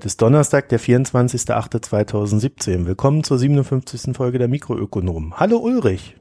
Heute 0.00 0.06
ist 0.06 0.22
Donnerstag, 0.22 0.70
der 0.70 0.80
24.08.2017. 0.80 2.86
Willkommen 2.86 3.22
zur 3.22 3.38
57. 3.38 4.16
Folge 4.16 4.38
der 4.38 4.48
Mikroökonomen. 4.48 5.38
Hallo 5.38 5.58
Ulrich. 5.58 6.16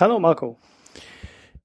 Hallo 0.00 0.18
Marco. 0.18 0.56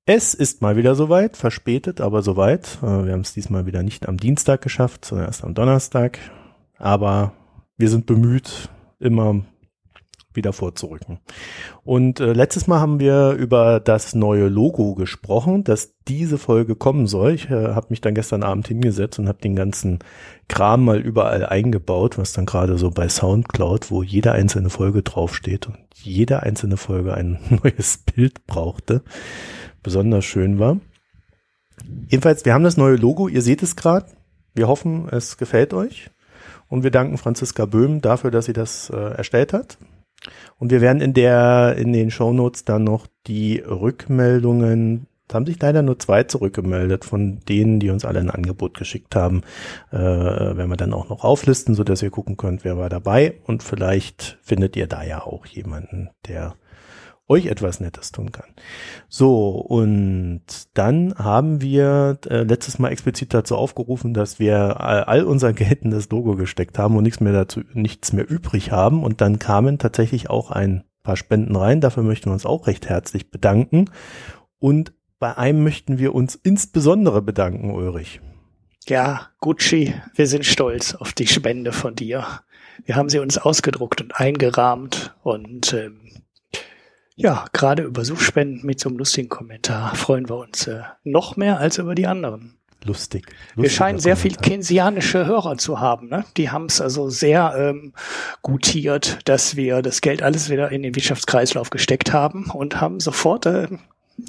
Es 0.06 0.34
ist 0.34 0.62
mal 0.62 0.76
wieder 0.76 0.96
soweit, 0.96 1.38
verspätet, 1.38 2.02
aber 2.02 2.24
soweit. 2.24 2.80
Äh, 2.82 3.06
wir 3.06 3.14
haben 3.14 3.22
es 3.22 3.34
diesmal 3.34 3.66
wieder 3.66 3.84
nicht 3.84 4.10
am 4.10 4.18
Dienstag 4.18 4.62
geschafft, 4.62 5.06
sondern 5.06 5.28
erst 5.28 5.46
am 5.46 5.54
Donnerstag. 5.54 6.20
Aber 6.78 7.32
wir 7.78 7.88
sind 7.88 8.06
bemüht, 8.06 8.68
immer 9.00 9.46
wieder 10.34 10.54
vorzurücken. 10.54 11.20
Und 11.84 12.20
äh, 12.20 12.34
letztes 12.34 12.68
Mal 12.68 12.80
haben 12.80 13.00
wir 13.00 13.32
über 13.32 13.80
das 13.80 14.14
neue 14.14 14.48
Logo 14.48 14.94
gesprochen, 14.94 15.64
dass 15.64 15.96
diese 16.08 16.38
Folge 16.38 16.76
kommen 16.76 17.08
soll. 17.08 17.34
Ich 17.34 17.50
äh, 17.50 17.70
habe 17.70 17.88
mich 17.90 18.02
dann 18.02 18.14
gestern 18.14 18.44
Abend 18.44 18.68
hingesetzt 18.68 19.18
und 19.20 19.28
habe 19.28 19.42
den 19.42 19.56
ganzen 19.56 20.00
Kram 20.48 20.86
mal 20.86 21.00
überall 21.00 21.46
eingebaut, 21.46 22.18
was 22.18 22.34
dann 22.34 22.46
gerade 22.46 22.78
so 22.78 22.92
bei 22.92 23.10
Soundcloud, 23.10 23.90
wo 23.90 24.04
jede 24.04 24.32
einzelne 24.32 24.70
Folge 24.70 25.02
draufsteht 25.02 25.68
und 25.68 25.78
jede 25.96 26.44
einzelne 26.44 26.78
Folge 26.78 27.14
ein 27.14 27.40
neues 27.64 27.98
Bild 27.98 28.46
brauchte, 28.46 29.02
besonders 29.82 30.26
schön 30.26 30.60
war. 30.60 30.80
Jedenfalls, 32.08 32.46
wir 32.46 32.54
haben 32.54 32.64
das 32.64 32.78
neue 32.78 32.96
Logo, 32.96 33.28
ihr 33.28 33.42
seht 33.42 33.64
es 33.64 33.76
gerade. 33.76 34.08
Wir 34.54 34.68
hoffen, 34.68 35.08
es 35.10 35.38
gefällt 35.38 35.74
euch. 35.74 36.10
Und 36.68 36.84
wir 36.84 36.92
danken 36.92 37.18
Franziska 37.18 37.66
Böhm 37.66 38.02
dafür, 38.02 38.30
dass 38.30 38.46
sie 38.46 38.54
das 38.54 38.92
äh, 38.92 38.96
erstellt 38.96 39.54
hat. 39.54 39.78
Und 40.58 40.72
wir 40.72 40.82
werden 40.82 41.02
in 41.02 41.14
der, 41.14 41.76
in 41.78 41.94
den 41.94 42.12
Shownotes 42.12 42.66
dann 42.66 42.84
noch 42.84 43.08
die 43.28 43.60
Rückmeldungen, 43.60 45.08
da 45.28 45.36
haben 45.36 45.46
sich 45.46 45.62
leider 45.62 45.84
nur 45.84 46.00
zwei 46.00 46.24
zurückgemeldet 46.24 47.06
von 47.06 47.40
denen, 47.48 47.80
die 47.80 47.92
uns 47.92 48.04
alle 48.04 48.20
ein 48.20 48.32
Angebot 48.32 48.76
geschickt 48.76 49.16
haben, 49.16 49.44
äh, 49.92 49.98
werden 49.98 50.70
wir 50.70 50.76
dann 50.76 50.94
auch 50.94 51.10
noch 51.10 51.24
auflisten, 51.24 51.76
so 51.76 51.84
dass 51.84 52.02
ihr 52.02 52.10
gucken 52.10 52.36
könnt, 52.36 52.64
wer 52.64 52.78
war 52.78 52.90
dabei. 52.90 53.36
Und 53.46 53.62
vielleicht 53.62 54.40
findet 54.42 54.76
ihr 54.76 54.88
da 54.88 55.04
ja 55.04 55.22
auch 55.22 55.46
jemanden, 55.46 56.10
der 56.28 56.56
euch 57.30 57.46
etwas 57.46 57.80
Nettes 57.80 58.12
tun 58.12 58.32
kann. 58.32 58.48
So, 59.08 59.52
und 59.52 60.42
dann 60.74 61.14
haben 61.16 61.62
wir 61.62 62.18
äh, 62.28 62.44
letztes 62.44 62.80
Mal 62.80 62.90
explizit 62.90 63.34
dazu 63.34 63.56
aufgerufen, 63.56 64.14
dass 64.14 64.40
wir 64.40 64.82
all, 64.82 65.04
all 65.04 65.24
unser 65.24 65.54
Geld 65.54 65.84
in 65.84 65.92
das 65.92 66.10
Logo 66.10 66.36
gesteckt 66.36 66.78
haben 66.80 66.98
und 66.98 67.04
nichts 67.04 67.20
mehr 67.22 67.34
dazu, 67.34 67.62
nichts 67.74 68.12
mehr 68.12 68.30
übrig 68.30 68.72
haben. 68.72 69.04
Und 69.04 69.22
dann 69.22 69.40
kamen 69.40 69.78
tatsächlich 69.78 70.30
auch 70.30 70.52
ein 70.52 70.84
paar 71.04 71.16
Spenden 71.16 71.56
rein. 71.56 71.82
Dafür 71.82 72.04
möchten 72.04 72.30
wir 72.30 72.34
uns 72.34 72.46
auch 72.46 72.68
recht 72.68 72.90
herzlich 72.90 73.30
bedanken. 73.32 73.86
Und 74.58 74.92
bei 75.20 75.38
einem 75.38 75.64
möchten 75.64 76.00
wir 76.00 76.16
uns 76.16 76.36
insbesondere 76.36 77.22
bedanken, 77.22 77.72
Ulrich. 77.72 78.22
Ja, 78.88 79.28
Gucci, 79.40 79.94
wir 80.16 80.26
sind 80.26 80.46
stolz 80.46 80.96
auf 80.96 81.14
die 81.14 81.28
Spende 81.28 81.74
von 81.74 81.94
dir. 81.94 82.26
Wir 82.86 82.96
haben 82.96 83.10
sie 83.10 83.20
uns 83.20 83.38
ausgedruckt 83.38 84.02
und 84.02 84.20
eingerahmt 84.20 85.14
und 85.22 85.74
ähm, 85.74 86.00
ja, 87.20 87.46
gerade 87.52 87.84
über 87.84 88.06
Suchspenden 88.06 88.66
mit 88.66 88.80
so 88.80 88.90
einem 88.90 88.98
lustigen 88.98 89.28
Kommentar 89.28 89.94
freuen 89.96 90.30
wir 90.30 90.38
uns 90.38 90.68
äh, 90.68 90.82
noch 91.04 91.36
mehr 91.36 91.60
als 91.60 91.78
über 91.78 91.94
die 91.94 92.08
anderen. 92.08 92.56
Lustig. 92.86 93.28
Wir 93.58 93.70
scheinen 93.70 94.00
sehr 94.00 94.16
viel 94.16 94.36
keynesianische 94.36 95.26
Hörer 95.26 95.58
zu 95.58 95.82
haben. 95.82 96.08
Ne? 96.08 96.24
Die 96.38 96.50
haben 96.50 96.68
es 96.68 96.80
also 96.80 97.10
sehr 97.10 97.54
ähm, 97.58 97.94
gutiert, 98.42 99.20
dass 99.26 99.58
wir 99.58 99.82
das 99.82 100.00
Geld 100.00 100.24
alles 100.24 100.50
wieder 100.50 100.72
in 100.72 100.84
den 100.84 100.96
Wirtschaftskreislauf 100.96 101.72
gesteckt 101.72 102.14
haben 102.14 102.46
und 102.46 102.80
haben 102.80 103.02
sofort 103.02 103.46
äh, 103.46 103.68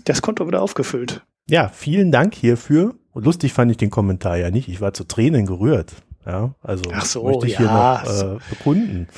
das 0.05 0.21
Konto 0.21 0.49
wieder 0.49 0.63
aufgefüllt. 0.63 1.23
Ja, 1.49 1.69
vielen 1.69 2.11
Dank 2.11 2.35
hierfür. 2.35 2.97
Und 3.13 3.25
lustig 3.25 3.53
fand 3.53 3.71
ich 3.71 3.77
den 3.77 3.91
Kommentar 3.91 4.37
ja 4.37 4.51
nicht. 4.51 4.69
Ich 4.69 4.81
war 4.81 4.95
zu 4.95 5.05
Tränen 5.05 5.47
gerührt. 5.47 5.93
Ja, 6.27 6.55
also 6.61 6.83
Ach 6.93 7.05
so, 7.05 7.25
möchte 7.25 7.47
ich 7.47 7.53
ja, 7.55 8.03
hier 8.03 8.13
noch 8.13 8.37
äh, 8.37 8.39
bekunden. 8.51 9.09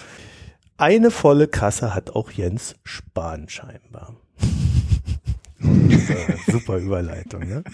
Eine 0.76 1.10
volle 1.10 1.48
Kasse 1.48 1.94
hat 1.94 2.10
auch 2.10 2.30
Jens 2.30 2.74
Spahn 2.84 3.48
scheinbar. 3.48 4.16
Super 6.46 6.78
Überleitung, 6.78 7.46
ne? 7.46 7.64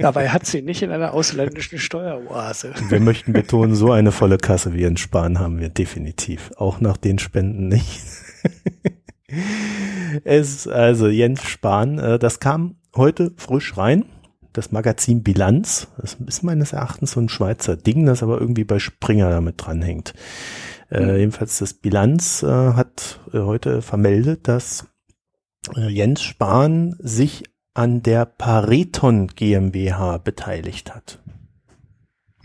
Er 0.00 0.32
hat 0.32 0.46
sie 0.46 0.62
nicht 0.62 0.82
in 0.82 0.90
einer 0.90 1.14
ausländischen 1.14 1.78
Steueroase. 1.78 2.74
Wir 2.88 3.00
möchten 3.00 3.32
betonen, 3.32 3.74
so 3.74 3.90
eine 3.90 4.12
volle 4.12 4.38
Kasse 4.38 4.74
wie 4.74 4.80
Jens 4.80 5.00
Spahn 5.00 5.38
haben 5.38 5.60
wir 5.60 5.68
definitiv. 5.68 6.50
Auch 6.56 6.80
nach 6.80 6.96
den 6.96 7.18
Spenden 7.18 7.68
nicht. 7.68 8.00
es, 10.24 10.68
also 10.68 11.08
Jens 11.08 11.42
Spahn, 11.44 11.98
äh, 11.98 12.18
das 12.18 12.40
kam 12.40 12.76
heute 12.94 13.32
frisch 13.36 13.76
rein. 13.76 14.04
Das 14.52 14.70
Magazin 14.70 15.22
Bilanz. 15.22 15.88
Das 15.98 16.18
ist 16.26 16.42
meines 16.42 16.74
Erachtens 16.74 17.12
so 17.12 17.20
ein 17.20 17.30
Schweizer 17.30 17.76
Ding, 17.76 18.04
das 18.04 18.22
aber 18.22 18.38
irgendwie 18.38 18.64
bei 18.64 18.78
Springer 18.78 19.30
damit 19.30 19.54
dranhängt. 19.56 20.12
Äh, 20.92 21.18
jedenfalls 21.18 21.58
das 21.58 21.74
Bilanz 21.74 22.42
äh, 22.42 22.46
hat 22.46 23.20
äh, 23.32 23.38
heute 23.38 23.80
vermeldet, 23.80 24.46
dass 24.46 24.86
äh, 25.74 25.88
Jens 25.88 26.22
Spahn 26.22 26.96
sich 26.98 27.44
an 27.74 28.02
der 28.02 28.26
Pareton 28.26 29.28
GmbH 29.28 30.18
beteiligt 30.18 30.94
hat. 30.94 31.20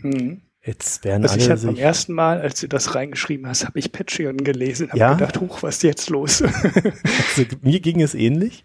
Mhm. 0.00 0.42
Jetzt 0.64 1.04
werden 1.04 1.22
also 1.22 1.34
alle 1.34 1.42
ich 1.44 1.50
habe 1.50 1.60
beim 1.62 1.76
ersten 1.76 2.12
Mal, 2.12 2.40
als 2.40 2.60
du 2.60 2.68
das 2.68 2.94
reingeschrieben 2.94 3.46
hast, 3.46 3.64
habe 3.64 3.78
ich 3.78 3.90
Patreon 3.90 4.36
gelesen, 4.38 4.88
habe 4.88 4.98
Ja? 4.98 5.14
gedacht, 5.14 5.40
huch, 5.40 5.62
was 5.62 5.76
ist 5.76 5.82
jetzt 5.82 6.10
los? 6.10 6.42
Also, 6.42 7.56
mir 7.62 7.80
ging 7.80 8.02
es 8.02 8.14
ähnlich. 8.14 8.64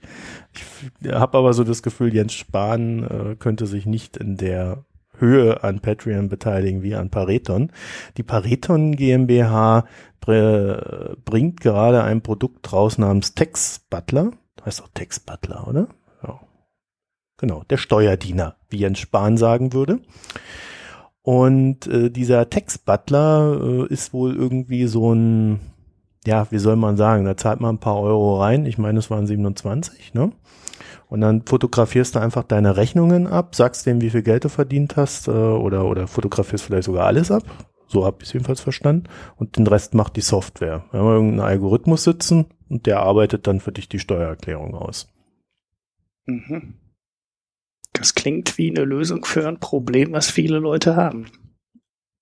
Ich 1.01 1.11
habe 1.11 1.37
aber 1.37 1.53
so 1.53 1.63
das 1.63 1.81
Gefühl, 1.81 2.13
Jens 2.13 2.33
Spahn 2.33 3.03
äh, 3.03 3.35
könnte 3.37 3.67
sich 3.67 3.85
nicht 3.85 4.17
in 4.17 4.35
der 4.37 4.85
Höhe 5.23 5.63
an 5.63 5.79
Patreon 5.79 6.29
beteiligen 6.29 6.83
wie 6.83 6.95
an 6.95 7.09
Pareton. 7.09 7.71
Die 8.17 8.23
Pareton 8.23 8.95
GmbH 8.95 9.85
br 10.19 11.15
bringt 11.25 11.61
gerade 11.61 12.03
ein 12.03 12.21
Produkt 12.21 12.71
raus 12.71 12.97
namens 12.97 13.33
Tex 13.33 13.85
Butler. 13.89 14.31
Heißt 14.65 14.81
auch 14.81 14.89
Tex 14.93 15.19
Butler, 15.19 15.67
oder? 15.67 15.87
Ja. 16.25 16.39
Genau, 17.37 17.63
der 17.69 17.77
Steuerdiener, 17.77 18.55
wie 18.69 18.77
Jens 18.77 18.99
Spahn 18.99 19.37
sagen 19.37 19.73
würde. 19.73 19.99
Und 21.21 21.87
äh, 21.87 22.09
dieser 22.09 22.49
Tex 22.49 22.77
Butler 22.77 23.59
äh, 23.61 23.93
ist 23.93 24.13
wohl 24.13 24.35
irgendwie 24.35 24.87
so 24.87 25.13
ein, 25.13 25.59
ja, 26.25 26.47
wie 26.51 26.59
soll 26.59 26.75
man 26.75 26.97
sagen, 26.97 27.25
da 27.25 27.37
zahlt 27.37 27.61
man 27.61 27.75
ein 27.75 27.79
paar 27.79 27.99
Euro 27.99 28.41
rein. 28.41 28.65
Ich 28.65 28.77
meine, 28.77 28.99
es 28.99 29.09
waren 29.09 29.25
27, 29.25 30.13
ne? 30.13 30.31
Und 31.13 31.21
dann 31.21 31.43
fotografierst 31.45 32.15
du 32.15 32.19
einfach 32.19 32.41
deine 32.43 32.75
Rechnungen 32.75 33.27
ab, 33.27 33.53
sagst 33.53 33.85
dem, 33.85 34.01
wie 34.01 34.09
viel 34.09 34.23
Geld 34.23 34.45
du 34.45 34.49
verdient 34.49 34.95
hast, 34.95 35.27
äh, 35.27 35.31
oder, 35.31 35.85
oder 35.85 36.07
fotografierst 36.07 36.65
vielleicht 36.65 36.85
sogar 36.85 37.05
alles 37.05 37.29
ab. 37.29 37.43
So 37.85 38.03
habe 38.03 38.17
ich 38.21 38.29
es 38.29 38.33
jedenfalls 38.33 38.61
verstanden. 38.61 39.07
Und 39.35 39.57
den 39.57 39.67
Rest 39.67 39.93
macht 39.93 40.15
die 40.15 40.21
Software. 40.21 40.85
Wir 40.89 40.99
haben 40.99 41.07
irgendeinen 41.09 41.47
Algorithmus 41.47 42.03
sitzen 42.03 42.47
und 42.67 42.87
der 42.87 43.01
arbeitet 43.01 43.45
dann 43.45 43.59
für 43.59 43.71
dich 43.71 43.87
die 43.87 43.99
Steuererklärung 43.99 44.73
aus. 44.73 45.07
mhm. 46.25 46.79
Das 47.91 48.15
klingt 48.15 48.57
wie 48.57 48.71
eine 48.71 48.83
Lösung 48.83 49.23
für 49.23 49.47
ein 49.47 49.59
Problem, 49.59 50.13
was 50.13 50.31
viele 50.31 50.57
Leute 50.57 50.95
haben. 50.95 51.27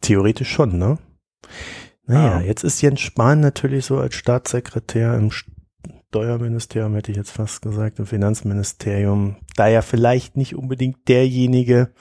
Theoretisch 0.01 0.51
schon, 0.51 0.77
ne? 0.77 0.97
Naja, 2.07 2.39
Ah. 2.39 2.41
jetzt 2.41 2.65
ist 2.65 2.81
Jens 2.81 2.99
Spahn 2.99 3.39
natürlich 3.39 3.85
so 3.85 3.99
als 3.99 4.15
Staatssekretär 4.15 5.15
im 5.15 5.31
Steuerministerium, 6.11 6.93
hätte 6.95 7.11
ich 7.11 7.17
jetzt 7.17 7.31
fast 7.31 7.61
gesagt, 7.61 7.97
im 7.97 8.05
Finanzministerium, 8.05 9.37
da 9.55 9.69
ja 9.69 9.81
vielleicht 9.81 10.35
nicht 10.35 10.57
unbedingt 10.57 11.07
derjenige, 11.07 11.93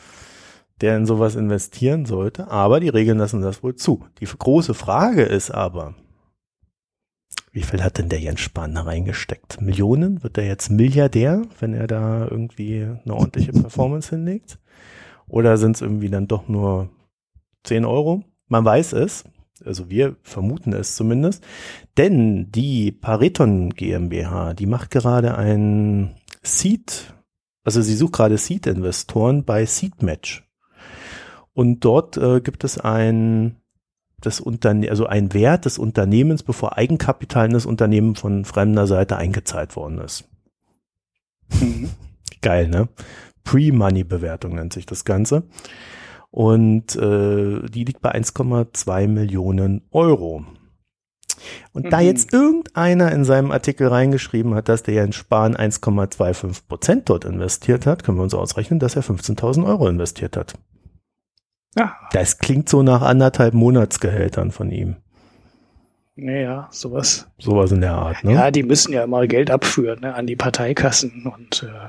der 0.81 0.97
in 0.97 1.07
sowas 1.07 1.37
investieren 1.37 2.07
sollte, 2.07 2.51
aber 2.51 2.81
die 2.81 2.89
Regeln 2.89 3.19
lassen 3.19 3.41
das 3.41 3.63
wohl 3.63 3.77
zu. 3.77 4.05
Die 4.19 4.25
große 4.25 4.75
Frage 4.75 5.23
ist 5.23 5.53
aber, 5.53 5.95
wie 7.53 7.63
viel 7.63 7.85
hat 7.85 7.99
denn 7.99 8.09
der 8.09 8.19
Jens 8.19 8.41
Spahn 8.41 8.75
da 8.75 8.81
reingesteckt? 8.83 9.61
Millionen? 9.61 10.25
Wird 10.25 10.39
er 10.39 10.45
jetzt 10.45 10.73
Milliardär, 10.73 11.43
wenn 11.61 11.73
er 11.73 11.87
da 11.87 12.27
irgendwie 12.29 12.83
eine 12.83 13.15
ordentliche 13.15 13.53
Performance 13.53 14.11
hinlegt? 14.11 14.59
Oder 15.29 15.57
sind 15.57 15.77
es 15.77 15.83
irgendwie 15.83 16.11
dann 16.11 16.27
doch 16.27 16.49
nur 16.49 16.91
10 17.63 17.85
Euro? 17.85 18.25
Man 18.49 18.65
weiß 18.65 18.93
es, 18.95 19.23
also 19.65 19.91
wir 19.91 20.17
vermuten 20.23 20.73
es 20.73 20.97
zumindest, 20.97 21.45
denn 21.97 22.51
die 22.51 22.93
Pareton 22.93 23.71
GmbH, 23.71 24.55
die 24.55 24.67
macht 24.67 24.91
gerade 24.91 25.37
ein 25.37 26.15
Seed, 26.43 27.13
also 27.65 27.83
sie 27.83 27.97
sucht 27.97 28.15
gerade 28.15 28.39
Seed-Investoren 28.39 29.45
bei 29.45 29.67
Seedmatch. 29.67 30.45
Und 31.53 31.85
dort 31.85 32.17
äh, 32.17 32.41
gibt 32.41 32.65
es 32.65 32.79
ein 32.79 33.57
das 34.21 34.41
Unterne 34.41 34.91
also 34.91 35.07
ein 35.07 35.33
Wert 35.33 35.65
des 35.65 35.79
Unternehmens, 35.79 36.43
bevor 36.43 36.77
Eigenkapital 36.77 37.47
in 37.47 37.53
das 37.53 37.67
Unternehmen 37.67 38.17
von 38.17 38.45
fremder 38.45 38.87
Seite 38.87 39.17
eingezahlt 39.17 39.77
worden 39.77 39.99
ist. 39.99 40.29
Mhm. 41.61 41.91
Geil, 42.43 42.69
ne? 42.69 42.89
Pre-Money-Bewertung 43.45 44.55
nennt 44.55 44.73
sich 44.73 44.87
das 44.87 45.05
Ganze. 45.05 45.43
Und 46.31 46.95
äh, 46.97 47.69
die 47.69 47.85
liegt 47.85 48.01
bei 48.03 48.15
1,2 48.15 49.09
Millionen 49.09 49.83
Euro. 49.91 50.45
Und 51.73 51.93
da 51.93 51.99
Mhm. 52.01 52.07
jetzt 52.07 52.33
irgendeiner 52.33 53.11
in 53.13 53.25
seinem 53.25 53.51
Artikel 53.51 53.89
reingeschrieben 53.89 54.55
hat, 54.55 54.69
dass 54.69 54.83
der 54.83 54.95
Jens 54.95 55.17
Spahn 55.17 55.57
1,25 55.57 56.69
Prozent 56.69 57.09
dort 57.09 57.25
investiert 57.25 57.87
hat, 57.87 58.05
können 58.05 58.19
wir 58.19 58.23
uns 58.23 58.35
ausrechnen, 58.35 58.79
dass 58.79 58.95
er 58.97 59.03
15.000 59.03 59.67
Euro 59.67 59.89
investiert 59.89 60.37
hat. 60.37 60.55
Ja. 61.77 61.95
Das 62.13 62.39
klingt 62.39 62.69
so 62.69 62.83
nach 62.83 63.03
anderthalb 63.03 63.55
Monatsgehältern 63.55 64.51
von 64.51 64.71
ihm. 64.71 64.97
Naja, 66.17 66.69
sowas. 66.71 67.29
Sowas 67.39 67.73
in 67.73 67.81
der 67.81 67.95
Art, 67.95 68.23
ne? 68.25 68.35
Ja, 68.35 68.51
die 68.51 68.63
müssen 68.65 68.93
ja 68.93 69.07
mal 69.07 69.27
Geld 69.27 69.51
abführen 69.51 70.01
ne, 70.01 70.15
an 70.15 70.27
die 70.27 70.37
Parteikassen 70.37 71.33
und 71.35 71.63
äh, 71.63 71.89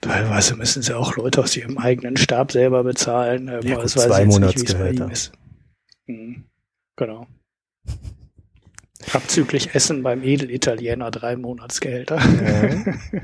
teilweise 0.00 0.56
müssen 0.56 0.82
sie 0.82 0.96
auch 0.96 1.16
Leute 1.16 1.42
aus 1.42 1.56
ihrem 1.56 1.78
eigenen 1.78 2.16
Stab 2.16 2.52
selber 2.52 2.84
bezahlen. 2.84 3.48
Ähm, 3.48 3.60
ja, 3.62 3.76
gut, 3.76 3.88
zwei 3.88 4.24
Monatsgehälter. 4.24 5.10
Mhm. 6.06 6.44
Genau. 6.96 7.26
Abzüglich 9.12 9.74
Essen 9.74 10.02
beim 10.02 10.22
Edelitaliener 10.22 11.10
drei 11.10 11.36
Monatsgehälter. 11.36 12.18
Ja. 12.18 12.94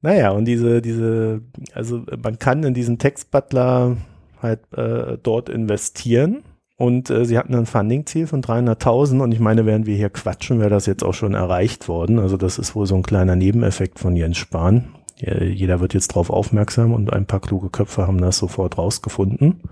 naja, 0.00 0.30
und 0.30 0.44
diese, 0.44 0.82
diese, 0.82 1.42
also 1.72 2.04
man 2.22 2.38
kann 2.38 2.62
in 2.64 2.74
diesen 2.74 2.98
Textbutler 2.98 3.96
halt 4.42 4.60
äh, 4.72 5.18
dort 5.22 5.48
investieren. 5.48 6.42
Und 6.78 7.08
äh, 7.08 7.24
sie 7.24 7.38
hatten 7.38 7.54
ein 7.54 7.64
Funding-Ziel 7.64 8.26
von 8.26 8.42
300.000 8.42 9.22
und 9.22 9.32
ich 9.32 9.40
meine, 9.40 9.64
während 9.64 9.86
wir 9.86 9.96
hier 9.96 10.10
quatschen, 10.10 10.60
wäre 10.60 10.68
das 10.68 10.84
jetzt 10.84 11.02
auch 11.02 11.14
schon 11.14 11.32
erreicht 11.32 11.88
worden. 11.88 12.18
Also 12.18 12.36
das 12.36 12.58
ist 12.58 12.74
wohl 12.74 12.86
so 12.86 12.96
ein 12.96 13.02
kleiner 13.02 13.34
Nebeneffekt 13.34 13.98
von 13.98 14.14
Jens 14.14 14.36
Spahn. 14.36 14.88
Jeder 15.18 15.80
wird 15.80 15.94
jetzt 15.94 16.08
drauf 16.08 16.30
aufmerksam 16.30 16.92
und 16.92 17.12
ein 17.12 17.26
paar 17.26 17.40
kluge 17.40 17.70
Köpfe 17.70 18.06
haben 18.06 18.20
das 18.20 18.38
sofort 18.38 18.76
rausgefunden, 18.76 19.62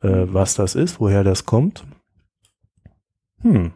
äh, 0.00 0.24
was 0.26 0.54
das 0.54 0.74
ist, 0.74 1.00
woher 1.00 1.22
das 1.22 1.44
kommt. 1.44 1.84
Hm. 3.42 3.72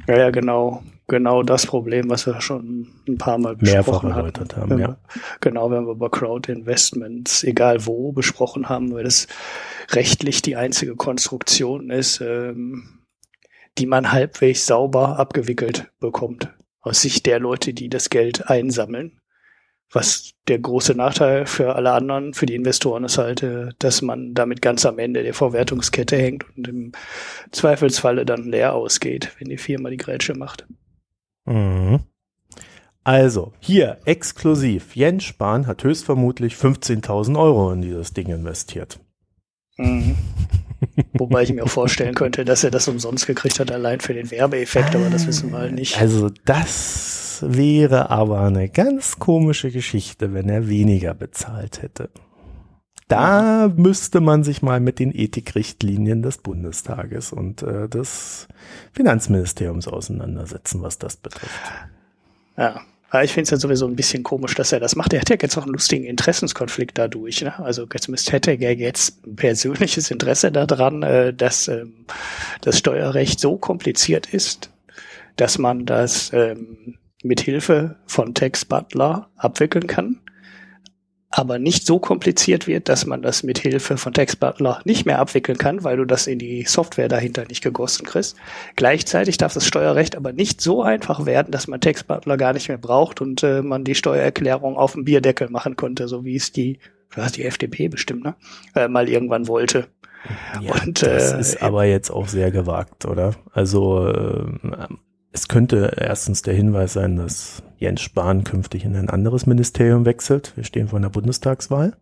Ja, 0.07 0.17
ja, 0.17 0.29
genau. 0.29 0.83
Genau 1.07 1.43
das 1.43 1.65
Problem, 1.65 2.09
was 2.09 2.25
wir 2.25 2.39
schon 2.39 2.87
ein 3.05 3.17
paar 3.17 3.37
Mal 3.37 3.57
besprochen 3.57 4.07
Mehrfach 4.07 4.17
erläutert 4.17 4.55
haben. 4.55 4.79
ja. 4.79 4.95
genau, 5.41 5.69
wenn 5.69 5.85
wir 5.85 5.91
über 5.91 6.09
Crowd-Investments, 6.09 7.43
egal 7.43 7.85
wo, 7.85 8.13
besprochen 8.13 8.69
haben, 8.69 8.93
weil 8.93 9.03
das 9.03 9.27
rechtlich 9.89 10.41
die 10.41 10.55
einzige 10.55 10.95
Konstruktion 10.95 11.89
ist, 11.89 12.21
ähm, 12.21 13.01
die 13.77 13.87
man 13.87 14.13
halbwegs 14.13 14.65
sauber 14.65 15.19
abgewickelt 15.19 15.91
bekommt. 15.99 16.53
Aus 16.79 17.01
Sicht 17.01 17.25
der 17.25 17.39
Leute, 17.39 17.73
die 17.73 17.89
das 17.89 18.09
Geld 18.09 18.49
einsammeln. 18.49 19.19
Was 19.93 20.31
der 20.47 20.59
große 20.59 20.95
Nachteil 20.95 21.45
für 21.45 21.75
alle 21.75 21.91
anderen, 21.91 22.33
für 22.33 22.45
die 22.45 22.55
Investoren 22.55 23.03
ist 23.03 23.17
halt, 23.17 23.43
äh, 23.43 23.69
dass 23.79 24.01
man 24.01 24.33
damit 24.33 24.61
ganz 24.61 24.85
am 24.85 24.99
Ende 24.99 25.23
der 25.23 25.33
Verwertungskette 25.33 26.17
hängt 26.17 26.45
und 26.55 26.67
im 26.67 26.91
Zweifelsfalle 27.51 28.25
dann 28.25 28.49
leer 28.49 28.73
ausgeht, 28.73 29.31
wenn 29.39 29.49
die 29.49 29.57
Firma 29.57 29.89
die 29.89 29.97
Grätsche 29.97 30.33
macht. 30.33 30.65
Mhm. 31.45 31.99
Also, 33.03 33.53
hier 33.59 33.97
exklusiv. 34.05 34.95
Jens 34.95 35.23
Spahn 35.23 35.65
hat 35.65 35.83
höchstvermutlich 35.83 36.53
15.000 36.53 37.37
Euro 37.37 37.71
in 37.71 37.81
dieses 37.81 38.13
Ding 38.13 38.27
investiert. 38.27 38.99
Mhm. 39.77 40.15
Wobei 41.13 41.43
ich 41.43 41.53
mir 41.53 41.63
auch 41.63 41.69
vorstellen 41.69 42.15
könnte, 42.15 42.45
dass 42.45 42.63
er 42.63 42.71
das 42.71 42.87
umsonst 42.87 43.27
gekriegt 43.27 43.59
hat, 43.59 43.71
allein 43.71 43.99
für 43.99 44.13
den 44.13 44.31
Werbeeffekt, 44.31 44.95
aber 44.95 45.09
das 45.09 45.27
wissen 45.27 45.51
wir 45.51 45.59
halt 45.59 45.73
nicht. 45.73 45.99
Also 45.99 46.29
das 46.45 47.30
wäre 47.41 48.09
aber 48.09 48.41
eine 48.41 48.69
ganz 48.69 49.19
komische 49.19 49.71
Geschichte, 49.71 50.33
wenn 50.33 50.49
er 50.49 50.67
weniger 50.67 51.13
bezahlt 51.13 51.81
hätte. 51.81 52.09
Da 53.07 53.69
müsste 53.75 54.21
man 54.21 54.43
sich 54.45 54.61
mal 54.61 54.79
mit 54.79 54.99
den 54.99 55.13
Ethikrichtlinien 55.13 56.21
des 56.21 56.37
Bundestages 56.37 57.33
und 57.33 57.61
äh, 57.61 57.89
des 57.89 58.47
Finanzministeriums 58.93 59.89
auseinandersetzen, 59.89 60.81
was 60.81 60.97
das 60.97 61.17
betrifft. 61.17 61.59
Ja, 62.57 62.81
ich 63.21 63.33
finde 63.33 63.43
es 63.43 63.49
ja 63.49 63.57
sowieso 63.57 63.85
ein 63.85 63.97
bisschen 63.97 64.23
komisch, 64.23 64.55
dass 64.55 64.71
er 64.71 64.79
das 64.79 64.95
macht. 64.95 65.11
Er 65.11 65.19
hat 65.19 65.29
ja 65.29 65.35
jetzt 65.41 65.57
auch 65.57 65.63
einen 65.63 65.73
lustigen 65.73 66.05
Interessenskonflikt 66.05 66.97
dadurch. 66.97 67.41
Ne? 67.41 67.59
Also 67.59 67.85
jetzt 67.91 68.31
hätte 68.31 68.51
er 68.51 68.75
jetzt 68.75 69.27
ein 69.27 69.35
persönliches 69.35 70.09
Interesse 70.09 70.49
daran, 70.49 71.03
äh, 71.03 71.33
dass 71.33 71.67
ähm, 71.67 72.05
das 72.61 72.77
Steuerrecht 72.77 73.41
so 73.41 73.57
kompliziert 73.57 74.33
ist, 74.33 74.69
dass 75.35 75.57
man 75.57 75.85
das 75.85 76.31
ähm, 76.33 76.95
mit 77.23 77.41
Hilfe 77.41 77.97
von 78.05 78.33
Tex 78.33 78.65
Butler 78.65 79.29
abwickeln 79.35 79.87
kann, 79.87 80.19
aber 81.31 81.59
nicht 81.59 81.85
so 81.85 81.97
kompliziert 81.97 82.67
wird, 82.67 82.89
dass 82.89 83.05
man 83.05 83.21
das 83.21 83.41
mit 83.43 83.57
Hilfe 83.57 83.97
von 83.97 84.13
Tex 84.13 84.35
Butler 84.35 84.81
nicht 84.83 85.05
mehr 85.05 85.19
abwickeln 85.19 85.57
kann, 85.57 85.83
weil 85.83 85.97
du 85.97 86.05
das 86.05 86.27
in 86.27 86.39
die 86.39 86.65
Software 86.67 87.07
dahinter 87.07 87.45
nicht 87.47 87.63
gegossen 87.63 88.05
kriegst. 88.05 88.35
Gleichzeitig 88.75 89.37
darf 89.37 89.53
das 89.53 89.65
Steuerrecht 89.65 90.17
aber 90.17 90.33
nicht 90.33 90.59
so 90.59 90.83
einfach 90.83 91.25
werden, 91.25 91.51
dass 91.51 91.67
man 91.67 91.79
Tex 91.79 92.03
Butler 92.03 92.35
gar 92.35 92.53
nicht 92.53 92.67
mehr 92.67 92.77
braucht 92.77 93.21
und 93.21 93.43
äh, 93.43 93.61
man 93.61 93.85
die 93.85 93.95
Steuererklärung 93.95 94.75
auf 94.75 94.93
dem 94.93 95.05
Bierdeckel 95.05 95.49
machen 95.49 95.77
konnte, 95.77 96.09
so 96.09 96.25
wie 96.25 96.35
es 96.35 96.51
die, 96.51 96.79
was 97.15 97.31
die 97.31 97.45
FDP 97.45 97.87
bestimmt, 97.87 98.23
ne, 98.25 98.35
äh, 98.75 98.89
mal 98.89 99.07
irgendwann 99.07 99.47
wollte. 99.47 99.87
Ja, 100.61 100.73
und, 100.83 101.01
das 101.01 101.31
äh, 101.31 101.39
ist 101.39 101.63
aber 101.63 101.85
jetzt 101.85 102.11
auch 102.11 102.27
sehr 102.27 102.51
gewagt, 102.51 103.05
oder? 103.05 103.35
Also 103.53 104.07
äh, 104.07 104.45
es 105.31 105.47
könnte 105.47 105.95
erstens 105.97 106.41
der 106.41 106.53
Hinweis 106.53 106.93
sein, 106.93 107.15
dass 107.15 107.63
Jens 107.77 108.01
Spahn 108.01 108.43
künftig 108.43 108.83
in 108.83 108.95
ein 108.95 109.09
anderes 109.09 109.45
Ministerium 109.45 110.05
wechselt. 110.05 110.55
Wir 110.55 110.63
stehen 110.63 110.89
vor 110.89 110.99
einer 110.99 111.09
Bundestagswahl. 111.09 111.97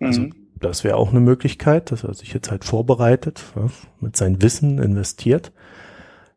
Also 0.00 0.22
mhm. 0.22 0.34
das 0.58 0.82
wäre 0.82 0.96
auch 0.96 1.10
eine 1.10 1.20
Möglichkeit, 1.20 1.90
dass 1.92 2.04
er 2.04 2.14
sich 2.14 2.32
jetzt 2.32 2.50
halt 2.50 2.64
vorbereitet, 2.64 3.44
ja, 3.54 3.68
mit 4.00 4.16
seinem 4.16 4.40
Wissen 4.40 4.78
investiert. 4.78 5.52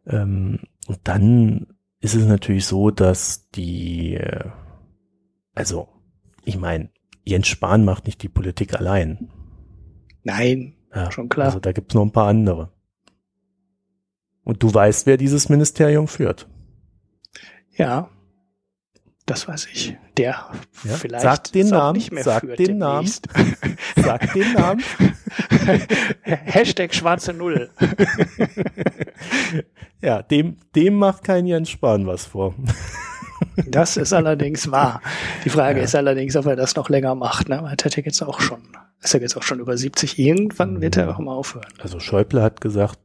Ähm, 0.05 0.59
und 0.87 0.99
dann 1.05 1.67
ist 2.01 2.15
es 2.15 2.25
natürlich 2.25 2.65
so, 2.65 2.91
dass 2.91 3.49
die, 3.51 4.15
äh, 4.15 4.49
also 5.55 5.87
ich 6.43 6.57
meine, 6.57 6.89
Jens 7.23 7.47
Spahn 7.47 7.85
macht 7.85 8.05
nicht 8.05 8.21
die 8.21 8.29
Politik 8.29 8.77
allein. 8.77 9.29
Nein, 10.23 10.75
ja, 10.93 11.09
schon 11.11 11.29
klar. 11.29 11.47
Also 11.47 11.59
da 11.59 11.71
gibt's 11.71 11.95
noch 11.95 12.03
ein 12.03 12.11
paar 12.11 12.27
andere. 12.27 12.73
Und 14.43 14.61
du 14.61 14.73
weißt, 14.73 15.05
wer 15.05 15.17
dieses 15.17 15.49
Ministerium 15.49 16.07
führt. 16.07 16.47
Ja, 17.75 18.09
das 19.25 19.47
weiß 19.47 19.67
ich. 19.71 19.95
Der 20.17 20.51
ja? 20.83 20.93
vielleicht 20.95 21.23
sag 21.23 21.51
den 21.53 21.69
Namen, 21.69 21.97
nicht 21.97 22.11
mehr 22.11 22.23
sag 22.23 22.41
führt 22.41 22.59
den 22.59 22.77
Namen, 22.77 23.09
sag 23.95 24.33
den 24.33 24.53
Namen. 24.53 24.83
Hashtag 26.23 26.93
schwarze 26.93 27.33
Null. 27.33 27.69
ja, 30.01 30.21
dem, 30.21 30.57
dem 30.75 30.95
macht 30.95 31.23
kein 31.23 31.45
Jens 31.45 31.69
Spahn 31.69 32.05
was 32.05 32.25
vor. 32.25 32.53
Das 33.67 33.97
ist 33.97 34.13
allerdings 34.13 34.71
wahr. 34.71 35.01
Die 35.45 35.49
Frage 35.49 35.79
ja. 35.79 35.85
ist 35.85 35.95
allerdings, 35.95 36.35
ob 36.35 36.45
er 36.45 36.55
das 36.55 36.75
noch 36.75 36.89
länger 36.89 37.15
macht. 37.15 37.49
Ne? 37.49 37.55
Er 37.55 37.71
hat 37.71 37.83
ja 37.83 38.03
jetzt 38.03 38.21
auch 38.21 38.41
schon, 38.41 38.61
ist 39.01 39.13
er 39.13 39.21
jetzt 39.21 39.37
auch 39.37 39.43
schon 39.43 39.59
über 39.59 39.77
70. 39.77 40.19
Irgendwann 40.19 40.81
wird 40.81 40.97
er 40.97 41.09
auch 41.09 41.19
mal 41.19 41.33
aufhören. 41.33 41.67
Also 41.79 41.99
Schäuble 41.99 42.41
hat 42.41 42.61
gesagt, 42.61 42.99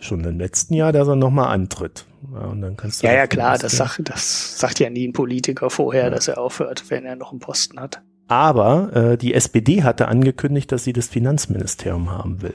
schon 0.00 0.24
im 0.24 0.38
letzten 0.38 0.74
Jahr, 0.74 0.92
dass 0.92 1.08
er 1.08 1.16
nochmal 1.16 1.48
antritt. 1.48 2.06
Ja, 2.32 2.46
und 2.46 2.60
dann 2.60 2.76
kannst 2.76 3.02
du 3.02 3.06
ja, 3.06 3.14
ja 3.14 3.26
klar, 3.26 3.58
das 3.58 3.72
sagt, 3.72 4.08
das 4.08 4.58
sagt 4.58 4.80
ja 4.80 4.90
nie 4.90 5.06
ein 5.06 5.12
Politiker 5.12 5.70
vorher, 5.70 6.04
ja. 6.04 6.10
dass 6.10 6.28
er 6.28 6.38
aufhört, 6.38 6.84
wenn 6.88 7.04
er 7.04 7.16
noch 7.16 7.30
einen 7.30 7.40
Posten 7.40 7.80
hat. 7.80 8.02
Aber 8.26 8.94
äh, 8.94 9.16
die 9.16 9.34
SPD 9.34 9.82
hatte 9.82 10.08
angekündigt, 10.08 10.70
dass 10.70 10.84
sie 10.84 10.92
das 10.92 11.08
Finanzministerium 11.08 12.10
haben 12.10 12.42
will. 12.42 12.54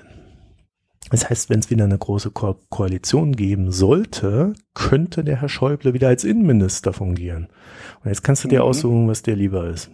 Das 1.10 1.30
heißt, 1.30 1.50
wenn 1.50 1.60
es 1.60 1.70
wieder 1.70 1.84
eine 1.84 1.98
große 1.98 2.32
Ko 2.32 2.56
Koalition 2.70 3.36
geben 3.36 3.72
sollte, 3.72 4.54
könnte 4.74 5.24
der 5.24 5.42
Herr 5.42 5.50
Schäuble 5.50 5.94
wieder 5.94 6.08
als 6.08 6.24
Innenminister 6.24 6.94
fungieren. 6.94 7.48
Und 8.04 8.10
jetzt 8.10 8.24
kannst 8.24 8.44
du 8.44 8.48
dir 8.48 8.62
mhm. 8.62 8.66
aussuchen, 8.66 9.08
was 9.08 9.22
dir 9.22 9.36
lieber 9.36 9.68
ist. 9.68 9.92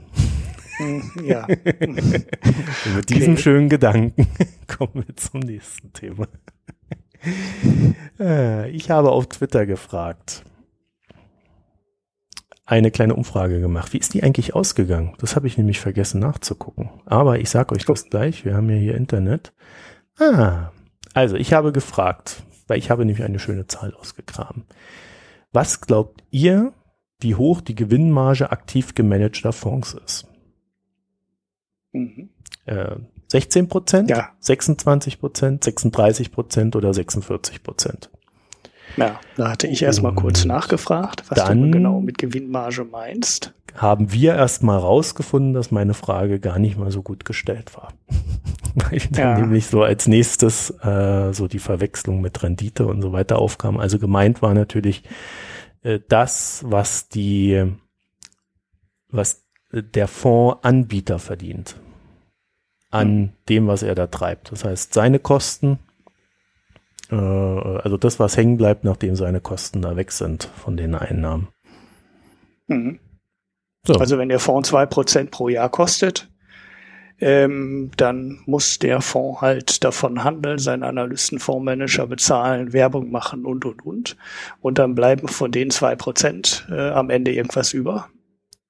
Mhm, 0.79 1.11
ja. 1.25 1.47
mit 2.95 3.09
diesem 3.09 3.33
okay. 3.33 3.41
schönen 3.41 3.69
Gedanken 3.69 4.27
kommen 4.67 5.05
wir 5.07 5.15
zum 5.15 5.41
nächsten 5.41 5.91
Thema. 5.93 6.27
Äh, 8.19 8.69
ich 8.71 8.91
habe 8.91 9.11
auf 9.11 9.27
Twitter 9.27 9.65
gefragt, 9.65 10.43
eine 12.65 12.91
kleine 12.91 13.15
Umfrage 13.15 13.61
gemacht. 13.61 13.93
Wie 13.93 13.97
ist 13.97 14.13
die 14.13 14.23
eigentlich 14.23 14.53
ausgegangen? 14.53 15.15
Das 15.19 15.35
habe 15.35 15.47
ich 15.47 15.57
nämlich 15.57 15.79
vergessen 15.79 16.19
nachzugucken. 16.19 16.89
Aber 17.05 17.39
ich 17.39 17.49
sage 17.49 17.73
euch 17.73 17.85
das 17.85 18.09
gleich. 18.09 18.45
Wir 18.45 18.55
haben 18.55 18.69
ja 18.69 18.75
hier 18.75 18.95
Internet. 18.95 19.53
Ah, 20.19 20.71
also 21.13 21.35
ich 21.35 21.53
habe 21.53 21.71
gefragt, 21.71 22.43
weil 22.67 22.77
ich 22.77 22.91
habe 22.91 23.05
nämlich 23.05 23.25
eine 23.25 23.39
schöne 23.39 23.65
Zahl 23.67 23.93
ausgegraben. 23.95 24.65
Was 25.51 25.81
glaubt 25.81 26.23
ihr, 26.29 26.73
wie 27.19 27.35
hoch 27.35 27.61
die 27.61 27.75
Gewinnmarge 27.75 28.51
aktiv 28.51 28.93
gemanagter 28.93 29.51
Fonds 29.51 29.93
ist? 29.93 30.27
Mhm. 31.91 32.29
Äh, 32.65 32.97
16 33.29 33.67
Prozent, 33.69 34.09
ja. 34.09 34.29
26 34.39 35.19
Prozent, 35.19 35.63
36 35.63 36.31
Prozent 36.31 36.75
oder 36.75 36.93
46 36.93 37.63
Prozent? 37.63 38.09
Ja, 38.98 39.19
da 39.38 39.51
hatte 39.51 39.67
ich 39.67 39.83
erstmal 39.83 40.15
kurz 40.15 40.45
nachgefragt, 40.45 41.24
was 41.29 41.38
dann 41.38 41.62
du 41.62 41.71
genau 41.71 42.01
mit 42.01 42.17
Gewinnmarge 42.17 42.83
meinst. 42.83 43.53
Haben 43.75 44.12
wir 44.12 44.33
erstmal 44.33 44.79
rausgefunden, 44.79 45.53
dass 45.53 45.69
meine 45.69 45.93
Frage 45.93 46.39
gar 46.39 46.57
nicht 46.57 46.75
mal 46.77 46.91
so 46.91 47.03
gut 47.03 47.24
gestellt 47.24 47.77
war. 47.77 47.93
Weil 48.75 49.00
dann 49.12 49.21
Ja. 49.21 49.39
nämlich 49.39 49.67
so 49.67 49.83
als 49.83 50.07
nächstes 50.07 50.71
äh, 50.83 51.31
so 51.33 51.48
die 51.48 51.59
Verwechslung 51.59 52.19
mit 52.19 52.41
Rendite 52.41 52.88
und 52.88 53.01
so 53.01 53.12
weiter 53.12 53.39
aufkam. 53.39 53.77
Also 53.79 54.00
gemeint 54.00 54.41
war 54.41 54.55
natürlich 54.55 55.03
äh, 55.83 56.00
das, 56.09 56.63
was 56.65 57.09
die, 57.09 57.63
was 59.12 59.45
der 59.71 60.07
Fondsanbieter 60.07 61.19
verdient 61.19 61.75
an 62.89 63.34
dem, 63.48 63.67
was 63.67 63.84
er 63.84 63.96
da 63.96 64.08
treibt. 64.08 64.51
Das 64.51 64.65
heißt, 64.65 64.93
seine 64.93 65.19
Kosten, 65.19 65.79
äh, 67.12 67.15
also 67.15 67.98
das, 67.98 68.19
was 68.19 68.38
hängen 68.38 68.58
bleibt, 68.58 68.84
nachdem 68.84 69.15
seine 69.15 69.41
Kosten 69.41 69.81
da 69.81 69.96
weg 69.96 70.12
sind 70.12 70.50
von 70.55 70.77
den 70.77 70.96
Einnahmen. 70.96 71.50
Mhm. 72.67 73.00
So. 73.86 73.93
Also 73.96 74.17
wenn 74.17 74.29
der 74.29 74.39
Fonds 74.39 74.69
zwei 74.69 74.86
Prozent 74.86 75.31
pro 75.31 75.50
Jahr 75.50 75.69
kostet, 75.69 76.29
ähm, 77.22 77.91
dann 77.98 78.39
muss 78.46 78.79
der 78.79 79.01
Fonds 79.01 79.41
halt 79.41 79.84
davon 79.84 80.24
handeln, 80.24 80.58
seinen 80.58 80.84
Analysten, 80.84 81.39
Fondsmanager 81.39 82.08
bezahlen, 82.08 82.74
Werbung 82.74 83.12
machen 83.12 83.46
und, 83.46 83.65
und, 83.65 83.86
und. 83.86 84.17
Und 84.62 84.77
dann 84.77 84.96
bleiben 84.96 85.27
von 85.27 85.51
den 85.51 85.69
zwei 85.69 85.96
Prozent 85.96 86.67
äh, 86.72 86.89
am 86.89 87.10
Ende 87.10 87.34
irgendwas 87.34 87.74
über. 87.74 88.10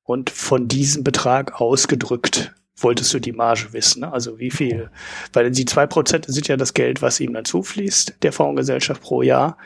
Und 0.04 0.32
von 0.32 0.68
diesem 0.68 1.04
Betrag 1.04 1.62
ausgedrückt 1.62 2.56
wolltest 2.82 3.14
du 3.14 3.20
die 3.20 3.32
Marge 3.32 3.68
wissen. 3.72 4.02
Ne? 4.02 4.12
Also 4.12 4.40
wie 4.40 4.52
viel, 4.52 4.90
weil 5.34 5.52
die 5.52 5.66
zwei 5.66 5.88
Prozent 5.88 6.26
sind 6.28 6.48
ja 6.48 6.58
das 6.58 6.74
Geld, 6.74 7.02
was 7.02 7.20
ihm 7.20 7.34
dann 7.34 7.46
zufließt, 7.46 8.16
der 8.24 8.32
Fondsgesellschaft 8.32 9.02
pro 9.02 9.22
Jahr. 9.22 9.58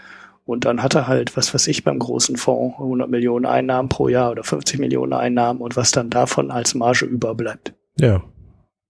Und 0.46 0.66
dann 0.66 0.84
hat 0.84 0.94
er 0.94 1.08
halt, 1.08 1.38
was 1.38 1.54
weiß 1.54 1.68
ich, 1.68 1.86
beim 1.86 2.00
großen 2.00 2.36
Fonds 2.36 2.76
100 2.78 3.10
Millionen 3.10 3.46
Einnahmen 3.46 3.88
pro 3.88 4.10
Jahr 4.10 4.32
oder 4.32 4.44
50 4.44 4.78
Millionen 4.78 5.14
Einnahmen 5.14 5.62
und 5.62 5.78
was 5.78 5.92
dann 5.92 6.10
davon 6.10 6.52
als 6.52 6.76
Marge 6.76 7.06
überbleibt. 7.06 7.74
Ja. 7.98 8.24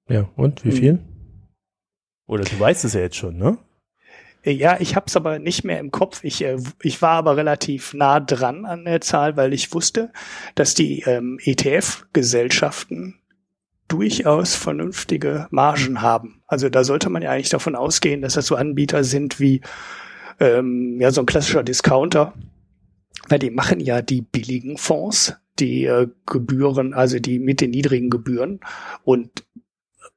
Ja, 0.10 0.28
und 0.36 0.66
wie 0.66 0.72
Hm. 0.72 0.78
viel? 0.78 1.00
Oder 2.28 2.44
du 2.44 2.60
weißt 2.60 2.86
es 2.86 2.94
ja 2.94 3.02
jetzt 3.02 3.18
schon, 3.18 3.38
ne? 3.38 3.58
Ja, 4.46 4.78
ich 4.82 4.96
habe 4.98 5.06
es 5.08 5.16
aber 5.16 5.40
nicht 5.40 5.64
mehr 5.64 5.80
im 5.80 5.92
Kopf. 5.92 6.24
Ich, 6.24 6.44
äh, 6.44 6.58
ich 6.82 7.02
war 7.02 7.12
aber 7.12 7.38
relativ 7.38 7.94
nah 7.94 8.20
dran 8.20 8.66
an 8.66 8.84
der 8.84 9.00
Zahl, 9.00 9.38
weil 9.38 9.54
ich 9.54 9.74
wusste, 9.74 10.12
dass 10.56 10.74
die 10.74 11.02
ähm, 11.02 11.38
ETF-Gesellschaften 11.42 13.16
durchaus 13.94 14.56
vernünftige 14.56 15.48
Margen 15.52 16.02
haben. 16.02 16.42
Also 16.48 16.68
da 16.68 16.84
sollte 16.84 17.12
man 17.12 17.22
ja 17.22 17.30
eigentlich 17.30 17.50
davon 17.50 17.76
ausgehen, 17.76 18.24
dass 18.24 18.34
das 18.34 18.48
so 18.48 18.56
Anbieter 18.56 19.04
sind 19.04 19.40
wie 19.40 19.62
ähm, 20.40 21.00
ja 21.00 21.12
so 21.12 21.22
ein 21.22 21.28
klassischer 21.28 21.62
Discounter. 21.62 22.34
Weil 23.30 23.38
die 23.38 23.52
machen 23.52 23.80
ja 23.80 24.02
die 24.02 24.24
billigen 24.24 24.78
Fonds, 24.78 25.36
die 25.60 25.86
äh, 25.86 26.08
Gebühren, 26.26 26.96
also 26.96 27.20
die 27.20 27.38
mit 27.38 27.62
den 27.62 27.70
niedrigen 27.70 28.10
Gebühren. 28.10 28.62
Und 29.04 29.46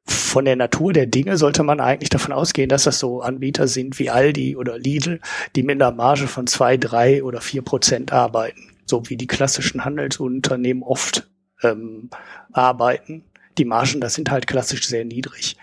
von 0.06 0.46
der 0.46 0.56
Natur 0.56 0.94
der 0.94 1.06
Dinge 1.06 1.36
sollte 1.36 1.62
man 1.62 1.78
eigentlich 1.78 2.08
davon 2.08 2.32
ausgehen, 2.32 2.70
dass 2.70 2.84
das 2.84 2.98
so 2.98 3.20
Anbieter 3.20 3.68
sind 3.68 3.98
wie 3.98 4.08
Aldi 4.08 4.56
oder 4.56 4.78
Lidl, 4.78 5.20
die 5.54 5.62
mit 5.62 5.82
einer 5.82 5.94
Marge 5.94 6.28
von 6.28 6.46
zwei, 6.46 6.78
drei 6.78 7.22
oder 7.22 7.42
vier 7.42 7.60
Prozent 7.60 8.10
arbeiten. 8.10 8.74
So 8.86 9.02
wie 9.10 9.18
die 9.18 9.26
klassischen 9.26 9.84
Handelsunternehmen 9.84 10.82
oft 10.82 11.28
ähm, 11.62 12.08
arbeiten. 12.52 13.24
Die 13.58 13.64
Margen, 13.64 14.00
das 14.00 14.14
sind 14.14 14.30
halt 14.30 14.46
klassisch 14.46 14.86
sehr 14.86 15.04
niedrig. 15.04 15.56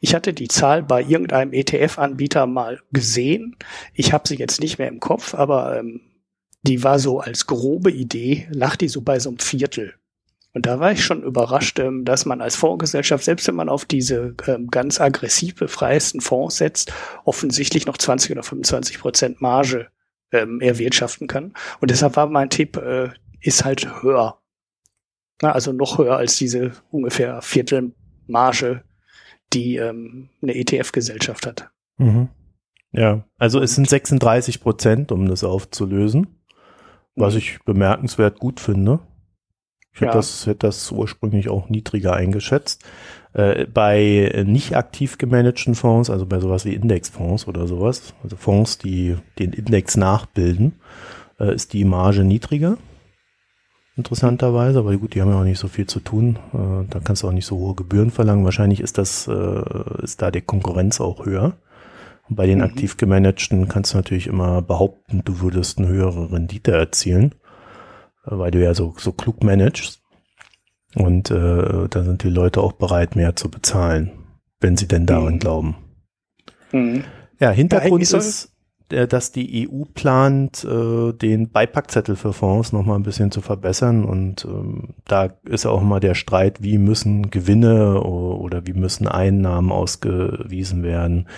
Ich 0.00 0.14
hatte 0.14 0.32
die 0.34 0.48
Zahl 0.48 0.82
bei 0.82 1.02
irgendeinem 1.02 1.52
ETF-Anbieter 1.52 2.46
mal 2.46 2.80
gesehen. 2.92 3.56
Ich 3.94 4.12
habe 4.12 4.28
sie 4.28 4.36
jetzt 4.36 4.60
nicht 4.60 4.78
mehr 4.78 4.88
im 4.88 5.00
Kopf, 5.00 5.34
aber 5.34 5.78
ähm, 5.78 6.00
die 6.62 6.84
war 6.84 6.98
so 6.98 7.20
als 7.20 7.46
grobe 7.46 7.90
Idee, 7.90 8.48
lag 8.50 8.76
die 8.76 8.88
so 8.88 9.00
bei 9.00 9.18
so 9.18 9.30
einem 9.30 9.38
Viertel. 9.38 9.94
Und 10.54 10.66
da 10.66 10.80
war 10.80 10.92
ich 10.92 11.04
schon 11.04 11.22
überrascht, 11.22 11.78
ähm, 11.78 12.04
dass 12.04 12.26
man 12.26 12.40
als 12.40 12.56
Fondsgesellschaft, 12.56 13.24
selbst 13.24 13.46
wenn 13.48 13.54
man 13.54 13.68
auf 13.68 13.84
diese 13.84 14.34
ähm, 14.46 14.68
ganz 14.68 15.00
aggressiv 15.00 15.54
befreiesten 15.56 16.20
Fonds 16.20 16.56
setzt, 16.56 16.92
offensichtlich 17.24 17.86
noch 17.86 17.96
20 17.96 18.32
oder 18.32 18.42
25 18.42 18.98
Prozent 18.98 19.40
Marge 19.40 19.88
ähm, 20.32 20.60
erwirtschaften 20.60 21.28
kann. 21.28 21.54
Und 21.80 21.90
deshalb 21.90 22.16
war 22.16 22.26
mein 22.26 22.50
Tipp, 22.50 22.76
äh, 22.76 23.10
ist 23.40 23.64
halt 23.64 24.02
höher. 24.02 24.40
Na, 25.40 25.52
also 25.52 25.72
noch 25.72 25.98
höher 25.98 26.16
als 26.16 26.36
diese 26.36 26.72
ungefähr 26.90 27.40
Viertelmarge, 27.42 28.82
die 29.52 29.76
ähm, 29.76 30.30
eine 30.42 30.54
ETF-Gesellschaft 30.54 31.46
hat. 31.46 31.70
Mhm. 31.98 32.28
Ja, 32.92 33.24
also 33.38 33.60
es 33.60 33.74
sind 33.74 33.88
36 33.88 34.60
Prozent, 34.60 35.12
um 35.12 35.28
das 35.28 35.44
aufzulösen, 35.44 36.26
was 37.14 37.34
ich 37.34 37.58
bemerkenswert 37.64 38.38
gut 38.38 38.60
finde. 38.60 39.00
Ich 39.92 40.00
hätte 40.00 40.10
Ja. 40.10 40.16
das, 40.16 40.46
hätte 40.46 40.66
das 40.66 40.90
ursprünglich 40.92 41.48
auch 41.48 41.68
niedriger 41.68 42.14
eingeschätzt. 42.14 42.84
Äh, 43.32 43.66
bei 43.66 44.44
nicht 44.46 44.76
aktiv 44.76 45.18
gemanagten 45.18 45.74
Fonds, 45.74 46.08
also 46.08 46.24
bei 46.24 46.38
sowas 46.40 46.64
wie 46.64 46.74
Indexfonds 46.74 47.46
oder 47.46 47.66
sowas, 47.66 48.14
also 48.22 48.36
Fonds, 48.36 48.78
die 48.78 49.16
den 49.38 49.52
Index 49.52 49.96
nachbilden, 49.96 50.80
äh, 51.38 51.54
ist 51.54 51.72
die 51.72 51.84
Marge 51.84 52.24
niedriger. 52.24 52.78
Interessanterweise, 53.98 54.78
aber 54.78 54.96
gut, 54.96 55.14
die 55.16 55.20
haben 55.20 55.30
ja 55.32 55.40
auch 55.40 55.44
nicht 55.44 55.58
so 55.58 55.66
viel 55.66 55.86
zu 55.88 55.98
tun. 55.98 56.38
Äh, 56.54 56.86
da 56.88 57.00
kannst 57.00 57.24
du 57.24 57.28
auch 57.28 57.32
nicht 57.32 57.46
so 57.46 57.56
hohe 57.58 57.74
Gebühren 57.74 58.12
verlangen. 58.12 58.44
Wahrscheinlich 58.44 58.78
ist 58.80 58.96
das, 58.96 59.26
äh, 59.26 60.02
ist 60.04 60.22
da 60.22 60.30
die 60.30 60.40
Konkurrenz 60.40 61.00
auch 61.00 61.26
höher. 61.26 61.56
Und 62.28 62.36
bei 62.36 62.46
den 62.46 62.58
Mhm. 62.58 62.64
aktiv 62.64 62.96
gemanagten 62.96 63.66
kannst 63.66 63.92
du 63.92 63.96
natürlich 63.96 64.28
immer 64.28 64.62
behaupten, 64.62 65.22
du 65.24 65.40
würdest 65.40 65.78
eine 65.78 65.88
höhere 65.88 66.30
Rendite 66.30 66.70
erzielen, 66.70 67.34
äh, 68.24 68.30
weil 68.38 68.52
du 68.52 68.62
ja 68.62 68.72
so, 68.72 68.94
so 68.98 69.10
klug 69.10 69.42
managst. 69.42 70.00
Und 70.94 71.32
äh, 71.32 71.88
da 71.90 72.04
sind 72.04 72.22
die 72.22 72.30
Leute 72.30 72.60
auch 72.62 72.72
bereit, 72.74 73.16
mehr 73.16 73.34
zu 73.34 73.50
bezahlen, 73.50 74.12
wenn 74.60 74.76
sie 74.76 74.86
denn 74.86 75.06
daran 75.06 75.34
Mhm. 75.34 75.38
glauben. 75.40 75.76
Mhm. 76.70 77.02
Ja, 77.40 77.50
Hintergrund 77.50 78.06
soll- 78.06 78.20
ist, 78.20 78.52
dass 78.88 79.32
die 79.32 79.68
EU 79.68 79.84
plant, 79.84 80.64
äh, 80.64 81.12
den 81.12 81.50
Beipackzettel 81.50 82.16
für 82.16 82.32
Fonds 82.32 82.72
noch 82.72 82.84
mal 82.84 82.96
ein 82.96 83.02
bisschen 83.02 83.30
zu 83.30 83.40
verbessern. 83.40 84.04
Und 84.04 84.44
ähm, 84.44 84.94
da 85.06 85.28
ist 85.44 85.66
auch 85.66 85.82
mal 85.82 86.00
der 86.00 86.14
Streit, 86.14 86.62
wie 86.62 86.78
müssen 86.78 87.30
Gewinne 87.30 88.02
oder 88.02 88.66
wie 88.66 88.72
müssen 88.72 89.06
Einnahmen 89.06 89.72
ausgewiesen 89.72 90.82
werden. 90.82 91.28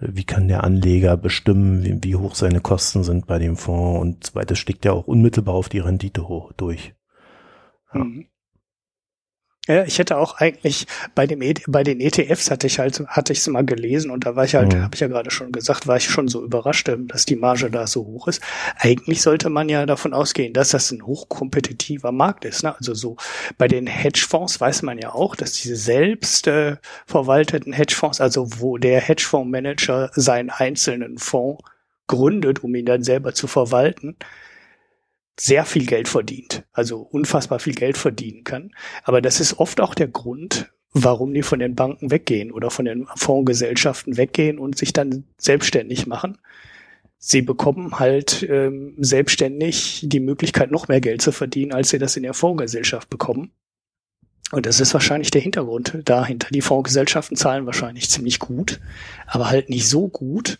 Wie 0.00 0.24
kann 0.24 0.48
der 0.48 0.64
Anleger 0.64 1.16
bestimmen, 1.16 2.02
wie, 2.04 2.14
hoch 2.14 2.34
seine 2.34 2.60
Kosten 2.60 3.02
sind 3.02 3.26
bei 3.26 3.38
dem 3.38 3.56
Fonds? 3.56 4.30
Und 4.34 4.50
das 4.50 4.58
steckt 4.58 4.84
ja 4.84 4.92
auch 4.92 5.06
unmittelbar 5.06 5.54
auf 5.54 5.68
die 5.68 5.80
Rendite 5.80 6.28
hoch 6.28 6.52
durch. 6.52 6.94
Ja. 7.92 8.04
Mhm. 8.04 8.27
Ja, 9.68 9.84
ich 9.84 9.98
hätte 9.98 10.16
auch 10.16 10.38
eigentlich 10.38 10.86
bei 11.14 11.26
dem 11.26 11.42
E- 11.42 11.52
bei 11.66 11.84
den 11.84 12.00
ETFs 12.00 12.50
hatte 12.50 12.66
ich 12.66 12.78
halt 12.78 13.00
hatte 13.06 13.34
ich 13.34 13.40
es 13.40 13.46
mal 13.48 13.64
gelesen 13.66 14.10
und 14.10 14.24
da 14.24 14.34
war 14.34 14.44
ich 14.46 14.54
halt, 14.54 14.74
Mhm. 14.74 14.82
habe 14.82 14.94
ich 14.94 15.00
ja 15.00 15.08
gerade 15.08 15.30
schon 15.30 15.52
gesagt, 15.52 15.86
war 15.86 15.98
ich 15.98 16.08
schon 16.08 16.26
so 16.26 16.42
überrascht, 16.42 16.88
ähm, 16.88 17.06
dass 17.06 17.26
die 17.26 17.36
Marge 17.36 17.70
da 17.70 17.86
so 17.86 18.06
hoch 18.06 18.28
ist. 18.28 18.40
Eigentlich 18.78 19.20
sollte 19.20 19.50
man 19.50 19.68
ja 19.68 19.84
davon 19.84 20.14
ausgehen, 20.14 20.54
dass 20.54 20.70
das 20.70 20.90
ein 20.90 21.04
hochkompetitiver 21.04 22.12
Markt 22.12 22.46
ist. 22.46 22.62
Ne? 22.64 22.74
Also 22.76 22.94
so 22.94 23.16
bei 23.58 23.68
den 23.68 23.86
Hedgefonds 23.86 24.58
weiß 24.58 24.80
man 24.82 24.98
ja 24.98 25.12
auch, 25.12 25.36
dass 25.36 25.52
diese 25.52 25.76
selbst 25.76 26.46
äh, 26.46 26.76
verwalteten 27.06 27.74
Hedgefonds, 27.74 28.20
also 28.22 28.48
wo 28.60 28.78
der 28.78 29.00
Hedgefondsmanager 29.02 30.10
seinen 30.14 30.48
einzelnen 30.50 31.18
Fonds 31.18 31.62
gründet, 32.06 32.64
um 32.64 32.74
ihn 32.74 32.86
dann 32.86 33.02
selber 33.02 33.34
zu 33.34 33.46
verwalten, 33.46 34.16
sehr 35.40 35.64
viel 35.64 35.86
Geld 35.86 36.08
verdient, 36.08 36.64
also 36.72 37.00
unfassbar 37.00 37.58
viel 37.58 37.74
Geld 37.74 37.96
verdienen 37.96 38.44
kann. 38.44 38.72
Aber 39.04 39.22
das 39.22 39.40
ist 39.40 39.58
oft 39.58 39.80
auch 39.80 39.94
der 39.94 40.08
Grund, 40.08 40.72
warum 40.92 41.34
die 41.34 41.42
von 41.42 41.58
den 41.58 41.74
Banken 41.74 42.10
weggehen 42.10 42.50
oder 42.50 42.70
von 42.70 42.84
den 42.84 43.06
Fondsgesellschaften 43.14 44.16
weggehen 44.16 44.58
und 44.58 44.76
sich 44.76 44.92
dann 44.92 45.24
selbstständig 45.38 46.06
machen. 46.06 46.38
Sie 47.18 47.42
bekommen 47.42 47.98
halt 47.98 48.46
ähm, 48.48 48.94
selbstständig 48.98 50.02
die 50.04 50.20
Möglichkeit, 50.20 50.70
noch 50.70 50.88
mehr 50.88 51.00
Geld 51.00 51.20
zu 51.20 51.32
verdienen, 51.32 51.72
als 51.72 51.90
sie 51.90 51.98
das 51.98 52.16
in 52.16 52.22
der 52.22 52.34
Fondsgesellschaft 52.34 53.10
bekommen. 53.10 53.50
Und 54.50 54.66
das 54.66 54.80
ist 54.80 54.94
wahrscheinlich 54.94 55.30
der 55.30 55.42
Hintergrund 55.42 55.98
dahinter. 56.04 56.48
Die 56.50 56.62
Fondsgesellschaften 56.62 57.36
zahlen 57.36 57.66
wahrscheinlich 57.66 58.08
ziemlich 58.08 58.38
gut, 58.38 58.80
aber 59.26 59.50
halt 59.50 59.68
nicht 59.68 59.88
so 59.88 60.08
gut, 60.08 60.58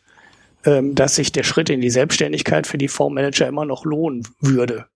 ähm, 0.64 0.94
dass 0.94 1.16
sich 1.16 1.32
der 1.32 1.44
Schritt 1.44 1.70
in 1.70 1.80
die 1.80 1.90
Selbstständigkeit 1.90 2.66
für 2.66 2.78
die 2.78 2.88
Fondsmanager 2.88 3.46
immer 3.46 3.64
noch 3.64 3.84
lohnen 3.84 4.26
würde. 4.40 4.86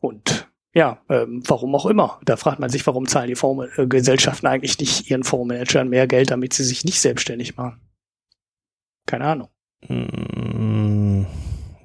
Und 0.00 0.48
ja, 0.74 0.98
ähm, 1.08 1.42
warum 1.46 1.74
auch 1.74 1.86
immer. 1.86 2.20
Da 2.24 2.36
fragt 2.36 2.58
man 2.58 2.68
sich, 2.68 2.86
warum 2.86 3.06
zahlen 3.06 3.28
die 3.28 3.36
Fondsgesellschaften 3.36 4.48
eigentlich 4.48 4.78
nicht 4.78 5.08
ihren 5.08 5.22
Fondsmanagern 5.22 5.88
mehr 5.88 6.06
Geld, 6.06 6.30
damit 6.30 6.52
sie 6.52 6.64
sich 6.64 6.84
nicht 6.84 7.00
selbstständig 7.00 7.56
machen. 7.56 7.80
Keine 9.06 9.24
Ahnung. 9.24 9.48
Mm, 9.88 11.26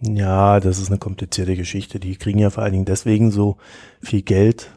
ja, 0.01 0.59
das 0.59 0.79
ist 0.79 0.89
eine 0.89 0.97
komplizierte 0.97 1.55
Geschichte. 1.55 1.99
Die 1.99 2.15
kriegen 2.15 2.39
ja 2.39 2.49
vor 2.49 2.63
allen 2.63 2.73
Dingen 2.73 2.85
deswegen 2.85 3.31
so 3.31 3.57
viel 4.01 4.23
Geld, 4.23 4.71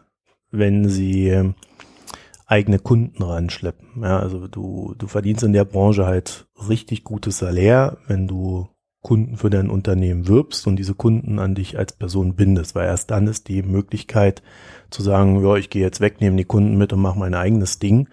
wenn 0.50 0.88
sie 0.88 1.28
ähm, 1.28 1.54
eigene 2.52 2.78
Kunden 2.78 3.22
ranschleppen. 3.22 4.02
Ja, 4.02 4.18
also 4.18 4.46
du, 4.46 4.94
du 4.98 5.06
verdienst 5.06 5.42
in 5.42 5.54
der 5.54 5.64
Branche 5.64 6.04
halt 6.04 6.46
richtig 6.68 7.02
gutes 7.02 7.38
Salär, 7.38 7.96
wenn 8.06 8.28
du 8.28 8.68
Kunden 9.00 9.36
für 9.36 9.50
dein 9.50 9.70
Unternehmen 9.70 10.28
wirbst 10.28 10.66
und 10.66 10.76
diese 10.76 10.94
Kunden 10.94 11.38
an 11.38 11.54
dich 11.54 11.78
als 11.78 11.94
Person 11.94 12.36
bindest, 12.36 12.74
weil 12.74 12.86
erst 12.86 13.10
dann 13.10 13.26
ist 13.26 13.48
die 13.48 13.62
Möglichkeit 13.62 14.42
zu 14.90 15.02
sagen, 15.02 15.42
ja, 15.42 15.56
ich 15.56 15.70
gehe 15.70 15.82
jetzt 15.82 16.00
weg, 16.00 16.20
nehme 16.20 16.36
die 16.36 16.44
Kunden 16.44 16.76
mit 16.76 16.92
und 16.92 17.00
mache 17.00 17.18
mein 17.18 17.34
eigenes 17.34 17.78
Ding, 17.78 18.08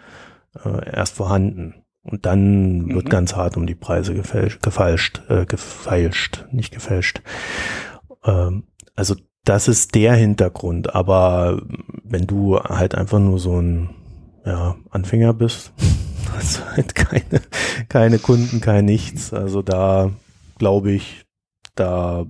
äh, 0.65 0.96
erst 0.96 1.15
vorhanden. 1.15 1.75
Und 2.01 2.25
dann 2.25 2.79
mhm. 2.79 2.96
wird 2.96 3.10
ganz 3.10 3.36
hart 3.36 3.58
um 3.58 3.67
die 3.67 3.75
Preise 3.75 4.15
gefälscht, 4.15 4.63
gefalscht, 4.63 5.22
äh, 5.29 5.46
gefeilscht, 5.46 6.46
nicht 6.51 6.74
gefälscht. 6.74 7.22
Ähm, 8.24 8.63
also 8.96 9.15
das 9.43 9.67
ist 9.67 9.96
der 9.96 10.15
Hintergrund. 10.15 10.96
Aber 10.96 11.62
wenn 12.03 12.25
du 12.25 12.58
halt 12.58 12.96
einfach 12.96 13.19
nur 13.19 13.38
so 13.38 13.62
ein 13.62 13.89
ja, 14.46 14.75
Anfänger 14.89 15.34
bist, 15.34 15.74
hast 16.34 16.65
halt 16.65 16.96
keine, 16.96 17.41
keine 17.89 18.19
Kunden, 18.19 18.62
kein 18.62 18.86
nichts. 18.86 19.34
Also 19.34 19.62
da 19.62 20.12
glaube 20.58 20.91
ich, 20.91 21.25
da, 21.75 22.25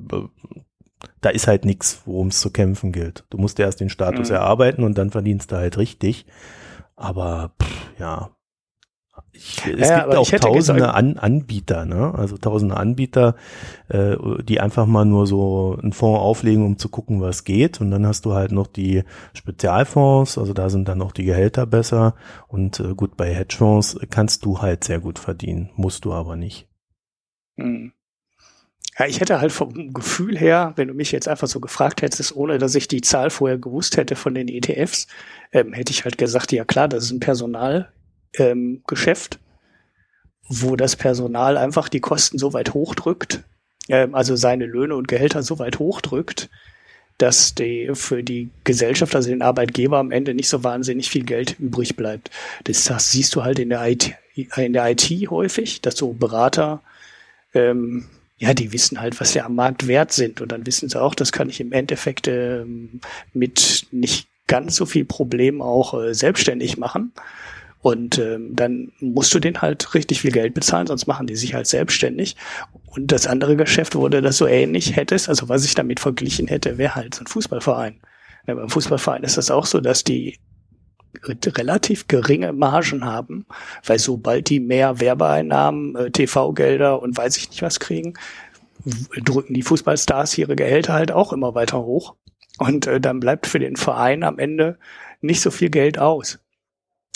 da 1.22 1.30
ist 1.30 1.48
halt 1.48 1.66
nichts, 1.66 2.02
worum 2.06 2.28
es 2.28 2.40
zu 2.40 2.52
kämpfen 2.52 2.92
gilt. 2.92 3.26
Du 3.30 3.38
musst 3.38 3.60
erst 3.60 3.80
den 3.80 3.90
Status 3.90 4.30
mhm. 4.30 4.36
erarbeiten 4.36 4.84
und 4.84 4.98
dann 4.98 5.10
verdienst 5.10 5.52
du 5.52 5.58
halt 5.58 5.78
richtig. 5.78 6.26
Aber 6.96 7.54
pff, 7.62 8.00
ja, 8.00 8.30
ich, 9.40 9.66
es 9.66 9.90
ja, 9.90 10.04
gibt 10.04 10.16
auch 10.16 10.30
tausende 10.30 10.94
An 10.94 11.18
Anbieter, 11.18 11.86
ne? 11.86 12.14
Also 12.14 12.38
tausende 12.38 12.76
Anbieter, 12.76 13.36
äh, 13.88 14.18
die 14.44 14.60
einfach 14.60 14.86
mal 14.86 15.06
nur 15.06 15.28
so 15.28 15.78
einen 15.82 15.94
Fonds 15.94 16.20
auflegen, 16.20 16.66
um 16.66 16.78
zu 16.78 16.90
gucken, 16.90 17.22
was 17.22 17.46
geht. 17.46 17.80
Und 17.80 17.90
dann 17.92 18.06
hast 18.06 18.26
du 18.26 18.34
halt 18.34 18.52
noch 18.52 18.68
die 18.68 19.04
Spezialfonds, 19.34 20.38
also 20.38 20.54
da 20.54 20.70
sind 20.70 20.88
dann 20.90 21.02
auch 21.02 21.14
die 21.14 21.24
Gehälter 21.24 21.66
besser. 21.66 22.16
Und 22.48 22.80
äh, 22.80 22.94
gut, 22.96 23.16
bei 23.16 23.34
Hedgefonds 23.34 23.98
kannst 24.10 24.44
du 24.44 24.62
halt 24.62 24.84
sehr 24.84 25.00
gut 25.00 25.20
verdienen, 25.20 25.70
musst 25.76 26.04
du 26.04 26.12
aber 26.12 26.36
nicht. 26.36 26.68
Hm. 27.58 27.94
Ja, 28.98 29.06
ich 29.06 29.22
hätte 29.22 29.40
halt 29.40 29.54
vom 29.54 29.94
Gefühl 29.94 30.38
her, 30.38 30.74
wenn 30.76 30.90
du 30.90 30.94
mich 30.94 31.14
jetzt 31.14 31.30
einfach 31.30 31.48
so 31.48 31.62
gefragt 31.62 32.02
hättest, 32.02 32.36
ohne 32.36 32.58
dass 32.58 32.76
ich 32.76 32.90
die 32.90 33.00
Zahl 33.00 33.30
vorher 33.30 33.58
gewusst 33.58 33.96
hätte 33.96 34.18
von 34.18 34.34
den 34.34 34.50
ETFs, 34.50 35.08
ähm, 35.54 35.72
hätte 35.72 35.94
ich 35.94 36.04
halt 36.04 36.18
gesagt, 36.18 36.52
ja 36.52 36.66
klar, 36.66 36.90
das 36.90 37.06
ist 37.06 37.12
ein 37.12 37.22
Personal, 37.22 37.94
ähm, 38.38 38.84
Geschäft, 38.88 39.40
wo 40.48 40.76
das 40.76 40.96
Personal 40.96 41.58
einfach 41.58 41.90
die 41.90 42.00
Kosten 42.00 42.38
so 42.38 42.54
weit 42.54 42.74
hochdrückt, 42.74 43.44
ähm, 43.88 44.16
also 44.16 44.36
seine 44.36 44.66
Löhne 44.66 44.96
und 44.96 45.08
Gehälter 45.08 45.44
so 45.44 45.60
weit 45.60 45.80
hochdrückt, 45.80 46.50
dass 47.20 47.54
die 47.54 47.92
für 47.94 48.24
die 48.24 48.50
Gesellschaft, 48.64 49.16
also 49.16 49.30
den 49.30 49.42
Arbeitgeber 49.42 49.98
am 49.98 50.12
Ende 50.12 50.34
nicht 50.34 50.50
so 50.50 50.64
wahnsinnig 50.64 51.10
viel 51.10 51.26
Geld 51.26 51.60
übrig 51.60 51.96
bleibt. 51.96 52.32
Das, 52.64 52.86
das 52.86 53.12
siehst 53.12 53.36
du 53.36 53.44
halt 53.44 53.60
in 53.60 53.70
der 53.70 53.86
IT, 53.88 54.16
in 54.56 54.74
der 54.74 54.90
IT 54.90 55.10
häufig, 55.30 55.82
dass 55.82 55.98
so 55.98 56.14
Berater, 56.14 56.82
ähm, 57.54 58.06
ja, 58.38 58.54
die 58.54 58.72
wissen 58.72 59.02
halt, 59.02 59.20
was 59.20 59.34
sie 59.34 59.42
am 59.42 59.56
Markt 59.56 59.88
wert 59.88 60.14
sind. 60.14 60.40
Und 60.40 60.54
dann 60.54 60.66
wissen 60.66 60.88
sie 60.88 61.00
auch, 61.00 61.14
das 61.14 61.34
kann 61.34 61.50
ich 61.50 61.60
im 61.60 61.74
Endeffekt 61.74 62.30
ähm, 62.30 63.02
mit 63.34 63.88
nicht 63.92 64.30
ganz 64.48 64.78
so 64.78 64.86
viel 64.86 65.04
Problem 65.04 65.62
auch 65.62 65.94
äh, 65.94 66.14
selbstständig 66.14 66.78
machen. 66.78 67.12
Und 67.82 68.18
ähm, 68.18 68.56
dann 68.56 68.92
musst 69.00 69.34
du 69.34 69.40
den 69.40 69.62
halt 69.62 69.94
richtig 69.94 70.22
viel 70.22 70.32
Geld 70.32 70.54
bezahlen, 70.54 70.88
sonst 70.88 71.08
machen 71.08 71.28
die 71.28 71.38
sich 71.38 71.54
halt 71.54 71.68
selbstständig. 71.68 72.36
Und 72.88 73.12
das 73.12 73.26
andere 73.26 73.56
Geschäft, 73.56 73.96
wo 73.96 74.08
du 74.10 74.22
das 74.22 74.38
so 74.38 74.48
ähnlich 74.48 74.96
hättest, 74.98 75.30
also 75.30 75.48
was 75.48 75.64
ich 75.64 75.76
damit 75.76 76.00
verglichen 76.02 76.48
hätte, 76.48 76.78
wäre 76.78 76.96
halt 76.96 77.16
so 77.16 77.24
ein 77.24 77.28
Fußballverein. 77.28 78.02
Ja, 78.48 78.56
beim 78.56 78.70
Fußballverein 78.70 79.24
ist 79.24 79.38
das 79.38 79.50
auch 79.50 79.66
so, 79.66 79.80
dass 79.80 80.04
die 80.04 80.40
relativ 81.26 82.08
geringe 82.08 82.52
Margen 82.52 83.06
haben, 83.06 83.46
weil 83.86 83.98
sobald 83.98 84.50
die 84.50 84.60
mehr 84.60 85.00
Werbeeinnahmen, 85.00 85.96
äh, 85.96 86.12
TV-Gelder 86.12 87.02
und 87.02 87.18
weiß 87.18 87.38
ich 87.38 87.50
nicht 87.50 87.62
was 87.62 87.80
kriegen, 87.80 88.14
drücken 89.24 89.54
die 89.54 89.64
Fußballstars 89.64 90.38
ihre 90.38 90.56
Gehälter 90.56 90.94
halt 90.94 91.12
auch 91.12 91.32
immer 91.32 91.56
weiter 91.56 91.82
hoch. 91.82 92.16
Und 92.58 92.88
äh, 92.88 93.00
dann 93.00 93.22
bleibt 93.22 93.48
für 93.48 93.60
den 93.60 93.78
Verein 93.78 94.24
am 94.24 94.38
Ende 94.38 94.78
nicht 95.22 95.42
so 95.42 95.50
viel 95.50 95.70
Geld 95.70 95.98
aus 95.98 96.40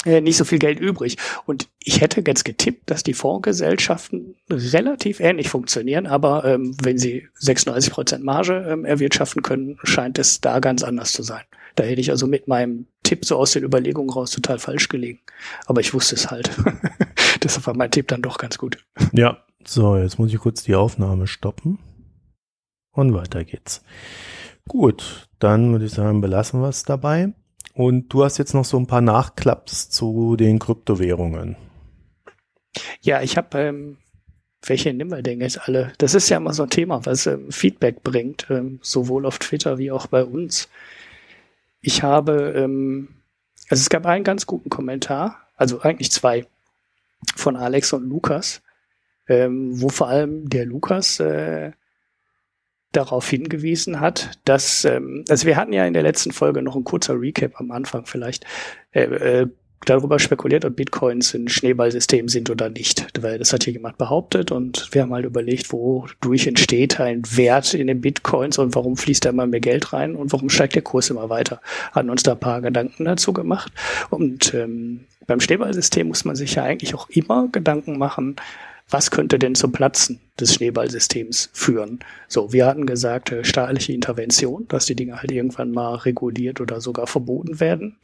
nicht 0.06 0.38
so 0.38 0.46
viel 0.46 0.60
Geld 0.60 0.80
übrig. 0.80 1.18
Und 1.46 1.70
ich 1.80 2.02
hätte 2.02 2.24
jetzt 2.26 2.46
getippt, 2.46 2.90
dass 2.90 3.04
die 3.04 3.14
Fondsgesellschaften 3.14 4.36
relativ 4.50 5.20
ähnlich 5.20 5.50
funktionieren, 5.50 6.08
aber 6.08 6.46
ähm, 6.46 6.76
wenn 6.82 6.98
sie 6.98 7.28
36 7.36 7.92
Prozent 7.92 8.24
Marge 8.24 8.66
ähm, 8.70 8.86
erwirtschaften 8.86 9.42
können, 9.42 9.78
scheint 9.84 10.20
es 10.20 10.42
da 10.42 10.60
ganz 10.60 10.84
anders 10.84 11.12
zu 11.12 11.24
sein. 11.24 11.44
Da 11.76 11.84
hätte 11.84 12.02
ich 12.02 12.12
also 12.12 12.28
mit 12.28 12.48
meinem 12.48 12.86
Tipp 13.04 13.26
so 13.26 13.38
aus 13.38 13.52
den 13.52 13.64
Überlegungen 13.64 14.10
raus 14.10 14.32
total 14.32 14.60
falsch 14.60 14.90
gelegen. 14.90 15.20
Aber 15.66 15.82
ich 15.82 15.94
wusste 15.94 16.16
es 16.16 16.30
halt. 16.30 16.52
Deshalb 17.44 17.66
war 17.68 17.76
mein 17.76 17.92
Tipp 17.92 18.08
dann 18.08 18.22
doch 18.22 18.38
ganz 18.38 18.58
gut. 18.58 18.78
Ja, 19.12 19.44
so, 19.66 19.98
jetzt 19.98 20.20
muss 20.20 20.34
ich 20.34 20.40
kurz 20.40 20.64
die 20.64 20.76
Aufnahme 20.76 21.28
stoppen. 21.28 21.80
Und 22.92 23.14
weiter 23.14 23.44
geht's. 23.44 23.84
Gut, 24.68 25.28
dann 25.40 25.72
würde 25.72 25.86
ich 25.86 25.92
sagen, 25.92 26.22
belassen 26.22 26.62
wir 26.62 26.70
es 26.70 26.84
dabei. 26.84 27.34
Und 27.74 28.10
du 28.10 28.24
hast 28.24 28.38
jetzt 28.38 28.54
noch 28.54 28.66
so 28.66 28.78
ein 28.78 28.88
paar 28.88 29.02
Nachklaps 29.02 29.90
zu 29.90 30.36
den 30.36 30.60
Kryptowährungen. 30.60 31.56
Ja, 33.02 33.22
ich 33.22 33.36
habe, 33.38 33.58
ähm, 33.60 33.98
welche 34.66 34.94
nehmen 34.94 35.12
wir 35.12 35.24
denn 35.24 35.42
jetzt 35.42 35.68
alle? 35.68 35.94
Das 35.98 36.14
ist 36.14 36.30
ja 36.30 36.38
immer 36.38 36.54
so 36.54 36.64
ein 36.64 36.70
Thema, 36.70 37.06
was 37.06 37.26
ähm, 37.26 37.52
Feedback 37.52 38.04
bringt, 38.04 38.48
ähm, 38.50 38.80
sowohl 38.82 39.26
auf 39.26 39.40
Twitter 39.40 39.78
wie 39.78 39.92
auch 39.92 40.08
bei 40.08 40.24
uns. 40.24 40.70
Ich 41.82 42.04
habe, 42.04 42.54
ähm, 42.56 43.10
also 43.70 43.82
es 43.82 43.90
gab 43.90 44.06
einen 44.06 44.24
ganz 44.24 44.46
guten 44.46 44.70
Kommentar, 44.70 45.48
also 45.56 45.82
eigentlich 45.82 46.12
zwei, 46.12 46.46
von 47.36 47.56
Alex 47.56 47.94
und 47.94 48.08
Lukas, 48.08 48.62
ähm, 49.28 49.82
wo 49.82 49.90
vor 49.90 50.08
allem 50.08 50.50
der 50.50 50.66
Lukas 50.66 51.20
äh, 51.20 51.72
darauf 52.94 53.30
hingewiesen 53.30 54.00
hat, 54.00 54.32
dass, 54.46 54.86
ähm, 54.86 55.26
also 55.30 55.46
wir 55.46 55.58
hatten 55.58 55.74
ja 55.74 55.86
in 55.86 55.94
der 55.94 56.04
letzten 56.04 56.32
Folge 56.32 56.62
noch 56.62 56.76
ein 56.76 56.84
kurzer 56.84 57.20
Recap 57.20 57.60
am 57.60 57.72
Anfang 57.72 58.06
vielleicht, 58.06 58.46
äh, 58.92 59.04
äh, 59.04 59.48
darüber 59.86 60.20
spekuliert, 60.20 60.66
ob 60.66 60.76
Bitcoins 60.76 61.34
ein 61.34 61.48
Schneeballsystem 61.48 62.30
sind 62.30 62.50
oder 62.50 62.70
nicht. 62.70 63.06
Weil 63.20 63.38
das 63.38 63.54
hat 63.54 63.64
hier 63.64 63.74
jemand 63.74 63.98
behauptet 63.98 64.52
und 64.52 64.88
wir 64.92 65.02
haben 65.02 65.14
halt 65.14 65.26
überlegt, 65.26 65.72
wodurch 65.72 66.48
entsteht 66.48 67.00
ein 67.00 67.24
Wert 67.36 67.74
in 67.74 67.88
den 67.88 68.02
Bitcoins 68.02 68.58
und 68.58 68.76
warum 68.76 68.98
fließt 68.98 69.26
da 69.26 69.30
immer 69.30 69.48
mehr 69.48 69.60
Geld 69.60 69.94
rein 69.94 70.16
und 70.16 70.32
warum 70.32 70.50
steigt 70.50 70.76
der 70.76 70.84
Kurs 70.84 71.10
immer 71.10 71.30
weiter. 71.30 71.62
Hatten 71.92 72.10
uns 72.10 72.24
da 72.24 72.34
ein 72.34 72.40
paar 72.40 72.62
Gedanken 72.62 73.06
dazu 73.06 73.34
gemacht. 73.34 73.72
Und 74.10 74.54
ähm, 74.54 75.02
beim 75.28 75.40
Schneeballsystem 75.40 76.08
muss 76.08 76.26
man 76.26 76.36
sich 76.36 76.56
ja 76.56 76.64
eigentlich 76.64 76.96
auch 76.96 77.10
immer 77.10 77.48
Gedanken 77.52 77.98
machen, 77.98 78.36
was 78.90 79.12
könnte 79.12 79.40
denn 79.40 79.56
zum 79.56 79.72
Platzen 79.72 80.20
des 80.40 80.54
Schneeballsystems 80.54 81.50
führen? 81.54 82.00
So, 82.28 82.54
wir 82.54 82.66
hatten 82.66 82.86
gesagt, 82.86 83.32
äh, 83.32 83.44
staatliche 83.44 83.94
Intervention, 83.94 84.68
dass 84.68 84.86
die 84.86 84.96
Dinge 84.96 85.20
halt 85.20 85.32
irgendwann 85.32 85.72
mal 85.72 85.96
reguliert 85.96 86.62
oder 86.62 86.82
sogar 86.82 87.08
verboten 87.08 87.60
werden. 87.60 87.98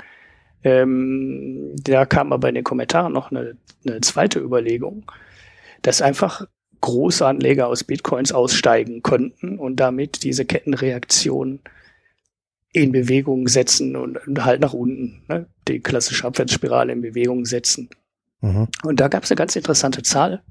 Ähm, 0.63 1.75
da 1.81 2.05
kam 2.05 2.33
aber 2.33 2.49
in 2.49 2.55
den 2.55 2.63
Kommentaren 2.63 3.13
noch 3.13 3.31
eine, 3.31 3.55
eine 3.85 4.01
zweite 4.01 4.39
Überlegung, 4.39 5.09
dass 5.81 6.01
einfach 6.01 6.45
große 6.81 7.25
Anleger 7.25 7.67
aus 7.67 7.83
Bitcoins 7.83 8.31
aussteigen 8.31 9.01
könnten 9.03 9.59
und 9.59 9.77
damit 9.77 10.23
diese 10.23 10.45
Kettenreaktion 10.45 11.59
in 12.71 12.91
Bewegung 12.91 13.47
setzen 13.47 13.95
und, 13.95 14.25
und 14.27 14.45
halt 14.45 14.61
nach 14.61 14.73
unten, 14.73 15.23
ne, 15.27 15.47
die 15.67 15.79
klassische 15.79 16.25
Abwärtsspirale 16.25 16.93
in 16.93 17.01
Bewegung 17.01 17.45
setzen. 17.45 17.89
Mhm. 18.41 18.67
Und 18.83 18.99
da 18.99 19.07
gab 19.07 19.23
es 19.23 19.31
eine 19.31 19.37
ganz 19.37 19.55
interessante 19.55 20.03
Zahl, 20.03 20.43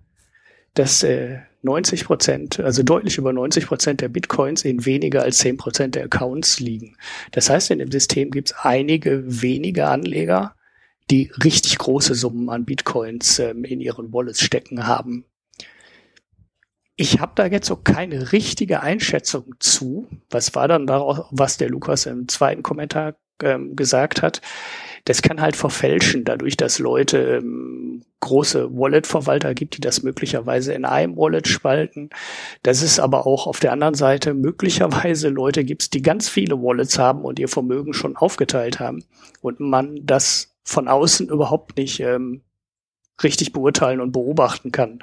dass 0.75 1.03
äh, 1.03 1.39
90 1.63 2.05
Prozent, 2.05 2.61
also 2.61 2.83
deutlich 2.83 3.19
über 3.19 3.33
90 3.33 3.67
Prozent 3.67 4.01
der 4.01 4.09
Bitcoins 4.09 4.65
in 4.65 4.85
weniger 4.85 5.23
als 5.23 5.39
10 5.39 5.57
Prozent 5.57 5.95
der 5.97 6.05
Accounts 6.05 6.61
liegen. 6.61 6.97
Das 7.33 7.51
heißt, 7.51 7.71
in 7.71 7.81
dem 7.81 7.91
System 7.91 8.31
gibt 8.31 8.51
es 8.51 8.57
einige 8.63 9.23
wenige 9.27 9.89
Anleger, 9.89 10.55
die 11.11 11.33
richtig 11.43 11.79
große 11.79 12.15
Summen 12.15 12.49
an 12.49 12.65
Bitcoins 12.65 13.39
ähm, 13.39 13.65
in 13.65 13.81
ihren 13.81 14.13
Wallets 14.13 14.41
stecken 14.41 14.87
haben. 14.87 15.25
Ich 16.97 17.21
habe 17.21 17.33
da 17.35 17.47
jetzt 17.47 17.67
so 17.69 17.77
keine 17.77 18.33
richtige 18.33 18.81
Einschätzung 18.81 19.55
zu. 19.61 20.09
Was 20.31 20.55
war 20.55 20.69
dann 20.69 20.87
daraus, 20.87 21.27
was 21.31 21.57
der 21.57 21.71
Lukas 21.71 22.07
im 22.07 22.29
zweiten 22.29 22.63
Kommentar 22.63 23.15
ähm, 23.43 23.77
gesagt 23.77 24.21
hat? 24.21 24.43
Das 25.09 25.23
kann 25.23 25.41
halt 25.41 25.57
verfälschen, 25.57 26.25
dadurch, 26.25 26.59
dass 26.59 26.79
Leute 26.79 27.39
ähm, 27.39 28.03
große 28.21 28.77
Wallet-Verwalter 28.77 29.55
gibt, 29.55 29.79
die 29.79 29.81
das 29.81 30.03
möglicherweise 30.03 30.75
in 30.75 30.85
einem 30.85 31.17
Wallet 31.17 31.49
spalten. 31.49 32.11
Dass 32.63 32.83
es 32.83 33.01
aber 33.01 33.27
auch 33.27 33.47
auf 33.47 33.59
der 33.59 33.73
anderen 33.73 33.95
Seite 33.95 34.35
möglicherweise 34.35 35.31
Leute 35.31 35.65
gibt, 35.65 35.95
die 35.95 36.03
ganz 36.03 36.29
viele 36.29 36.61
Wallets 36.61 36.99
haben 36.99 37.23
und 37.23 37.39
ihr 37.39 37.49
Vermögen 37.49 37.95
schon 37.95 38.17
aufgeteilt 38.17 38.81
haben 38.81 39.03
und 39.41 39.61
man 39.61 39.99
das 40.03 40.55
von 40.63 40.89
außen 40.89 41.31
überhaupt 41.31 41.79
nicht 41.79 42.01
ähm, 42.01 42.43
richtig 43.23 43.55
beurteilen 43.55 44.03
und 44.03 44.13
beobachten 44.13 44.73
kann. 44.73 44.99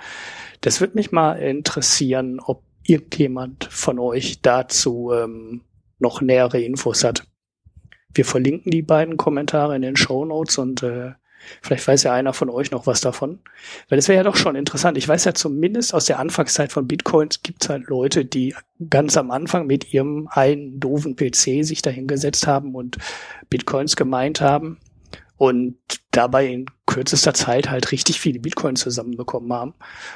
Das 0.62 0.82
würde 0.82 0.94
mich 0.94 1.12
mal 1.12 1.34
interessieren, 1.34 2.40
ob 2.40 2.62
irgendjemand 2.84 3.64
von 3.72 3.98
euch 3.98 4.44
dazu 4.44 5.12
ähm, 5.12 5.62
noch 5.98 6.22
nähere 6.22 6.62
Infos 6.62 7.04
hat. 7.04 7.26
Wir 8.16 8.26
verlinken 8.26 8.72
die 8.72 8.82
beiden 8.82 9.18
Kommentare 9.18 9.76
in 9.76 9.82
den 9.82 9.96
Show 9.96 10.26
Notes 10.26 10.58
und 10.58 10.82
äh, 10.82 11.12
vielleicht 11.62 11.88
weiß 11.88 12.04
ja 12.04 12.14
einer 12.14 12.34
von 12.34 12.50
euch 12.50 12.72
noch 12.72 12.88
was 12.88 13.02
davon. 13.02 13.40
Weil 13.90 13.98
das 13.98 14.08
wäre 14.08 14.18
ja 14.18 14.24
doch 14.24 14.36
schon 14.36 14.56
interessant. 14.56 14.98
Ich 14.98 15.08
weiß 15.08 15.26
ja 15.26 15.34
zumindest 15.34 15.94
aus 15.94 16.06
der 16.06 16.20
Anfangszeit 16.20 16.72
von 16.72 16.88
Bitcoins 16.88 17.44
gibt 17.44 17.64
es 17.64 17.70
halt 17.70 17.88
Leute, 17.88 18.26
die 18.26 18.56
ganz 18.90 19.18
am 19.18 19.32
Anfang 19.32 19.68
mit 19.68 19.94
ihrem 19.94 20.28
einen 20.32 20.80
doofen 20.80 21.16
PC 21.16 21.64
sich 21.64 21.82
dahingesetzt 21.82 22.48
haben 22.48 22.74
und 22.74 22.98
Bitcoins 23.50 23.96
gemeint 23.96 24.42
haben 24.42 24.80
und 25.38 25.78
dabei 26.12 26.48
in 26.48 26.66
kürzester 26.86 27.34
Zeit 27.34 27.70
halt 27.70 27.92
richtig 27.92 28.20
viele 28.20 28.40
Bitcoins 28.40 28.80
zusammenbekommen 28.80 29.52
haben, 29.52 29.74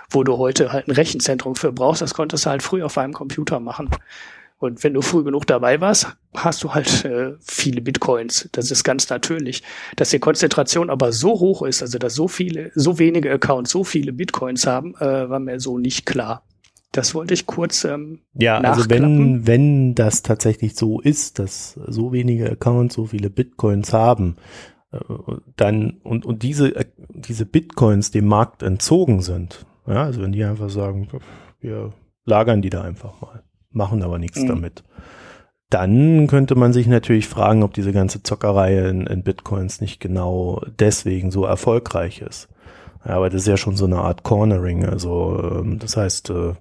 wo 0.09 0.23
du 0.23 0.38
heute 0.38 0.71
halt 0.71 0.88
ein 0.88 0.91
Rechenzentrum 0.91 1.55
für 1.55 1.73
brauchst, 1.73 2.01
das 2.01 2.13
konntest 2.13 2.45
du 2.45 2.49
halt 2.49 2.63
früh 2.63 2.83
auf 2.83 2.97
einem 2.97 3.13
Computer 3.13 3.59
machen. 3.59 3.89
Und 4.59 4.83
wenn 4.83 4.93
du 4.93 5.01
früh 5.01 5.23
genug 5.23 5.47
dabei 5.47 5.79
warst, 5.79 6.17
hast 6.35 6.63
du 6.63 6.73
halt 6.73 7.05
äh, 7.05 7.31
viele 7.39 7.81
Bitcoins. 7.81 8.49
Das 8.51 8.71
ist 8.71 8.83
ganz 8.83 9.09
natürlich. 9.09 9.63
Dass 9.95 10.09
die 10.09 10.19
Konzentration 10.19 10.89
aber 10.89 11.13
so 11.13 11.31
hoch 11.39 11.63
ist, 11.63 11.81
also 11.81 11.97
dass 11.97 12.13
so 12.13 12.27
viele, 12.27 12.69
so 12.75 12.99
wenige 12.99 13.31
Accounts 13.31 13.71
so 13.71 13.85
viele 13.85 14.11
Bitcoins 14.11 14.67
haben, 14.67 14.95
äh, 14.95 15.29
war 15.29 15.39
mir 15.39 15.61
so 15.61 15.77
nicht 15.77 16.05
klar. 16.05 16.43
Das 16.91 17.15
wollte 17.15 17.33
ich 17.33 17.45
kurz 17.45 17.85
ähm, 17.85 18.19
Ja, 18.33 18.57
also 18.59 18.89
wenn, 18.89 19.47
wenn 19.47 19.95
das 19.95 20.23
tatsächlich 20.23 20.75
so 20.75 20.99
ist, 20.99 21.39
dass 21.39 21.79
so 21.87 22.11
wenige 22.11 22.51
Accounts 22.51 22.95
so 22.95 23.05
viele 23.05 23.29
Bitcoins 23.29 23.93
haben, 23.93 24.35
äh, 24.91 24.97
dann 25.55 26.01
und, 26.03 26.25
und 26.25 26.43
diese, 26.43 26.75
äh, 26.75 26.85
diese 27.13 27.45
Bitcoins 27.45 28.11
dem 28.11 28.25
Markt 28.25 28.61
entzogen 28.63 29.21
sind, 29.21 29.65
ja, 29.87 30.03
also 30.03 30.21
wenn 30.21 30.33
die 30.33 30.43
einfach 30.43 30.69
sagen, 30.69 31.07
wir 31.61 31.93
lagern 32.25 32.61
die 32.61 32.69
da 32.69 32.81
einfach 32.81 33.21
mal 33.21 33.43
machen 33.71 34.03
aber 34.03 34.19
nichts 34.19 34.39
mhm. 34.39 34.47
damit. 34.47 34.84
Dann 35.69 36.27
könnte 36.27 36.55
man 36.55 36.73
sich 36.73 36.88
natürlich 36.88 37.27
fragen, 37.27 37.62
ob 37.62 37.73
diese 37.73 37.91
ganze 37.91 38.23
Zockerei 38.23 38.89
in, 38.89 39.05
in, 39.05 39.23
Bitcoins 39.23 39.82
nicht 39.82 39.99
genau 39.99 40.62
deswegen 40.79 41.29
so 41.29 41.45
erfolgreich 41.45 42.21
ist. 42.21 42.49
Ja, 43.05 43.12
aber 43.12 43.29
das 43.29 43.41
ist 43.43 43.47
ja 43.47 43.58
schon 43.58 43.75
so 43.75 43.86
eine 43.86 43.99
Art 43.99 44.23
Cornering. 44.23 44.86
Also 44.86 45.39
ähm, 45.60 45.77
das 45.77 45.95
heißt, 45.95 46.32
äh, 46.32 46.53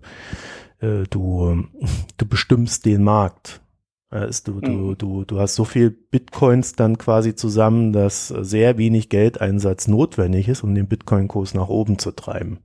äh, 0.81 1.05
du, 1.09 1.64
du 2.18 2.27
bestimmst 2.27 2.85
den 2.85 3.03
Markt. 3.03 3.62
Du, 4.11 4.61
du, 4.62 4.71
mhm. 4.71 4.99
du, 4.99 5.25
du 5.25 5.38
hast 5.38 5.55
so 5.55 5.64
viel 5.64 5.90
Bitcoins 5.90 6.73
dann 6.73 6.97
quasi 6.97 7.35
zusammen, 7.35 7.92
dass 7.92 8.29
sehr 8.29 8.79
wenig 8.79 9.11
Geldeinsatz 9.11 9.87
notwendig 9.87 10.49
ist, 10.49 10.64
um 10.64 10.75
den 10.75 10.88
Bitcoin-Kurs 10.88 11.53
nach 11.53 11.68
oben 11.68 11.99
zu 11.99 12.12
treiben. 12.12 12.59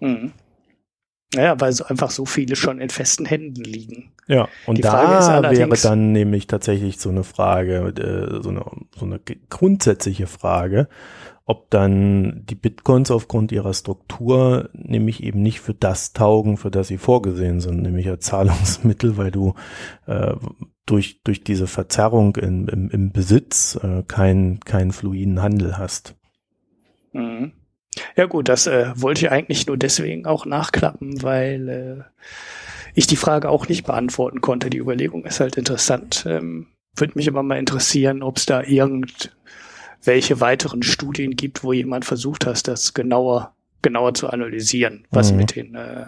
Mhm. 0.00 0.32
Ja, 1.34 1.58
weil 1.60 1.72
so 1.72 1.84
einfach 1.84 2.10
so 2.10 2.26
viele 2.26 2.56
schon 2.56 2.80
in 2.80 2.90
festen 2.90 3.24
Händen 3.24 3.64
liegen. 3.64 4.12
Ja, 4.26 4.48
und 4.66 4.78
Die 4.78 4.82
da 4.82 5.42
wäre 5.50 5.76
dann 5.82 6.12
nämlich 6.12 6.46
tatsächlich 6.46 6.98
so 6.98 7.08
eine 7.08 7.24
Frage, 7.24 7.94
äh, 7.96 8.42
so, 8.42 8.50
eine, 8.50 8.64
so 8.94 9.06
eine 9.06 9.20
grundsätzliche 9.48 10.26
Frage, 10.26 10.88
ob 11.44 11.70
dann 11.70 12.44
die 12.44 12.54
Bitcoins 12.54 13.10
aufgrund 13.10 13.50
ihrer 13.50 13.74
Struktur 13.74 14.70
nämlich 14.74 15.22
eben 15.22 15.42
nicht 15.42 15.60
für 15.60 15.74
das 15.74 16.12
taugen, 16.12 16.56
für 16.56 16.70
das 16.70 16.88
sie 16.88 16.98
vorgesehen 16.98 17.60
sind, 17.60 17.82
nämlich 17.82 18.08
als 18.08 18.26
Zahlungsmittel, 18.26 19.16
weil 19.16 19.30
du 19.30 19.54
äh, 20.06 20.34
durch, 20.86 21.22
durch 21.22 21.42
diese 21.42 21.66
Verzerrung 21.66 22.36
in, 22.36 22.68
im, 22.68 22.90
im 22.90 23.12
Besitz 23.12 23.78
äh, 23.82 24.02
keinen 24.02 24.60
kein 24.60 24.92
fluiden 24.92 25.42
Handel 25.42 25.78
hast. 25.78 26.16
Mhm. 27.12 27.52
Ja 28.16 28.26
gut, 28.26 28.48
das 28.48 28.66
äh, 28.66 28.92
wollte 28.94 29.26
ich 29.26 29.32
eigentlich 29.32 29.66
nur 29.66 29.76
deswegen 29.76 30.26
auch 30.26 30.46
nachklappen, 30.46 31.22
weil 31.22 31.68
äh, 31.68 32.22
ich 32.94 33.06
die 33.06 33.16
Frage 33.16 33.48
auch 33.48 33.68
nicht 33.68 33.84
beantworten 33.84 34.40
konnte. 34.40 34.70
Die 34.70 34.78
Überlegung 34.78 35.24
ist 35.24 35.40
halt 35.40 35.56
interessant. 35.56 36.24
Ähm, 36.26 36.68
Würde 36.96 37.14
mich 37.16 37.28
aber 37.28 37.42
mal 37.42 37.58
interessieren, 37.58 38.22
ob 38.22 38.36
es 38.36 38.46
da 38.46 38.62
irgendwelche 38.62 40.40
weiteren 40.40 40.82
Studien 40.82 41.36
gibt, 41.36 41.64
wo 41.64 41.72
jemand 41.72 42.04
versucht 42.04 42.46
hat, 42.46 42.68
das 42.68 42.94
genauer 42.94 43.54
genauer 43.82 44.14
zu 44.14 44.28
analysieren, 44.28 45.04
was 45.10 45.32
mhm. 45.32 45.38
mit 45.38 45.56
den, 45.56 45.74
äh, 45.74 46.06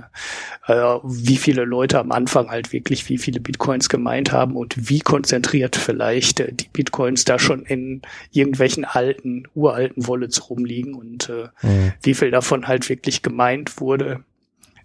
äh, 0.66 0.98
wie 1.02 1.37
viele 1.37 1.64
Leute 1.64 1.98
am 1.98 2.12
Anfang 2.12 2.50
halt 2.50 2.72
wirklich 2.72 3.08
wie 3.08 3.18
viele 3.18 3.40
Bitcoins 3.40 3.88
gemeint 3.88 4.32
haben 4.32 4.56
und 4.56 4.88
wie 4.88 5.00
konzentriert 5.00 5.76
vielleicht 5.76 6.40
äh, 6.40 6.52
die 6.52 6.68
Bitcoins 6.72 7.24
da 7.24 7.38
schon 7.38 7.64
in 7.64 8.02
irgendwelchen 8.32 8.84
alten, 8.84 9.44
uralten 9.54 10.06
Wallets 10.06 10.48
rumliegen 10.48 10.94
und 10.94 11.28
äh, 11.28 11.48
mhm. 11.62 11.92
wie 12.02 12.14
viel 12.14 12.30
davon 12.30 12.68
halt 12.68 12.88
wirklich 12.88 13.22
gemeint 13.22 13.80
wurde, 13.80 14.24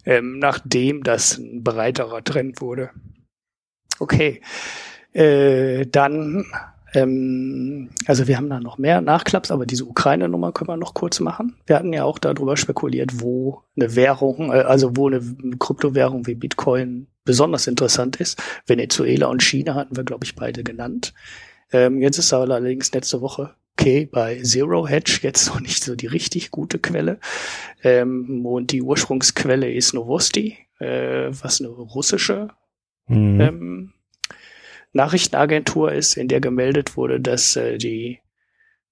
ähm, 0.04 0.38
nachdem 0.38 1.02
das 1.02 1.38
ein 1.38 1.62
breiterer 1.62 2.24
Trend 2.24 2.60
wurde. 2.60 2.90
Okay. 3.98 4.40
Äh, 5.12 5.86
dann 5.86 6.46
ähm, 6.94 7.90
also 8.06 8.26
wir 8.26 8.36
haben 8.36 8.48
da 8.48 8.60
noch 8.60 8.78
mehr 8.78 9.00
Nachklaps, 9.00 9.50
aber 9.50 9.66
diese 9.66 9.84
Ukraine-Nummer 9.84 10.52
können 10.52 10.68
wir 10.68 10.76
noch 10.76 10.94
kurz 10.94 11.20
machen. 11.20 11.56
Wir 11.66 11.76
hatten 11.76 11.92
ja 11.92 12.04
auch 12.04 12.18
darüber 12.18 12.56
spekuliert, 12.56 13.20
wo 13.20 13.62
eine 13.76 13.94
Währung, 13.96 14.52
äh, 14.52 14.60
also 14.60 14.96
wo 14.96 15.08
eine 15.08 15.20
Kryptowährung 15.58 16.26
wie 16.26 16.34
Bitcoin 16.34 17.06
besonders 17.24 17.66
interessant 17.66 18.16
ist. 18.16 18.42
Venezuela 18.66 19.26
und 19.26 19.42
China 19.42 19.74
hatten 19.74 19.96
wir, 19.96 20.04
glaube 20.04 20.24
ich, 20.24 20.34
beide 20.34 20.64
genannt. 20.64 21.14
Ähm, 21.72 22.00
jetzt 22.00 22.18
ist 22.18 22.32
aber 22.32 22.54
allerdings 22.54 22.92
letzte 22.92 23.20
Woche 23.20 23.54
okay 23.78 24.06
bei 24.06 24.40
Zero 24.42 24.86
Hedge 24.86 25.20
jetzt 25.22 25.48
noch 25.48 25.60
nicht 25.60 25.82
so 25.82 25.94
die 25.94 26.06
richtig 26.06 26.50
gute 26.50 26.78
Quelle. 26.78 27.18
Ähm, 27.82 28.44
und 28.44 28.72
die 28.72 28.82
Ursprungsquelle 28.82 29.72
ist 29.72 29.94
Novosti, 29.94 30.58
äh, 30.78 31.28
was 31.30 31.60
eine 31.60 31.70
russische 31.70 32.48
mhm. 33.06 33.40
ähm, 33.40 33.92
Nachrichtenagentur 34.92 35.92
ist, 35.92 36.16
in 36.16 36.28
der 36.28 36.40
gemeldet 36.40 36.96
wurde, 36.96 37.20
dass 37.20 37.56
äh, 37.56 37.78
die 37.78 38.20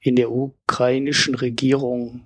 in 0.00 0.16
der 0.16 0.30
ukrainischen 0.30 1.34
Regierung 1.34 2.22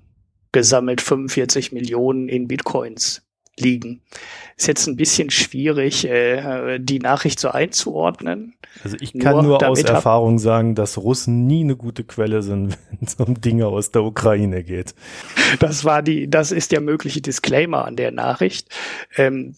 gesammelt 0.52 1.00
45 1.00 1.72
Millionen 1.72 2.28
in 2.28 2.46
Bitcoins 2.46 3.22
liegen. 3.58 4.02
Ist 4.56 4.66
jetzt 4.66 4.86
ein 4.86 4.96
bisschen 4.96 5.30
schwierig, 5.30 6.06
äh, 6.06 6.78
die 6.78 6.98
Nachricht 6.98 7.38
so 7.38 7.48
einzuordnen. 7.48 8.54
Also 8.82 8.96
ich 9.00 9.12
kann 9.18 9.34
nur, 9.34 9.42
nur 9.42 9.68
aus 9.68 9.82
Erfahrung 9.82 10.38
sagen, 10.38 10.74
dass 10.74 10.98
Russen 10.98 11.46
nie 11.46 11.62
eine 11.62 11.76
gute 11.76 12.04
Quelle 12.04 12.42
sind, 12.42 12.78
wenn 12.90 13.06
es 13.06 13.14
um 13.16 13.40
Dinge 13.40 13.66
aus 13.66 13.90
der 13.90 14.04
Ukraine 14.04 14.64
geht. 14.64 14.94
Das 15.58 15.84
war 15.84 16.02
die, 16.02 16.28
das 16.28 16.52
ist 16.52 16.72
der 16.72 16.80
mögliche 16.80 17.20
Disclaimer 17.20 17.84
an 17.84 17.96
der 17.96 18.10
Nachricht. 18.10 18.68
Ähm, 19.16 19.54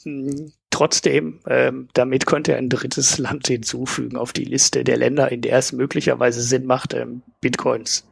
trotzdem, 0.74 1.38
ähm, 1.46 1.88
damit 1.94 2.26
könnte 2.26 2.56
ein 2.56 2.68
drittes 2.68 3.18
Land 3.18 3.46
hinzufügen 3.46 4.16
auf 4.16 4.32
die 4.32 4.44
Liste 4.44 4.82
der 4.82 4.96
Länder, 4.96 5.30
in 5.30 5.40
der 5.40 5.56
es 5.58 5.72
möglicherweise 5.72 6.42
Sinn 6.42 6.66
macht, 6.66 6.94
ähm, 6.94 7.22
Bitcoins 7.40 8.08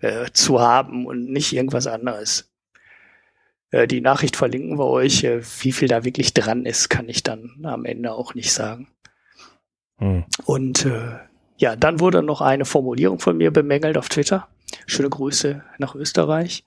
äh, 0.00 0.30
zu 0.32 0.60
haben 0.60 1.06
und 1.06 1.30
nicht 1.30 1.52
irgendwas 1.52 1.86
anderes. 1.86 2.50
Äh, 3.70 3.86
die 3.86 4.00
Nachricht 4.00 4.34
verlinken 4.34 4.78
wir 4.78 4.86
euch. 4.86 5.24
Äh, 5.24 5.42
wie 5.60 5.72
viel 5.72 5.88
da 5.88 6.04
wirklich 6.04 6.32
dran 6.32 6.64
ist, 6.64 6.88
kann 6.88 7.06
ich 7.10 7.22
dann 7.22 7.50
am 7.64 7.84
Ende 7.84 8.12
auch 8.12 8.34
nicht 8.34 8.52
sagen. 8.52 8.88
Hm. 9.98 10.24
Und 10.46 10.86
äh, 10.86 11.18
ja, 11.58 11.76
dann 11.76 12.00
wurde 12.00 12.22
noch 12.22 12.40
eine 12.40 12.64
Formulierung 12.64 13.18
von 13.18 13.36
mir 13.36 13.50
bemängelt 13.50 13.98
auf 13.98 14.08
Twitter. 14.08 14.48
Schöne 14.86 15.10
Grüße 15.10 15.62
nach 15.78 15.94
Österreich. 15.94 16.64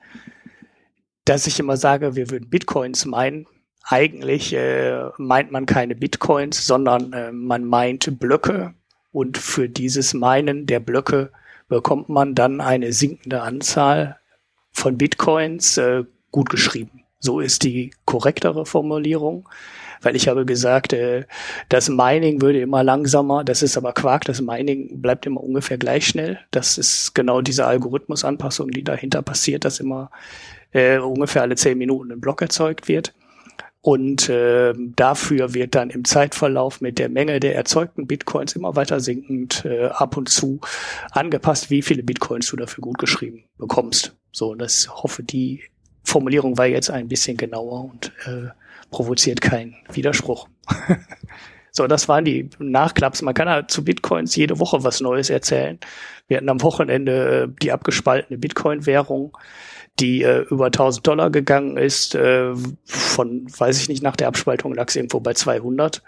Dass 1.25 1.47
ich 1.47 1.59
immer 1.59 1.77
sage, 1.77 2.15
wir 2.15 2.29
würden 2.29 2.49
Bitcoins 2.51 3.05
meinen. 3.05 3.47
Eigentlich 3.83 4.53
äh, 4.53 5.09
meint 5.17 5.51
man 5.51 5.65
keine 5.65 5.95
Bitcoins, 5.95 6.65
sondern 6.65 7.13
äh, 7.13 7.31
man 7.31 7.65
meint 7.65 8.19
Blöcke. 8.19 8.73
Und 9.11 9.37
für 9.37 9.67
dieses 9.67 10.13
Meinen 10.13 10.67
der 10.67 10.79
Blöcke 10.79 11.31
bekommt 11.67 12.09
man 12.09 12.35
dann 12.35 12.61
eine 12.61 12.93
sinkende 12.93 13.41
Anzahl 13.41 14.19
von 14.71 14.97
Bitcoins 14.97 15.77
äh, 15.77 16.03
gut 16.31 16.49
geschrieben. 16.49 17.03
So 17.19 17.39
ist 17.39 17.63
die 17.63 17.91
korrektere 18.05 18.65
Formulierung, 18.65 19.49
weil 20.01 20.15
ich 20.15 20.27
habe 20.27 20.45
gesagt, 20.45 20.93
äh, 20.93 21.25
das 21.67 21.89
Mining 21.89 22.41
würde 22.41 22.61
immer 22.61 22.83
langsamer, 22.83 23.43
das 23.43 23.61
ist 23.61 23.77
aber 23.77 23.93
Quark, 23.93 24.25
das 24.25 24.39
Mining 24.39 25.01
bleibt 25.01 25.25
immer 25.25 25.43
ungefähr 25.43 25.77
gleich 25.77 26.07
schnell. 26.07 26.39
Das 26.51 26.77
ist 26.77 27.13
genau 27.13 27.41
diese 27.41 27.65
Algorithmusanpassung, 27.65 28.71
die 28.71 28.83
dahinter 28.83 29.21
passiert, 29.21 29.65
dass 29.65 29.79
immer 29.79 30.11
äh, 30.71 30.97
ungefähr 30.99 31.41
alle 31.41 31.55
zehn 31.55 31.77
Minuten 31.77 32.11
ein 32.11 32.21
Block 32.21 32.41
erzeugt 32.41 32.87
wird. 32.87 33.13
Und 33.81 34.27
äh, 34.27 34.73
dafür 34.77 35.53
wird 35.53 35.73
dann 35.73 35.89
im 35.89 36.03
Zeitverlauf 36.03 36.81
mit 36.81 36.99
der 36.99 37.07
Menge 37.07 37.39
der 37.39 37.55
erzeugten 37.55 38.07
Bitcoins 38.07 38.53
immer 38.53 38.75
weiter 38.75 38.99
sinkend 38.99 39.63
äh, 39.63 39.85
ab 39.85 40.17
und 40.17 40.27
zu 40.27 40.59
angepasst, 41.11 41.69
wie 41.69 41.81
viele 41.81 42.03
Bitcoins 42.03 42.47
du 42.47 42.57
dafür 42.57 42.81
gut 42.81 42.97
geschrieben 42.97 43.45
bekommst. 43.57 44.17
So, 44.31 44.51
und 44.51 44.59
das 44.59 44.89
hoffe, 44.89 45.23
die 45.23 45.63
Formulierung 46.03 46.57
war 46.57 46.65
jetzt 46.65 46.89
ein 46.89 47.07
bisschen 47.07 47.37
genauer 47.37 47.85
und 47.85 48.11
äh, 48.25 48.49
provoziert 48.91 49.39
keinen 49.39 49.75
Widerspruch. 49.91 50.49
so, 51.71 51.87
das 51.87 52.09
waren 52.09 52.25
die 52.25 52.49
Nachklaps. 52.59 53.21
Man 53.21 53.33
kann 53.33 53.47
halt 53.47 53.71
zu 53.71 53.85
Bitcoins 53.85 54.35
jede 54.35 54.59
Woche 54.59 54.83
was 54.83 54.99
Neues 54.99 55.29
erzählen. 55.29 55.79
Wir 56.27 56.37
hatten 56.37 56.49
am 56.49 56.61
Wochenende 56.61 57.43
äh, 57.43 57.61
die 57.61 57.71
abgespaltene 57.71 58.37
Bitcoin-Währung 58.37 59.37
die 59.99 60.23
äh, 60.23 60.45
über 60.49 60.65
1000 60.65 61.05
Dollar 61.05 61.29
gegangen 61.29 61.77
ist. 61.77 62.15
Äh, 62.15 62.53
von, 62.85 63.47
weiß 63.57 63.81
ich 63.81 63.89
nicht, 63.89 64.03
nach 64.03 64.15
der 64.15 64.27
Abspaltung 64.27 64.73
lag 64.73 64.87
es 64.87 64.95
irgendwo 64.95 65.19
bei 65.19 65.33
200. 65.33 66.01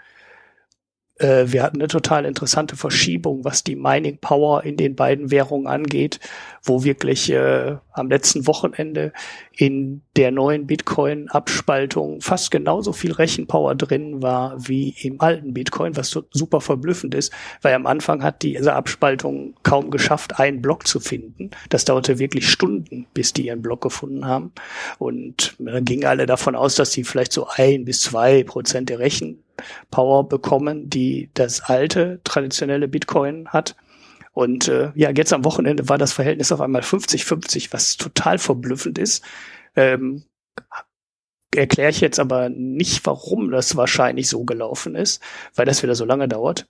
Äh, 1.18 1.44
wir 1.46 1.62
hatten 1.62 1.78
eine 1.78 1.88
total 1.88 2.24
interessante 2.24 2.76
Verschiebung, 2.76 3.44
was 3.44 3.64
die 3.64 3.76
Mining 3.76 4.18
Power 4.18 4.64
in 4.64 4.76
den 4.76 4.96
beiden 4.96 5.30
Währungen 5.30 5.66
angeht, 5.66 6.20
wo 6.62 6.84
wirklich 6.84 7.30
äh, 7.30 7.76
am 7.92 8.08
letzten 8.08 8.46
Wochenende 8.46 9.12
in 9.54 10.02
der 10.16 10.30
neuen 10.30 10.66
Bitcoin-Abspaltung 10.66 12.20
fast 12.20 12.50
genauso 12.50 12.92
viel 12.92 13.12
Rechenpower 13.12 13.74
drin 13.74 14.22
war 14.22 14.56
wie 14.66 14.94
im 15.02 15.20
alten 15.20 15.52
Bitcoin, 15.52 15.96
was 15.96 16.08
so 16.08 16.24
super 16.30 16.60
verblüffend 16.60 17.14
ist, 17.14 17.32
weil 17.60 17.74
am 17.74 17.86
Anfang 17.86 18.22
hat 18.22 18.42
diese 18.42 18.72
Abspaltung 18.72 19.54
kaum 19.62 19.90
geschafft, 19.90 20.38
einen 20.38 20.62
Block 20.62 20.86
zu 20.86 21.00
finden. 21.00 21.50
Das 21.68 21.84
dauerte 21.84 22.18
wirklich 22.18 22.48
Stunden, 22.48 23.06
bis 23.12 23.32
die 23.32 23.46
ihren 23.46 23.62
Block 23.62 23.82
gefunden 23.82 24.24
haben. 24.24 24.52
Und 24.98 25.54
dann 25.58 25.84
gingen 25.84 26.06
alle 26.06 26.26
davon 26.26 26.56
aus, 26.56 26.76
dass 26.76 26.92
sie 26.92 27.04
vielleicht 27.04 27.32
so 27.32 27.46
ein 27.48 27.84
bis 27.84 28.00
zwei 28.00 28.44
Prozent 28.44 28.88
der 28.88 28.98
Rechen 28.98 29.42
Power 29.90 30.28
bekommen, 30.28 30.88
die 30.88 31.30
das 31.34 31.60
alte 31.60 32.20
traditionelle 32.24 32.88
Bitcoin 32.88 33.48
hat. 33.48 33.76
Und 34.32 34.68
äh, 34.68 34.92
ja, 34.94 35.10
jetzt 35.10 35.32
am 35.32 35.44
Wochenende 35.44 35.88
war 35.88 35.98
das 35.98 36.12
Verhältnis 36.12 36.52
auf 36.52 36.60
einmal 36.60 36.82
50-50, 36.82 37.72
was 37.72 37.96
total 37.96 38.38
verblüffend 38.38 38.98
ist. 38.98 39.22
Ähm, 39.76 40.24
Erkläre 41.54 41.90
ich 41.90 42.00
jetzt 42.00 42.18
aber 42.18 42.48
nicht, 42.48 43.04
warum 43.04 43.50
das 43.50 43.76
wahrscheinlich 43.76 44.28
so 44.28 44.44
gelaufen 44.44 44.94
ist, 44.94 45.22
weil 45.54 45.66
das 45.66 45.82
wieder 45.82 45.94
so 45.94 46.06
lange 46.06 46.26
dauert. 46.26 46.66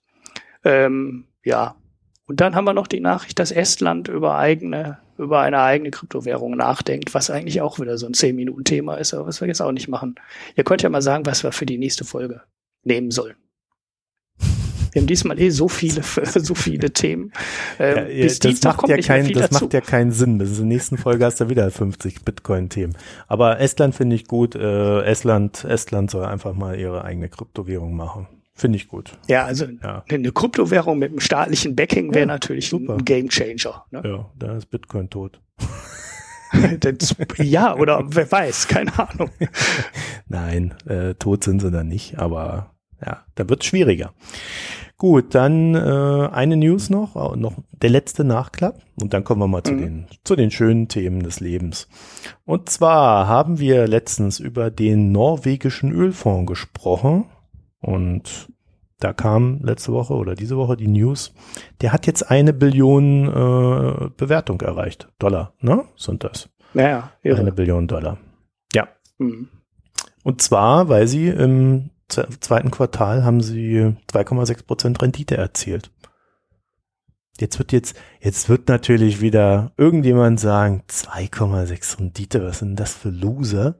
Ähm, 0.65 1.25
ja, 1.45 1.77
und 2.25 2.41
dann 2.41 2.55
haben 2.55 2.65
wir 2.65 2.73
noch 2.73 2.87
die 2.87 2.99
Nachricht, 2.99 3.39
dass 3.39 3.51
Estland 3.51 4.09
über 4.09 4.37
eigene, 4.37 4.97
über 5.17 5.39
eine 5.39 5.61
eigene 5.61 5.91
Kryptowährung 5.91 6.57
nachdenkt, 6.57 7.13
was 7.13 7.29
eigentlich 7.29 7.61
auch 7.61 7.79
wieder 7.79 7.97
so 7.97 8.07
ein 8.07 8.13
10-Minuten-Thema 8.13 8.95
ist, 8.95 9.13
aber 9.13 9.27
was 9.27 9.39
wir 9.39 9.47
jetzt 9.47 9.61
auch 9.61 9.71
nicht 9.71 9.87
machen. 9.87 10.15
Ihr 10.55 10.65
könnt 10.65 10.81
ja 10.81 10.89
mal 10.89 11.01
sagen, 11.01 11.25
was 11.25 11.43
wir 11.43 11.53
für 11.53 11.65
die 11.65 11.77
nächste 11.77 12.03
Folge 12.03 12.41
nehmen 12.83 13.11
sollen. 13.11 13.35
Wir 14.93 15.01
haben 15.01 15.07
diesmal 15.07 15.39
eh 15.39 15.49
so 15.49 15.67
viele, 15.67 16.03
so 16.35 16.53
viele 16.53 16.91
Themen. 16.93 17.33
Äh, 17.79 18.21
ja, 18.21 18.27
das 18.27 18.63
macht, 18.63 18.87
ja, 18.87 18.97
kein, 18.97 19.31
das 19.33 19.51
macht 19.51 19.73
ja 19.73 19.81
keinen 19.81 20.11
Sinn. 20.11 20.37
Bis 20.37 20.55
zur 20.55 20.65
nächsten 20.65 20.97
Folge 20.97 21.25
hast 21.25 21.41
du 21.41 21.49
wieder 21.49 21.69
50 21.69 22.23
Bitcoin-Themen. 22.23 22.95
Aber 23.27 23.59
Estland 23.59 23.95
finde 23.95 24.15
ich 24.15 24.27
gut. 24.27 24.55
Äh, 24.55 25.01
Estland, 25.01 25.63
Estland 25.63 26.11
soll 26.11 26.25
einfach 26.25 26.53
mal 26.53 26.79
ihre 26.79 27.03
eigene 27.03 27.27
Kryptowährung 27.27 27.95
machen. 27.95 28.27
Finde 28.55 28.75
ich 28.75 28.87
gut. 28.87 29.17
Ja, 29.27 29.45
also 29.45 29.65
ja. 29.65 30.03
eine 30.07 30.31
Kryptowährung 30.31 30.99
mit 30.99 31.09
einem 31.09 31.19
staatlichen 31.19 31.75
Backing 31.75 32.13
wäre 32.13 32.21
ja, 32.21 32.25
natürlich 32.27 32.69
super. 32.69 32.93
ein 32.93 33.03
Game 33.03 33.29
Changer. 33.29 33.85
Ne? 33.89 34.03
Ja, 34.05 34.31
da 34.37 34.55
ist 34.57 34.69
Bitcoin 34.69 35.09
tot. 35.09 35.41
ja, 37.39 37.75
oder 37.75 38.03
wer 38.05 38.31
weiß, 38.31 38.67
keine 38.67 38.97
Ahnung. 38.99 39.31
Nein, 40.27 40.75
äh, 40.87 41.15
tot 41.15 41.43
sind 41.43 41.61
sie 41.61 41.71
dann 41.71 41.87
nicht, 41.87 42.19
aber 42.19 42.72
ja, 43.05 43.23
da 43.35 43.49
wird 43.49 43.61
es 43.61 43.67
schwieriger. 43.67 44.13
Gut, 44.97 45.35
dann 45.35 45.75
äh, 45.75 46.29
eine 46.31 46.55
News 46.55 46.89
noch, 46.89 47.35
noch 47.35 47.55
der 47.71 47.89
letzte 47.89 48.23
Nachklapp 48.23 48.81
und 49.01 49.13
dann 49.13 49.23
kommen 49.23 49.41
wir 49.41 49.47
mal 49.47 49.59
mhm. 49.59 49.65
zu 49.65 49.75
den 49.75 50.07
zu 50.23 50.35
den 50.35 50.51
schönen 50.51 50.87
Themen 50.87 51.23
des 51.23 51.39
Lebens. 51.39 51.87
Und 52.45 52.69
zwar 52.69 53.27
haben 53.27 53.59
wir 53.59 53.87
letztens 53.87 54.39
über 54.39 54.71
den 54.71 55.11
norwegischen 55.11 55.91
Ölfonds 55.91 56.47
gesprochen 56.47 57.25
und 57.81 58.47
da 59.03 59.11
kam 59.11 59.59
letzte 59.61 59.91
Woche 59.91 60.13
oder 60.13 60.35
diese 60.35 60.55
Woche 60.55 60.77
die 60.77 60.87
News, 60.87 61.33
der 61.81 61.91
hat 61.91 62.07
jetzt 62.07 62.31
eine 62.31 62.53
Billion 62.53 63.27
äh, 63.27 64.09
Bewertung 64.15 64.61
erreicht. 64.61 65.09
Dollar, 65.19 65.53
ne? 65.59 65.83
Sind 65.97 66.23
das? 66.23 66.47
Ja, 66.73 67.11
ja 67.21 67.35
Eine 67.35 67.51
Billion 67.51 67.87
Dollar. 67.87 68.17
Ja. 68.73 68.87
Mhm. 69.17 69.49
Und 70.23 70.41
zwar, 70.41 70.87
weil 70.87 71.07
sie 71.09 71.27
im 71.27 71.89
zweiten 72.07 72.71
Quartal 72.71 73.23
haben 73.23 73.41
sie 73.41 73.95
2,6 74.11 74.65
Prozent 74.65 75.01
Rendite 75.01 75.37
erzielt. 75.37 75.91
Jetzt 77.39 77.57
wird 77.57 77.71
jetzt, 77.71 77.95
jetzt 78.19 78.47
wird 78.47 78.67
natürlich 78.67 79.19
wieder 79.19 79.71
irgendjemand 79.77 80.39
sagen, 80.39 80.83
2,6 80.87 81.99
Rendite, 81.99 82.43
was 82.43 82.59
sind 82.59 82.79
das 82.79 82.93
für 82.93 83.09
Loser? 83.09 83.75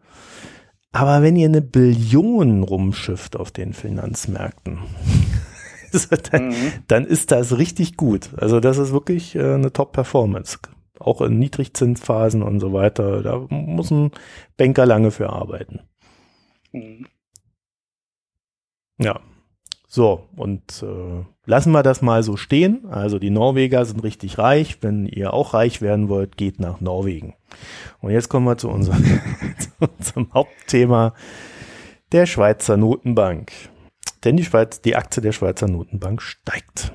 Aber 0.91 1.21
wenn 1.21 1.35
ihr 1.35 1.47
eine 1.47 1.61
Billion 1.61 2.63
rumschifft 2.63 3.35
auf 3.35 3.51
den 3.51 3.73
Finanzmärkten, 3.73 4.79
dann, 6.31 6.47
mhm. 6.47 6.71
dann, 6.87 7.05
ist 7.05 7.31
das 7.31 7.57
richtig 7.57 7.97
gut. 7.97 8.29
Also 8.37 8.59
das 8.59 8.77
ist 8.77 8.91
wirklich 8.91 9.35
äh, 9.35 9.53
eine 9.53 9.71
Top-Performance. 9.71 10.59
Auch 10.99 11.21
in 11.21 11.39
Niedrigzinsphasen 11.39 12.41
und 12.41 12.59
so 12.59 12.73
weiter. 12.73 13.21
Da 13.21 13.45
muss 13.49 13.91
ein 13.91 14.11
Banker 14.57 14.85
lange 14.85 15.11
für 15.11 15.29
arbeiten. 15.29 15.81
Mhm. 16.71 17.07
Ja. 19.03 19.19
So, 19.87 20.27
und 20.35 20.81
äh, 20.81 21.23
lassen 21.45 21.71
wir 21.71 21.83
das 21.83 22.01
mal 22.01 22.23
so 22.23 22.35
stehen. 22.35 22.87
Also 22.89 23.19
die 23.19 23.29
Norweger 23.29 23.85
sind 23.85 24.03
richtig 24.03 24.39
reich. 24.39 24.79
Wenn 24.81 25.05
ihr 25.05 25.33
auch 25.33 25.53
reich 25.53 25.81
werden 25.81 26.09
wollt, 26.09 26.35
geht 26.35 26.59
nach 26.59 26.81
Norwegen. 26.81 27.35
Und 28.01 28.11
jetzt 28.11 28.29
kommen 28.29 28.47
wir 28.47 28.57
zu 28.57 28.69
unserem, 28.69 29.03
zu 29.59 29.69
unserem 29.79 30.33
Hauptthema 30.33 31.13
der 32.11 32.25
Schweizer 32.25 32.75
Notenbank. 32.75 33.51
Denn 34.23 34.37
die 34.37 34.45
Schweiz, 34.45 34.81
die 34.81 34.95
Aktie 34.95 35.21
der 35.21 35.31
Schweizer 35.31 35.67
Notenbank 35.67 36.21
steigt. 36.21 36.91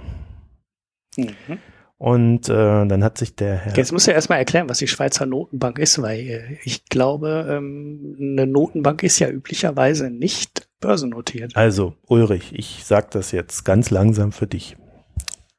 Mhm. 1.17 1.59
Und 1.99 2.49
äh, 2.49 2.87
dann 2.87 3.03
hat 3.03 3.19
sich 3.19 3.35
der 3.35 3.57
Herr. 3.57 3.77
Jetzt 3.77 3.93
muss 3.93 4.07
ja 4.07 4.13
erstmal 4.13 4.39
erklären, 4.39 4.69
was 4.69 4.79
die 4.79 4.87
Schweizer 4.87 5.27
Notenbank 5.27 5.81
ist, 5.81 6.01
weil 6.01 6.21
äh, 6.21 6.59
ich 6.63 6.85
glaube, 6.85 7.47
ähm, 7.51 8.17
eine 8.21 8.47
Notenbank 8.47 9.03
ist 9.03 9.19
ja 9.19 9.29
üblicherweise 9.29 10.09
nicht 10.09 10.68
börsennotiert. 10.81 11.57
Also, 11.57 11.95
Ulrich, 12.07 12.53
ich 12.53 12.85
sag 12.85 13.11
das 13.11 13.33
jetzt 13.33 13.65
ganz 13.65 13.91
langsam 13.91 14.33
für 14.33 14.47
dich. 14.47 14.77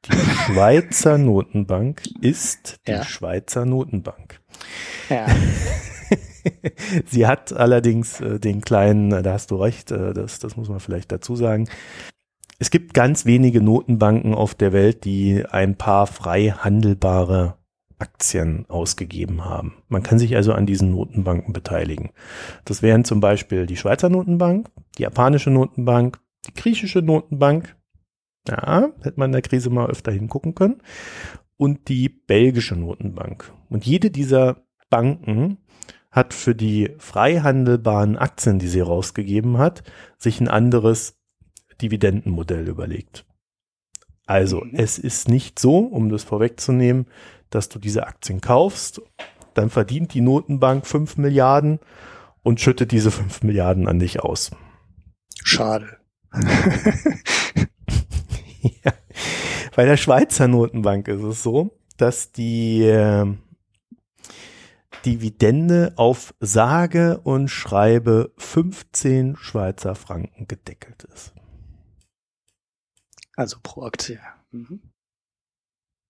Die 0.06 0.16
Schweizer 0.16 1.18
Notenbank 1.18 2.02
ist 2.20 2.78
die 2.86 2.92
ja. 2.92 3.04
Schweizer 3.04 3.64
Notenbank. 3.66 4.40
Ja. 5.08 5.26
Sie 7.06 7.26
hat 7.26 7.52
allerdings 7.52 8.20
äh, 8.20 8.40
den 8.40 8.62
kleinen, 8.62 9.10
da 9.10 9.32
hast 9.32 9.50
du 9.50 9.56
recht, 9.56 9.90
äh, 9.90 10.14
das, 10.14 10.38
das 10.38 10.56
muss 10.56 10.68
man 10.68 10.80
vielleicht 10.80 11.12
dazu 11.12 11.36
sagen, 11.36 11.68
es 12.58 12.70
gibt 12.70 12.94
ganz 12.94 13.24
wenige 13.24 13.62
Notenbanken 13.62 14.34
auf 14.34 14.54
der 14.54 14.72
Welt, 14.72 15.04
die 15.04 15.44
ein 15.50 15.76
paar 15.76 16.06
frei 16.06 16.50
handelbare 16.50 17.56
Aktien 18.00 18.64
ausgegeben 18.68 19.44
haben. 19.44 19.74
Man 19.88 20.02
kann 20.02 20.18
sich 20.18 20.34
also 20.36 20.52
an 20.52 20.66
diesen 20.66 20.90
Notenbanken 20.90 21.52
beteiligen. 21.52 22.10
Das 22.64 22.82
wären 22.82 23.04
zum 23.04 23.20
Beispiel 23.20 23.66
die 23.66 23.76
Schweizer 23.76 24.08
Notenbank, 24.08 24.70
die 24.98 25.02
japanische 25.02 25.50
Notenbank, 25.50 26.18
die 26.46 26.54
griechische 26.54 27.02
Notenbank, 27.02 27.76
ja, 28.48 28.88
hätte 29.02 29.18
man 29.18 29.28
in 29.28 29.32
der 29.32 29.42
Krise 29.42 29.70
mal 29.70 29.90
öfter 29.90 30.12
hingucken 30.12 30.54
können, 30.54 30.82
und 31.56 31.88
die 31.88 32.08
belgische 32.08 32.74
Notenbank. 32.74 33.52
Und 33.68 33.84
jede 33.84 34.10
dieser 34.10 34.64
Banken 34.88 35.58
hat 36.10 36.34
für 36.34 36.54
die 36.54 36.94
frei 36.98 37.40
handelbaren 37.40 38.16
Aktien, 38.16 38.58
die 38.58 38.68
sie 38.68 38.80
rausgegeben 38.80 39.58
hat, 39.58 39.82
sich 40.18 40.40
ein 40.40 40.48
anderes 40.48 41.20
Dividendenmodell 41.80 42.66
überlegt. 42.66 43.26
Also 44.26 44.62
mhm. 44.62 44.72
es 44.74 44.98
ist 44.98 45.28
nicht 45.28 45.58
so, 45.58 45.78
um 45.78 46.08
das 46.08 46.24
vorwegzunehmen, 46.24 47.06
dass 47.50 47.68
du 47.68 47.78
diese 47.78 48.06
Aktien 48.06 48.40
kaufst, 48.40 49.02
dann 49.54 49.70
verdient 49.70 50.14
die 50.14 50.20
Notenbank 50.20 50.86
fünf 50.86 51.16
Milliarden 51.16 51.80
und 52.42 52.60
schüttet 52.60 52.92
diese 52.92 53.10
fünf 53.10 53.42
Milliarden 53.42 53.88
an 53.88 53.98
dich 53.98 54.20
aus. 54.20 54.50
Schade. 55.44 55.98
ja. 58.62 58.92
Bei 59.74 59.84
der 59.84 59.96
Schweizer 59.96 60.48
Notenbank 60.48 61.08
ist 61.08 61.22
es 61.22 61.42
so, 61.42 61.78
dass 61.96 62.32
die 62.32 62.82
äh, 62.84 63.26
Dividende 65.04 65.92
auf 65.96 66.34
sage 66.40 67.20
und 67.24 67.48
schreibe 67.48 68.32
15 68.36 69.36
Schweizer 69.36 69.94
Franken 69.94 70.46
gedeckelt 70.46 71.04
ist. 71.04 71.32
Also 73.36 73.58
pro 73.62 73.84
Aktie. 73.84 74.20
Mhm. 74.50 74.82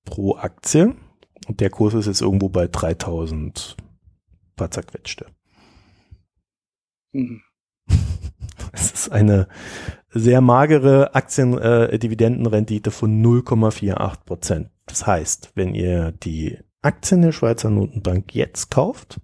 Pro 0.05 0.37
Aktie. 0.37 0.97
Und 1.51 1.59
der 1.59 1.69
Kurs 1.69 1.95
ist 1.95 2.07
jetzt 2.07 2.21
irgendwo 2.21 2.49
bei 2.49 2.69
3000 2.69 3.77
paar 4.55 4.71
zerquetschte. 4.71 5.27
Mhm. 7.11 7.41
ist 8.73 9.11
eine 9.11 9.49
sehr 10.11 10.41
magere 10.43 11.13
Aktiendividendenrendite 11.17 12.91
äh, 12.91 12.93
von 12.93 13.21
0,48 13.21 14.25
Prozent. 14.25 14.71
Das 14.87 15.09
heißt, 15.09 15.51
wenn 15.57 15.75
ihr 15.75 16.13
die 16.13 16.57
Aktien 16.83 17.23
der 17.23 17.33
Schweizer 17.33 17.69
Notenbank 17.69 18.33
jetzt 18.33 18.71
kauft 18.71 19.21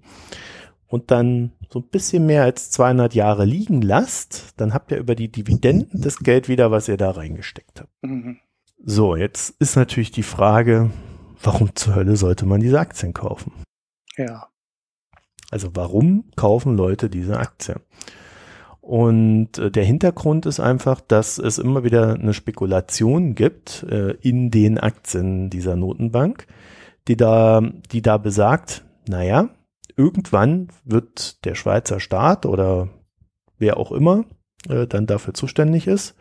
und 0.89 1.13
dann 1.13 1.53
so 1.71 1.79
ein 1.79 1.89
bisschen 1.91 2.27
mehr 2.27 2.43
als 2.43 2.73
200 2.73 3.15
Jahre 3.15 3.45
liegen 3.45 3.83
lasst, 3.83 4.55
dann 4.57 4.75
habt 4.75 4.91
ihr 4.91 4.99
über 4.99 5.15
die 5.15 5.31
Dividenden 5.31 6.03
das 6.03 6.19
Geld 6.19 6.49
wieder, 6.49 6.73
was 6.73 6.89
ihr 6.89 6.97
da 6.97 7.13
reingesteckt 7.13 7.83
habt. 7.83 7.93
Mhm. 8.03 8.39
So, 8.85 9.15
jetzt 9.15 9.51
ist 9.61 9.77
natürlich 9.77 10.11
die 10.11 10.25
Frage, 10.25 10.91
warum 11.43 11.75
zur 11.75 11.95
Hölle 11.95 12.17
sollte 12.17 12.47
man 12.47 12.61
diese 12.61 12.81
Aktien 12.81 13.13
kaufen? 13.13 13.53
Ja. 14.17 14.49
Also 15.51 15.71
warum 15.75 16.31
kaufen 16.37 16.77
Leute 16.77 17.09
diese 17.09 17.39
Aktien? 17.39 17.81
Und 18.81 19.59
äh, 19.59 19.71
der 19.71 19.85
Hintergrund 19.85 20.47
ist 20.47 20.61
einfach, 20.61 21.01
dass 21.01 21.39
es 21.39 21.59
immer 21.59 21.83
wieder 21.83 22.15
eine 22.15 22.35
Spekulation 22.35 23.35
gibt 23.35 23.83
äh, 23.85 24.13
in 24.21 24.51
den 24.51 24.79
Aktien 24.79 25.51
dieser 25.51 25.75
Notenbank, 25.75 26.47
die 27.09 27.17
da, 27.17 27.63
die 27.91 28.01
da 28.01 28.17
besagt, 28.17 28.85
naja, 29.09 29.49
irgendwann 29.97 30.69
wird 30.85 31.45
der 31.45 31.57
Schweizer 31.57 31.99
Staat 31.99 32.47
oder 32.47 32.89
wer 33.59 33.77
auch 33.77 33.91
immer 33.91 34.25
äh, 34.69 34.87
dann 34.87 35.07
dafür 35.07 35.35
zuständig 35.35 35.89
ist, 35.89 36.15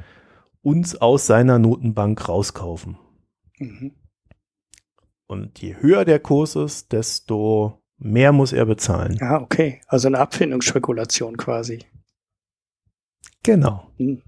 uns 0.61 0.99
aus 0.99 1.27
seiner 1.27 1.59
Notenbank 1.59 2.27
rauskaufen. 2.27 2.97
Mhm. 3.59 3.91
Und 5.27 5.59
je 5.59 5.75
höher 5.75 6.05
der 6.05 6.19
Kurs 6.19 6.55
ist, 6.55 6.91
desto 6.91 7.81
mehr 7.97 8.31
muss 8.31 8.53
er 8.53 8.65
bezahlen. 8.65 9.17
Ah, 9.21 9.37
okay. 9.37 9.81
Also 9.87 10.07
eine 10.07 10.19
Abfindungsspekulation 10.19 11.37
quasi. 11.37 11.85
Genau. 13.43 13.91
Hm. 13.97 14.21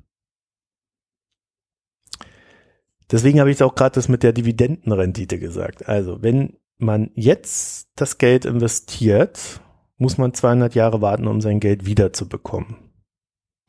Deswegen 3.11 3.39
habe 3.39 3.51
ich 3.51 3.63
auch 3.63 3.75
gerade 3.75 3.95
das 3.95 4.09
mit 4.09 4.23
der 4.23 4.33
Dividendenrendite 4.33 5.39
gesagt. 5.39 5.87
Also, 5.87 6.21
wenn 6.21 6.57
man 6.77 7.11
jetzt 7.15 7.89
das 7.95 8.17
Geld 8.17 8.45
investiert, 8.45 9.61
muss 9.97 10.17
man 10.17 10.33
200 10.33 10.75
Jahre 10.75 11.01
warten, 11.01 11.27
um 11.27 11.41
sein 11.41 11.59
Geld 11.59 11.85
wiederzubekommen. 11.85 12.86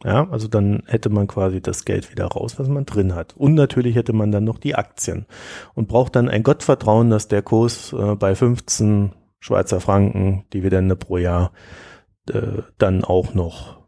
Ja, 0.05 0.29
also 0.31 0.47
dann 0.47 0.85
hätte 0.87 1.11
man 1.11 1.27
quasi 1.27 1.61
das 1.61 1.85
Geld 1.85 2.11
wieder 2.13 2.27
raus, 2.27 2.59
was 2.59 2.69
man 2.69 2.87
drin 2.87 3.15
hat. 3.17 3.35
Und 3.37 3.55
natürlich 3.55 3.97
hätte 3.97 4.13
man 4.13 4.31
dann 4.31 4.45
noch 4.45 4.59
die 4.59 4.77
Aktien 4.77 5.27
und 5.75 5.89
braucht 5.89 6.15
dann 6.15 6.29
ein 6.29 6.45
Gottvertrauen, 6.45 7.11
dass 7.11 7.27
der 7.27 7.43
Kurs 7.43 7.93
äh, 7.93 8.15
bei 8.15 8.35
15 8.35 9.13
Schweizer 9.41 9.81
Franken 9.81 10.45
Dividende 10.55 10.95
pro 10.95 11.19
Jahr 11.19 11.53
äh, 12.31 12.63
dann 12.79 13.03
auch 13.03 13.35
noch 13.35 13.79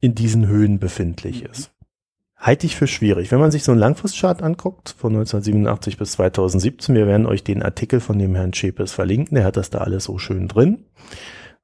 in 0.00 0.14
diesen 0.14 0.46
Höhen 0.46 0.78
befindlich 0.78 1.42
mhm. 1.42 1.50
ist. 1.50 1.72
Halte 2.36 2.66
ich 2.66 2.76
für 2.76 2.86
schwierig. 2.86 3.32
Wenn 3.32 3.40
man 3.40 3.50
sich 3.50 3.64
so 3.64 3.72
einen 3.72 3.80
Langfristchart 3.80 4.42
anguckt, 4.42 4.90
von 4.90 5.12
1987 5.14 5.96
bis 5.96 6.12
2017, 6.12 6.94
wir 6.94 7.06
werden 7.06 7.24
euch 7.24 7.42
den 7.42 7.62
Artikel 7.62 8.00
von 8.00 8.18
dem 8.18 8.34
Herrn 8.34 8.52
Schepes 8.52 8.92
verlinken, 8.92 9.36
der 9.36 9.44
hat 9.44 9.56
das 9.56 9.70
da 9.70 9.78
alles 9.78 10.04
so 10.04 10.18
schön 10.18 10.46
drin. 10.46 10.84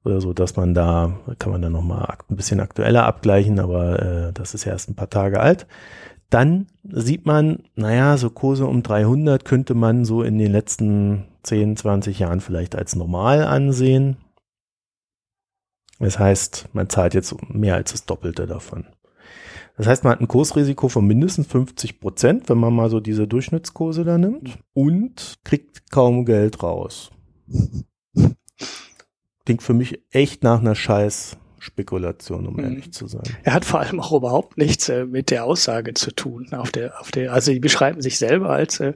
Oder 0.04 0.20
so, 0.20 0.32
dass 0.32 0.56
man 0.56 0.74
da, 0.74 1.16
kann 1.38 1.52
man 1.52 1.62
dann 1.62 1.72
nochmal 1.72 2.16
ein 2.28 2.36
bisschen 2.36 2.60
aktueller 2.60 3.04
abgleichen, 3.04 3.60
aber 3.60 4.02
äh, 4.02 4.32
das 4.32 4.54
ist 4.54 4.64
ja 4.64 4.72
erst 4.72 4.90
ein 4.90 4.96
paar 4.96 5.10
Tage 5.10 5.40
alt. 5.40 5.66
Dann 6.28 6.66
sieht 6.82 7.26
man, 7.26 7.64
naja, 7.74 8.16
so 8.16 8.30
Kurse 8.30 8.66
um 8.66 8.82
300 8.82 9.44
könnte 9.44 9.74
man 9.74 10.04
so 10.04 10.22
in 10.22 10.38
den 10.38 10.50
letzten 10.50 11.26
10, 11.42 11.76
20 11.76 12.18
Jahren 12.18 12.40
vielleicht 12.40 12.74
als 12.74 12.96
normal 12.96 13.44
ansehen. 13.44 14.16
Das 15.98 16.18
heißt, 16.18 16.70
man 16.72 16.88
zahlt 16.88 17.14
jetzt 17.14 17.36
mehr 17.48 17.74
als 17.74 17.92
das 17.92 18.06
Doppelte 18.06 18.46
davon. 18.46 18.86
Das 19.76 19.86
heißt, 19.86 20.04
man 20.04 20.12
hat 20.12 20.20
ein 20.20 20.28
Kursrisiko 20.28 20.88
von 20.88 21.06
mindestens 21.06 21.46
50 21.46 22.00
Prozent, 22.00 22.48
wenn 22.48 22.58
man 22.58 22.74
mal 22.74 22.90
so 22.90 22.98
diese 22.98 23.28
Durchschnittskurse 23.28 24.04
da 24.04 24.18
nimmt 24.18 24.58
und 24.74 25.38
kriegt 25.44 25.90
kaum 25.90 26.24
Geld 26.24 26.62
raus. 26.62 27.10
Klingt 29.44 29.62
für 29.62 29.74
mich 29.74 30.00
echt 30.10 30.42
nach 30.42 30.60
einer 30.60 30.74
scheiß 30.74 31.36
Spekulation, 31.62 32.46
um 32.46 32.54
mhm. 32.54 32.64
ehrlich 32.64 32.92
zu 32.92 33.06
sein. 33.06 33.22
Er 33.44 33.54
hat 33.54 33.64
vor 33.64 33.80
allem 33.80 34.00
auch 34.00 34.12
überhaupt 34.12 34.58
nichts 34.58 34.88
äh, 34.88 35.04
mit 35.04 35.30
der 35.30 35.44
Aussage 35.44 35.94
zu 35.94 36.10
tun. 36.10 36.48
Auf 36.52 36.72
der, 36.72 37.00
auf 37.00 37.12
der, 37.12 37.32
also 37.32 37.52
die 37.52 37.60
beschreiben 37.60 38.02
sich 38.02 38.18
selber 38.18 38.50
als 38.50 38.80
äh, 38.80 38.94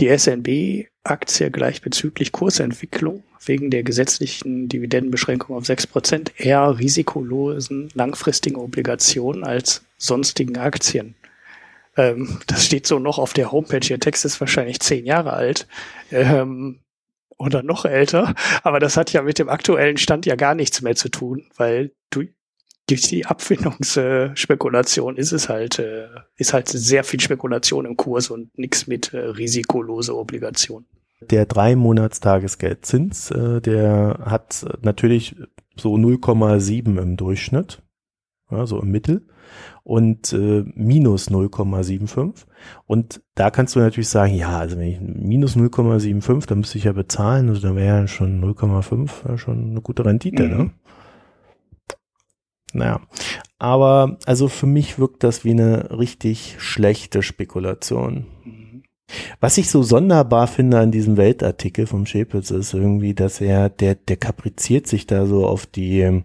die 0.00 0.08
SNB-Aktie 0.08 1.50
gleich 1.52 1.80
bezüglich 1.80 2.32
Kursentwicklung 2.32 3.22
wegen 3.46 3.70
der 3.70 3.84
gesetzlichen 3.84 4.68
Dividendenbeschränkung 4.68 5.56
auf 5.56 5.64
sechs 5.64 5.86
Prozent 5.86 6.32
eher 6.36 6.76
risikolosen 6.78 7.88
langfristigen 7.94 8.56
Obligationen 8.56 9.44
als 9.44 9.84
sonstigen 9.96 10.58
Aktien. 10.58 11.14
Ähm, 11.96 12.40
das 12.48 12.66
steht 12.66 12.86
so 12.86 12.98
noch 12.98 13.18
auf 13.18 13.32
der 13.32 13.52
Homepage. 13.52 13.86
Ihr 13.88 14.00
Text 14.00 14.24
ist 14.24 14.40
wahrscheinlich 14.40 14.80
zehn 14.80 15.06
Jahre 15.06 15.34
alt. 15.34 15.68
Ähm, 16.10 16.80
oder 17.42 17.62
noch 17.62 17.84
älter. 17.84 18.34
Aber 18.62 18.80
das 18.80 18.96
hat 18.96 19.12
ja 19.12 19.22
mit 19.22 19.38
dem 19.38 19.48
aktuellen 19.48 19.96
Stand 19.96 20.26
ja 20.26 20.36
gar 20.36 20.54
nichts 20.54 20.82
mehr 20.82 20.94
zu 20.94 21.08
tun, 21.08 21.44
weil 21.56 21.92
du, 22.10 22.24
durch 22.88 23.02
die 23.02 23.26
Abfindungsspekulation 23.26 25.16
ist 25.16 25.32
es 25.32 25.48
halt, 25.48 25.78
äh, 25.78 26.08
ist 26.36 26.52
halt 26.52 26.68
sehr 26.68 27.04
viel 27.04 27.20
Spekulation 27.20 27.84
im 27.86 27.96
Kurs 27.96 28.30
und 28.30 28.56
nichts 28.58 28.86
mit 28.86 29.12
äh, 29.12 29.18
risikolose 29.18 30.16
Obligation. 30.16 30.84
Der 31.30 31.46
drei 31.46 31.76
Monatstagesgeldzins, 31.76 33.30
äh, 33.30 33.60
der 33.60 34.18
hat 34.24 34.64
natürlich 34.82 35.36
so 35.76 35.94
0,7 35.94 37.00
im 37.00 37.16
Durchschnitt, 37.16 37.80
ja, 38.52 38.66
so 38.66 38.80
im 38.80 38.90
Mittel 38.90 39.26
und 39.84 40.32
äh, 40.32 40.64
minus 40.74 41.30
0,75. 41.30 42.46
Und 42.86 43.22
da 43.34 43.50
kannst 43.50 43.74
du 43.74 43.80
natürlich 43.80 44.08
sagen, 44.08 44.34
ja, 44.34 44.58
also 44.58 44.78
wenn 44.78 44.88
ich 44.88 45.00
minus 45.00 45.56
0,75, 45.56 46.46
dann 46.46 46.58
müsste 46.58 46.78
ich 46.78 46.84
ja 46.84 46.92
bezahlen, 46.92 47.48
also 47.48 47.60
dann 47.60 47.76
wäre 47.76 48.00
ja 48.00 48.06
schon 48.06 48.42
0,5 48.42 49.10
ja, 49.28 49.38
schon 49.38 49.70
eine 49.70 49.80
gute 49.80 50.04
Rendite, 50.04 50.42
ne? 50.44 50.54
mhm. 50.54 50.64
ne? 50.64 50.70
Naja, 52.74 53.00
aber 53.58 54.16
also 54.24 54.48
für 54.48 54.66
mich 54.66 54.98
wirkt 54.98 55.24
das 55.24 55.44
wie 55.44 55.50
eine 55.50 55.98
richtig 55.98 56.56
schlechte 56.58 57.22
Spekulation. 57.22 58.26
Mhm. 58.44 58.82
Was 59.40 59.58
ich 59.58 59.68
so 59.68 59.82
sonderbar 59.82 60.46
finde 60.46 60.78
an 60.78 60.90
diesem 60.90 61.18
Weltartikel 61.18 61.86
vom 61.86 62.06
Schäpitz 62.06 62.50
ist 62.50 62.72
irgendwie, 62.72 63.12
dass 63.12 63.42
er, 63.42 63.68
der, 63.68 63.94
der 63.94 64.16
kapriziert 64.16 64.86
sich 64.86 65.06
da 65.06 65.26
so 65.26 65.46
auf 65.46 65.66
die 65.66 66.22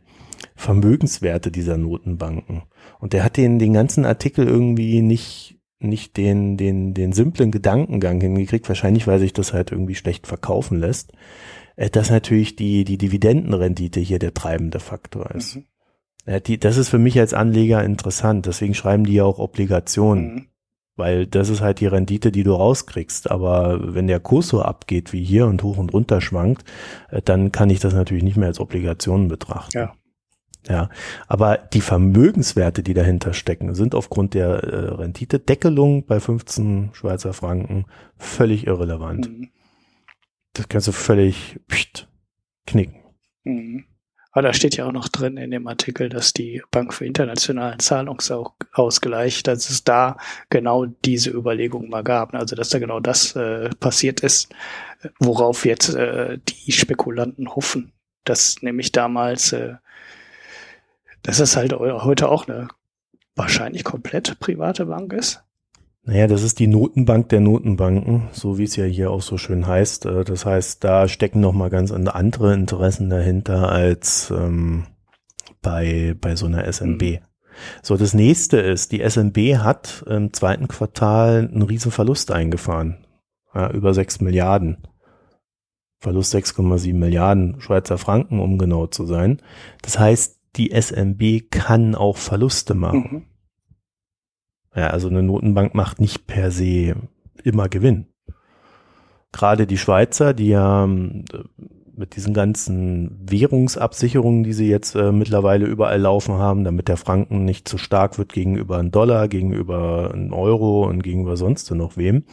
Vermögenswerte 0.56 1.52
dieser 1.52 1.78
Notenbanken. 1.78 2.64
Und 3.00 3.14
der 3.14 3.24
hat 3.24 3.38
den, 3.38 3.60
den 3.60 3.74
ganzen 3.74 4.06
Artikel 4.06 4.48
irgendwie 4.48 5.02
nicht, 5.02 5.60
nicht 5.80 6.18
den, 6.18 6.58
den, 6.58 6.94
den 6.94 7.14
simplen 7.14 7.52
Gedankengang 7.52 8.20
hingekriegt, 8.20 8.68
wahrscheinlich 8.68 9.08
weil 9.08 9.20
sich 9.20 9.34
das 9.34 9.54
halt 9.54 9.72
irgendwie 9.72 9.96
schlecht 9.96 10.28
verkaufen 10.28 10.80
lässt, 10.80 11.14
äh, 11.76 11.90
dass 11.90 12.10
natürlich 12.10 12.56
die, 12.56 12.84
die 12.84 12.98
Dividendenrendite 12.98 14.00
hier 14.00 14.20
der 14.20 14.34
treibende 14.34 14.80
Faktor 14.80 15.32
ist. 15.32 15.58
Mhm. 15.58 15.66
Die, 16.46 16.60
das 16.60 16.76
ist 16.76 16.90
für 16.90 17.00
mich 17.00 17.18
als 17.20 17.34
Anleger 17.34 17.86
interessant, 17.86 18.48
deswegen 18.48 18.74
schreiben 18.74 19.06
die 19.06 19.14
ja 19.14 19.24
auch 19.24 19.40
Obligationen. 19.40 20.34
Mhm. 20.34 20.46
Weil 20.98 21.28
das 21.28 21.50
ist 21.50 21.62
halt 21.62 21.80
die 21.80 21.86
Rendite, 21.86 22.32
die 22.32 22.44
du 22.44 22.54
rauskriegst. 22.54 23.30
Aber 23.30 23.94
wenn 23.94 24.08
der 24.08 24.20
Kurs 24.20 24.48
so 24.48 24.64
abgeht 24.64 25.14
wie 25.14 25.24
hier 25.24 25.46
und 25.46 25.62
hoch 25.62 25.78
und 25.78 25.94
runter 25.94 26.22
schwankt, 26.22 26.66
äh, 27.12 27.22
dann 27.22 27.52
kann 27.52 27.70
ich 27.70 27.80
das 27.80 27.94
natürlich 27.94 28.24
nicht 28.24 28.36
mehr 28.36 28.48
als 28.48 28.60
Obligationen 28.60 29.28
betrachten. 29.28 29.78
Ja. 29.78 29.94
Ja, 30.68 30.90
aber 31.28 31.58
die 31.58 31.82
Vermögenswerte, 31.82 32.84
die 32.84 32.94
dahinter 32.94 33.34
stecken, 33.34 33.74
sind 33.74 33.96
aufgrund 33.96 34.34
der 34.34 34.64
äh, 34.64 34.96
Renditedeckelung 34.96 36.06
bei 36.06 36.20
15 36.20 36.90
Schweizer 36.94 37.34
Franken 37.34 37.86
völlig 38.18 38.68
irrelevant. 38.68 39.30
Mhm. 39.30 39.50
Das 40.54 40.68
kannst 40.68 40.88
du 40.88 40.92
völlig 40.92 41.60
pst, 41.70 42.08
knicken. 42.66 43.02
Mhm. 43.44 43.86
Aber 44.38 44.42
da 44.44 44.54
steht 44.54 44.76
ja 44.78 44.86
auch 44.86 44.92
noch 44.92 45.08
drin 45.08 45.38
in 45.38 45.50
dem 45.50 45.68
Artikel, 45.68 46.10
dass 46.10 46.32
die 46.32 46.62
Bank 46.70 46.94
für 46.94 47.06
internationalen 47.06 47.80
Zahlungsausgleich, 47.80 49.42
dass 49.42 49.70
es 49.70 49.84
da 49.84 50.18
genau 50.50 50.86
diese 50.86 51.32
Überlegung 51.32 51.90
mal 51.90 52.04
gab. 52.04 52.36
Also 52.36 52.56
dass 52.56 52.70
da 52.70 52.78
genau 52.78 53.00
das 53.00 53.36
äh, 53.36 53.70
passiert 53.80 54.20
ist, 54.20 54.54
worauf 55.20 55.66
jetzt 55.66 55.96
äh, 55.96 56.38
die 56.50 56.72
Spekulanten 56.72 57.56
hoffen. 57.56 57.94
Dass 58.26 58.62
nämlich 58.62 58.92
damals 58.92 59.54
äh, 59.54 59.76
dass 61.28 61.42
es 61.42 61.58
halt 61.58 61.74
heute 61.74 62.30
auch 62.30 62.48
eine 62.48 62.70
wahrscheinlich 63.36 63.84
komplett 63.84 64.40
private 64.40 64.86
Bank 64.86 65.12
ist. 65.12 65.44
Naja, 66.04 66.26
das 66.28 66.42
ist 66.42 66.60
die 66.60 66.68
Notenbank 66.68 67.28
der 67.28 67.42
Notenbanken, 67.42 68.30
so 68.32 68.58
wie 68.58 68.64
es 68.64 68.78
ja 68.78 68.86
hier 68.86 69.12
auch 69.12 69.22
so 69.22 69.38
schön 69.38 69.68
heißt. 69.68 70.06
Äh, 70.06 70.24
das 70.24 70.46
heißt, 70.46 70.86
da 70.86 71.10
stecken 71.10 71.42
nochmal 71.42 71.70
ganz 71.70 71.92
andere 71.92 72.54
Interessen 72.54 73.10
dahinter 73.10 73.70
als 73.70 74.32
ähm, 74.32 74.86
bei, 75.62 76.16
bei 76.20 76.38
so 76.38 76.46
einer 76.46 76.72
SNB. 76.72 77.02
Mhm. 77.02 77.20
So, 77.84 77.98
das 77.98 78.14
nächste 78.14 78.62
ist, 78.62 78.94
die 78.94 79.02
SNB 79.02 79.58
hat 79.58 80.06
im 80.08 80.32
zweiten 80.32 80.70
Quartal 80.70 81.50
einen 81.52 81.64
riesen 81.64 81.92
Verlust 81.92 82.32
eingefahren. 82.32 83.06
Ja, 83.54 83.70
über 83.72 83.94
sechs 83.94 84.22
Milliarden. 84.22 84.78
Verlust 86.00 86.34
6,7 86.34 86.94
Milliarden 86.94 87.60
Schweizer 87.60 87.98
Franken, 87.98 88.40
um 88.40 88.58
genau 88.58 88.88
zu 88.88 89.06
sein. 89.06 89.42
Das 89.82 90.00
heißt, 90.00 90.37
die 90.56 90.72
SMB 90.72 91.52
kann 91.52 91.96
auch 91.96 92.18
Verluste 92.18 92.74
machen. 92.74 93.10
Mhm. 93.12 93.26
Ja, 94.76 94.88
also 94.88 95.08
eine 95.08 95.24
Notenbank 95.24 95.74
macht 95.74 96.00
nicht 96.00 96.28
per 96.28 96.52
se 96.52 96.96
immer 97.44 97.70
Gewinn. 97.70 98.08
Gerade 99.32 99.68
die 99.68 99.78
Schweizer, 99.78 100.34
die 100.34 100.50
ja 100.50 100.84
ähm, 100.84 101.26
mit 101.98 102.16
diesen 102.16 102.34
ganzen 102.34 103.20
Währungsabsicherungen, 103.28 104.44
die 104.44 104.54
sie 104.54 104.70
jetzt 104.70 104.96
äh, 104.96 105.12
mittlerweile 105.12 105.66
überall 105.66 106.00
laufen 106.00 106.36
haben, 106.36 106.64
damit 106.64 106.88
der 106.88 106.98
Franken 106.98 107.44
nicht 107.44 107.68
zu 107.68 107.78
stark 107.78 108.18
wird 108.18 108.34
gegenüber 108.34 108.78
einem 108.78 108.92
Dollar, 108.92 109.28
gegenüber 109.28 110.12
einem 110.14 110.32
Euro 110.32 110.88
und 110.88 111.02
gegenüber 111.02 111.38
sonst 111.38 111.70
noch 111.72 111.98
wem, 111.98 112.26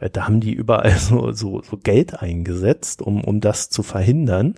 äh, 0.00 0.10
da 0.10 0.26
haben 0.26 0.40
die 0.40 0.52
überall 0.52 0.90
so, 0.98 1.32
so, 1.32 1.62
so 1.62 1.76
Geld 1.76 2.20
eingesetzt, 2.20 3.00
um, 3.02 3.22
um 3.22 3.40
das 3.40 3.70
zu 3.70 3.82
verhindern. 3.82 4.54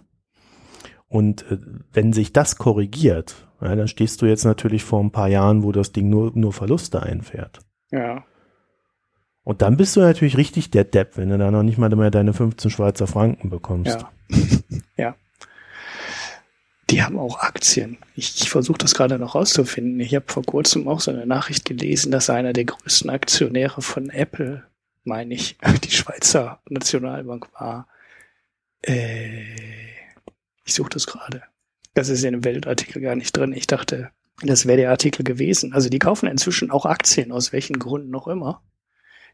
Und 1.10 1.42
äh, 1.50 1.58
wenn 1.92 2.12
sich 2.12 2.32
das 2.32 2.56
korrigiert, 2.56 3.48
ja, 3.60 3.74
dann 3.74 3.88
stehst 3.88 4.22
du 4.22 4.26
jetzt 4.26 4.44
natürlich 4.44 4.84
vor 4.84 5.02
ein 5.02 5.10
paar 5.10 5.28
Jahren, 5.28 5.64
wo 5.64 5.72
das 5.72 5.92
Ding 5.92 6.08
nur, 6.08 6.30
nur 6.34 6.52
Verluste 6.52 7.02
einfährt. 7.02 7.58
Ja. 7.90 8.24
Und 9.42 9.60
dann 9.60 9.76
bist 9.76 9.96
du 9.96 10.00
natürlich 10.00 10.36
richtig 10.36 10.70
der 10.70 10.84
Depp, 10.84 11.16
wenn 11.16 11.28
du 11.28 11.36
da 11.36 11.50
noch 11.50 11.64
nicht 11.64 11.78
mal 11.78 11.94
mehr 11.94 12.12
deine 12.12 12.32
15 12.32 12.70
Schweizer 12.70 13.08
Franken 13.08 13.50
bekommst. 13.50 14.06
Ja. 14.28 14.38
ja. 14.96 15.16
Die 16.90 17.02
haben 17.02 17.18
auch 17.18 17.40
Aktien. 17.40 17.98
Ich, 18.14 18.42
ich 18.42 18.50
versuche 18.50 18.78
das 18.78 18.94
gerade 18.94 19.18
noch 19.18 19.34
rauszufinden. 19.34 19.98
Ich 19.98 20.14
habe 20.14 20.26
vor 20.28 20.44
kurzem 20.44 20.86
auch 20.86 21.00
so 21.00 21.10
eine 21.10 21.26
Nachricht 21.26 21.64
gelesen, 21.64 22.12
dass 22.12 22.30
einer 22.30 22.52
der 22.52 22.66
größten 22.66 23.10
Aktionäre 23.10 23.82
von 23.82 24.10
Apple, 24.10 24.62
meine 25.02 25.34
ich, 25.34 25.58
die 25.84 25.90
Schweizer 25.90 26.60
Nationalbank 26.68 27.48
war. 27.58 27.88
Äh, 28.82 29.89
ich 30.70 30.74
suche 30.74 30.90
das 30.90 31.06
gerade. 31.06 31.42
Das 31.94 32.08
ist 32.08 32.22
in 32.22 32.32
dem 32.32 32.44
Weltartikel 32.44 33.02
gar 33.02 33.16
nicht 33.16 33.36
drin. 33.36 33.52
Ich 33.52 33.66
dachte, 33.66 34.10
das 34.40 34.66
wäre 34.66 34.78
der 34.78 34.90
Artikel 34.90 35.24
gewesen. 35.24 35.72
Also 35.72 35.88
die 35.88 35.98
kaufen 35.98 36.28
inzwischen 36.28 36.70
auch 36.70 36.86
Aktien, 36.86 37.32
aus 37.32 37.52
welchen 37.52 37.80
Gründen 37.80 38.10
noch 38.10 38.28
immer. 38.28 38.62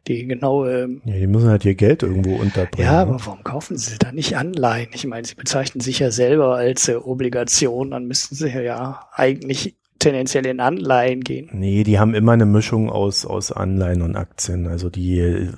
Die 0.09 0.27
genau. 0.27 0.67
Ähm, 0.67 1.03
ja, 1.05 1.17
die 1.17 1.27
müssen 1.27 1.51
halt 1.51 1.65
ihr 1.67 1.75
Geld 1.75 2.03
irgendwo 2.03 2.37
unterbringen. 2.37 2.87
Ja, 2.87 3.05
ne? 3.05 3.13
aber 3.13 3.27
warum 3.27 3.45
kaufen 3.45 3.77
sie 3.77 3.99
da 3.99 4.13
nicht 4.13 4.37
Anleihen? 4.37 4.89
Ich 4.95 5.07
meine, 5.07 5.27
sie 5.27 5.35
bezeichnen 5.35 5.81
sich 5.81 5.99
ja 5.99 6.11
selber 6.11 6.55
als 6.55 6.89
äh, 6.89 6.95
Obligation, 6.95 7.91
dann 7.91 8.07
müssten 8.07 8.35
sie 8.35 8.49
ja 8.49 9.09
eigentlich 9.13 9.77
tendenziell 9.99 10.47
in 10.47 10.61
Anleihen 10.61 11.23
gehen. 11.23 11.51
Nee, 11.53 11.83
die 11.83 11.99
haben 11.99 12.15
immer 12.15 12.33
eine 12.33 12.47
Mischung 12.47 12.89
aus, 12.89 13.27
aus 13.27 13.53
Anleihen 13.53 14.01
und 14.01 14.17
Aktien. 14.17 14.69
Also 14.69 14.89
die, 14.89 15.51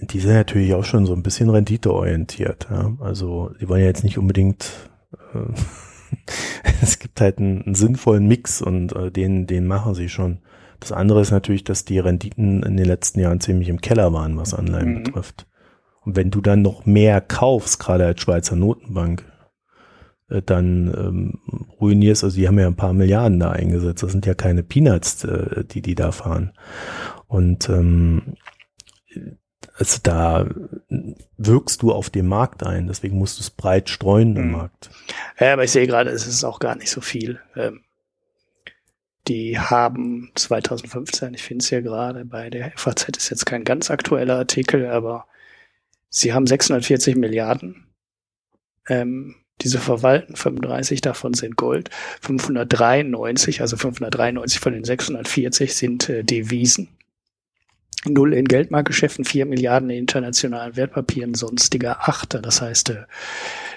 die 0.00 0.20
sind 0.20 0.34
natürlich 0.34 0.74
auch 0.74 0.84
schon 0.84 1.06
so 1.06 1.14
ein 1.14 1.22
bisschen 1.22 1.50
renditeorientiert. 1.50 2.68
Ja? 2.70 2.92
Also 3.00 3.50
die 3.60 3.68
wollen 3.68 3.80
ja 3.80 3.86
jetzt 3.86 4.04
nicht 4.04 4.18
unbedingt 4.18 4.70
es 6.82 6.98
gibt 6.98 7.20
halt 7.20 7.38
einen, 7.38 7.62
einen 7.62 7.74
sinnvollen 7.74 8.26
Mix 8.26 8.62
und 8.62 8.94
äh, 8.94 9.10
den, 9.10 9.46
den 9.46 9.66
machen 9.66 9.94
sie 9.94 10.08
schon. 10.08 10.38
Das 10.80 10.92
andere 10.92 11.20
ist 11.20 11.30
natürlich, 11.30 11.64
dass 11.64 11.84
die 11.84 11.98
Renditen 11.98 12.62
in 12.62 12.76
den 12.76 12.86
letzten 12.86 13.20
Jahren 13.20 13.40
ziemlich 13.40 13.68
im 13.68 13.80
Keller 13.80 14.12
waren, 14.12 14.36
was 14.36 14.54
Anleihen 14.54 14.94
mhm. 14.94 15.02
betrifft. 15.04 15.46
Und 16.02 16.16
wenn 16.16 16.30
du 16.30 16.40
dann 16.40 16.62
noch 16.62 16.84
mehr 16.84 17.20
kaufst, 17.20 17.78
gerade 17.78 18.04
als 18.04 18.20
Schweizer 18.20 18.56
Notenbank, 18.56 19.24
äh, 20.28 20.42
dann 20.42 20.92
ähm, 20.96 21.38
ruinierst, 21.80 22.24
also 22.24 22.36
die 22.36 22.46
haben 22.46 22.58
ja 22.58 22.66
ein 22.66 22.76
paar 22.76 22.92
Milliarden 22.92 23.40
da 23.40 23.50
eingesetzt, 23.50 24.02
das 24.02 24.12
sind 24.12 24.26
ja 24.26 24.34
keine 24.34 24.62
Peanuts, 24.62 25.24
äh, 25.24 25.64
die 25.64 25.80
die 25.80 25.94
da 25.94 26.12
fahren. 26.12 26.52
Und 27.26 27.68
ähm, 27.68 28.34
also 29.76 29.98
da 30.02 30.46
wirkst 31.36 31.82
du 31.82 31.92
auf 31.92 32.08
dem 32.08 32.26
Markt 32.26 32.64
ein, 32.64 32.86
deswegen 32.86 33.18
musst 33.18 33.38
du 33.38 33.42
es 33.42 33.50
breit 33.50 33.88
streuen 33.90 34.36
im 34.36 34.46
mhm. 34.46 34.52
Markt. 34.52 34.90
Ja, 35.40 35.52
aber 35.52 35.64
ich 35.64 35.72
sehe 35.72 35.86
gerade, 35.86 36.10
es 36.10 36.26
ist 36.26 36.44
auch 36.44 36.60
gar 36.60 36.76
nicht 36.76 36.90
so 36.90 37.00
viel. 37.00 37.40
Ähm, 37.56 37.80
die 39.26 39.58
haben 39.58 40.30
2015, 40.36 41.34
ich 41.34 41.42
finde 41.42 41.62
es 41.62 41.70
ja 41.70 41.80
gerade 41.80 42.24
bei 42.24 42.50
der 42.50 42.72
FAZ 42.76 43.08
ist 43.16 43.30
jetzt 43.30 43.46
kein 43.46 43.64
ganz 43.64 43.90
aktueller 43.90 44.36
Artikel, 44.36 44.86
aber 44.86 45.26
sie 46.08 46.32
haben 46.32 46.46
640 46.46 47.16
Milliarden. 47.16 47.86
Ähm, 48.88 49.36
diese 49.60 49.78
verwalten 49.78 50.36
35 50.36 51.00
davon 51.00 51.34
sind 51.34 51.56
Gold, 51.56 51.90
593, 52.20 53.60
also 53.60 53.76
593 53.76 54.60
von 54.60 54.72
den 54.72 54.84
640 54.84 55.74
sind 55.74 56.08
äh, 56.08 56.22
Devisen 56.22 56.88
null 58.06 58.34
in 58.34 58.46
Geldmarktgeschäften, 58.46 59.24
vier 59.24 59.46
Milliarden 59.46 59.90
in 59.90 59.98
internationalen 59.98 60.76
Wertpapieren, 60.76 61.34
sonstiger 61.34 62.08
Achter. 62.08 62.40
Das 62.40 62.60
heißt, 62.60 62.90
äh, 62.90 63.04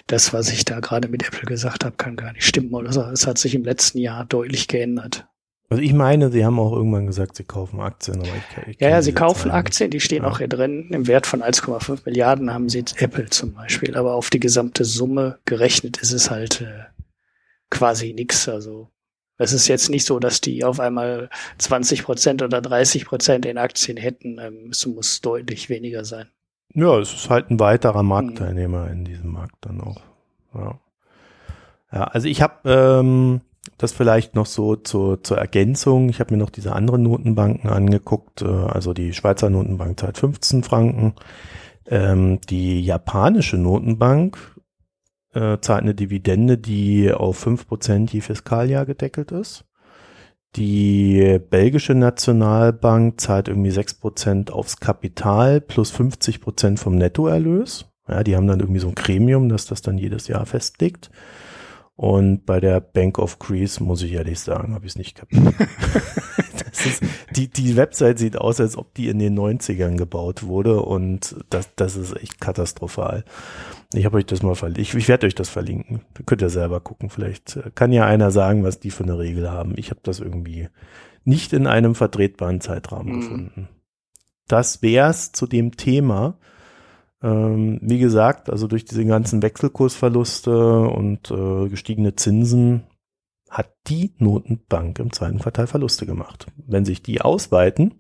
das, 0.07 0.34
was 0.34 0.51
ich 0.51 0.65
da 0.65 0.80
gerade 0.80 1.07
mit 1.07 1.28
Apple 1.28 1.45
gesagt 1.45 1.86
habe, 1.86 1.95
kann 1.97 2.15
gar 2.15 2.34
nicht 2.34 2.45
stimmen. 2.45 2.73
Oder 2.73 2.89
es 3.11 3.28
hat 3.28 3.38
sich 3.38 3.55
im 3.55 3.63
letzten 3.63 3.99
Jahr 3.99 4.25
deutlich 4.25 4.67
geändert. 4.67 5.28
Also 5.69 5.84
ich 5.84 5.93
meine, 5.93 6.32
sie 6.32 6.45
haben 6.45 6.59
auch 6.59 6.71
irgendwann 6.71 7.07
gesagt, 7.07 7.36
sie 7.36 7.43
kaufen 7.43 7.82
Aktien. 7.82 8.19
Aber 8.19 8.28
ich, 8.28 8.67
ich 8.67 8.80
ja, 8.80 8.89
ja, 8.89 9.01
sie 9.01 9.11
kaufen 9.11 9.49
Zahlen. 9.49 9.51
Aktien, 9.51 9.91
die 9.91 9.99
stehen 9.99 10.23
ja. 10.23 10.30
auch 10.30 10.38
hier 10.38 10.47
drin. 10.47 10.89
Im 10.91 11.07
Wert 11.07 11.28
von 11.28 11.41
1,5 11.41 11.99
Milliarden 12.05 12.53
haben 12.53 12.69
sie 12.69 12.86
Apple 12.97 13.30
zum 13.30 13.53
Beispiel. 13.53 13.97
Aber 13.97 14.13
auf 14.13 14.30
die 14.30 14.39
gesamte 14.39 14.86
Summe 14.86 15.39
gerechnet 15.43 15.97
ist 15.97 16.13
es 16.13 16.32
halt 16.32 16.61
äh, 16.61 16.86
quasi 17.69 18.13
nichts. 18.13 18.47
Also 18.47 18.91
es 19.38 19.53
ist 19.53 19.67
jetzt 19.67 19.89
nicht 19.89 20.05
so, 20.05 20.19
dass 20.19 20.41
die 20.41 20.63
auf 20.63 20.79
einmal 20.79 21.29
20 21.57 22.03
Prozent 22.03 22.41
oder 22.41 22.61
30 22.61 23.05
Prozent 23.05 23.45
in 23.45 23.57
Aktien 23.57 23.97
hätten. 23.97 24.39
Ähm, 24.39 24.69
es 24.71 24.85
muss 24.85 25.21
deutlich 25.21 25.69
weniger 25.69 26.05
sein. 26.05 26.27
Ja, 26.73 26.97
es 26.99 27.13
ist 27.13 27.29
halt 27.29 27.49
ein 27.49 27.59
weiterer 27.59 28.03
Marktteilnehmer 28.03 28.85
mhm. 28.85 28.91
in 28.91 29.05
diesem 29.05 29.31
Markt 29.31 29.55
dann 29.61 29.81
auch. 29.81 30.01
Ja, 30.53 30.79
ja 31.91 32.03
also 32.05 32.27
ich 32.27 32.41
habe 32.41 32.69
ähm, 32.69 33.41
das 33.77 33.91
vielleicht 33.93 34.35
noch 34.35 34.45
so 34.45 34.75
zur, 34.75 35.23
zur 35.23 35.38
Ergänzung. 35.38 36.09
Ich 36.09 36.19
habe 36.19 36.33
mir 36.33 36.39
noch 36.39 36.49
diese 36.49 36.73
anderen 36.73 37.03
Notenbanken 37.03 37.69
angeguckt. 37.69 38.41
Äh, 38.41 38.47
also 38.47 38.93
die 38.93 39.13
Schweizer 39.13 39.49
Notenbank 39.49 39.99
zahlt 39.99 40.17
15 40.17 40.63
Franken. 40.63 41.13
Ähm, 41.85 42.41
die 42.49 42.81
japanische 42.83 43.57
Notenbank 43.57 44.38
äh, 45.38 45.61
zahlt 45.61 45.83
eine 45.83 45.93
Dividende, 45.93 46.57
die 46.57 47.11
auf 47.13 47.45
5% 47.45 48.11
je 48.11 48.21
Fiskaljahr 48.21 48.85
gedeckelt 48.85 49.31
ist. 49.31 49.65
Die 50.55 51.39
belgische 51.49 51.93
Nationalbank 51.93 53.21
zahlt 53.21 53.47
irgendwie 53.47 53.69
6% 53.69 54.49
aufs 54.49 54.79
Kapital 54.79 55.61
plus 55.61 55.93
50% 55.93 56.77
vom 56.79 56.95
Nettoerlös. 56.95 57.85
Ja, 58.07 58.23
die 58.23 58.35
haben 58.35 58.47
dann 58.47 58.61
irgendwie 58.61 58.79
so 58.79 58.88
ein 58.88 58.95
Gremium, 58.95 59.49
das 59.49 59.67
das 59.67 59.83
dann 59.83 59.99
jedes 59.99 60.27
Jahr 60.27 60.45
festlegt. 60.47 61.11
Und 61.95 62.45
bei 62.45 62.59
der 62.59 62.79
Bank 62.79 63.19
of 63.19 63.38
Greece, 63.38 63.79
muss 63.79 64.01
ich 64.01 64.13
ehrlich 64.13 64.39
sagen, 64.39 64.73
habe 64.73 64.85
ich 64.85 64.93
es 64.93 64.97
nicht 64.97 65.17
kapiert. 65.17 65.53
ist, 66.86 67.03
die, 67.36 67.47
die 67.47 67.75
Website 67.75 68.19
sieht 68.19 68.38
aus, 68.38 68.59
als 68.59 68.78
ob 68.78 68.93
die 68.93 69.09
in 69.09 69.19
den 69.19 69.38
90ern 69.38 69.97
gebaut 69.97 70.43
wurde 70.43 70.82
und 70.82 71.36
das, 71.49 71.69
das 71.75 71.95
ist 71.95 72.15
echt 72.15 72.39
katastrophal. 72.39 73.23
Ich 73.93 74.05
habe 74.05 74.17
euch 74.17 74.25
das 74.25 74.43
mal 74.43 74.55
verlinkt. 74.55 74.82
Ich, 74.82 74.93
ich 74.93 75.07
werde 75.07 75.28
euch 75.28 75.36
das 75.36 75.49
verlinken. 75.49 76.01
Da 76.13 76.23
könnt 76.25 76.41
ihr 76.41 76.49
selber 76.49 76.82
gucken. 76.82 77.09
Vielleicht 77.09 77.59
kann 77.75 77.93
ja 77.93 78.05
einer 78.05 78.32
sagen, 78.32 78.63
was 78.63 78.80
die 78.80 78.91
für 78.91 79.03
eine 79.03 79.17
Regel 79.17 79.49
haben. 79.49 79.73
Ich 79.78 79.89
habe 79.89 80.01
das 80.03 80.19
irgendwie 80.19 80.67
nicht 81.23 81.53
in 81.53 81.67
einem 81.67 81.95
vertretbaren 81.95 82.61
Zeitrahmen 82.61 83.15
mhm. 83.15 83.19
gefunden. 83.21 83.69
Das 84.47 84.82
wär's 84.82 85.32
zu 85.32 85.47
dem 85.47 85.75
Thema. 85.78 86.38
Ähm, 87.21 87.80
wie 87.82 87.99
gesagt, 87.99 88.49
also 88.49 88.67
durch 88.67 88.86
diese 88.86 89.05
ganzen 89.05 89.41
Wechselkursverluste 89.41 90.82
und 90.82 91.32
äh, 91.32 91.67
gestiegene 91.69 92.15
Zinsen 92.15 92.84
hat 93.50 93.74
die 93.88 94.14
Notenbank 94.18 95.00
im 95.00 95.12
zweiten 95.12 95.39
Quartal 95.39 95.68
Verluste 95.68 96.06
gemacht. 96.06 96.48
Wenn 96.58 96.86
sich 96.86 97.02
die 97.02 97.22
ausweiten, 97.22 97.95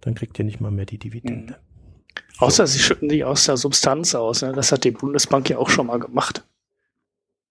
dann 0.00 0.14
kriegt 0.14 0.38
ihr 0.38 0.44
nicht 0.44 0.60
mal 0.60 0.70
mehr 0.70 0.86
die 0.86 0.98
Dividende. 0.98 1.54
Mhm. 1.54 1.68
Außer 2.38 2.66
sie 2.66 2.78
schütten 2.78 3.08
die 3.08 3.24
aus 3.24 3.44
der 3.46 3.56
Substanz 3.56 4.14
aus. 4.14 4.42
Ne? 4.42 4.52
Das 4.52 4.70
hat 4.70 4.84
die 4.84 4.92
Bundesbank 4.92 5.50
ja 5.50 5.58
auch 5.58 5.70
schon 5.70 5.86
mal 5.88 5.98
gemacht. 5.98 6.46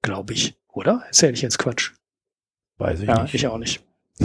Glaube 0.02 0.34
ich. 0.34 0.58
Oder? 0.72 1.04
Erzähle 1.08 1.34
ich 1.34 1.42
jetzt 1.42 1.60
Quatsch? 1.60 1.92
Weiß 2.78 3.02
ich 3.02 3.08
ja, 3.08 3.24
nicht. 3.24 3.34
Ich 3.34 3.48
auch 3.48 3.58
nicht. 3.58 3.84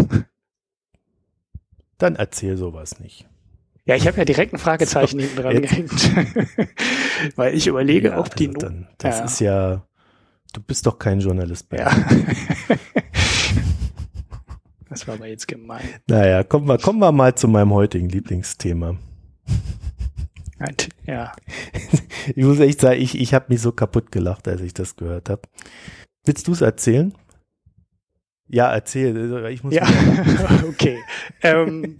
Dann 1.98 2.16
erzähl 2.16 2.56
sowas 2.56 3.00
nicht. 3.00 3.28
Ja, 3.84 3.96
ich 3.96 4.06
habe 4.06 4.18
ja 4.18 4.24
direkt 4.24 4.52
ein 4.52 4.58
Fragezeichen 4.58 5.18
so, 5.20 5.26
hinten 5.26 5.42
dran 5.42 5.62
gehängt. 5.62 5.92
Weil 7.36 7.54
ich 7.54 7.66
überlege, 7.66 8.08
ja, 8.08 8.18
ob 8.18 8.34
die 8.36 8.48
also 8.48 8.60
dann, 8.60 8.88
Das 8.98 9.18
ja. 9.18 9.24
ist 9.24 9.40
ja, 9.40 9.86
du 10.52 10.60
bist 10.60 10.86
doch 10.86 10.98
kein 10.98 11.20
Journalist 11.20 11.70
mehr. 11.70 11.80
Ja. 11.80 12.06
das 14.88 15.06
war 15.06 15.14
aber 15.14 15.26
jetzt 15.26 15.48
gemein. 15.48 15.88
Naja, 16.08 16.42
kommen 16.42 16.68
wir, 16.68 16.78
kommen 16.78 16.98
wir 17.00 17.12
mal 17.12 17.34
zu 17.34 17.48
meinem 17.48 17.72
heutigen 17.72 18.08
Lieblingsthema. 18.08 18.96
Ja. 21.06 21.32
Ich 22.36 22.44
muss 22.44 22.60
echt 22.60 22.80
sagen, 22.80 23.00
ich, 23.00 23.18
ich 23.18 23.34
habe 23.34 23.46
mich 23.48 23.60
so 23.60 23.72
kaputt 23.72 24.12
gelacht, 24.12 24.46
als 24.46 24.60
ich 24.60 24.72
das 24.72 24.94
gehört 24.94 25.28
habe. 25.28 25.42
Willst 26.24 26.46
du 26.46 26.52
es 26.52 26.60
erzählen? 26.60 27.12
Ja, 28.46 28.72
erzähl. 28.72 29.44
Ich 29.50 29.64
muss 29.64 29.74
ja, 29.74 29.84
okay. 30.68 31.00
ähm, 31.42 31.98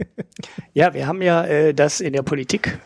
ja, 0.74 0.94
wir 0.94 1.08
haben 1.08 1.20
ja 1.20 1.44
äh, 1.44 1.74
das 1.74 2.00
in 2.00 2.12
der 2.12 2.22
Politik 2.22 2.78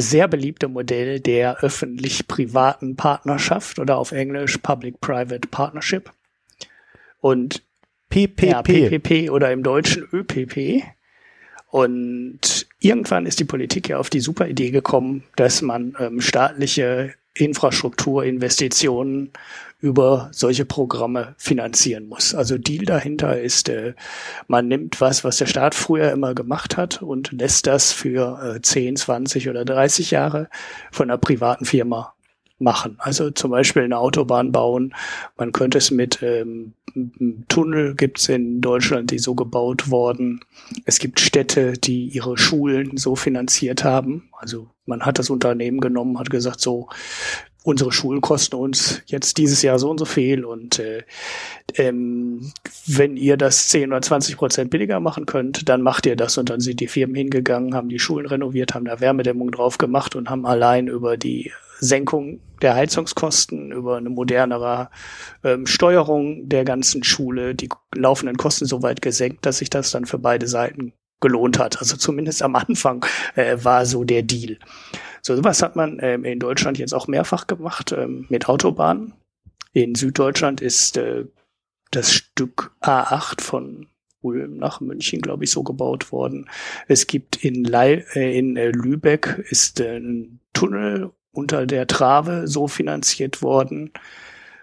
sehr 0.00 0.28
beliebte 0.28 0.68
Modell 0.68 1.20
der 1.20 1.58
öffentlich-privaten 1.58 2.96
Partnerschaft 2.96 3.78
oder 3.78 3.96
auf 3.98 4.12
Englisch 4.12 4.58
Public-Private 4.58 5.48
Partnership. 5.48 6.10
Und 7.20 7.62
PPP. 8.10 8.42
Ja, 8.42 8.62
PPP 8.62 9.30
oder 9.30 9.50
im 9.52 9.62
Deutschen 9.62 10.06
ÖPP. 10.12 10.84
Und 11.70 12.66
irgendwann 12.80 13.26
ist 13.26 13.40
die 13.40 13.44
Politik 13.44 13.88
ja 13.88 13.98
auf 13.98 14.10
die 14.10 14.20
super 14.20 14.48
Idee 14.48 14.70
gekommen, 14.70 15.24
dass 15.36 15.62
man 15.62 15.96
ähm, 15.98 16.20
staatliche 16.20 17.14
Infrastrukturinvestitionen 17.34 19.32
über 19.80 20.28
solche 20.32 20.64
Programme 20.64 21.34
finanzieren 21.36 22.08
muss. 22.08 22.34
Also 22.34 22.56
Deal 22.56 22.84
dahinter 22.84 23.40
ist, 23.40 23.68
äh, 23.68 23.94
man 24.48 24.68
nimmt 24.68 25.00
was, 25.00 25.22
was 25.22 25.36
der 25.36 25.46
Staat 25.46 25.74
früher 25.74 26.10
immer 26.12 26.34
gemacht 26.34 26.76
hat 26.76 27.02
und 27.02 27.32
lässt 27.32 27.66
das 27.66 27.92
für 27.92 28.56
äh, 28.56 28.62
10, 28.62 28.96
20 28.96 29.48
oder 29.48 29.64
30 29.64 30.10
Jahre 30.10 30.48
von 30.90 31.10
einer 31.10 31.18
privaten 31.18 31.66
Firma 31.66 32.14
machen. 32.58 32.96
Also 32.98 33.30
zum 33.30 33.50
Beispiel 33.50 33.82
eine 33.82 33.98
Autobahn 33.98 34.50
bauen. 34.50 34.94
Man 35.36 35.52
könnte 35.52 35.78
es 35.78 35.90
mit 35.90 36.22
ähm, 36.22 36.72
Tunnel 37.48 37.94
gibt's 37.94 38.28
in 38.28 38.62
Deutschland, 38.62 39.10
die 39.10 39.18
so 39.18 39.34
gebaut 39.34 39.90
worden. 39.90 40.40
Es 40.86 40.98
gibt 40.98 41.20
Städte, 41.20 41.74
die 41.74 42.08
ihre 42.08 42.38
Schulen 42.38 42.96
so 42.96 43.14
finanziert 43.14 43.84
haben. 43.84 44.30
Also 44.38 44.70
man 44.86 45.02
hat 45.02 45.18
das 45.18 45.28
Unternehmen 45.28 45.80
genommen, 45.80 46.18
hat 46.18 46.30
gesagt, 46.30 46.60
so 46.60 46.88
unsere 47.66 47.90
Schulen 47.90 48.20
kosten 48.20 48.54
uns 48.54 49.02
jetzt 49.06 49.38
dieses 49.38 49.60
Jahr 49.60 49.80
so 49.80 49.90
und 49.90 49.98
so 49.98 50.04
viel 50.04 50.44
und 50.44 50.78
äh, 50.78 51.02
ähm, 51.74 52.52
wenn 52.86 53.16
ihr 53.16 53.36
das 53.36 53.66
10 53.68 53.90
oder 53.90 54.00
20 54.00 54.36
Prozent 54.36 54.70
billiger 54.70 55.00
machen 55.00 55.26
könnt, 55.26 55.68
dann 55.68 55.82
macht 55.82 56.06
ihr 56.06 56.14
das 56.14 56.38
und 56.38 56.48
dann 56.48 56.60
sind 56.60 56.78
die 56.78 56.86
Firmen 56.86 57.16
hingegangen, 57.16 57.74
haben 57.74 57.88
die 57.88 57.98
Schulen 57.98 58.26
renoviert, 58.26 58.74
haben 58.74 58.84
da 58.84 59.00
Wärmedämmung 59.00 59.50
drauf 59.50 59.78
gemacht 59.78 60.14
und 60.14 60.30
haben 60.30 60.46
allein 60.46 60.86
über 60.86 61.16
die 61.16 61.50
Senkung 61.80 62.38
der 62.62 62.76
Heizungskosten, 62.76 63.72
über 63.72 63.96
eine 63.96 64.10
modernere 64.10 64.88
ähm, 65.42 65.66
Steuerung 65.66 66.48
der 66.48 66.64
ganzen 66.64 67.02
Schule 67.02 67.56
die 67.56 67.68
laufenden 67.96 68.36
Kosten 68.36 68.66
so 68.66 68.82
weit 68.82 69.02
gesenkt, 69.02 69.44
dass 69.44 69.58
sich 69.58 69.70
das 69.70 69.90
dann 69.90 70.06
für 70.06 70.18
beide 70.18 70.46
Seiten 70.46 70.92
gelohnt 71.20 71.58
hat. 71.58 71.78
Also 71.78 71.96
zumindest 71.96 72.42
am 72.42 72.54
Anfang 72.54 73.04
äh, 73.34 73.56
war 73.60 73.86
so 73.86 74.04
der 74.04 74.22
Deal. 74.22 74.58
So 75.26 75.34
sowas 75.34 75.60
hat 75.60 75.74
man 75.74 75.98
ähm, 76.02 76.24
in 76.24 76.38
Deutschland 76.38 76.78
jetzt 76.78 76.94
auch 76.94 77.08
mehrfach 77.08 77.48
gemacht 77.48 77.90
ähm, 77.90 78.26
mit 78.28 78.48
Autobahnen. 78.48 79.12
In 79.72 79.96
Süddeutschland 79.96 80.60
ist 80.60 80.96
äh, 80.98 81.24
das 81.90 82.12
Stück 82.12 82.70
A8 82.80 83.40
von 83.40 83.88
Ulm 84.20 84.56
nach 84.56 84.80
München, 84.80 85.20
glaube 85.20 85.42
ich, 85.42 85.50
so 85.50 85.64
gebaut 85.64 86.12
worden. 86.12 86.48
Es 86.86 87.08
gibt 87.08 87.42
in, 87.42 87.64
Leih, 87.64 88.04
äh, 88.14 88.38
in 88.38 88.56
äh, 88.56 88.70
Lübeck 88.70 89.44
ist 89.50 89.80
äh, 89.80 89.96
ein 89.96 90.38
Tunnel 90.52 91.10
unter 91.32 91.66
der 91.66 91.88
Trave 91.88 92.46
so 92.46 92.68
finanziert 92.68 93.42
worden. 93.42 93.90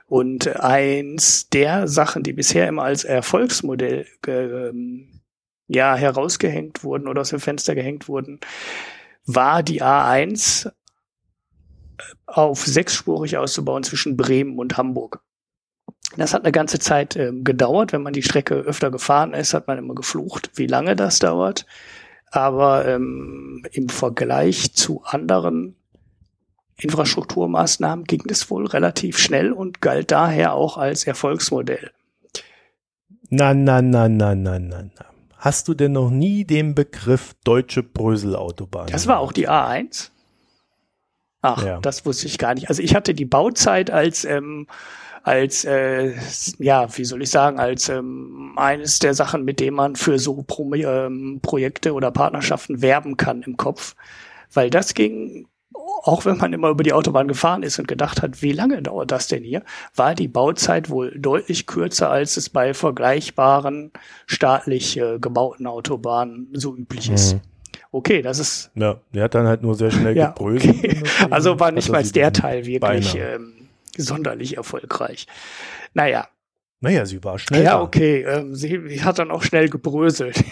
Und 0.07 0.47
eins 0.61 1.49
der 1.49 1.89
Sachen, 1.89 2.23
die 2.23 2.31
bisher 2.31 2.69
immer 2.69 2.83
als 2.83 3.03
Erfolgsmodell 3.03 4.05
ähm, 4.27 5.19
ja 5.67 5.97
herausgehängt 5.97 6.85
wurden 6.85 7.09
oder 7.09 7.19
aus 7.19 7.31
dem 7.31 7.41
Fenster 7.41 7.75
gehängt 7.75 8.07
wurden, 8.07 8.39
war 9.25 9.63
die 9.63 9.81
A1 9.81 10.71
auf 12.25 12.65
sechsspurig 12.65 13.37
auszubauen 13.37 13.83
zwischen 13.83 14.17
Bremen 14.17 14.57
und 14.57 14.77
Hamburg. 14.77 15.21
Das 16.17 16.33
hat 16.33 16.43
eine 16.43 16.51
ganze 16.51 16.79
Zeit 16.79 17.15
ähm, 17.15 17.43
gedauert. 17.43 17.91
Wenn 17.93 18.03
man 18.03 18.13
die 18.13 18.23
Strecke 18.23 18.55
öfter 18.55 18.91
gefahren 18.91 19.33
ist, 19.33 19.53
hat 19.53 19.67
man 19.67 19.77
immer 19.77 19.95
geflucht, 19.95 20.51
wie 20.55 20.67
lange 20.67 20.95
das 20.95 21.19
dauert. 21.19 21.65
Aber 22.31 22.87
ähm, 22.87 23.63
im 23.71 23.89
Vergleich 23.89 24.73
zu 24.73 25.03
anderen 25.03 25.75
Infrastrukturmaßnahmen 26.77 28.05
ging 28.05 28.23
es 28.29 28.49
wohl 28.49 28.65
relativ 28.65 29.17
schnell 29.17 29.51
und 29.51 29.81
galt 29.81 30.11
daher 30.11 30.53
auch 30.53 30.77
als 30.77 31.05
Erfolgsmodell. 31.05 31.91
Na, 33.29 33.53
na, 33.53 33.81
na, 33.81 34.09
na, 34.09 34.35
na, 34.35 34.59
na, 34.59 34.83
na. 34.83 35.12
Hast 35.43 35.67
du 35.67 35.73
denn 35.73 35.91
noch 35.91 36.09
nie 36.09 36.45
den 36.45 36.73
Begriff 36.73 37.35
deutsche 37.43 37.83
Bröselautobahn? 37.83 38.87
Das 38.87 39.07
war 39.07 39.19
auch 39.19 39.33
die 39.33 39.49
A1? 39.49 40.09
Ach, 41.41 41.65
ja. 41.65 41.79
das 41.81 42.05
wusste 42.05 42.27
ich 42.27 42.37
gar 42.37 42.53
nicht. 42.53 42.69
Also 42.69 42.81
ich 42.81 42.95
hatte 42.95 43.13
die 43.13 43.25
Bauzeit 43.25 43.91
als 43.91 44.23
ähm, 44.23 44.67
als 45.21 45.65
äh, 45.65 46.13
ja, 46.59 46.87
wie 46.97 47.03
soll 47.03 47.23
ich 47.23 47.29
sagen, 47.29 47.59
als 47.59 47.89
ähm, 47.89 48.53
eines 48.55 48.99
der 48.99 49.13
Sachen, 49.13 49.43
mit 49.43 49.59
dem 49.59 49.73
man 49.73 49.97
für 49.97 50.17
so 50.17 50.45
Pro 50.47 50.73
ähm, 50.75 51.41
Projekte 51.41 51.91
oder 51.91 52.09
Partnerschaften 52.11 52.81
werben 52.81 53.17
kann 53.17 53.41
im 53.41 53.57
Kopf, 53.57 53.95
weil 54.53 54.69
das 54.69 54.93
ging 54.93 55.49
auch 56.03 56.25
wenn 56.25 56.37
man 56.37 56.53
immer 56.53 56.69
über 56.69 56.83
die 56.83 56.93
Autobahn 56.93 57.27
gefahren 57.27 57.63
ist 57.63 57.79
und 57.79 57.87
gedacht 57.87 58.21
hat, 58.21 58.41
wie 58.41 58.51
lange 58.51 58.81
dauert 58.81 59.11
das 59.11 59.27
denn 59.27 59.43
hier, 59.43 59.63
war 59.95 60.15
die 60.15 60.27
Bauzeit 60.27 60.89
wohl 60.89 61.17
deutlich 61.17 61.65
kürzer, 61.65 62.09
als 62.09 62.37
es 62.37 62.49
bei 62.49 62.73
vergleichbaren 62.73 63.91
staatlich 64.25 64.97
äh, 64.97 65.19
gebauten 65.19 65.67
Autobahnen 65.67 66.49
so 66.53 66.75
üblich 66.75 67.09
ist. 67.09 67.35
Mhm. 67.35 67.41
Okay, 67.91 68.21
das 68.21 68.39
ist. 68.39 68.71
Ja, 68.75 68.99
der 69.13 69.23
hat 69.23 69.35
dann 69.35 69.47
halt 69.47 69.61
nur 69.61 69.75
sehr 69.75 69.91
schnell 69.91 70.17
ja, 70.17 70.27
gebröselt. 70.29 70.77
Okay. 70.77 71.03
Also 71.29 71.59
war 71.59 71.71
nicht 71.71 71.89
mal 71.89 72.03
der 72.03 72.33
Teil 72.33 72.65
wirklich 72.65 73.15
ähm, 73.15 73.69
sonderlich 73.95 74.57
erfolgreich. 74.57 75.27
Naja, 75.93 76.27
naja, 76.83 77.05
sie 77.05 77.23
war 77.23 77.39
schnell. 77.39 77.63
Ja, 77.63 77.81
okay. 77.81 78.23
Ähm, 78.23 78.55
sie, 78.55 78.81
sie, 78.87 79.03
hat 79.03 79.17
dann 79.17 79.31
auch 79.31 79.41
schnell 79.41 79.69
gebröselt. 79.69 80.43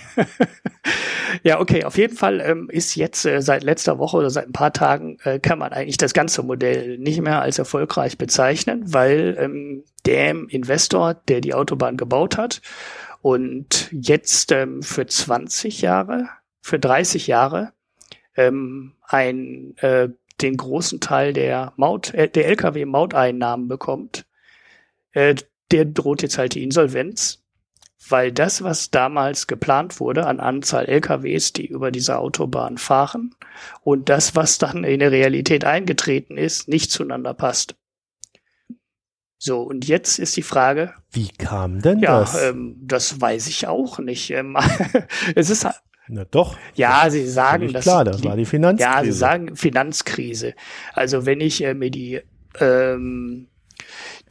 ja, 1.44 1.60
okay. 1.60 1.84
Auf 1.84 1.98
jeden 1.98 2.16
Fall 2.16 2.40
ähm, 2.40 2.70
ist 2.70 2.96
jetzt 2.96 3.26
äh, 3.26 3.42
seit 3.42 3.64
letzter 3.64 4.00
Woche 4.00 4.16
oder 4.16 4.30
seit 4.30 4.48
ein 4.48 4.54
paar 4.54 4.72
Tagen 4.72 5.18
äh, 5.26 5.40
kann 5.40 5.60
man 5.60 5.74
eigentlich 5.74 5.98
das 5.98 6.14
ganze 6.14 6.42
Modell 6.42 6.98
nicht 6.98 7.20
mehr 7.20 7.42
als 7.42 7.60
erfolgreich 7.60 8.18
bezeichnen, 8.18 8.82
weil 8.86 9.36
ähm, 9.38 9.84
der 10.06 10.30
Investor, 10.48 11.16
der 11.16 11.42
die 11.42 11.54
Autobahn 11.54 11.98
gebaut 11.98 12.38
hat 12.38 12.62
und 13.22 13.90
jetzt 13.92 14.54
ähm, 14.54 14.84
für 14.84 15.06
20 15.06 15.82
Jahre, 15.82 16.30
für 16.62 16.80
30 16.80 17.28
Jahre 17.28 17.74
ähm, 18.38 18.94
ein 19.04 19.76
äh, 19.80 20.08
den 20.40 20.56
großen 20.56 21.02
Teil 21.02 21.34
der 21.34 21.74
Maut, 21.76 22.14
äh, 22.14 22.30
der 22.30 22.48
LKW-Mauteinnahmen 22.48 23.68
bekommt, 23.68 24.26
äh, 25.12 25.36
der 25.72 25.86
droht 25.86 26.22
jetzt 26.22 26.38
halt 26.38 26.56
die 26.56 26.64
Insolvenz, 26.64 27.44
weil 28.10 28.32
das, 28.32 28.64
was 28.64 28.92
damals 28.92 29.48
geplant 29.48 30.00
wurde 30.00 30.26
an 30.26 30.40
Anzahl 30.40 30.86
LKWs, 30.86 31.54
die 31.54 31.68
über 31.68 31.92
diese 31.92 32.18
Autobahn 32.18 32.78
fahren, 32.78 33.36
und 33.84 34.10
das, 34.10 34.36
was 34.36 34.58
dann 34.58 34.84
in 34.84 35.00
der 35.00 35.12
Realität 35.12 35.66
eingetreten 35.66 36.38
ist, 36.38 36.68
nicht 36.68 36.92
zueinander 36.92 37.34
passt. 37.34 37.76
So, 39.38 39.62
und 39.62 39.88
jetzt 39.88 40.20
ist 40.20 40.38
die 40.38 40.44
Frage. 40.44 40.94
Wie 41.10 41.30
kam 41.30 41.82
denn 41.82 42.00
ja, 42.00 42.20
das? 42.20 42.34
Ja, 42.34 42.50
ähm, 42.50 42.76
das 42.80 43.20
weiß 43.20 43.48
ich 43.48 43.68
auch 43.68 43.98
nicht. 43.98 44.30
Ähm, 44.30 44.56
es 45.36 45.50
ist 45.50 45.68
na 46.08 46.26
doch. 46.26 46.58
Ja, 46.76 47.10
sie 47.10 47.28
sagen 47.28 47.72
das. 47.72 47.84
Klar, 47.84 48.04
das 48.04 48.24
war 48.24 48.36
die 48.36 48.46
Finanzkrise. 48.46 48.92
Ja, 48.92 49.04
sie 49.04 49.12
sagen 49.12 49.56
Finanzkrise. 49.56 50.54
Also 50.94 51.26
wenn 51.26 51.40
ich 51.40 51.64
äh, 51.64 51.74
mir 51.74 51.90
die 51.90 52.22
ähm, 52.60 53.48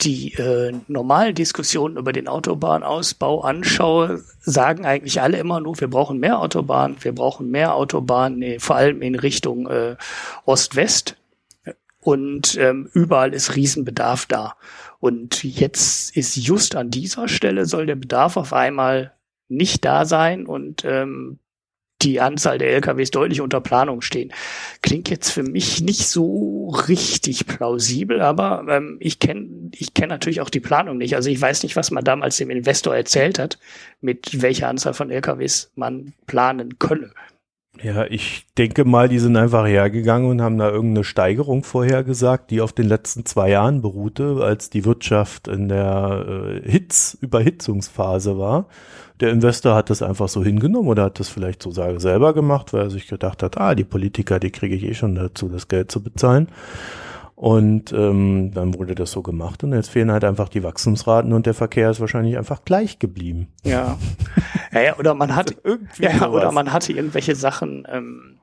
die 0.02 0.34
äh, 0.34 0.72
normalen 0.88 1.34
Diskussionen 1.34 1.96
über 1.96 2.12
den 2.12 2.28
Autobahnausbau 2.28 3.42
anschaue, 3.42 4.22
sagen 4.40 4.84
eigentlich 4.84 5.20
alle 5.20 5.38
immer 5.38 5.60
nur, 5.60 5.80
wir 5.80 5.88
brauchen 5.88 6.18
mehr 6.18 6.40
Autobahnen, 6.40 6.96
wir 7.00 7.14
brauchen 7.14 7.50
mehr 7.50 7.74
Autobahnen, 7.74 8.38
nee, 8.38 8.58
vor 8.58 8.76
allem 8.76 9.02
in 9.02 9.14
Richtung 9.14 9.68
äh, 9.68 9.96
Ost-West. 10.44 11.16
Und 12.00 12.56
ähm, 12.56 12.88
überall 12.94 13.34
ist 13.34 13.56
Riesenbedarf 13.56 14.24
da. 14.26 14.56
Und 15.00 15.44
jetzt 15.44 16.16
ist 16.16 16.36
just 16.36 16.74
an 16.74 16.90
dieser 16.90 17.28
Stelle 17.28 17.66
soll 17.66 17.86
der 17.86 17.96
Bedarf 17.96 18.36
auf 18.36 18.52
einmal 18.52 19.12
nicht 19.48 19.84
da 19.84 20.06
sein 20.06 20.46
und 20.46 20.84
ähm, 20.84 21.38
die 22.02 22.20
Anzahl 22.20 22.58
der 22.58 22.72
LKWs 22.72 23.10
deutlich 23.10 23.40
unter 23.40 23.60
Planung 23.60 24.00
stehen. 24.00 24.32
Klingt 24.82 25.10
jetzt 25.10 25.30
für 25.30 25.42
mich 25.42 25.80
nicht 25.80 26.08
so 26.08 26.68
richtig 26.88 27.46
plausibel, 27.46 28.20
aber 28.20 28.64
ähm, 28.68 28.96
ich 29.00 29.18
kenne 29.18 29.70
ich 29.72 29.94
kenn 29.94 30.08
natürlich 30.08 30.40
auch 30.40 30.50
die 30.50 30.60
Planung 30.60 30.98
nicht. 30.98 31.14
Also 31.16 31.30
ich 31.30 31.40
weiß 31.40 31.62
nicht, 31.62 31.76
was 31.76 31.90
man 31.90 32.04
damals 32.04 32.36
dem 32.36 32.50
Investor 32.50 32.94
erzählt 32.94 33.38
hat, 33.38 33.58
mit 34.00 34.42
welcher 34.42 34.68
Anzahl 34.68 34.94
von 34.94 35.10
LKWs 35.10 35.72
man 35.74 36.14
planen 36.26 36.78
könne. 36.78 37.12
Ja, 37.82 38.04
ich 38.04 38.46
denke 38.58 38.84
mal, 38.84 39.08
die 39.08 39.18
sind 39.18 39.36
einfach 39.36 39.66
hergegangen 39.66 40.28
und 40.28 40.42
haben 40.42 40.58
da 40.58 40.70
irgendeine 40.70 41.04
Steigerung 41.04 41.62
vorhergesagt, 41.62 42.50
die 42.50 42.60
auf 42.60 42.72
den 42.72 42.86
letzten 42.86 43.24
zwei 43.24 43.50
Jahren 43.50 43.80
beruhte, 43.80 44.40
als 44.42 44.68
die 44.68 44.84
Wirtschaft 44.84 45.48
in 45.48 45.68
der 45.68 46.60
äh, 46.64 46.70
Hitz, 46.70 47.16
Überhitzungsphase 47.20 48.36
war 48.36 48.68
der 49.20 49.30
Investor 49.30 49.74
hat 49.74 49.90
das 49.90 50.02
einfach 50.02 50.28
so 50.28 50.42
hingenommen 50.42 50.88
oder 50.88 51.04
hat 51.04 51.20
das 51.20 51.28
vielleicht 51.28 51.62
so 51.62 51.70
selber 51.70 52.32
gemacht, 52.34 52.72
weil 52.72 52.82
er 52.82 52.90
sich 52.90 53.06
gedacht 53.06 53.42
hat, 53.42 53.58
ah, 53.58 53.74
die 53.74 53.84
Politiker, 53.84 54.40
die 54.40 54.50
kriege 54.50 54.74
ich 54.74 54.84
eh 54.84 54.94
schon 54.94 55.14
dazu, 55.14 55.48
das 55.48 55.68
Geld 55.68 55.90
zu 55.90 56.02
bezahlen. 56.02 56.48
Und 57.34 57.92
ähm, 57.94 58.50
dann 58.52 58.74
wurde 58.74 58.94
das 58.94 59.12
so 59.12 59.22
gemacht 59.22 59.64
und 59.64 59.72
jetzt 59.72 59.88
fehlen 59.88 60.12
halt 60.12 60.24
einfach 60.24 60.50
die 60.50 60.62
Wachstumsraten 60.62 61.32
und 61.32 61.46
der 61.46 61.54
Verkehr 61.54 61.90
ist 61.90 61.98
wahrscheinlich 61.98 62.36
einfach 62.36 62.66
gleich 62.66 62.98
geblieben. 62.98 63.48
Ja. 63.64 63.96
ja, 64.72 64.98
oder 64.98 65.14
man 65.14 65.34
hat 65.34 65.56
irgendwie 65.64 66.02
ja, 66.02 66.28
oder 66.28 66.52
man 66.52 66.70
hatte 66.70 66.92
irgendwelche 66.92 67.34
Sachen 67.34 67.88
ähm, 67.90 68.40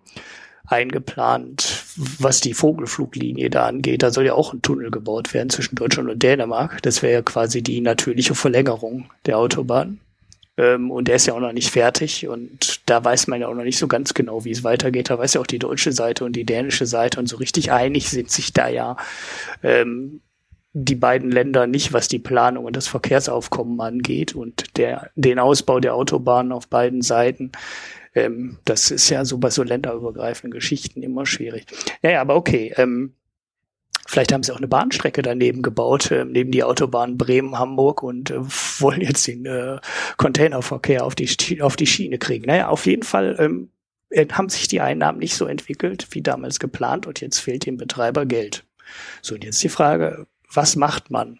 eingeplant, 0.65 1.85
was 2.17 2.41
die 2.41 2.55
Vogelfluglinie 2.55 3.51
da 3.51 3.67
angeht. 3.67 4.01
Da 4.01 4.09
soll 4.09 4.25
ja 4.25 4.33
auch 4.33 4.53
ein 4.53 4.63
Tunnel 4.63 4.89
gebaut 4.89 5.31
werden 5.31 5.51
zwischen 5.51 5.75
Deutschland 5.75 6.09
und 6.09 6.23
Dänemark. 6.23 6.81
Das 6.81 7.03
wäre 7.03 7.13
ja 7.13 7.21
quasi 7.21 7.61
die 7.61 7.81
natürliche 7.81 8.33
Verlängerung 8.33 9.11
der 9.27 9.37
Autobahn 9.37 9.99
Ähm, 10.57 10.91
und 10.91 11.07
der 11.07 11.15
ist 11.15 11.27
ja 11.27 11.33
auch 11.33 11.39
noch 11.39 11.53
nicht 11.53 11.71
fertig. 11.71 12.27
Und 12.27 12.81
da 12.89 13.03
weiß 13.03 13.27
man 13.27 13.39
ja 13.39 13.47
auch 13.47 13.53
noch 13.53 13.63
nicht 13.63 13.77
so 13.77 13.87
ganz 13.87 14.13
genau, 14.13 14.43
wie 14.43 14.51
es 14.51 14.63
weitergeht. 14.63 15.09
Da 15.09 15.17
weiß 15.17 15.35
ja 15.35 15.41
auch 15.41 15.47
die 15.47 15.59
deutsche 15.59 15.91
Seite 15.91 16.25
und 16.25 16.35
die 16.35 16.45
dänische 16.45 16.85
Seite. 16.85 17.19
Und 17.19 17.27
so 17.27 17.37
richtig 17.37 17.71
einig 17.71 18.09
sind 18.09 18.31
sich 18.31 18.53
da 18.53 18.67
ja 18.67 18.97
ähm, 19.63 20.21
die 20.73 20.95
beiden 20.95 21.31
Länder 21.31 21.67
nicht, 21.67 21.93
was 21.93 22.07
die 22.07 22.19
Planung 22.19 22.65
und 22.65 22.75
das 22.75 22.87
Verkehrsaufkommen 22.87 23.79
angeht 23.81 24.35
und 24.35 24.77
der, 24.77 25.09
den 25.15 25.39
Ausbau 25.39 25.79
der 25.79 25.95
Autobahnen 25.95 26.51
auf 26.51 26.67
beiden 26.67 27.01
Seiten. 27.01 27.51
Ähm, 28.13 28.57
das 28.65 28.91
ist 28.91 29.09
ja 29.09 29.25
so 29.25 29.37
bei 29.37 29.49
so 29.49 29.63
länderübergreifenden 29.63 30.51
Geschichten 30.51 31.03
immer 31.03 31.25
schwierig. 31.25 31.65
Ja, 32.01 32.11
ja, 32.11 32.21
aber 32.21 32.35
okay. 32.35 32.73
Ähm, 32.77 33.13
Vielleicht 34.07 34.31
haben 34.31 34.41
sie 34.41 34.53
auch 34.53 34.57
eine 34.57 34.69
Bahnstrecke 34.69 35.21
daneben 35.21 35.61
gebaut, 35.61 36.11
äh, 36.11 36.23
neben 36.23 36.51
die 36.51 36.63
Autobahn 36.63 37.17
Bremen-Hamburg 37.17 38.01
und 38.01 38.31
äh, 38.31 38.39
wollen 38.79 39.01
jetzt 39.01 39.27
den 39.27 39.45
äh, 39.45 39.79
Containerverkehr 40.15 41.05
auf 41.05 41.13
die, 41.13 41.61
auf 41.61 41.75
die 41.75 41.87
Schiene 41.87 42.17
kriegen. 42.17 42.45
Naja, 42.45 42.69
auf 42.69 42.85
jeden 42.85 43.03
Fall 43.03 43.35
ähm, 43.37 43.69
äh, 44.09 44.25
haben 44.31 44.49
sich 44.49 44.67
die 44.69 44.81
Einnahmen 44.81 45.19
nicht 45.19 45.35
so 45.35 45.45
entwickelt 45.45 46.07
wie 46.11 46.21
damals 46.21 46.59
geplant 46.59 47.05
und 47.05 47.19
jetzt 47.19 47.39
fehlt 47.39 47.65
dem 47.65 47.77
Betreiber 47.77 48.25
Geld. 48.25 48.65
So, 49.21 49.35
und 49.35 49.43
jetzt 49.43 49.61
die 49.61 49.69
Frage, 49.69 50.25
was 50.51 50.77
macht 50.77 51.11
man? 51.11 51.39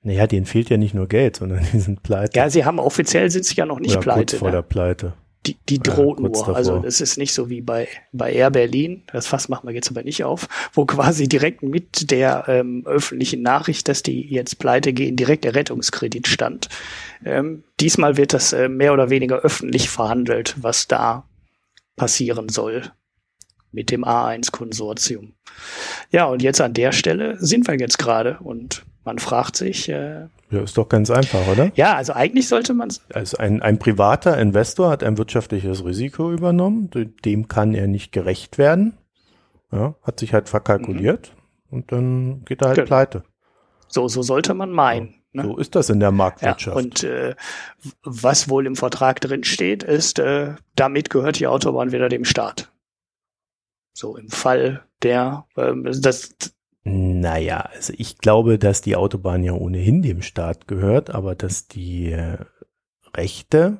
Naja, 0.00 0.26
denen 0.26 0.46
fehlt 0.46 0.70
ja 0.70 0.78
nicht 0.78 0.94
nur 0.94 1.06
Geld, 1.06 1.36
sondern 1.36 1.66
die 1.72 1.80
sind 1.80 2.02
pleite. 2.02 2.38
Ja, 2.38 2.48
sie 2.48 2.64
haben 2.64 2.78
offiziell 2.78 3.30
sind 3.30 3.44
sie 3.44 3.56
ja 3.56 3.66
noch 3.66 3.78
nicht 3.78 3.96
Oder 3.96 4.00
pleite. 4.00 4.20
Kurz 4.20 4.38
vor 4.38 4.48
ne? 4.48 4.56
der 4.56 4.62
Pleite. 4.62 5.14
Die, 5.46 5.56
die 5.68 5.80
droht 5.80 6.20
Ja, 6.20 6.28
nur. 6.28 6.56
Also 6.56 6.78
das 6.78 7.00
ist 7.00 7.18
nicht 7.18 7.32
so 7.32 7.50
wie 7.50 7.60
bei, 7.60 7.88
bei 8.12 8.32
Air 8.32 8.50
Berlin, 8.50 9.02
das 9.12 9.26
Fass 9.26 9.48
machen 9.48 9.66
wir 9.66 9.74
jetzt 9.74 9.90
aber 9.90 10.04
nicht 10.04 10.22
auf, 10.22 10.48
wo 10.72 10.86
quasi 10.86 11.28
direkt 11.28 11.62
mit 11.62 12.10
der 12.12 12.44
ähm, 12.46 12.86
öffentlichen 12.86 13.42
Nachricht, 13.42 13.88
dass 13.88 14.04
die 14.04 14.28
jetzt 14.32 14.60
pleite 14.60 14.92
gehen, 14.92 15.16
direkt 15.16 15.44
der 15.44 15.56
Rettungskredit 15.56 16.28
stand. 16.28 16.68
Ähm, 17.24 17.64
diesmal 17.80 18.16
wird 18.16 18.34
das 18.34 18.52
äh, 18.52 18.68
mehr 18.68 18.92
oder 18.92 19.10
weniger 19.10 19.40
öffentlich 19.40 19.90
verhandelt, 19.90 20.54
was 20.60 20.86
da 20.86 21.24
passieren 21.96 22.48
soll 22.48 22.92
mit 23.72 23.90
dem 23.90 24.04
A1-Konsortium. 24.04 25.32
Ja, 26.10 26.26
und 26.26 26.42
jetzt 26.42 26.60
an 26.60 26.74
der 26.74 26.92
Stelle 26.92 27.36
sind 27.40 27.66
wir 27.66 27.78
jetzt 27.78 27.98
gerade 27.98 28.38
und 28.40 28.84
man 29.04 29.18
fragt 29.18 29.56
sich, 29.56 29.88
äh, 29.88 30.26
Ja, 30.50 30.60
ist 30.62 30.76
doch 30.78 30.88
ganz 30.88 31.10
einfach, 31.10 31.46
oder? 31.48 31.70
ja, 31.74 31.94
also 31.96 32.12
eigentlich 32.12 32.48
sollte 32.48 32.74
man 32.74 32.92
Also 33.12 33.36
ein, 33.38 33.62
ein 33.62 33.78
privater 33.78 34.38
Investor 34.38 34.90
hat 34.90 35.02
ein 35.02 35.18
wirtschaftliches 35.18 35.84
Risiko 35.84 36.30
übernommen, 36.32 36.90
de- 36.90 37.06
dem 37.24 37.48
kann 37.48 37.74
er 37.74 37.86
nicht 37.86 38.12
gerecht 38.12 38.58
werden. 38.58 38.98
Ja, 39.72 39.94
hat 40.02 40.20
sich 40.20 40.34
halt 40.34 40.48
verkalkuliert 40.50 41.34
und 41.70 41.92
dann 41.92 42.44
geht 42.44 42.60
er 42.62 42.68
halt 42.68 42.76
Genau. 42.76 42.86
pleite. 42.86 43.24
so, 43.88 44.06
so 44.08 44.22
sollte 44.22 44.52
man 44.54 44.70
meinen. 44.70 45.14
Ne? 45.32 45.44
So 45.44 45.56
ist 45.56 45.74
das 45.74 45.88
in 45.88 45.98
der 45.98 46.08
Ja, 46.10 46.12
Marktwirtschaft. 46.14 46.76
und 46.76 47.04
äh, 47.04 47.34
was 48.02 48.50
wohl 48.50 48.66
im 48.66 48.76
Vertrag 48.76 49.20
drin 49.22 49.44
steht, 49.44 49.82
ist, 49.82 50.18
äh, 50.18 50.56
damit 50.76 51.08
gehört 51.08 51.38
die 51.38 51.46
Autobahn 51.46 51.90
wieder 51.90 52.10
dem 52.10 52.26
Staat. 52.26 52.70
So 53.94 54.16
im 54.16 54.28
Fall 54.28 54.82
der, 55.02 55.46
ähm, 55.56 55.84
das, 55.84 56.34
Naja, 56.84 57.58
also 57.72 57.92
ich 57.96 58.18
glaube, 58.18 58.58
dass 58.58 58.80
die 58.80 58.96
Autobahn 58.96 59.44
ja 59.44 59.52
ohnehin 59.52 60.02
dem 60.02 60.20
Staat 60.22 60.66
gehört, 60.66 61.10
aber 61.10 61.34
dass 61.36 61.68
die 61.68 62.10
äh, 62.10 62.38
Rechte 63.16 63.78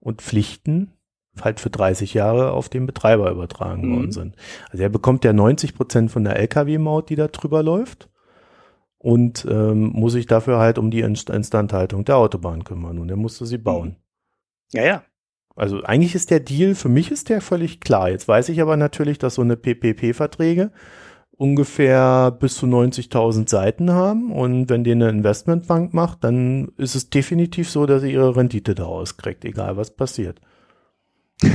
und 0.00 0.22
Pflichten 0.22 0.92
halt 1.40 1.60
für 1.60 1.70
30 1.70 2.14
Jahre 2.14 2.52
auf 2.52 2.68
den 2.68 2.86
Betreiber 2.86 3.30
übertragen 3.30 3.88
Mhm. 3.90 3.96
worden 3.96 4.12
sind. 4.12 4.36
Also 4.70 4.82
er 4.82 4.88
bekommt 4.88 5.24
ja 5.24 5.32
90 5.32 5.74
Prozent 5.74 6.10
von 6.10 6.24
der 6.24 6.36
Lkw-Maut, 6.36 7.10
die 7.10 7.16
da 7.16 7.28
drüber 7.28 7.62
läuft 7.62 8.08
und 8.98 9.46
ähm, 9.50 9.90
muss 9.94 10.12
sich 10.14 10.26
dafür 10.26 10.58
halt 10.58 10.78
um 10.78 10.90
die 10.90 11.00
Inst 11.00 11.28
Instandhaltung 11.30 12.04
der 12.04 12.16
Autobahn 12.16 12.64
kümmern 12.64 12.98
und 12.98 13.10
er 13.10 13.16
musste 13.16 13.44
sie 13.46 13.58
bauen. 13.58 13.96
ja, 14.72 14.84
ja, 14.84 15.02
Also 15.54 15.82
eigentlich 15.82 16.14
ist 16.14 16.30
der 16.30 16.40
Deal, 16.40 16.74
für 16.74 16.88
mich 16.88 17.10
ist 17.10 17.28
der 17.28 17.40
völlig 17.42 17.80
klar. 17.80 18.08
Jetzt 18.10 18.26
weiß 18.28 18.48
ich 18.48 18.60
aber 18.62 18.76
natürlich, 18.76 19.18
dass 19.18 19.34
so 19.34 19.42
eine 19.42 19.56
PPP-Verträge 19.56 20.70
ungefähr 21.42 22.30
bis 22.30 22.54
zu 22.56 22.66
90.000 22.66 23.50
Seiten 23.50 23.90
haben 23.90 24.30
und 24.30 24.70
wenn 24.70 24.84
die 24.84 24.92
eine 24.92 25.08
Investmentbank 25.08 25.92
macht, 25.92 26.22
dann 26.22 26.68
ist 26.76 26.94
es 26.94 27.10
definitiv 27.10 27.68
so, 27.68 27.84
dass 27.84 28.02
sie 28.02 28.12
ihre 28.12 28.36
Rendite 28.36 28.76
daraus 28.76 29.16
kriegt, 29.16 29.44
egal 29.44 29.76
was 29.76 29.90
passiert. 29.90 30.40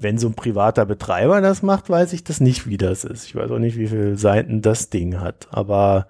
Wenn 0.00 0.16
so 0.16 0.28
ein 0.28 0.34
privater 0.34 0.86
Betreiber 0.86 1.42
das 1.42 1.62
macht, 1.62 1.90
weiß 1.90 2.14
ich 2.14 2.24
das 2.24 2.40
nicht, 2.40 2.66
wie 2.66 2.78
das 2.78 3.04
ist. 3.04 3.26
Ich 3.26 3.34
weiß 3.34 3.50
auch 3.50 3.58
nicht, 3.58 3.76
wie 3.76 3.88
viele 3.88 4.16
Seiten 4.16 4.62
das 4.62 4.88
Ding 4.88 5.20
hat. 5.20 5.48
Aber 5.50 6.06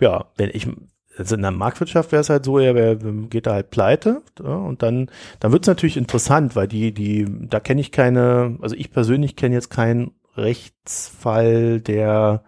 ja, 0.00 0.26
wenn 0.36 0.50
ich, 0.52 0.68
also 1.16 1.36
in 1.36 1.42
der 1.42 1.52
Marktwirtschaft 1.52 2.12
wäre 2.12 2.20
es 2.20 2.28
halt 2.28 2.44
so, 2.44 2.58
er 2.58 2.74
wär, 2.74 2.96
geht 2.96 3.46
da 3.46 3.54
halt 3.54 3.70
pleite 3.70 4.22
ja, 4.40 4.54
und 4.54 4.82
dann, 4.82 5.08
dann 5.40 5.52
wird 5.52 5.62
es 5.62 5.68
natürlich 5.68 5.96
interessant, 5.96 6.56
weil 6.56 6.68
die, 6.68 6.92
die, 6.92 7.26
da 7.48 7.60
kenne 7.60 7.80
ich 7.80 7.90
keine, 7.90 8.58
also 8.60 8.74
ich 8.74 8.90
persönlich 8.90 9.36
kenne 9.36 9.54
jetzt 9.54 9.70
keinen 9.70 10.10
Rechtsfall, 10.38 11.80
der 11.80 12.44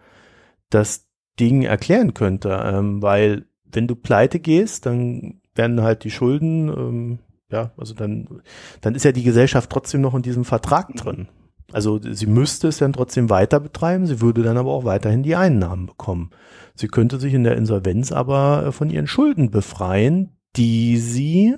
das 0.71 1.09
Ding 1.39 1.63
erklären 1.63 2.15
könnte, 2.15 2.61
ähm, 2.65 3.03
weil 3.03 3.47
wenn 3.65 3.87
du 3.87 3.97
pleite 3.97 4.41
gehst, 4.41 4.87
dann 4.87 5.41
werden 5.55 5.83
halt 5.83 6.05
die 6.05 6.11
Schulden, 6.11 6.69
ähm, 6.69 7.19
ja, 7.51 7.73
also 7.77 7.95
dann, 7.95 8.43
dann 8.81 8.95
ist 8.95 9.05
ja 9.05 9.13
die 9.13 9.23
Gesellschaft 9.23 9.71
trotzdem 9.71 10.01
noch 10.01 10.15
in 10.15 10.23
diesem 10.23 10.45
Vertrag 10.45 10.95
drin. 10.95 11.29
Also 11.73 12.01
sie 12.03 12.27
müsste 12.27 12.69
es 12.69 12.79
dann 12.79 12.93
trotzdem 12.93 13.31
weiter 13.31 13.61
betreiben, 13.61 14.07
sie 14.07 14.21
würde 14.21 14.43
dann 14.43 14.57
aber 14.57 14.73
auch 14.73 14.85
weiterhin 14.85 15.23
die 15.23 15.37
Einnahmen 15.37 15.87
bekommen. 15.87 16.31
Sie 16.75 16.89
könnte 16.89 17.21
sich 17.21 17.35
in 17.35 17.45
der 17.45 17.57
Insolvenz 17.57 18.13
aber 18.13 18.67
äh, 18.67 18.73
von 18.73 18.91
ihren 18.91 19.07
Schulden 19.07 19.51
befreien, 19.51 20.37
die 20.57 20.97
sie 20.97 21.57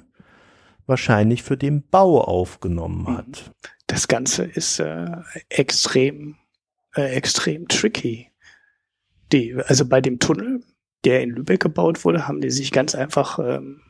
wahrscheinlich 0.87 1.43
für 1.43 1.57
den 1.57 1.89
Bau 1.89 2.21
aufgenommen 2.21 3.07
hat. 3.09 3.53
Das 3.93 4.09
Ganze 4.09 4.45
ist 4.45 4.79
äh, 4.81 5.07
extrem, 5.51 6.37
äh, 6.97 7.15
extrem 7.15 7.69
tricky. 7.69 8.31
Die, 9.33 9.55
also 9.67 9.85
bei 9.85 10.01
dem 10.01 10.19
Tunnel, 10.19 10.63
der 11.05 11.23
in 11.23 11.29
Lübeck 11.31 11.61
gebaut 11.61 12.03
wurde, 12.07 12.27
haben 12.27 12.41
die 12.41 12.51
sich 12.51 12.73
ganz 12.73 12.95
einfach 12.95 13.39
ähm, 13.39 13.83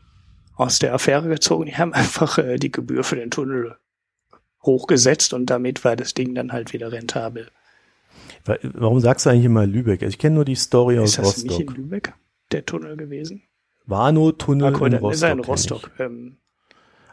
aus 0.57 0.81
der 0.81 0.93
Affäre 0.93 1.29
gezogen. 1.29 1.67
Die 1.67 1.77
haben 1.77 1.93
einfach 1.95 2.39
äh, 2.39 2.57
die 2.57 2.73
Gebühr 2.73 3.05
für 3.05 3.15
den 3.17 3.31
Tunnel 3.31 3.77
hochgesetzt 4.65 5.35
und 5.35 5.47
damit 5.47 5.85
war 5.85 5.95
das 5.95 6.15
Ding 6.15 6.35
dann 6.35 6.53
halt 6.53 6.73
wieder 6.73 6.91
rentabel. 6.91 7.49
Wa- 8.45 8.59
Warum 8.63 8.99
sagst 8.99 9.25
du 9.27 9.31
eigentlich 9.31 9.45
immer 9.45 9.67
Lübeck? 9.67 10.03
Also 10.03 10.11
ich 10.11 10.19
kenne 10.19 10.35
nur 10.35 10.45
die 10.45 10.57
Story 10.57 10.99
aus 10.99 11.11
Ist 11.11 11.19
das 11.19 11.45
nicht 11.45 11.61
in 11.61 11.69
Rostock. 11.69 11.77
Lübeck, 11.77 12.13
der 12.51 12.67
Tunnel 12.67 12.97
gewesen? 12.97 13.43
Warnow-Tunnel 13.87 14.75
Ah, 14.75 14.87
in 14.87 14.93
dann 14.93 15.11
ist 15.13 15.23
er 15.23 15.33
in 15.33 15.41
Rostock. 15.41 15.85
Rostock. 15.85 16.01
Ähm, 16.01 16.39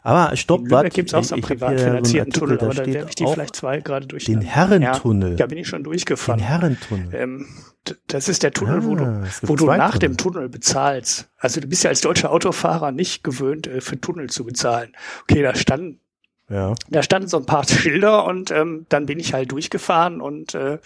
Aber 0.04 0.36
stopp, 0.36 0.60
Lübeck 0.62 0.72
warte. 0.72 0.90
gibt 0.90 1.10
es 1.10 1.14
auch 1.14 1.24
so 1.24 1.36
einen 1.36 1.42
privat 1.44 1.70
hier 1.72 1.80
so 1.80 1.86
einen 1.86 2.06
finanzierten 2.06 2.32
Artikel, 2.32 2.40
Tunnel, 2.40 2.58
da 2.58 2.66
aber 2.66 2.74
da 2.76 2.86
werde 2.94 3.10
ich 3.10 3.16
die 3.16 3.26
vielleicht 3.28 3.56
zwei 3.56 3.80
gerade 3.82 4.08
durch. 4.08 4.26
Den 4.26 4.42
Herrentunnel. 4.42 5.36
Da 5.36 5.46
bin 5.48 5.58
ich 5.58 5.68
schon 5.68 5.80
den 5.80 5.84
durchgefahren. 5.86 6.40
Herrentunnel. 6.40 7.10
Ähm, 7.14 7.46
das 8.08 8.30
ist 8.30 8.44
der 8.44 8.52
Tunnel, 8.52 8.84
wo 8.86 8.96
du, 8.96 9.04
Ah, 9.06 9.24
wo 9.42 9.56
du 9.56 9.66
nach 9.66 9.98
dem 9.98 10.16
Tunnel. 10.18 10.34
Tunnel 10.36 10.50
bezahlst. 10.50 11.30
Also 11.38 11.60
du 11.62 11.68
bist 11.68 11.84
ja 11.84 11.90
als 11.90 12.02
deutscher 12.02 12.32
Autofahrer 12.32 12.92
nicht 12.92 13.24
gewöhnt, 13.24 13.68
äh, 13.68 13.82
für 13.82 14.00
Tunnel 14.00 14.30
zu 14.30 14.46
bezahlen. 14.46 14.94
Okay, 15.24 15.42
da 15.42 15.56
standen, 15.56 16.00
Ja. 16.50 16.76
da 16.90 17.04
standen 17.04 17.28
so 17.28 17.38
ein 17.38 17.46
paar 17.46 17.64
Schilder 17.68 18.26
und 18.26 18.52
ähm, 18.52 18.86
dann 18.90 19.06
bin 19.06 19.20
ich 19.20 19.34
halt 19.34 19.52
durchgefahren 19.52 20.22
und 20.22 20.54
äh, 20.56 20.78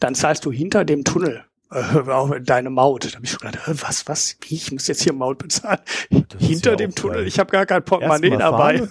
dann 0.00 0.14
zahlst 0.14 0.44
du 0.44 0.52
hinter 0.52 0.84
dem 0.84 1.04
Tunnel 1.04 1.44
äh, 1.72 2.40
deine 2.40 2.70
Maut. 2.70 3.04
Da 3.04 3.14
habe 3.14 3.24
ich 3.24 3.30
schon 3.30 3.40
gedacht, 3.40 3.68
äh, 3.68 3.74
was, 3.82 4.08
was, 4.08 4.36
wie, 4.42 4.54
ich 4.54 4.72
muss 4.72 4.86
jetzt 4.86 5.02
hier 5.02 5.12
Maut 5.12 5.38
bezahlen. 5.38 5.80
Das 6.10 6.42
hinter 6.42 6.70
ja 6.70 6.76
dem 6.76 6.94
Tunnel, 6.94 7.26
ich 7.26 7.38
habe 7.38 7.50
gar 7.50 7.66
kein 7.66 7.84
Portemonnaie 7.84 8.36
dabei. 8.36 8.82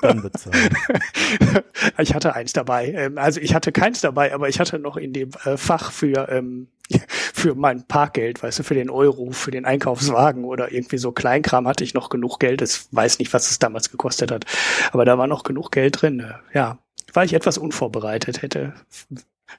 ich 1.98 2.14
hatte 2.14 2.36
eins 2.36 2.54
dabei. 2.54 2.92
Ähm, 2.92 3.18
also 3.18 3.40
ich 3.40 3.54
hatte 3.54 3.72
keins 3.72 4.02
dabei, 4.02 4.34
aber 4.34 4.50
ich 4.50 4.60
hatte 4.60 4.80
noch 4.80 4.98
in 4.98 5.14
dem 5.14 5.32
äh, 5.46 5.58
Fach 5.58 5.92
für 5.92 6.28
ähm, 6.30 6.68
für 7.08 7.56
mein 7.56 7.84
Parkgeld, 7.88 8.44
weißt 8.44 8.60
du, 8.60 8.64
für 8.64 8.74
den 8.74 8.90
Euro, 8.90 9.32
für 9.32 9.52
den 9.52 9.66
Einkaufswagen 9.66 10.44
oder 10.44 10.72
irgendwie 10.72 10.98
so 10.98 11.12
Kleinkram 11.12 11.68
hatte 11.68 11.84
ich 11.84 11.94
noch 11.94 12.10
genug 12.10 12.40
Geld. 12.40 12.62
Ich 12.62 12.82
weiß 12.92 13.20
nicht, 13.20 13.34
was 13.34 13.50
es 13.50 13.60
damals 13.60 13.92
gekostet 13.92 14.32
hat, 14.32 14.46
aber 14.92 15.06
da 15.06 15.18
war 15.18 15.28
noch 15.28 15.44
genug 15.44 15.72
Geld 15.72 16.02
drin. 16.02 16.20
äh, 16.20 16.34
Ja, 16.58 16.80
war 17.14 17.24
ich 17.24 17.34
etwas 17.34 17.58
unvorbereitet 17.58 18.42
hätte. 18.42 18.74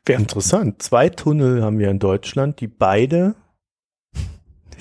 Wer, 0.05 0.19
Interessant. 0.19 0.83
Zwei 0.83 1.09
Tunnel 1.09 1.63
haben 1.63 1.79
wir 1.79 1.91
in 1.91 1.99
Deutschland, 1.99 2.61
die 2.61 2.69
beide, 2.69 3.35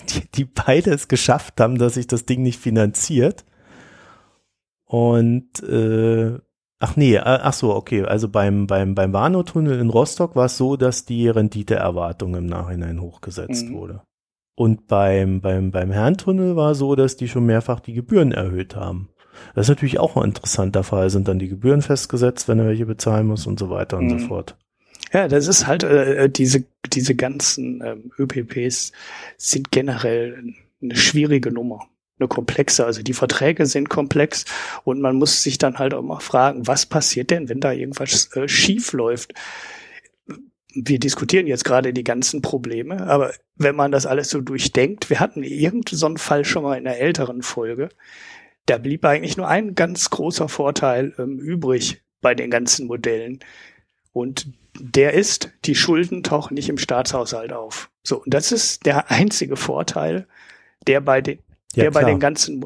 die, 0.09 0.30
die 0.36 0.45
beide 0.45 0.91
es 0.91 1.07
geschafft 1.07 1.59
haben, 1.59 1.78
dass 1.78 1.95
sich 1.95 2.07
das 2.07 2.26
Ding 2.26 2.41
nicht 2.43 2.59
finanziert. 2.59 3.45
Und 4.86 5.62
äh, 5.64 6.38
ach 6.80 6.95
nee, 6.95 7.16
äh, 7.16 7.22
ach 7.24 7.53
so, 7.53 7.74
okay. 7.74 8.03
Also 8.03 8.28
beim 8.30 8.68
beim 8.68 8.95
beim 8.95 9.14
Warnow-Tunnel 9.14 9.80
in 9.80 9.89
Rostock 9.89 10.36
war 10.36 10.45
es 10.45 10.57
so, 10.57 10.76
dass 10.76 11.05
die 11.05 11.30
Renditeerwartung 11.30 12.36
im 12.36 12.45
Nachhinein 12.45 13.01
hochgesetzt 13.01 13.70
Mhm. 13.70 13.74
wurde. 13.74 14.01
Und 14.55 14.88
beim 14.88 15.39
beim 15.41 15.72
beim 15.72 15.91
Herrentunnel 15.91 16.55
war 16.55 16.76
so, 16.76 16.95
dass 16.95 17.16
die 17.16 17.28
schon 17.30 17.45
mehrfach 17.45 17.80
die 17.80 17.93
Gebühren 17.93 18.32
erhöht 18.32 18.76
haben. 18.76 19.09
Das 19.55 19.66
ist 19.66 19.70
natürlich 19.70 19.97
auch 19.99 20.18
ein 20.18 20.26
interessanter 20.26 20.84
Fall. 20.84 21.09
Sind 21.09 21.28
dann 21.30 21.39
die 21.39 21.47
Gebühren 21.47 21.82
festgesetzt, 21.82 22.47
wenn 22.49 22.59
er 22.59 22.68
welche 22.68 22.86
bezahlen 22.86 23.28
muss 23.28 23.47
und 23.47 23.57
so 23.59 23.70
weiter 23.70 23.97
und 23.97 24.07
Mhm. 24.07 24.20
so 24.20 24.28
fort. 24.28 24.57
Ja, 25.14 25.28
das 25.28 25.47
ist 25.47 25.68
halt 25.68 25.84
äh, 25.84 26.30
diese 26.30 26.66
diese 26.93 27.16
ganzen 27.16 27.82
ähm, 27.84 28.12
ÖPPs 28.18 28.91
sind 29.38 29.72
generell 29.72 30.43
eine 30.82 30.95
schwierige 30.95 31.51
Nummer. 31.51 31.88
eine 32.20 32.28
komplexe. 32.28 32.86
Also 32.86 33.01
die 33.03 33.14
Verträge 33.14 33.66
sind 33.66 33.89
komplex 33.89 34.45
und 34.84 35.01
man 35.01 35.16
muss 35.16 35.43
sich 35.43 35.57
dann 35.57 35.80
halt 35.80 35.93
auch 35.93 36.01
mal 36.01 36.20
fragen, 36.20 36.68
was 36.68 36.86
passiert 36.86 37.32
denn, 37.32 37.49
wenn 37.49 37.59
da 37.59 37.72
irgendwas 37.72 38.36
äh, 38.36 38.47
schief 38.47 38.93
läuft? 38.93 39.34
Wir 40.74 40.99
diskutieren 40.99 41.47
jetzt 41.47 41.66
gerade 41.66 41.91
die 41.91 42.03
ganzen 42.03 42.41
Probleme, 42.41 43.01
aber 43.07 43.34
wenn 43.55 43.76
man 43.76 43.91
das 43.91 44.05
alles 44.05 44.30
so 44.30 44.39
durchdenkt, 44.39 45.09
wir 45.09 45.20
hatten 45.20 45.43
irgendeinen 45.43 46.18
Fall 46.18 46.45
schon 46.45 46.64
mal 46.64 46.78
in 46.78 46.88
einer 46.88 46.97
älteren 46.97 47.41
Folge, 47.41 47.89
da 48.68 48.78
blieb 48.78 49.03
eigentlich 49.03 49.36
nur 49.36 49.49
ein 49.49 49.76
ganz 49.76 50.09
großer 50.09 50.47
Vorteil 50.47 51.14
ähm, 51.18 51.39
übrig 51.39 52.01
bei 52.22 52.36
den 52.36 52.49
ganzen 52.51 52.88
Modellen. 52.88 53.39
Und 54.14 54.47
der 54.80 55.13
ist, 55.13 55.51
die 55.65 55.76
Schulden 55.76 56.24
tauchen 56.24 56.55
nicht 56.55 56.69
im 56.69 56.78
Staatshaushalt 56.78 57.53
auf. 57.53 57.89
So, 58.03 58.24
und 58.24 58.34
das 58.34 58.51
ist 58.51 58.86
der 58.86 59.11
einzige 59.11 59.55
Vorteil, 59.55 60.28
der 60.88 61.01
bei 61.01 61.22
den, 61.22 61.39
ja, 61.74 61.84
der 61.84 61.91
klar. 61.91 62.03
bei 62.03 62.09
den 62.09 62.19
ganzen 62.19 62.65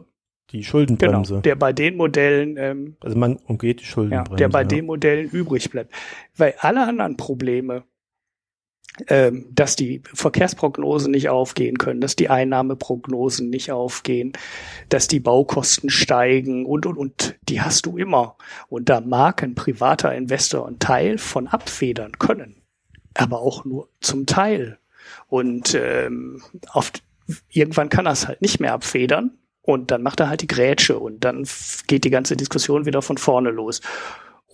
die 0.51 0.64
Schuldenbremse. 0.64 1.34
Genau, 1.34 1.41
der 1.41 1.56
bei 1.56 1.74
den 1.74 1.97
Modellen, 1.97 2.56
ähm, 2.58 2.97
also 3.01 3.18
man 3.18 3.38
umgeht 3.38 3.82
die 3.82 3.86
Schuldenbremse. 3.86 4.32
Ja, 4.32 4.38
der 4.38 4.49
bei 4.49 4.62
ja. 4.62 4.68
den 4.68 4.86
Modellen 4.86 5.30
übrig 5.30 5.70
bleibt. 5.72 5.93
Weil 6.38 6.53
alle 6.60 6.88
anderen 6.88 7.18
Probleme, 7.18 7.84
dass 9.08 9.76
die 9.76 10.02
Verkehrsprognosen 10.14 11.12
nicht 11.12 11.28
aufgehen 11.28 11.78
können, 11.78 12.00
dass 12.00 12.16
die 12.16 12.30
Einnahmeprognosen 12.30 13.50
nicht 13.50 13.72
aufgehen, 13.72 14.34
dass 14.89 15.08
die 15.08 15.20
Baukosten 15.20 15.89
steigen 15.89 16.66
und, 16.66 16.86
und, 16.86 16.98
und, 16.98 17.36
die 17.50 17.62
hast 17.62 17.86
du 17.86 17.98
immer. 17.98 18.38
Und 18.70 18.88
da 18.88 19.02
mag 19.02 19.43
ein 19.43 19.56
privater 19.56 20.16
Investor 20.16 20.66
einen 20.66 20.80
Teil 20.80 21.18
von 21.18 21.48
abfedern 21.48 22.14
können, 22.20 22.62
aber 23.14 23.41
auch 23.41 23.66
nur 23.66 23.89
zum 24.00 24.26
Teil. 24.26 24.78
Und 25.28 25.76
ähm, 25.76 26.41
oft, 26.74 27.04
irgendwann 27.50 27.89
kann 27.89 28.06
er 28.06 28.14
es 28.14 28.28
halt 28.28 28.41
nicht 28.41 28.62
mehr 28.62 28.74
abfedern 28.74 29.32
und 29.62 29.91
dann 29.91 30.04
macht 30.04 30.20
er 30.22 30.30
halt 30.30 30.41
die 30.41 30.48
Grätsche 30.48 31.00
und 31.00 31.26
dann 31.26 31.46
geht 31.88 32.06
die 32.06 32.10
ganze 32.12 32.38
Diskussion 32.38 32.86
wieder 32.86 33.02
von 33.02 33.18
vorne 33.18 33.50
los. 33.50 33.82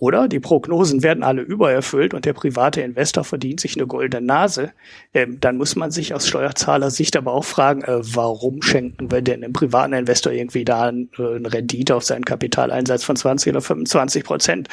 Oder 0.02 0.26
die 0.26 0.40
Prognosen 0.40 1.04
werden 1.04 1.22
alle 1.22 1.42
übererfüllt 1.42 2.12
und 2.12 2.24
der 2.24 2.32
private 2.32 2.80
Investor 2.80 3.22
verdient 3.22 3.60
sich 3.60 3.76
eine 3.76 3.86
goldene 3.86 4.26
Nase. 4.26 4.72
Ähm, 5.14 5.38
dann 5.38 5.56
muss 5.56 5.76
man 5.76 5.92
sich 5.92 6.12
aus 6.12 6.26
Steuerzahlersicht 6.26 7.16
aber 7.16 7.32
auch 7.32 7.44
fragen, 7.44 7.82
äh, 7.82 8.00
warum 8.02 8.62
schenken 8.62 9.12
wir 9.12 9.22
denn 9.22 9.42
dem 9.42 9.52
privaten 9.52 9.92
Investor 9.92 10.32
irgendwie 10.32 10.64
da 10.64 10.88
äh, 10.88 10.90
eine 10.90 11.52
Rendite 11.52 11.94
auf 11.94 12.02
seinen 12.02 12.24
Kapitaleinsatz 12.24 13.04
von 13.04 13.14
20 13.14 13.52
oder 13.52 13.60
25 13.60 14.24
Prozent? 14.24 14.68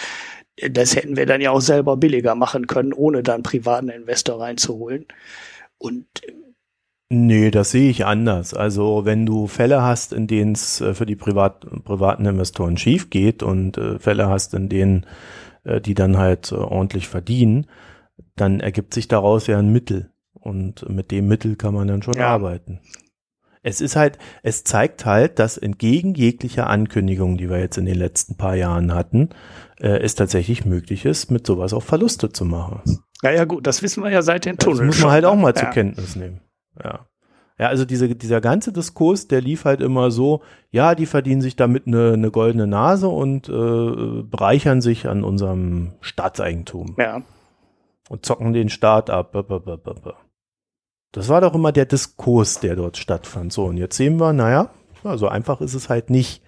Das 0.67 0.95
hätten 0.95 1.15
wir 1.15 1.27
dann 1.27 1.41
ja 1.41 1.51
auch 1.51 1.61
selber 1.61 1.95
billiger 1.95 2.33
machen 2.33 2.65
können, 2.65 2.91
ohne 2.91 3.21
dann 3.21 3.43
privaten 3.43 3.89
Investor 3.89 4.41
reinzuholen. 4.41 5.05
Und 5.77 6.07
Nee, 7.11 7.49
das 7.49 7.71
sehe 7.71 7.89
ich 7.89 8.05
anders. 8.05 8.53
Also 8.53 9.03
wenn 9.03 9.25
du 9.25 9.47
Fälle 9.47 9.81
hast, 9.81 10.13
in 10.13 10.27
denen 10.27 10.53
es 10.53 10.79
äh, 10.79 10.93
für 10.93 11.07
die 11.07 11.15
Privat, 11.15 11.65
privaten 11.83 12.25
Investoren 12.25 12.77
schief 12.77 13.09
geht 13.09 13.41
und 13.41 13.77
äh, 13.77 13.97
Fälle 13.97 14.29
hast, 14.29 14.53
in 14.53 14.69
denen 14.69 15.07
äh, 15.63 15.81
die 15.81 15.95
dann 15.95 16.17
halt 16.17 16.51
ordentlich 16.51 17.07
verdienen, 17.07 17.65
dann 18.35 18.59
ergibt 18.59 18.93
sich 18.93 19.07
daraus 19.07 19.47
ja 19.47 19.57
ein 19.57 19.71
Mittel. 19.71 20.11
Und 20.33 20.87
mit 20.87 21.11
dem 21.11 21.27
Mittel 21.27 21.55
kann 21.55 21.73
man 21.73 21.87
dann 21.87 22.03
schon 22.03 22.13
ja. 22.13 22.27
arbeiten. 22.27 22.79
Es 23.61 23.81
ist 23.81 23.95
halt, 23.95 24.17
es 24.41 24.63
zeigt 24.63 25.05
halt, 25.05 25.37
dass 25.37 25.57
entgegen 25.57 26.13
jeglicher 26.13 26.67
Ankündigung, 26.67 27.37
die 27.37 27.49
wir 27.49 27.59
jetzt 27.59 27.77
in 27.77 27.85
den 27.85 27.97
letzten 27.97 28.37
paar 28.37 28.55
Jahren 28.55 28.93
hatten, 28.93 29.29
äh, 29.79 29.99
es 29.99 30.15
tatsächlich 30.15 30.63
möglich 30.63 31.05
ist, 31.05 31.29
mit 31.29 31.45
sowas 31.45 31.73
auch 31.73 31.83
Verluste 31.83 32.31
zu 32.31 32.45
machen. 32.45 32.81
Ja, 33.21 33.31
ja, 33.31 33.43
gut, 33.43 33.67
das 33.67 33.83
wissen 33.83 34.01
wir 34.03 34.11
ja 34.11 34.21
seit 34.21 34.45
den 34.45 34.57
Tunneln. 34.57 34.87
Das 34.87 34.95
muss 34.95 35.03
man 35.03 35.11
halt 35.11 35.25
auch 35.25 35.35
mal 35.35 35.49
ja. 35.49 35.55
zur 35.55 35.69
Kenntnis 35.69 36.15
nehmen. 36.15 36.39
Ja. 36.83 37.07
Ja, 37.59 37.67
also 37.67 37.83
diese, 37.83 38.15
dieser 38.15 38.39
ganze 38.39 38.71
Diskurs, 38.71 39.27
der 39.27 39.41
lief 39.41 39.65
halt 39.65 39.81
immer 39.81 40.11
so, 40.11 40.41
ja, 40.71 40.95
die 40.95 41.05
verdienen 41.05 41.41
sich 41.41 41.57
damit 41.57 41.87
eine, 41.87 42.13
eine 42.13 42.31
goldene 42.31 42.67
Nase 42.67 43.09
und 43.09 43.49
äh, 43.49 44.23
bereichern 44.23 44.81
sich 44.81 45.09
an 45.09 45.25
unserem 45.25 45.91
Staatseigentum. 45.99 46.95
Ja. 46.97 47.21
Und 48.07 48.25
zocken 48.25 48.53
den 48.53 48.69
Staat 48.69 49.09
ab. 49.09 49.33
Das 51.11 51.27
war 51.27 51.41
doch 51.41 51.53
immer 51.53 51.73
der 51.73 51.85
Diskurs, 51.85 52.61
der 52.61 52.77
dort 52.77 52.95
stattfand. 52.95 53.51
So, 53.51 53.65
und 53.65 53.77
jetzt 53.77 53.97
sehen 53.97 54.21
wir, 54.21 54.31
naja, 54.31 54.69
ja, 55.03 55.17
so 55.17 55.27
einfach 55.27 55.59
ist 55.59 55.73
es 55.73 55.89
halt 55.89 56.09
nicht. 56.09 56.41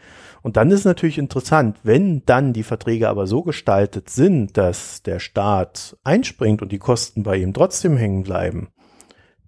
Und 0.43 0.57
dann 0.57 0.71
ist 0.71 0.85
natürlich 0.85 1.17
interessant, 1.17 1.77
wenn 1.83 2.23
dann 2.25 2.53
die 2.53 2.63
Verträge 2.63 3.09
aber 3.09 3.27
so 3.27 3.43
gestaltet 3.43 4.09
sind, 4.09 4.57
dass 4.57 5.03
der 5.03 5.19
Staat 5.19 5.97
einspringt 6.03 6.61
und 6.61 6.71
die 6.71 6.79
Kosten 6.79 7.23
bei 7.23 7.37
ihm 7.37 7.53
trotzdem 7.53 7.97
hängen 7.97 8.23
bleiben, 8.23 8.69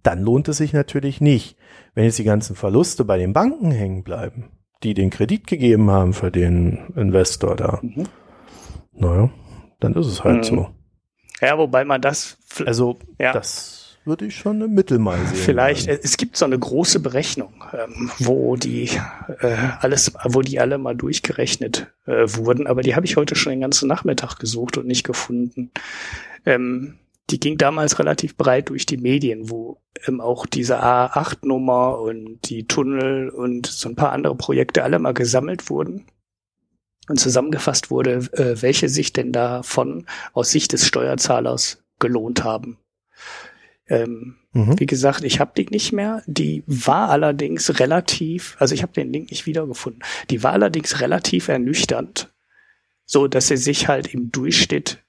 dann 0.04 0.22
lohnt 0.22 0.48
es 0.50 0.58
sich 0.58 0.74
natürlich 0.74 1.22
nicht. 1.22 1.58
Wenn 1.96 2.06
jetzt 2.06 2.20
die 2.20 2.24
ganzen 2.24 2.56
Verluste 2.56 3.06
bei 3.06 3.18
den 3.18 3.34
Banken 3.34 3.72
hängen 3.72 4.04
bleiben, 4.04 4.52
die 4.84 4.94
den 4.94 5.10
Kredit 5.10 5.48
gegeben 5.48 5.90
haben 5.90 6.14
für 6.14 6.32
den 6.32 6.94
Investor 6.96 7.56
da, 7.56 7.80
mhm. 7.82 8.08
naja, 8.94 9.30
dann 9.80 9.94
ist 9.94 10.08
es 10.08 10.24
halt 10.24 10.52
mhm. 10.52 10.56
so. 10.56 10.70
Ja, 11.42 11.58
wobei 11.58 11.84
man 11.86 12.02
das. 12.02 12.38
Also, 12.66 13.00
ja. 13.20 13.34
das 13.34 13.98
würde 14.06 14.26
ich 14.26 14.36
schon 14.36 14.62
im 14.62 14.74
Mittel 14.74 15.00
mal 15.00 15.18
sehen. 15.18 15.36
Vielleicht, 15.36 15.88
wollen. 15.88 16.00
es 16.04 16.18
gibt 16.18 16.36
so 16.36 16.46
eine 16.46 16.60
große 16.60 17.00
Berechnung, 17.00 17.64
ähm, 17.74 18.12
wo 18.20 18.56
die 18.56 18.90
äh, 19.40 19.56
alles, 19.80 20.14
wo 20.26 20.42
die 20.42 20.60
alle 20.60 20.78
mal 20.78 20.96
durchgerechnet 20.96 21.94
äh, 22.06 22.26
wurden, 22.28 22.68
aber 22.68 22.82
die 22.82 22.96
habe 22.96 23.06
ich 23.06 23.16
heute 23.16 23.36
schon 23.36 23.52
den 23.52 23.62
ganzen 23.62 23.88
Nachmittag 23.88 24.40
gesucht 24.40 24.78
und 24.78 24.88
nicht 24.88 25.06
gefunden. 25.06 25.72
Ähm, 26.46 26.96
die 27.30 27.40
ging 27.40 27.58
damals 27.58 28.00
relativ 28.00 28.36
breit 28.36 28.70
durch 28.70 28.86
die 28.86 28.98
Medien, 28.98 29.50
wo 29.50 29.82
ähm, 30.08 30.20
auch 30.20 30.46
diese 30.46 30.84
A8-Nummer 30.84 32.00
und 32.00 32.42
die 32.50 32.68
Tunnel 32.68 33.30
und 33.30 33.66
so 33.66 33.90
ein 33.90 33.96
paar 33.96 34.12
andere 34.12 34.36
Projekte 34.36 34.84
alle 34.84 35.00
mal 35.00 35.14
gesammelt 35.14 35.70
wurden 35.70 36.06
und 37.08 37.20
zusammengefasst 37.20 37.92
wurde, 37.92 38.30
äh, 38.34 38.62
welche 38.62 38.90
sich 38.90 39.14
denn 39.14 39.32
davon 39.32 40.06
aus 40.34 40.52
Sicht 40.52 40.74
des 40.74 40.86
Steuerzahlers 40.86 41.84
gelohnt 42.00 42.44
haben. 42.44 42.78
Ähm, 43.88 44.36
mhm. 44.54 44.80
Wie 44.80 44.86
gesagt, 44.86 45.24
ich 45.24 45.40
habe 45.40 45.52
die 45.56 45.68
nicht 45.70 45.92
mehr. 45.92 46.24
Die 46.26 46.64
war 46.68 47.10
allerdings 47.10 47.80
relativ, 47.80 48.56
also 48.60 48.74
ich 48.76 48.82
habe 48.82 48.94
den 48.94 49.12
Link 49.12 49.30
nicht 49.30 49.46
wiedergefunden. 49.46 50.04
Die 50.30 50.44
war 50.44 50.54
allerdings 50.54 51.02
relativ 51.02 51.48
ernüchternd, 51.48 52.34
so 53.06 53.28
dass 53.28 53.48
sie 53.48 53.58
sich 53.58 53.88
halt 53.88 54.14
im 54.14 54.32
Durchschnitt 54.32 55.04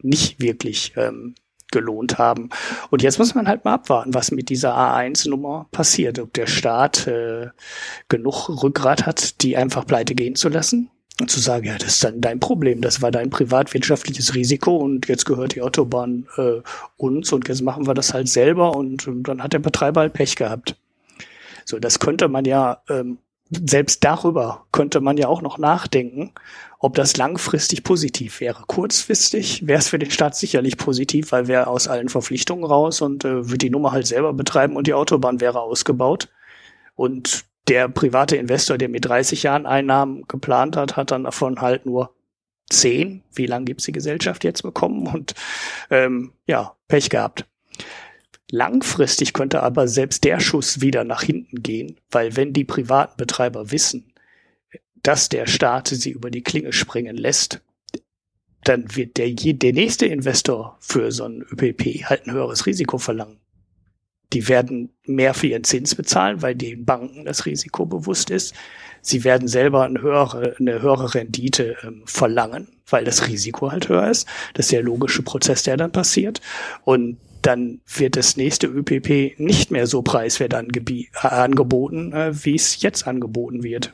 nicht 0.00 0.40
wirklich 0.40 0.92
ähm, 0.96 1.34
gelohnt 1.70 2.18
haben. 2.18 2.50
Und 2.90 3.02
jetzt 3.02 3.18
muss 3.18 3.34
man 3.34 3.48
halt 3.48 3.64
mal 3.64 3.74
abwarten, 3.74 4.14
was 4.14 4.30
mit 4.30 4.48
dieser 4.48 4.76
A1-Nummer 4.76 5.66
passiert. 5.70 6.18
Ob 6.18 6.32
der 6.32 6.46
Staat 6.46 7.06
äh, 7.06 7.48
genug 8.08 8.48
Rückgrat 8.62 9.06
hat, 9.06 9.42
die 9.42 9.56
einfach 9.56 9.86
pleite 9.86 10.14
gehen 10.14 10.34
zu 10.34 10.48
lassen 10.48 10.90
und 11.20 11.30
zu 11.30 11.40
sagen, 11.40 11.66
ja, 11.66 11.76
das 11.76 11.94
ist 11.94 12.04
dann 12.04 12.20
dein 12.20 12.40
Problem, 12.40 12.80
das 12.80 13.02
war 13.02 13.10
dein 13.10 13.30
privatwirtschaftliches 13.30 14.34
Risiko 14.34 14.76
und 14.76 15.08
jetzt 15.08 15.24
gehört 15.24 15.54
die 15.54 15.62
Autobahn 15.62 16.26
äh, 16.36 16.60
uns 16.96 17.32
und 17.32 17.48
jetzt 17.48 17.62
machen 17.62 17.86
wir 17.86 17.94
das 17.94 18.14
halt 18.14 18.28
selber 18.28 18.76
und, 18.76 19.06
und 19.08 19.24
dann 19.24 19.42
hat 19.42 19.52
der 19.52 19.58
Betreiber 19.58 20.02
halt 20.02 20.12
Pech 20.12 20.36
gehabt. 20.36 20.76
So, 21.64 21.78
das 21.78 21.98
könnte 21.98 22.28
man 22.28 22.44
ja 22.44 22.82
ähm, 22.88 23.18
selbst 23.50 24.04
darüber 24.04 24.66
könnte 24.72 25.00
man 25.00 25.16
ja 25.16 25.28
auch 25.28 25.42
noch 25.42 25.58
nachdenken, 25.58 26.32
ob 26.78 26.94
das 26.94 27.16
langfristig 27.16 27.82
positiv 27.82 28.40
wäre. 28.40 28.62
Kurzfristig 28.66 29.66
wäre 29.66 29.78
es 29.78 29.88
für 29.88 29.98
den 29.98 30.10
Staat 30.10 30.36
sicherlich 30.36 30.76
positiv, 30.76 31.32
weil 31.32 31.48
wir 31.48 31.68
aus 31.68 31.88
allen 31.88 32.08
Verpflichtungen 32.08 32.64
raus 32.64 33.00
und 33.00 33.24
äh, 33.24 33.50
wird 33.50 33.62
die 33.62 33.70
Nummer 33.70 33.92
halt 33.92 34.06
selber 34.06 34.32
betreiben 34.32 34.76
und 34.76 34.86
die 34.86 34.94
Autobahn 34.94 35.40
wäre 35.40 35.60
ausgebaut. 35.60 36.28
Und 36.94 37.44
der 37.68 37.88
private 37.88 38.36
Investor, 38.36 38.78
der 38.78 38.88
mit 38.88 39.04
30 39.04 39.42
Jahren 39.42 39.66
Einnahmen 39.66 40.24
geplant 40.28 40.76
hat, 40.76 40.96
hat 40.96 41.10
dann 41.10 41.24
davon 41.24 41.60
halt 41.60 41.86
nur 41.86 42.14
10, 42.70 43.22
wie 43.34 43.46
lang 43.46 43.64
gibt's 43.64 43.84
die 43.84 43.92
Gesellschaft 43.92 44.44
jetzt 44.44 44.62
bekommen 44.62 45.06
und 45.06 45.34
ähm, 45.90 46.32
ja, 46.46 46.74
Pech 46.86 47.10
gehabt. 47.10 47.46
Langfristig 48.50 49.34
könnte 49.34 49.62
aber 49.62 49.88
selbst 49.88 50.24
der 50.24 50.40
Schuss 50.40 50.80
wieder 50.80 51.04
nach 51.04 51.22
hinten 51.22 51.62
gehen, 51.62 52.00
weil 52.10 52.36
wenn 52.36 52.54
die 52.54 52.64
privaten 52.64 53.16
Betreiber 53.18 53.70
wissen, 53.70 54.12
dass 55.02 55.28
der 55.28 55.46
Staat 55.46 55.88
sie 55.88 56.10
über 56.10 56.30
die 56.30 56.42
Klinge 56.42 56.72
springen 56.72 57.16
lässt, 57.16 57.60
dann 58.64 58.96
wird 58.96 59.18
der, 59.18 59.30
der 59.30 59.72
nächste 59.72 60.06
Investor 60.06 60.76
für 60.80 61.12
so 61.12 61.24
ein 61.24 61.42
ÖPP 61.42 62.04
halt 62.04 62.26
ein 62.26 62.32
höheres 62.32 62.66
Risiko 62.66 62.98
verlangen. 62.98 63.38
Die 64.32 64.48
werden 64.48 64.90
mehr 65.04 65.32
für 65.32 65.46
ihren 65.46 65.64
Zins 65.64 65.94
bezahlen, 65.94 66.42
weil 66.42 66.54
den 66.54 66.84
Banken 66.84 67.24
das 67.24 67.46
Risiko 67.46 67.86
bewusst 67.86 68.30
ist. 68.30 68.54
Sie 69.00 69.24
werden 69.24 69.48
selber 69.48 69.84
eine 69.84 70.02
höhere, 70.02 70.56
eine 70.58 70.82
höhere 70.82 71.14
Rendite 71.14 71.76
ähm, 71.82 72.02
verlangen, 72.04 72.68
weil 72.86 73.04
das 73.04 73.26
Risiko 73.26 73.70
halt 73.70 73.88
höher 73.88 74.10
ist. 74.10 74.26
Das 74.54 74.66
ist 74.66 74.72
der 74.72 74.82
logische 74.82 75.22
Prozess, 75.22 75.62
der 75.62 75.76
dann 75.76 75.92
passiert. 75.92 76.42
Und 76.84 77.16
dann 77.42 77.80
wird 77.86 78.16
das 78.16 78.36
nächste 78.36 78.66
ÖPP 78.66 79.38
nicht 79.38 79.70
mehr 79.70 79.86
so 79.86 80.02
preiswert 80.02 80.54
angeboten, 80.54 82.12
äh, 82.12 82.44
wie 82.44 82.54
es 82.54 82.82
jetzt 82.82 83.06
angeboten 83.06 83.62
wird. 83.62 83.92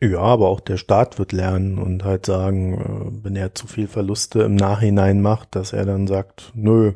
Ja, 0.00 0.20
aber 0.20 0.48
auch 0.48 0.60
der 0.60 0.76
Staat 0.76 1.18
wird 1.18 1.32
lernen 1.32 1.78
und 1.78 2.04
halt 2.04 2.26
sagen, 2.26 2.74
äh, 2.74 3.24
wenn 3.24 3.36
er 3.36 3.54
zu 3.54 3.66
viel 3.66 3.88
Verluste 3.88 4.42
im 4.42 4.54
Nachhinein 4.54 5.22
macht, 5.22 5.54
dass 5.54 5.72
er 5.72 5.86
dann 5.86 6.06
sagt, 6.06 6.52
nö, 6.54 6.92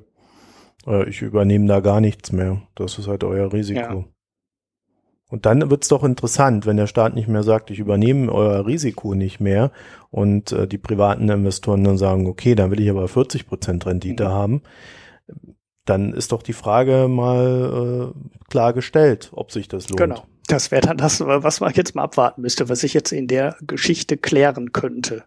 äh, 0.86 1.08
ich 1.08 1.22
übernehme 1.22 1.66
da 1.66 1.80
gar 1.80 2.00
nichts 2.00 2.32
mehr. 2.32 2.62
Das 2.74 2.98
ist 2.98 3.08
halt 3.08 3.24
euer 3.24 3.52
Risiko. 3.52 3.80
Ja. 3.80 4.04
Und 5.30 5.46
dann 5.46 5.70
wird's 5.70 5.88
doch 5.88 6.02
interessant, 6.02 6.66
wenn 6.66 6.76
der 6.76 6.88
Staat 6.88 7.14
nicht 7.14 7.28
mehr 7.28 7.44
sagt, 7.44 7.70
ich 7.70 7.78
übernehme 7.78 8.32
euer 8.32 8.66
Risiko 8.66 9.14
nicht 9.14 9.40
mehr 9.40 9.70
und 10.10 10.52
äh, 10.52 10.66
die 10.66 10.78
privaten 10.78 11.28
Investoren 11.28 11.84
dann 11.84 11.98
sagen, 11.98 12.26
okay, 12.26 12.54
dann 12.54 12.70
will 12.70 12.80
ich 12.80 12.90
aber 12.90 13.06
40 13.06 13.46
Prozent 13.46 13.86
Rendite 13.86 14.24
mhm. 14.24 14.28
haben. 14.28 14.62
Dann 15.90 16.12
ist 16.12 16.30
doch 16.30 16.44
die 16.44 16.52
Frage 16.52 17.08
mal 17.08 18.12
äh, 18.14 18.48
klargestellt, 18.48 19.30
ob 19.32 19.50
sich 19.50 19.66
das 19.66 19.88
lohnt. 19.88 19.98
Genau. 19.98 20.22
Das 20.46 20.70
wäre 20.70 20.82
dann 20.86 20.96
das, 20.96 21.20
was 21.20 21.58
man 21.58 21.72
jetzt 21.74 21.96
mal 21.96 22.04
abwarten 22.04 22.42
müsste, 22.42 22.68
was 22.68 22.84
ich 22.84 22.94
jetzt 22.94 23.10
in 23.10 23.26
der 23.26 23.56
Geschichte 23.60 24.16
klären 24.16 24.70
könnte. 24.70 25.24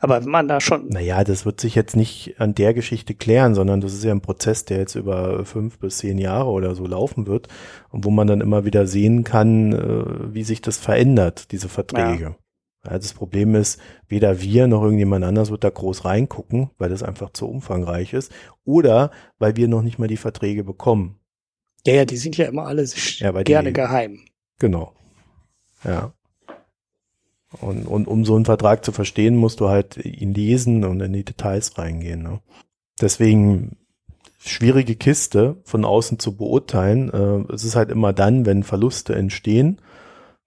Aber 0.00 0.22
wenn 0.22 0.30
man 0.30 0.48
da 0.48 0.62
schon. 0.62 0.88
Naja, 0.88 1.22
das 1.24 1.44
wird 1.44 1.60
sich 1.60 1.74
jetzt 1.74 1.94
nicht 1.94 2.40
an 2.40 2.54
der 2.54 2.72
Geschichte 2.72 3.14
klären, 3.14 3.54
sondern 3.54 3.82
das 3.82 3.92
ist 3.92 4.02
ja 4.02 4.12
ein 4.12 4.22
Prozess, 4.22 4.64
der 4.64 4.78
jetzt 4.78 4.94
über 4.94 5.44
fünf 5.44 5.78
bis 5.78 5.98
zehn 5.98 6.16
Jahre 6.16 6.48
oder 6.48 6.74
so 6.74 6.86
laufen 6.86 7.26
wird 7.26 7.48
und 7.90 8.06
wo 8.06 8.10
man 8.10 8.26
dann 8.26 8.40
immer 8.40 8.64
wieder 8.64 8.86
sehen 8.86 9.24
kann, 9.24 9.72
äh, 9.72 10.34
wie 10.34 10.42
sich 10.42 10.62
das 10.62 10.78
verändert, 10.78 11.52
diese 11.52 11.68
Verträge. 11.68 12.24
Ja. 12.24 12.36
Ja, 12.84 12.98
das 12.98 13.12
Problem 13.14 13.54
ist, 13.54 13.80
weder 14.08 14.40
wir 14.40 14.66
noch 14.66 14.82
irgendjemand 14.82 15.24
anders 15.24 15.50
wird 15.50 15.62
da 15.62 15.70
groß 15.70 16.04
reingucken, 16.04 16.70
weil 16.78 16.90
das 16.90 17.02
einfach 17.02 17.30
zu 17.30 17.48
umfangreich 17.48 18.12
ist, 18.12 18.32
oder 18.64 19.12
weil 19.38 19.56
wir 19.56 19.68
noch 19.68 19.82
nicht 19.82 19.98
mal 19.98 20.08
die 20.08 20.16
Verträge 20.16 20.64
bekommen. 20.64 21.20
Ja, 21.86 21.94
ja, 21.94 22.04
die 22.04 22.16
sind 22.16 22.36
ja 22.36 22.46
immer 22.46 22.66
alle 22.66 22.84
ja, 23.18 23.30
gerne 23.42 23.68
die, 23.68 23.74
geheim. 23.74 24.20
Genau. 24.58 24.92
Ja. 25.84 26.12
Und, 27.60 27.86
und 27.86 28.08
um 28.08 28.24
so 28.24 28.34
einen 28.34 28.44
Vertrag 28.44 28.84
zu 28.84 28.92
verstehen, 28.92 29.36
musst 29.36 29.60
du 29.60 29.68
halt 29.68 29.98
ihn 30.04 30.32
lesen 30.32 30.84
und 30.84 31.00
in 31.00 31.12
die 31.12 31.24
Details 31.24 31.76
reingehen. 31.76 32.22
Ne? 32.22 32.40
Deswegen 33.00 33.76
schwierige 34.38 34.96
Kiste 34.96 35.56
von 35.64 35.84
außen 35.84 36.18
zu 36.18 36.36
beurteilen. 36.36 37.10
Äh, 37.10 37.52
es 37.52 37.64
ist 37.64 37.76
halt 37.76 37.90
immer 37.90 38.12
dann, 38.12 38.46
wenn 38.46 38.62
Verluste 38.62 39.14
entstehen, 39.14 39.80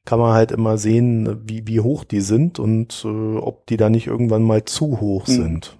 kann 0.05 0.19
man 0.19 0.33
halt 0.33 0.51
immer 0.51 0.77
sehen, 0.77 1.41
wie, 1.47 1.67
wie 1.67 1.79
hoch 1.79 2.03
die 2.03 2.21
sind 2.21 2.59
und 2.59 3.03
äh, 3.05 3.37
ob 3.37 3.65
die 3.67 3.77
da 3.77 3.89
nicht 3.89 4.07
irgendwann 4.07 4.43
mal 4.43 4.63
zu 4.65 5.01
hoch 5.01 5.27
mhm. 5.27 5.33
sind. 5.33 5.77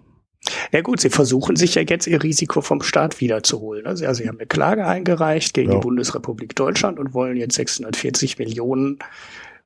Ja 0.72 0.82
gut, 0.82 1.00
sie 1.00 1.10
versuchen 1.10 1.56
sich 1.56 1.76
ja 1.76 1.82
jetzt 1.82 2.08
ihr 2.08 2.22
Risiko 2.22 2.62
vom 2.62 2.82
Staat 2.82 3.20
wiederzuholen. 3.20 3.88
Also, 3.88 4.12
sie 4.14 4.28
haben 4.28 4.38
eine 4.38 4.48
Klage 4.48 4.86
eingereicht 4.86 5.54
gegen 5.54 5.72
ja. 5.72 5.78
die 5.78 5.82
Bundesrepublik 5.82 6.56
Deutschland 6.56 7.00
und 7.00 7.14
wollen 7.14 7.38
jetzt 7.38 7.56
640 7.56 8.38
Millionen 8.38 9.00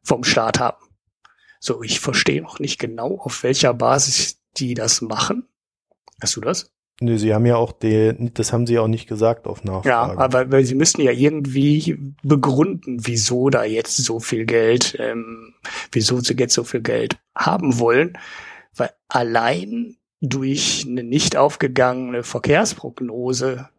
vom 0.04 0.24
Staat 0.24 0.60
haben. 0.60 0.78
So, 1.60 1.84
ich 1.84 2.00
verstehe 2.00 2.42
noch 2.42 2.60
nicht 2.60 2.80
genau, 2.80 3.18
auf 3.18 3.44
welcher 3.44 3.74
Basis 3.74 4.42
die 4.58 4.74
das 4.74 5.02
machen. 5.02 5.48
Hast 6.22 6.36
du 6.38 6.42
das? 6.42 6.72
Nö, 7.02 7.18
sie 7.18 7.34
haben 7.34 7.46
ja 7.46 7.56
auch 7.56 7.72
die, 7.72 8.14
das 8.34 8.52
haben 8.52 8.68
sie 8.68 8.78
auch 8.78 8.88
nicht 8.88 9.08
gesagt 9.08 9.48
auf 9.48 9.64
Nachfrage. 9.64 9.88
Ja, 9.88 10.18
aber 10.18 10.52
weil 10.52 10.66
sie 10.66 10.76
müssen 10.76 11.02
ja 11.02 11.12
irgendwie 11.12 11.98
begründen, 12.24 12.98
wieso 13.08 13.50
da 13.50 13.64
jetzt 13.64 13.98
so 13.98 14.20
viel 14.20 14.46
Geld, 14.46 14.98
ähm, 15.00 15.54
wieso 15.92 16.20
sie 16.20 16.36
jetzt 16.38 16.54
so 16.54 16.66
viel 16.66 16.82
Geld 16.82 17.18
haben 17.36 17.80
wollen. 17.80 18.18
Weil 18.76 18.92
allein 19.08 19.96
durch 20.20 20.86
eine 20.88 21.04
nicht 21.04 21.38
aufgegangene 21.38 22.24
Verkehrsprognose 22.24 23.70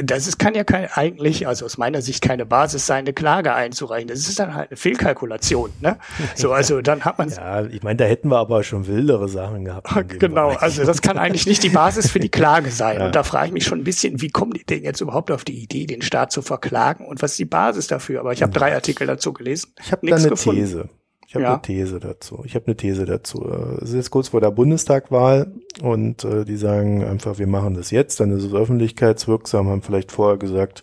das 0.00 0.26
ist, 0.26 0.38
kann 0.38 0.54
ja 0.54 0.64
kein, 0.64 0.88
eigentlich, 0.92 1.46
also 1.46 1.64
aus 1.64 1.78
meiner 1.78 2.02
Sicht 2.02 2.22
keine 2.22 2.46
Basis 2.46 2.86
sein, 2.86 3.00
eine 3.00 3.12
Klage 3.12 3.54
einzureichen. 3.54 4.08
Das 4.08 4.20
ist 4.20 4.38
dann 4.38 4.54
halt 4.54 4.70
eine 4.70 4.76
Fehlkalkulation. 4.76 5.70
Ne? 5.80 5.98
So, 6.34 6.52
also 6.58 6.80
dann 6.80 7.04
hat 7.04 7.18
man. 7.18 7.28
ja, 7.30 7.64
ich 7.64 7.82
meine, 7.82 7.96
da 7.96 8.04
hätten 8.04 8.30
wir 8.30 8.38
aber 8.38 8.62
schon 8.64 8.86
wildere 8.86 9.28
Sachen 9.28 9.64
gehabt. 9.64 9.88
genau, 10.18 10.50
also 10.50 10.84
das 10.84 11.02
kann 11.02 11.18
eigentlich 11.18 11.46
nicht 11.46 11.62
die 11.62 11.68
Basis 11.68 12.10
für 12.10 12.20
die 12.20 12.28
Klage 12.28 12.70
sein. 12.70 12.88
Ja. 12.98 13.06
Und 13.06 13.14
da 13.14 13.22
frage 13.22 13.48
ich 13.48 13.52
mich 13.52 13.64
schon 13.64 13.80
ein 13.80 13.84
bisschen, 13.84 14.22
wie 14.22 14.30
kommen 14.30 14.52
die 14.52 14.64
denn 14.64 14.82
jetzt 14.82 15.00
überhaupt 15.00 15.30
auf 15.30 15.44
die 15.44 15.62
Idee, 15.62 15.86
den 15.86 16.02
Staat 16.02 16.32
zu 16.32 16.42
verklagen 16.42 17.06
und 17.06 17.22
was 17.22 17.32
ist 17.32 17.38
die 17.38 17.44
Basis 17.44 17.86
dafür? 17.86 18.20
Aber 18.20 18.32
ich 18.32 18.42
habe 18.42 18.50
drei 18.50 18.74
Artikel 18.74 19.06
dazu 19.06 19.32
gelesen. 19.32 19.72
Ich 19.80 19.92
habe 19.92 20.06
da 20.06 20.16
eine 20.16 20.28
gefunden. 20.28 20.62
These. 20.62 20.88
Ich 21.28 21.34
habe 21.34 21.44
ja. 21.44 21.52
eine 21.52 21.60
These 21.62 22.00
dazu. 22.00 22.42
Ich 22.46 22.54
habe 22.54 22.68
eine 22.68 22.76
These 22.76 23.04
dazu. 23.04 23.46
Es 23.82 23.90
ist 23.90 23.94
jetzt 23.94 24.10
kurz 24.10 24.28
vor 24.28 24.40
der 24.40 24.50
Bundestagwahl 24.50 25.52
und 25.82 26.24
äh, 26.24 26.46
die 26.46 26.56
sagen 26.56 27.04
einfach, 27.04 27.38
wir 27.38 27.46
machen 27.46 27.74
das 27.74 27.90
jetzt, 27.90 28.18
dann 28.20 28.30
ist 28.30 28.44
es 28.44 28.54
öffentlichkeitswirksam, 28.54 29.68
haben 29.68 29.82
vielleicht 29.82 30.10
vorher 30.10 30.38
gesagt, 30.38 30.82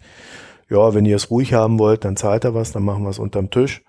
ja, 0.69 0.93
wenn 0.93 1.05
ihr 1.05 1.15
es 1.15 1.31
ruhig 1.31 1.55
haben 1.55 1.79
wollt, 1.79 2.05
dann 2.05 2.15
zahlt 2.15 2.43
er 2.43 2.53
was, 2.53 2.71
dann 2.71 2.83
machen 2.83 3.03
wir 3.03 3.09
es 3.09 3.17
unterm 3.17 3.49
Tisch. 3.49 3.83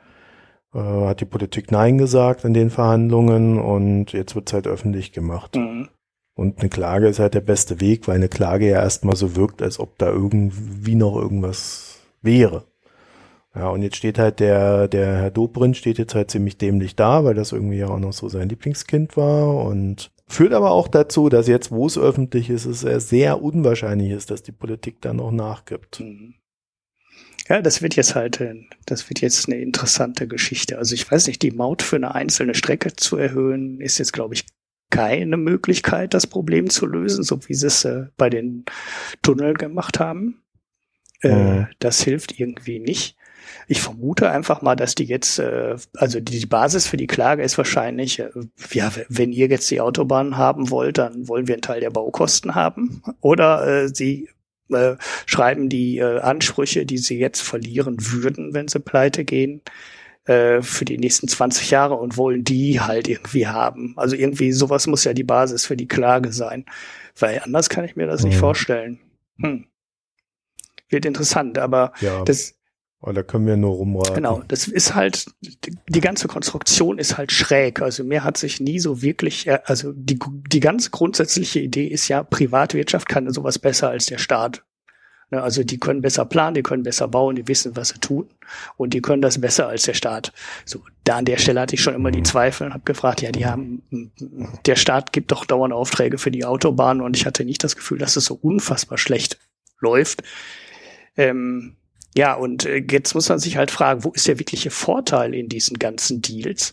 Äh, 0.73 0.79
hat 0.79 1.21
die 1.21 1.27
Politik 1.27 1.71
Nein 1.71 1.99
gesagt 1.99 2.47
in 2.47 2.55
den 2.55 2.71
Verhandlungen 2.71 3.59
und 3.59 4.15
jetzt 4.15 4.35
wird 4.35 4.49
es 4.49 4.55
halt 4.55 4.67
öffentlich 4.67 5.13
gemacht. 5.13 5.57
Mhm. 5.57 5.91
Und 6.35 6.61
eine 6.61 6.71
Klage 6.71 7.07
ist 7.09 7.19
halt 7.19 7.35
der 7.35 7.43
beste 7.43 7.83
Weg, 7.83 8.09
weil 8.09 8.17
eine 8.17 8.31
Klage 8.31 8.67
ja 8.67 8.81
erstmal 8.81 9.17
so 9.17 9.37
wirkt, 9.37 9.61
als 9.61 9.79
ob 9.79 9.99
da 9.99 10.09
irgendwie 10.09 10.95
noch 10.95 11.17
irgendwas 11.17 12.01
wäre. 12.23 12.65
Ja, 13.57 13.71
und 13.71 13.83
jetzt 13.83 13.97
steht 13.97 14.19
halt 14.19 14.39
der, 14.39 14.87
der 14.87 15.17
Herr 15.17 15.31
Dobrindt 15.31 15.79
steht 15.79 15.97
jetzt 15.97 16.15
halt 16.15 16.31
ziemlich 16.31 16.59
dämlich 16.59 16.95
da, 16.95 17.25
weil 17.25 17.35
das 17.35 17.53
irgendwie 17.53 17.79
ja 17.79 17.89
auch 17.89 17.99
noch 17.99 18.13
so 18.13 18.29
sein 18.29 18.51
Lieblingskind 18.51 19.17
war 19.17 19.65
und 19.65 20.11
führt 20.29 20.53
aber 20.53 20.73
auch 20.73 20.89
dazu, 20.89 21.31
dass 21.31 21.49
jetzt, 21.49 21.71
wo 21.71 21.87
es 21.87 21.97
öffentlich 21.97 22.51
ist, 22.51 22.67
es 22.67 23.09
sehr 23.09 23.43
unwahrscheinlich 23.43 24.11
ist, 24.11 24.31
dass 24.31 24.43
die 24.43 24.53
Politik 24.53 25.01
da 25.01 25.15
noch 25.15 25.33
nachgibt. 25.33 26.01
Mhm. 26.01 26.35
Ja, 27.49 27.63
das 27.63 27.81
wird 27.81 27.97
jetzt 27.97 28.15
halt, 28.15 28.41
äh, 28.41 28.57
das 28.85 29.09
wird 29.09 29.23
jetzt 29.23 29.49
eine 29.49 29.59
interessante 29.59 30.29
Geschichte. 30.29 30.77
Also 30.77 30.95
ich 30.95 31.11
weiß 31.11 31.27
nicht, 31.27 31.41
die 31.41 31.53
Maut 31.53 31.81
für 31.81 31.97
eine 31.97 32.15
einzelne 32.15 32.55
Strecke 32.55 32.95
zu 32.95 33.17
erhöhen, 33.17 33.81
ist 33.81 33.99
jetzt, 33.99 34.13
glaube 34.13 34.35
ich, 34.35 34.45
keine 34.91 35.37
Möglichkeit, 35.39 36.13
das 36.13 36.27
Problem 36.27 36.69
zu 36.69 36.85
lösen, 36.87 37.25
so 37.25 37.41
wie 37.49 37.55
sie 37.55 37.69
es 37.69 37.85
äh, 37.87 38.07
bei 38.19 38.29
den 38.29 38.65
Tunneln 39.23 39.55
gemacht 39.55 39.99
haben. 39.99 40.43
Äh, 41.23 41.35
mhm. 41.35 41.67
Das 41.79 42.03
hilft 42.03 42.39
irgendwie 42.39 42.81
nicht. 42.81 43.17
Ich 43.69 43.81
vermute 43.81 44.31
einfach 44.31 44.63
mal, 44.63 44.77
dass 44.77 44.95
die 44.95 45.05
jetzt, 45.05 45.39
äh, 45.39 45.77
also 45.97 46.21
die, 46.21 46.39
die 46.41 46.47
Basis 46.47 46.87
für 46.87 46.97
die 46.97 47.07
Klage 47.07 47.43
ist 47.43 47.59
wahrscheinlich, 47.59 48.19
äh, 48.19 48.31
ja, 48.73 48.93
wenn 49.09 49.33
ihr 49.33 49.49
jetzt 49.49 49.71
die 49.71 49.81
Autobahn 49.81 50.37
haben 50.37 50.71
wollt, 50.71 50.99
dann 50.99 51.29
wollen 51.29 51.49
wir 51.49 51.55
einen 51.55 51.63
Teil 51.63 51.81
der 51.81 51.91
Baukosten 51.91 52.55
haben. 52.55 53.03
Oder 53.21 53.67
äh, 53.67 53.89
sie 53.89 54.29
äh, 54.71 54.97
schreiben 55.27 55.69
die 55.69 55.99
äh, 55.99 56.21
Ansprüche, 56.21 56.87
die 56.87 56.99
sie 56.99 57.19
jetzt 57.19 57.41
verlieren 57.41 57.97
würden, 57.99 58.55
wenn 58.55 58.69
sie 58.69 58.81
pleite 58.81 59.25
gehen, 59.25 59.63
äh, 60.27 60.61
für 60.61 60.85
die 60.85 60.99
nächsten 60.99 61.29
20 61.29 61.71
Jahre 61.71 61.95
und 61.95 62.17
wollen 62.17 62.43
die 62.43 62.81
halt 62.81 63.07
irgendwie 63.07 63.47
haben. 63.47 63.95
Also 63.97 64.17
irgendwie 64.17 64.51
sowas 64.51 64.89
muss 64.89 65.05
ja 65.05 65.15
die 65.15 65.23
Basis 65.23 65.67
für 65.67 65.77
die 65.77 65.87
Klage 65.87 66.33
sein. 66.33 66.65
Weil 67.19 67.41
anders 67.45 67.69
kann 67.69 67.85
ich 67.85 67.95
mir 67.95 68.07
das 68.07 68.23
mhm. 68.23 68.31
nicht 68.31 68.39
vorstellen. 68.39 68.99
Hm. 69.41 69.67
Wird 70.89 71.05
interessant, 71.05 71.59
aber 71.59 71.93
ja. 72.01 72.25
das, 72.25 72.56
aber 73.01 73.13
da 73.13 73.23
können 73.23 73.47
wir 73.47 73.57
nur 73.57 73.73
rumraten. 73.73 74.15
Genau, 74.15 74.43
das 74.49 74.67
ist 74.69 74.95
halt, 74.95 75.27
die 75.41 76.01
ganze 76.01 76.29
Konstruktion 76.29 76.99
ist 76.99 77.19
halt 77.19 77.31
schräg. 77.31 77.83
Also 77.83 78.05
mir 78.05 78.25
hat 78.25 78.37
sich 78.37 78.59
nie 78.59 78.79
so 78.79 79.03
wirklich, 79.03 79.47
äh, 79.47 79.61
also 79.65 79.93
die, 79.93 80.19
die 80.49 80.61
ganz 80.61 80.91
grundsätzliche 80.91 81.61
Idee 81.61 81.87
ist 81.87 82.09
ja, 82.09 82.23
Privatwirtschaft 82.23 83.09
kann 83.09 83.31
sowas 83.33 83.59
besser 83.59 83.91
als 83.91 84.07
der 84.07 84.19
Staat. 84.19 84.65
Ne, 85.31 85.43
also 85.43 85.65
die 85.65 85.79
können 85.79 86.03
besser 86.03 86.25
planen, 86.25 86.55
die 86.55 86.63
können 86.63 86.85
besser 86.85 87.09
bauen, 87.09 87.35
die 87.35 87.49
wissen, 87.49 87.77
was 87.77 87.89
sie 87.89 87.99
tun 87.99 88.29
und 88.77 88.95
die 88.95 89.03
können 89.03 89.23
das 89.23 89.41
besser 89.41 89.67
als 89.67 89.83
der 89.83 89.95
Staat. 89.95 90.33
So, 90.65 90.83
da 91.05 91.17
an 91.17 91.25
der 91.25 91.39
Stelle 91.39 91.61
hatte 91.61 91.75
ich 91.75 91.83
schon 91.83 91.95
immer 91.95 92.13
die 92.13 92.23
Zweifel 92.23 92.67
und 92.67 92.75
habe 92.75 92.85
gefragt, 92.85 93.23
ja, 93.23 93.33
die 93.33 93.45
haben, 93.45 93.83
der 94.67 94.77
Staat 94.77 95.13
gibt 95.13 95.33
doch 95.33 95.45
dauernd 95.45 95.75
Aufträge 95.75 96.19
für 96.19 96.31
die 96.31 96.45
Autobahn 96.45 97.01
und 97.01 97.17
ich 97.17 97.27
hatte 97.27 97.45
nicht 97.45 97.63
das 97.65 97.75
Gefühl, 97.75 97.99
dass 97.99 98.17
es 98.17 98.25
so 98.25 98.35
unfassbar 98.35 98.99
schlecht 98.99 99.39
läuft. 99.81 100.23
Ähm, 101.17 101.77
ja, 102.17 102.33
und 102.35 102.65
äh, 102.65 102.83
jetzt 102.91 103.15
muss 103.15 103.29
man 103.29 103.39
sich 103.39 103.59
halt 103.59 103.71
fragen, 103.71 104.03
wo 104.03 104.11
ist 104.11 104.27
der 104.27 104.39
wirkliche 104.39 104.71
Vorteil 104.71 105.35
in 105.35 105.49
diesen 105.51 105.79
ganzen 105.79 106.23
Deals, 106.23 106.73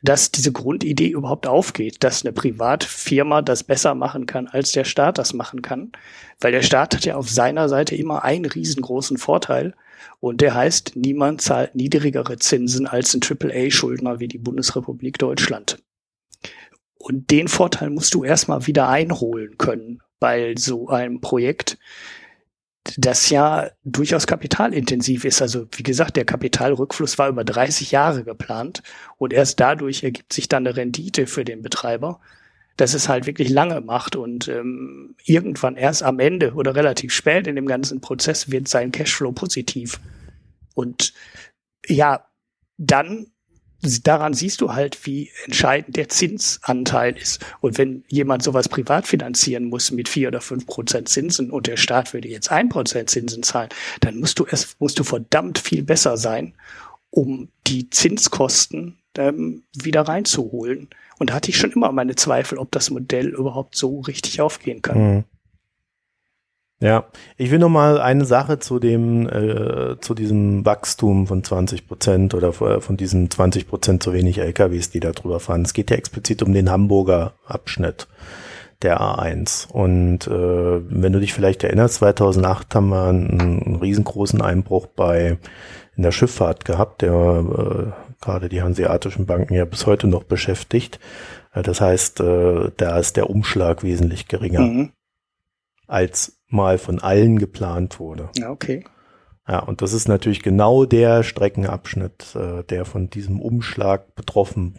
dass 0.00 0.30
diese 0.30 0.52
Grundidee 0.52 1.08
überhaupt 1.08 1.48
aufgeht, 1.48 2.04
dass 2.04 2.24
eine 2.24 2.32
Privatfirma 2.32 3.42
das 3.42 3.64
besser 3.64 3.96
machen 3.96 4.26
kann, 4.26 4.46
als 4.46 4.70
der 4.70 4.84
Staat 4.84 5.18
das 5.18 5.34
machen 5.34 5.60
kann. 5.60 5.90
Weil 6.40 6.52
der 6.52 6.62
Staat 6.62 6.94
hat 6.94 7.04
ja 7.04 7.16
auf 7.16 7.28
seiner 7.28 7.68
Seite 7.68 7.96
immer 7.96 8.22
einen 8.22 8.44
riesengroßen 8.44 9.18
Vorteil. 9.18 9.74
Und 10.20 10.40
der 10.40 10.54
heißt, 10.54 10.92
niemand 10.94 11.40
zahlt 11.40 11.74
niedrigere 11.74 12.38
Zinsen 12.38 12.86
als 12.86 13.14
ein 13.14 13.20
AAA-Schuldner 13.22 14.20
wie 14.20 14.28
die 14.28 14.38
Bundesrepublik 14.38 15.18
Deutschland. 15.18 15.82
Und 16.96 17.32
den 17.32 17.48
Vorteil 17.48 17.90
musst 17.90 18.14
du 18.14 18.22
erstmal 18.22 18.68
wieder 18.68 18.88
einholen 18.88 19.58
können 19.58 20.00
bei 20.20 20.54
so 20.56 20.88
einem 20.88 21.20
Projekt, 21.20 21.78
das 22.96 23.28
ja 23.30 23.70
durchaus 23.84 24.26
kapitalintensiv 24.26 25.24
ist. 25.24 25.42
Also 25.42 25.66
wie 25.76 25.82
gesagt, 25.82 26.16
der 26.16 26.24
Kapitalrückfluss 26.24 27.18
war 27.18 27.28
über 27.28 27.44
30 27.44 27.90
Jahre 27.90 28.24
geplant 28.24 28.82
und 29.16 29.32
erst 29.32 29.60
dadurch 29.60 30.02
ergibt 30.02 30.32
sich 30.32 30.48
dann 30.48 30.66
eine 30.66 30.76
Rendite 30.76 31.26
für 31.26 31.44
den 31.44 31.62
Betreiber, 31.62 32.20
dass 32.76 32.94
es 32.94 33.08
halt 33.08 33.26
wirklich 33.26 33.50
lange 33.50 33.80
macht 33.80 34.16
und 34.16 34.48
ähm, 34.48 35.16
irgendwann 35.24 35.76
erst 35.76 36.02
am 36.02 36.18
Ende 36.18 36.54
oder 36.54 36.74
relativ 36.74 37.12
spät 37.12 37.46
in 37.46 37.56
dem 37.56 37.66
ganzen 37.66 38.00
Prozess 38.00 38.50
wird 38.50 38.68
sein 38.68 38.92
Cashflow 38.92 39.32
positiv. 39.32 40.00
Und 40.74 41.12
ja, 41.86 42.24
dann 42.76 43.26
daran 43.80 44.34
siehst 44.34 44.60
du 44.60 44.72
halt, 44.72 45.06
wie 45.06 45.30
entscheidend 45.44 45.96
der 45.96 46.08
Zinsanteil 46.08 47.16
ist. 47.16 47.44
Und 47.60 47.78
wenn 47.78 48.04
jemand 48.08 48.42
sowas 48.42 48.68
privat 48.68 49.06
finanzieren 49.06 49.64
muss 49.64 49.90
mit 49.90 50.08
vier 50.08 50.28
oder 50.28 50.40
fünf 50.40 50.66
Prozent 50.66 51.08
Zinsen 51.08 51.50
und 51.50 51.66
der 51.66 51.76
Staat 51.76 52.12
würde 52.12 52.28
jetzt 52.28 52.50
ein 52.50 52.68
Prozent 52.68 53.10
Zinsen 53.10 53.42
zahlen, 53.42 53.68
dann 54.00 54.18
musst 54.18 54.38
du 54.38 54.46
es, 54.50 54.76
musst 54.78 54.98
du 54.98 55.04
verdammt 55.04 55.58
viel 55.58 55.84
besser 55.84 56.16
sein, 56.16 56.54
um 57.10 57.48
die 57.66 57.88
Zinskosten 57.90 58.98
ähm, 59.16 59.62
wieder 59.74 60.02
reinzuholen. 60.02 60.88
Und 61.18 61.30
da 61.30 61.34
hatte 61.34 61.50
ich 61.50 61.56
schon 61.56 61.72
immer 61.72 61.92
meine 61.92 62.16
Zweifel, 62.16 62.58
ob 62.58 62.72
das 62.72 62.90
Modell 62.90 63.28
überhaupt 63.28 63.76
so 63.76 64.00
richtig 64.00 64.40
aufgehen 64.40 64.82
kann. 64.82 65.16
Mhm. 65.16 65.24
Ja, 66.80 67.06
ich 67.36 67.50
will 67.50 67.58
noch 67.58 67.68
mal 67.68 68.00
eine 68.00 68.24
Sache 68.24 68.60
zu 68.60 68.78
dem, 68.78 69.28
äh, 69.28 69.98
zu 70.00 70.14
diesem 70.14 70.64
Wachstum 70.64 71.26
von 71.26 71.42
20 71.42 71.88
Prozent 71.88 72.34
oder 72.34 72.52
von 72.52 72.96
diesen 72.96 73.30
20 73.30 73.66
Prozent 73.66 74.02
zu 74.02 74.12
wenig 74.12 74.38
LKWs, 74.38 74.90
die 74.90 75.00
da 75.00 75.10
drüber 75.10 75.40
fahren. 75.40 75.62
Es 75.62 75.72
geht 75.72 75.90
ja 75.90 75.96
explizit 75.96 76.42
um 76.42 76.52
den 76.52 76.70
Hamburger 76.70 77.34
Abschnitt 77.44 78.06
der 78.82 79.00
A1. 79.00 79.68
Und 79.72 80.28
äh, 80.28 80.30
wenn 80.30 81.12
du 81.12 81.18
dich 81.18 81.34
vielleicht 81.34 81.64
erinnerst, 81.64 81.96
2008 81.96 82.72
haben 82.76 82.90
wir 82.90 83.08
einen, 83.08 83.40
einen 83.40 83.76
riesengroßen 83.76 84.40
Einbruch 84.40 84.86
bei 84.86 85.36
in 85.96 86.04
der 86.04 86.12
Schifffahrt 86.12 86.64
gehabt, 86.64 87.02
der 87.02 87.12
äh, 87.12 88.24
gerade 88.24 88.48
die 88.48 88.62
hanseatischen 88.62 89.26
Banken 89.26 89.54
ja 89.54 89.64
bis 89.64 89.86
heute 89.86 90.06
noch 90.06 90.22
beschäftigt. 90.22 91.00
Äh, 91.52 91.62
das 91.62 91.80
heißt, 91.80 92.20
äh, 92.20 92.70
da 92.76 92.98
ist 93.00 93.16
der 93.16 93.30
Umschlag 93.30 93.82
wesentlich 93.82 94.28
geringer. 94.28 94.60
Mhm 94.60 94.92
als 95.88 96.37
mal 96.48 96.78
von 96.78 96.98
allen 96.98 97.38
geplant 97.38 98.00
wurde. 98.00 98.30
Ja, 98.36 98.50
okay. 98.50 98.84
Ja, 99.46 99.60
und 99.60 99.80
das 99.80 99.92
ist 99.92 100.08
natürlich 100.08 100.42
genau 100.42 100.84
der 100.84 101.22
Streckenabschnitt, 101.22 102.34
äh, 102.34 102.64
der 102.64 102.84
von 102.84 103.08
diesem 103.08 103.40
Umschlag 103.40 104.14
betroffen 104.14 104.78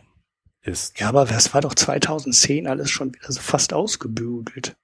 ist. 0.61 0.99
Ja, 0.99 1.09
aber 1.09 1.25
das 1.25 1.53
war 1.53 1.61
doch 1.61 1.73
2010 1.73 2.67
alles 2.67 2.91
schon 2.91 3.13
wieder 3.13 3.31
so 3.31 3.39
fast 3.39 3.73
ausgebügelt. 3.73 4.75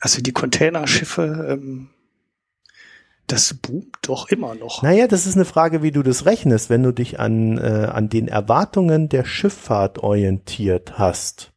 Also 0.00 0.22
die 0.22 0.32
Containerschiffe, 0.32 1.48
ähm, 1.50 1.90
das 3.26 3.54
boomt 3.54 3.96
doch 4.02 4.28
immer 4.28 4.54
noch. 4.54 4.82
Naja, 4.82 5.06
das 5.06 5.26
ist 5.26 5.34
eine 5.34 5.44
Frage, 5.44 5.82
wie 5.82 5.90
du 5.90 6.02
das 6.02 6.24
rechnest. 6.24 6.70
Wenn 6.70 6.82
du 6.82 6.92
dich 6.92 7.18
an, 7.18 7.58
äh, 7.58 7.88
an 7.92 8.08
den 8.08 8.28
Erwartungen 8.28 9.08
der 9.08 9.24
Schifffahrt 9.24 9.98
orientiert 9.98 10.98
hast, 10.98 11.52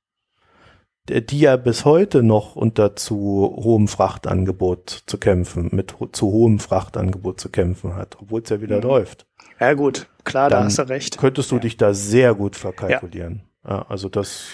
die 1.20 1.39
ja 1.39 1.57
bis 1.57 1.86
heute 1.86 2.24
noch 2.24 2.55
unter 2.55 2.95
zu 2.95 3.16
hohem 3.16 3.88
Frachtangebot 3.88 5.03
zu 5.05 5.18
kämpfen, 5.18 5.70
mit 5.72 5.95
zu 6.14 6.28
hohem 6.28 6.59
Frachtangebot 6.59 7.39
zu 7.39 7.49
kämpfen 7.49 7.95
hat, 7.95 8.18
obwohl 8.22 8.41
es 8.41 8.49
ja 8.49 8.62
wieder 8.62 8.78
mhm. 8.78 8.84
läuft. 8.84 9.26
Ja 9.59 9.74
gut, 9.74 10.07
klar, 10.24 10.49
da 10.49 10.64
hast 10.64 10.80
du 10.80 10.88
recht. 10.88 11.18
Könntest 11.18 11.51
du 11.51 11.55
ja. 11.55 11.62
dich 11.62 11.78
da 11.78 11.93
sehr 11.93 12.34
gut 12.34 12.55
verkalkulieren. 12.55 13.43
Ja. 13.64 13.78
ja 13.78 13.86
also 13.89 14.09
das 14.09 14.45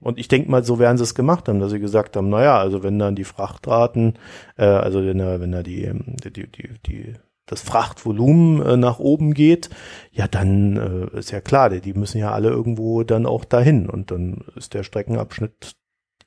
und 0.00 0.18
ich 0.18 0.28
denke 0.28 0.50
mal, 0.50 0.64
so 0.64 0.78
werden 0.78 0.96
sie 0.96 1.04
es 1.04 1.14
gemacht 1.14 1.48
haben, 1.48 1.60
dass 1.60 1.70
sie 1.70 1.80
gesagt 1.80 2.16
haben, 2.16 2.30
naja, 2.30 2.58
also 2.58 2.82
wenn 2.82 2.98
dann 2.98 3.16
die 3.16 3.24
Frachtraten, 3.24 4.14
äh, 4.56 4.64
also 4.64 5.04
wenn 5.04 5.18
da, 5.18 5.40
wenn 5.40 5.52
da 5.52 5.62
die, 5.62 5.90
die, 6.24 6.46
die, 6.46 6.70
die 6.86 7.14
das 7.50 7.62
Frachtvolumen 7.62 8.64
äh, 8.64 8.76
nach 8.76 8.98
oben 8.98 9.34
geht, 9.34 9.70
ja, 10.12 10.28
dann 10.28 11.10
äh, 11.12 11.18
ist 11.18 11.32
ja 11.32 11.40
klar, 11.40 11.70
die, 11.70 11.80
die 11.80 11.94
müssen 11.94 12.18
ja 12.18 12.32
alle 12.32 12.48
irgendwo 12.48 13.02
dann 13.02 13.26
auch 13.26 13.44
dahin 13.44 13.90
und 13.90 14.10
dann 14.10 14.44
ist 14.56 14.74
der 14.74 14.84
Streckenabschnitt 14.84 15.74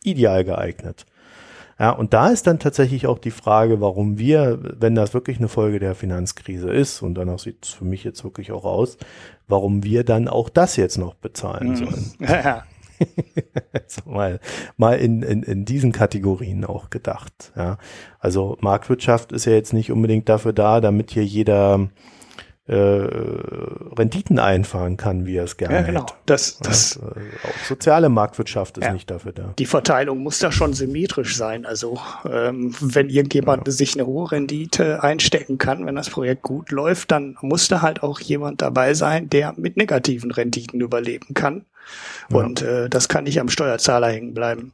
ideal 0.03 0.43
geeignet. 0.43 1.05
Ja, 1.79 1.89
und 1.89 2.13
da 2.13 2.29
ist 2.29 2.45
dann 2.45 2.59
tatsächlich 2.59 3.07
auch 3.07 3.17
die 3.17 3.31
Frage, 3.31 3.81
warum 3.81 4.19
wir, 4.19 4.59
wenn 4.79 4.95
das 4.95 5.13
wirklich 5.13 5.37
eine 5.39 5.47
Folge 5.47 5.79
der 5.79 5.95
Finanzkrise 5.95 6.69
ist, 6.69 7.01
und 7.01 7.15
danach 7.15 7.39
sieht 7.39 7.65
es 7.65 7.71
für 7.71 7.85
mich 7.85 8.03
jetzt 8.03 8.23
wirklich 8.23 8.51
auch 8.51 8.63
aus, 8.63 8.97
warum 9.47 9.83
wir 9.83 10.03
dann 10.03 10.27
auch 10.27 10.49
das 10.49 10.75
jetzt 10.75 10.97
noch 10.97 11.15
bezahlen 11.15 11.69
mhm. 11.69 11.75
sollen. 11.75 12.13
Ja, 12.19 12.63
also 13.73 14.01
mal, 14.05 14.39
mal 14.77 14.93
in, 14.93 15.23
in, 15.23 15.43
in 15.43 15.65
diesen 15.65 15.91
Kategorien 15.91 16.65
auch 16.65 16.89
gedacht. 16.89 17.51
Ja. 17.55 17.77
Also 18.19 18.57
Marktwirtschaft 18.61 19.31
ist 19.31 19.45
ja 19.45 19.53
jetzt 19.53 19.73
nicht 19.73 19.91
unbedingt 19.91 20.29
dafür 20.29 20.53
da, 20.53 20.81
damit 20.81 21.11
hier 21.11 21.25
jeder 21.25 21.89
äh, 22.65 22.75
Renditen 22.75 24.39
einfahren 24.39 24.95
kann, 24.95 25.25
wie 25.25 25.35
er 25.35 25.43
es 25.43 25.57
gerne 25.57 25.75
ja, 25.75 25.81
genau. 25.81 26.01
hätte. 26.03 26.13
Das, 26.25 26.59
das, 26.59 26.99
ja, 27.01 27.49
auch 27.49 27.65
soziale 27.65 28.07
Marktwirtschaft 28.07 28.77
ist 28.77 28.85
ja. 28.85 28.93
nicht 28.93 29.11
dafür 29.11 29.33
da. 29.33 29.53
Die 29.59 29.65
Verteilung 29.65 30.19
muss 30.19 30.39
da 30.39 30.51
schon 30.51 30.73
symmetrisch 30.73 31.35
sein. 31.35 31.65
Also 31.65 31.99
ähm, 32.29 32.73
wenn 32.79 33.09
irgendjemand 33.09 33.67
ja. 33.67 33.71
sich 33.73 33.95
eine 33.95 34.05
hohe 34.05 34.31
Rendite 34.31 35.03
einstecken 35.03 35.57
kann, 35.57 35.85
wenn 35.85 35.95
das 35.95 36.09
Projekt 36.09 36.43
gut 36.43 36.71
läuft, 36.71 37.11
dann 37.11 37.37
muss 37.41 37.67
da 37.67 37.81
halt 37.81 38.01
auch 38.01 38.19
jemand 38.21 38.61
dabei 38.61 38.93
sein, 38.93 39.29
der 39.29 39.53
mit 39.57 39.75
negativen 39.75 40.31
Renditen 40.31 40.79
überleben 40.79 41.33
kann. 41.33 41.65
Und 42.31 42.61
äh, 42.61 42.89
das 42.89 43.09
kann 43.09 43.25
nicht 43.25 43.41
am 43.41 43.49
Steuerzahler 43.49 44.07
hängen 44.07 44.33
bleiben. 44.33 44.71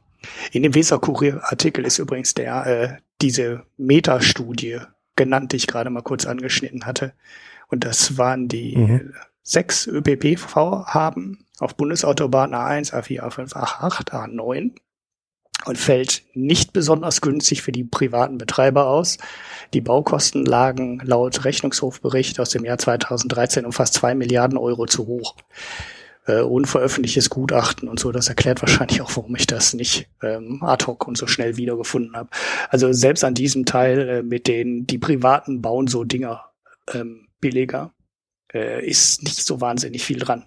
In 0.52 0.62
dem 0.62 0.74
Weser-Kurier-Artikel 0.74 1.84
ist 1.84 1.98
übrigens 1.98 2.34
der 2.34 2.66
äh, 2.66 2.88
diese 3.20 3.62
Metastudie 3.78 4.78
genannt, 5.16 5.52
die 5.52 5.56
ich 5.56 5.66
gerade 5.66 5.90
mal 5.90 6.02
kurz 6.02 6.24
angeschnitten 6.24 6.86
hatte. 6.86 7.12
Und 7.70 7.84
das 7.84 8.18
waren 8.18 8.48
die 8.48 8.76
mhm. 8.76 9.14
sechs 9.42 9.86
ÖPP-Vorhaben 9.86 11.46
auf 11.58 11.76
Bundesautobahn 11.76 12.54
A1, 12.54 12.92
A4, 12.92 13.20
A5, 13.20 13.52
A8, 13.54 14.10
A9 14.10 14.72
und 15.66 15.78
fällt 15.78 16.22
nicht 16.34 16.72
besonders 16.72 17.20
günstig 17.20 17.62
für 17.62 17.72
die 17.72 17.84
privaten 17.84 18.38
Betreiber 18.38 18.86
aus. 18.86 19.18
Die 19.74 19.80
Baukosten 19.80 20.44
lagen 20.44 21.00
laut 21.04 21.44
Rechnungshofbericht 21.44 22.40
aus 22.40 22.50
dem 22.50 22.64
Jahr 22.64 22.78
2013 22.78 23.66
um 23.66 23.72
fast 23.72 23.94
zwei 23.94 24.14
Milliarden 24.14 24.58
Euro 24.58 24.86
zu 24.86 25.06
hoch. 25.06 25.36
Äh, 26.26 26.40
unveröffentlichtes 26.40 27.30
Gutachten 27.30 27.88
und 27.88 27.98
so, 27.98 28.12
das 28.12 28.28
erklärt 28.28 28.60
wahrscheinlich 28.62 29.00
auch, 29.00 29.16
warum 29.16 29.34
ich 29.36 29.46
das 29.46 29.74
nicht 29.74 30.08
ähm, 30.22 30.62
ad 30.62 30.86
hoc 30.86 31.06
und 31.06 31.16
so 31.16 31.26
schnell 31.26 31.56
wiedergefunden 31.56 32.14
habe. 32.14 32.28
Also 32.68 32.92
selbst 32.92 33.24
an 33.24 33.34
diesem 33.34 33.64
Teil 33.64 34.08
äh, 34.08 34.22
mit 34.22 34.46
den, 34.46 34.86
die 34.86 34.98
Privaten 34.98 35.62
bauen 35.62 35.86
so 35.86 36.04
Dinger 36.04 36.44
ähm, 36.92 37.26
billiger, 37.40 37.92
äh, 38.52 38.84
ist 38.86 39.22
nicht 39.22 39.44
so 39.44 39.60
wahnsinnig 39.60 40.04
viel 40.04 40.18
dran. 40.18 40.44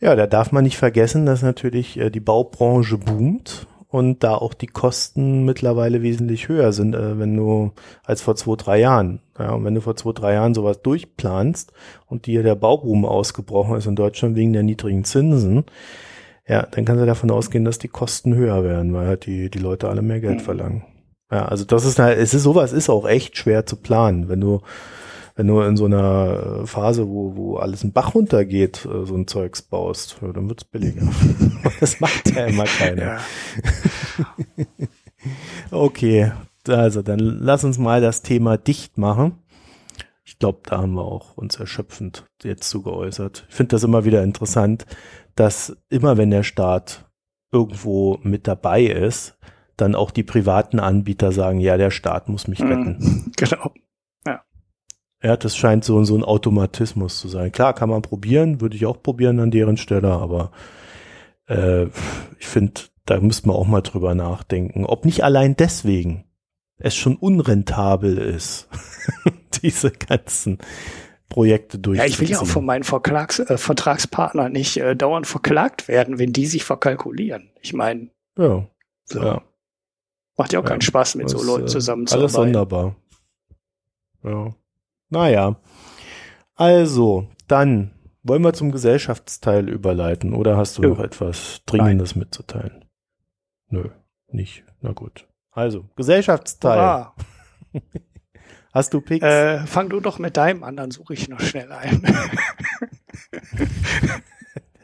Ja, 0.00 0.14
da 0.14 0.26
darf 0.26 0.52
man 0.52 0.64
nicht 0.64 0.76
vergessen, 0.76 1.24
dass 1.24 1.42
natürlich 1.42 1.96
äh, 1.96 2.10
die 2.10 2.20
Baubranche 2.20 2.98
boomt 2.98 3.66
und 3.88 4.22
da 4.22 4.34
auch 4.34 4.52
die 4.52 4.66
Kosten 4.66 5.44
mittlerweile 5.44 6.02
wesentlich 6.02 6.48
höher 6.48 6.72
sind, 6.72 6.94
äh, 6.94 7.18
wenn 7.18 7.34
du 7.34 7.72
als 8.04 8.20
vor 8.20 8.36
zwei, 8.36 8.56
drei 8.56 8.80
Jahren. 8.80 9.20
Ja, 9.38 9.52
und 9.52 9.64
wenn 9.64 9.74
du 9.74 9.80
vor 9.80 9.96
zwei, 9.96 10.12
drei 10.12 10.34
Jahren 10.34 10.54
sowas 10.54 10.82
durchplanst 10.82 11.72
und 12.06 12.26
dir 12.26 12.42
der 12.42 12.56
Bauboom 12.56 13.06
ausgebrochen 13.06 13.76
ist 13.76 13.86
in 13.86 13.96
Deutschland 13.96 14.36
wegen 14.36 14.52
der 14.52 14.62
niedrigen 14.62 15.04
Zinsen, 15.04 15.64
ja, 16.46 16.62
dann 16.62 16.84
kannst 16.84 17.02
du 17.02 17.06
davon 17.06 17.30
ausgehen, 17.30 17.64
dass 17.64 17.78
die 17.78 17.88
Kosten 17.88 18.34
höher 18.34 18.62
werden, 18.64 18.92
weil 18.92 19.06
halt 19.06 19.26
die, 19.26 19.50
die 19.50 19.58
Leute 19.58 19.88
alle 19.88 20.02
mehr 20.02 20.20
Geld 20.20 20.40
mhm. 20.40 20.44
verlangen. 20.44 20.84
Ja, 21.30 21.46
also 21.46 21.64
das 21.64 21.84
ist 21.84 21.98
halt, 21.98 22.18
es 22.18 22.34
ist 22.34 22.44
sowas 22.44 22.72
ist 22.72 22.88
auch 22.88 23.06
echt 23.08 23.36
schwer 23.36 23.66
zu 23.66 23.76
planen, 23.76 24.28
wenn 24.28 24.40
du 24.40 24.60
wenn 25.36 25.48
du 25.48 25.60
in 25.60 25.76
so 25.76 25.84
einer 25.84 26.66
Phase, 26.66 27.08
wo, 27.08 27.36
wo 27.36 27.56
alles 27.58 27.84
ein 27.84 27.92
Bach 27.92 28.14
runtergeht, 28.14 28.86
äh, 28.86 29.04
so 29.04 29.14
ein 29.14 29.26
Zeugs 29.26 29.60
baust, 29.60 30.16
dann 30.22 30.48
wird's 30.48 30.64
billiger. 30.64 31.06
das 31.80 32.00
macht 32.00 32.34
ja 32.34 32.46
immer 32.46 32.64
keiner. 32.64 33.02
Ja. 33.02 33.20
okay, 35.70 36.32
also 36.66 37.02
dann 37.02 37.18
lass 37.18 37.64
uns 37.64 37.76
mal 37.76 38.00
das 38.00 38.22
Thema 38.22 38.56
dicht 38.56 38.96
machen. 38.96 39.38
Ich 40.24 40.38
glaube, 40.38 40.60
da 40.64 40.78
haben 40.78 40.94
wir 40.94 41.04
auch 41.04 41.36
uns 41.36 41.56
erschöpfend 41.56 42.24
jetzt 42.42 42.68
zu 42.70 42.82
geäußert. 42.82 43.44
Ich 43.48 43.54
finde 43.54 43.76
das 43.76 43.84
immer 43.84 44.06
wieder 44.06 44.24
interessant, 44.24 44.86
dass 45.34 45.76
immer 45.90 46.16
wenn 46.16 46.30
der 46.30 46.44
Staat 46.44 47.04
irgendwo 47.52 48.18
mit 48.22 48.48
dabei 48.48 48.84
ist, 48.84 49.36
dann 49.76 49.94
auch 49.94 50.10
die 50.10 50.22
privaten 50.22 50.80
Anbieter 50.80 51.32
sagen, 51.32 51.60
ja, 51.60 51.76
der 51.76 51.90
Staat 51.90 52.28
muss 52.28 52.48
mich 52.48 52.60
retten. 52.60 52.96
Mhm, 52.98 53.32
genau. 53.36 53.72
Ja, 55.22 55.36
das 55.36 55.56
scheint 55.56 55.84
so, 55.84 56.04
so 56.04 56.16
ein 56.16 56.22
Automatismus 56.22 57.18
zu 57.18 57.28
sein. 57.28 57.50
Klar, 57.50 57.74
kann 57.74 57.88
man 57.88 58.02
probieren, 58.02 58.60
würde 58.60 58.76
ich 58.76 58.86
auch 58.86 59.02
probieren 59.02 59.40
an 59.40 59.50
deren 59.50 59.76
Stelle, 59.76 60.12
aber 60.12 60.52
äh, 61.48 61.86
ich 62.38 62.46
finde, 62.46 62.82
da 63.06 63.20
müsste 63.20 63.48
man 63.48 63.56
auch 63.56 63.66
mal 63.66 63.80
drüber 63.80 64.14
nachdenken, 64.14 64.84
ob 64.84 65.04
nicht 65.04 65.24
allein 65.24 65.56
deswegen 65.56 66.24
es 66.78 66.94
schon 66.94 67.16
unrentabel 67.16 68.18
ist, 68.18 68.68
diese 69.62 69.90
ganzen 69.90 70.58
Projekte 71.30 71.78
durchzuziehen. 71.78 72.08
Ja, 72.08 72.14
ich 72.14 72.20
will 72.20 72.30
ja 72.30 72.40
auch 72.40 72.46
von 72.46 72.66
meinen 72.66 72.84
Verklags 72.84 73.38
äh, 73.38 73.56
Vertragspartnern 73.56 74.52
nicht 74.52 74.76
äh, 74.76 74.94
dauernd 74.94 75.26
verklagt 75.26 75.88
werden, 75.88 76.18
wenn 76.18 76.32
die 76.34 76.46
sich 76.46 76.64
verkalkulieren. 76.64 77.50
Ich 77.62 77.72
meine, 77.72 78.10
ja, 78.38 78.68
so. 79.04 79.22
ja. 79.22 79.42
Macht 80.36 80.52
ja 80.52 80.60
auch 80.60 80.64
ja, 80.64 80.70
keinen 80.70 80.80
Spaß, 80.80 81.14
mit 81.16 81.28
so 81.28 81.42
Leuten 81.42 81.68
zusammenzuarbeiten. 81.68 82.22
Alles 82.22 82.32
sonderbar. 82.32 82.96
Ja. 84.22 84.54
Naja. 85.08 85.56
Also, 86.54 87.28
dann 87.48 87.92
wollen 88.22 88.42
wir 88.42 88.52
zum 88.52 88.72
Gesellschaftsteil 88.72 89.68
überleiten 89.68 90.34
oder 90.34 90.56
hast 90.56 90.78
du 90.78 90.82
ja. 90.82 90.88
noch 90.88 91.00
etwas 91.00 91.62
Dringendes 91.66 92.14
Nein. 92.14 92.20
mitzuteilen? 92.20 92.84
Nö, 93.68 93.90
nicht. 94.28 94.64
Na 94.80 94.92
gut. 94.92 95.26
Also, 95.50 95.88
Gesellschaftsteil. 95.96 96.78
Hurra. 96.78 97.14
Hast 98.76 98.92
du 98.92 99.00
Picks? 99.00 99.24
Äh, 99.24 99.66
fang 99.66 99.88
du 99.88 100.00
doch 100.00 100.18
mit 100.18 100.36
deinem 100.36 100.62
an, 100.62 100.76
dann 100.76 100.90
suche 100.90 101.14
ich 101.14 101.30
noch 101.30 101.40
schnell 101.40 101.72
ein. 101.72 102.02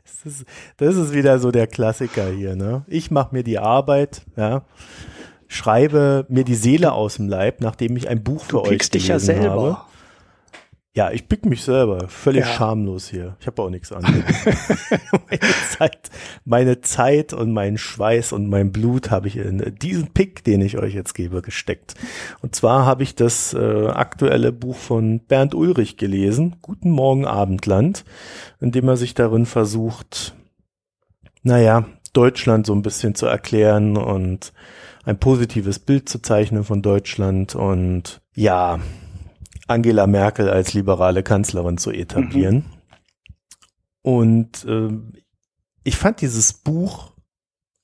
das, 0.03 0.25
ist, 0.25 0.47
das 0.79 0.97
ist 0.97 1.13
wieder 1.13 1.39
so 1.39 1.51
der 1.51 1.67
Klassiker 1.67 2.31
hier, 2.31 2.57
ne? 2.57 2.87
Ich 2.87 3.11
mache 3.11 3.35
mir 3.35 3.43
die 3.45 3.59
Arbeit, 3.59 4.23
ja, 4.35 4.65
schreibe 5.53 6.27
mir 6.29 6.45
die 6.45 6.55
Seele 6.55 6.93
aus 6.93 7.17
dem 7.17 7.29
Leib, 7.29 7.61
nachdem 7.61 7.97
ich 7.97 8.09
ein 8.09 8.23
Buch 8.23 8.45
du 8.49 8.59
für 8.59 8.63
euch 8.63 8.91
dich 8.91 9.09
ja 9.09 9.19
selber. 9.19 9.51
habe. 9.51 9.93
Ja, 10.95 11.11
ich 11.11 11.27
pick 11.27 11.47
mich 11.47 11.63
selber. 11.63 12.07
Völlig 12.09 12.45
Ja. 12.45 12.53
schamlos 12.53 13.09
hier. 13.09 13.37
Ich 13.41 13.47
habe 13.47 13.63
auch 13.63 13.71
nichts 13.71 13.93
anderes. 13.93 14.25
meine, 15.31 15.41
Zeit, 15.71 16.11
meine 16.45 16.81
Zeit 16.83 17.33
und 17.33 17.51
mein 17.51 17.79
Schweiß 17.79 18.33
und 18.33 18.51
mein 18.51 18.73
Blut 18.73 19.11
habe 19.11 19.27
ich 19.27 19.37
in 19.39 19.75
diesen 19.81 20.09
Pick, 20.13 20.45
den 20.45 20.61
ich 20.61 20.77
euch 20.77 20.93
jetzt 20.93 21.15
gebe, 21.15 21.41
gesteckt. 21.41 21.95
Und 22.43 22.55
zwar 22.55 22.85
habe 22.85 23.05
ich 23.05 23.15
das 23.15 23.55
äh, 23.55 23.87
aktuelle 23.87 24.53
Buch 24.53 24.77
von 24.77 25.21
Bernd 25.21 25.55
Ulrich 25.55 25.97
gelesen, 25.97 26.57
Guten 26.61 26.91
Morgen 26.91 27.25
Abendland, 27.25 28.05
in 28.61 28.71
dem 28.71 28.87
er 28.87 28.99
sich 28.99 29.15
darin 29.15 29.47
versucht, 29.47 30.35
naja, 31.43 31.87
Deutschland 32.13 32.67
so 32.67 32.75
ein 32.75 32.83
bisschen 32.83 33.15
zu 33.15 33.27
erklären 33.27 33.97
und 33.97 34.53
ein 35.05 35.19
positives 35.19 35.79
Bild 35.79 36.09
zu 36.09 36.21
zeichnen 36.21 36.65
von 36.65 36.83
Deutschland 36.83 37.55
und 37.55 38.21
ja, 38.35 38.81
Angela 39.67 40.07
Merkel 40.07 40.49
als 40.49 40.75
liberale 40.75 41.23
Kanzlerin 41.23 41.79
zu 41.79 41.91
etablieren. 41.91 42.65
Und 44.03 44.65
ähm, 44.69 45.15
ich 45.85 45.97
fand 45.97 46.21
dieses 46.21 46.53
Buch 46.53 47.13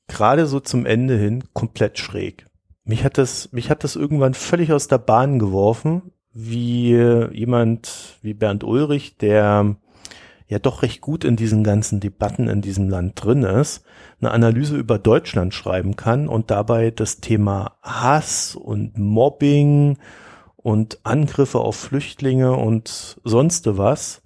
gerade 0.09 0.47
so 0.47 0.61
zum 0.61 0.87
Ende 0.87 1.17
hin 1.17 1.45
komplett 1.53 1.99
schräg. 1.99 2.47
Mich 2.85 3.05
hat 3.05 3.19
das, 3.19 3.53
mich 3.53 3.71
hat 3.71 3.85
das 3.85 3.97
irgendwann 3.97 4.35
völlig 4.35 4.73
aus 4.73 4.89
der 4.89 4.99
Bahn 4.99 5.39
geworfen, 5.39 6.13
wie 6.33 6.95
jemand 7.33 8.19
wie 8.23 8.35
Bernd 8.35 8.65
Ulrich, 8.65 9.17
der 9.19 9.77
ja 10.47 10.59
doch 10.59 10.83
recht 10.83 11.01
gut 11.01 11.25
in 11.25 11.37
diesen 11.37 11.63
ganzen 11.63 12.01
Debatten 12.01 12.49
in 12.49 12.63
diesem 12.63 12.89
Land 12.89 13.23
drin 13.23 13.43
ist, 13.43 13.85
eine 14.21 14.33
Analyse 14.33 14.77
über 14.77 14.99
Deutschland 14.99 15.55
schreiben 15.55 15.97
kann 15.97 16.29
und 16.29 16.51
dabei 16.51 16.91
das 16.91 17.21
Thema 17.21 17.77
Hass 17.83 18.57
und 18.57 18.99
Mobbing 18.99 19.99
und 20.57 20.99
Angriffe 21.05 21.61
auf 21.61 21.77
Flüchtlinge 21.77 22.57
und 22.57 23.21
sonst 23.25 23.79
was 23.79 24.23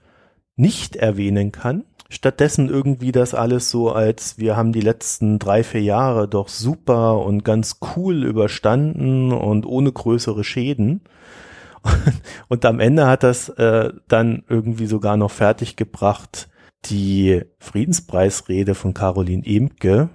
nicht 0.56 0.96
erwähnen 0.96 1.52
kann. 1.52 1.84
Stattdessen 2.08 2.68
irgendwie 2.68 3.12
das 3.12 3.34
alles 3.34 3.70
so 3.70 3.90
als 3.90 4.38
wir 4.38 4.56
haben 4.56 4.72
die 4.72 4.80
letzten 4.82 5.38
drei, 5.38 5.62
vier 5.62 5.82
Jahre 5.82 6.28
doch 6.28 6.48
super 6.48 7.18
und 7.24 7.42
ganz 7.44 7.78
cool 7.96 8.24
überstanden 8.24 9.32
und 9.32 9.64
ohne 9.66 9.92
größere 9.92 10.44
Schäden. 10.44 11.02
Und 12.48 12.64
am 12.64 12.78
Ende 12.78 13.08
hat 13.08 13.24
das 13.24 13.48
äh, 13.48 13.92
dann 14.06 14.44
irgendwie 14.48 14.86
sogar 14.86 15.16
noch 15.16 15.32
fertiggebracht, 15.32 16.48
die 16.86 17.42
Friedenspreisrede 17.58 18.74
von 18.74 18.94
Caroline 18.94 19.44
Emke 19.46 20.10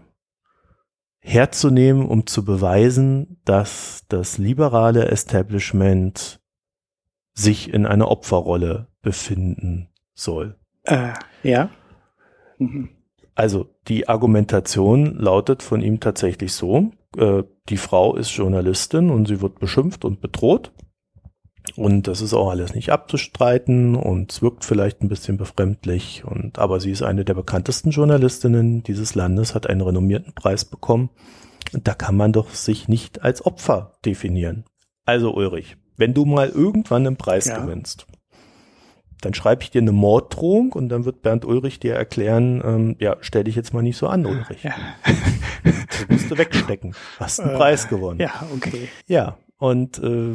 herzunehmen, 1.19 2.05
um 2.05 2.25
zu 2.25 2.45
beweisen, 2.45 3.41
dass 3.43 4.03
das 4.07 4.37
liberale 4.37 5.09
Establishment 5.09 6.39
sich 7.33 7.73
in 7.73 7.85
einer 7.85 8.09
Opferrolle 8.09 8.87
befinden 9.01 9.89
soll. 10.13 10.55
Äh, 10.83 11.13
ja. 11.43 11.69
Mhm. 12.57 12.89
Also 13.35 13.69
die 13.87 14.07
Argumentation 14.09 15.15
lautet 15.15 15.61
von 15.61 15.81
ihm 15.81 15.99
tatsächlich 15.99 16.53
so, 16.53 16.91
äh, 17.17 17.43
die 17.69 17.77
Frau 17.77 18.15
ist 18.15 18.31
Journalistin 18.31 19.11
und 19.11 19.27
sie 19.27 19.41
wird 19.41 19.59
beschimpft 19.59 20.05
und 20.05 20.21
bedroht. 20.21 20.71
Und 21.75 22.07
das 22.07 22.21
ist 22.21 22.33
auch 22.33 22.49
alles 22.49 22.73
nicht 22.73 22.91
abzustreiten 22.91 23.95
und 23.95 24.31
es 24.31 24.41
wirkt 24.41 24.65
vielleicht 24.65 25.01
ein 25.01 25.09
bisschen 25.09 25.37
befremdlich. 25.37 26.23
Und, 26.25 26.57
aber 26.59 26.79
sie 26.79 26.91
ist 26.91 27.03
eine 27.03 27.25
der 27.25 27.33
bekanntesten 27.35 27.91
Journalistinnen 27.91 28.83
dieses 28.83 29.13
Landes, 29.15 29.53
hat 29.53 29.67
einen 29.67 29.81
renommierten 29.81 30.33
Preis 30.33 30.65
bekommen. 30.65 31.09
Und 31.73 31.87
da 31.87 31.93
kann 31.93 32.15
man 32.15 32.31
doch 32.33 32.49
sich 32.51 32.87
nicht 32.87 33.21
als 33.23 33.45
Opfer 33.45 33.93
definieren. 34.05 34.63
Also 35.05 35.33
Ulrich, 35.35 35.77
wenn 35.97 36.13
du 36.13 36.25
mal 36.25 36.49
irgendwann 36.49 37.05
einen 37.05 37.17
Preis 37.17 37.45
Ja. 37.45 37.59
gewinnst, 37.59 38.07
dann 39.21 39.33
schreibe 39.33 39.63
ich 39.63 39.71
dir 39.71 39.81
eine 39.81 39.91
Morddrohung 39.91 40.71
und 40.73 40.89
dann 40.89 41.05
wird 41.05 41.21
Bernd 41.23 41.43
Ulrich 41.43 41.79
dir 41.79 41.95
erklären, 41.95 42.61
ähm, 42.63 42.95
ja, 42.99 43.17
stell 43.21 43.43
dich 43.43 43.55
jetzt 43.55 43.73
mal 43.73 43.81
nicht 43.81 43.97
so 43.97 44.07
an, 44.07 44.25
Ulrich. 44.25 44.63
Ja. 44.63 44.73
Das 45.63 46.07
musst 46.09 46.29
du 46.31 46.37
wegstecken. 46.37 46.91
Du 46.91 46.97
hast 47.19 47.39
einen 47.39 47.51
Äh, 47.51 47.57
Preis 47.57 47.87
gewonnen. 47.87 48.19
ja, 48.19 48.31
okay. 48.55 48.87
Ja, 49.07 49.37
und 49.57 49.97
äh, 49.99 50.33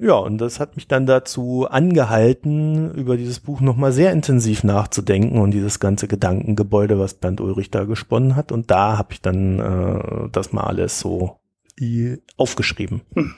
ja, 0.00 0.14
und 0.14 0.38
das 0.38 0.60
hat 0.60 0.76
mich 0.76 0.88
dann 0.88 1.06
dazu 1.06 1.66
angehalten, 1.68 2.92
über 2.94 3.16
dieses 3.16 3.40
Buch 3.40 3.60
nochmal 3.60 3.92
sehr 3.92 4.12
intensiv 4.12 4.64
nachzudenken 4.64 5.40
und 5.40 5.52
dieses 5.52 5.80
ganze 5.80 6.08
Gedankengebäude, 6.08 6.98
was 6.98 7.14
Bernd 7.14 7.40
Ulrich 7.40 7.70
da 7.70 7.84
gesponnen 7.84 8.36
hat. 8.36 8.52
Und 8.52 8.70
da 8.70 8.98
habe 8.98 9.12
ich 9.12 9.22
dann 9.22 9.58
äh, 9.58 10.28
das 10.30 10.52
mal 10.52 10.64
alles 10.64 11.00
so 11.00 11.38
aufgeschrieben. 12.36 13.02
Hm. 13.14 13.34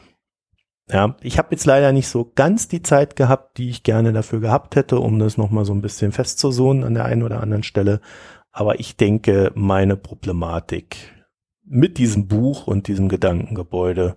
Ja, 0.92 1.16
ich 1.22 1.38
habe 1.38 1.48
jetzt 1.52 1.66
leider 1.66 1.92
nicht 1.92 2.08
so 2.08 2.32
ganz 2.34 2.66
die 2.66 2.82
Zeit 2.82 3.14
gehabt, 3.14 3.58
die 3.58 3.70
ich 3.70 3.82
gerne 3.82 4.12
dafür 4.12 4.40
gehabt 4.40 4.74
hätte, 4.74 4.98
um 4.98 5.18
das 5.18 5.36
nochmal 5.36 5.64
so 5.64 5.72
ein 5.72 5.82
bisschen 5.82 6.10
festzusohnen 6.10 6.82
an 6.82 6.94
der 6.94 7.04
einen 7.04 7.22
oder 7.22 7.40
anderen 7.40 7.62
Stelle. 7.62 8.00
Aber 8.50 8.80
ich 8.80 8.96
denke, 8.96 9.52
meine 9.54 9.96
Problematik 9.96 10.96
mit 11.64 11.98
diesem 11.98 12.26
Buch 12.26 12.66
und 12.66 12.88
diesem 12.88 13.08
Gedankengebäude, 13.08 14.16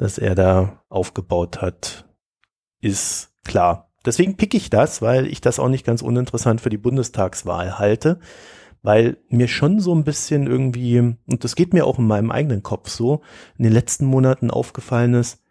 das 0.00 0.16
er 0.16 0.34
da 0.34 0.82
aufgebaut 0.88 1.60
hat, 1.60 2.06
ist 2.80 3.34
klar. 3.44 3.90
Deswegen 4.06 4.38
pick 4.38 4.54
ich 4.54 4.70
das, 4.70 5.02
weil 5.02 5.26
ich 5.26 5.42
das 5.42 5.58
auch 5.58 5.68
nicht 5.68 5.84
ganz 5.84 6.00
uninteressant 6.00 6.62
für 6.62 6.70
die 6.70 6.78
Bundestagswahl 6.78 7.78
halte, 7.78 8.18
weil 8.82 9.18
mir 9.28 9.46
schon 9.46 9.78
so 9.78 9.94
ein 9.94 10.04
bisschen 10.04 10.46
irgendwie, 10.46 10.98
und 10.98 11.44
das 11.44 11.54
geht 11.54 11.74
mir 11.74 11.84
auch 11.84 11.98
in 11.98 12.06
meinem 12.06 12.30
eigenen 12.30 12.62
Kopf 12.62 12.88
so, 12.88 13.20
in 13.58 13.64
den 13.64 13.74
letzten 13.74 14.06
Monaten 14.06 14.50
aufgefallen 14.50 15.12
ist, 15.12 15.42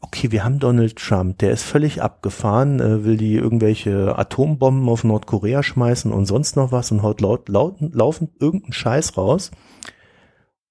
okay, 0.00 0.30
wir 0.30 0.44
haben 0.44 0.60
Donald 0.60 0.94
Trump, 0.94 1.38
der 1.38 1.50
ist 1.50 1.64
völlig 1.64 2.00
abgefahren, 2.00 2.78
äh, 2.78 3.04
will 3.04 3.16
die 3.16 3.34
irgendwelche 3.34 4.16
Atombomben 4.16 4.88
auf 4.88 5.02
Nordkorea 5.02 5.64
schmeißen 5.64 6.12
und 6.12 6.26
sonst 6.26 6.54
noch 6.54 6.70
was 6.70 6.92
und 6.92 7.02
haut 7.02 7.20
laut, 7.20 7.48
laut 7.48 7.78
laufend 7.80 8.30
irgendeinen 8.40 8.74
Scheiß 8.74 9.16
raus. 9.16 9.50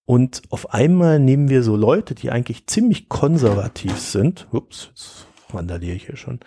Und 0.07 0.43
auf 0.51 0.73
einmal 0.73 1.19
nehmen 1.19 1.49
wir 1.49 1.63
so 1.63 1.75
Leute, 1.75 2.15
die 2.15 2.31
eigentlich 2.31 2.65
ziemlich 2.65 3.09
konservativ 3.09 3.99
sind. 3.99 4.47
Ups, 4.53 4.87
jetzt 4.91 5.27
randaliere 5.53 5.97
ich 5.97 6.05
hier 6.05 6.15
schon. 6.15 6.39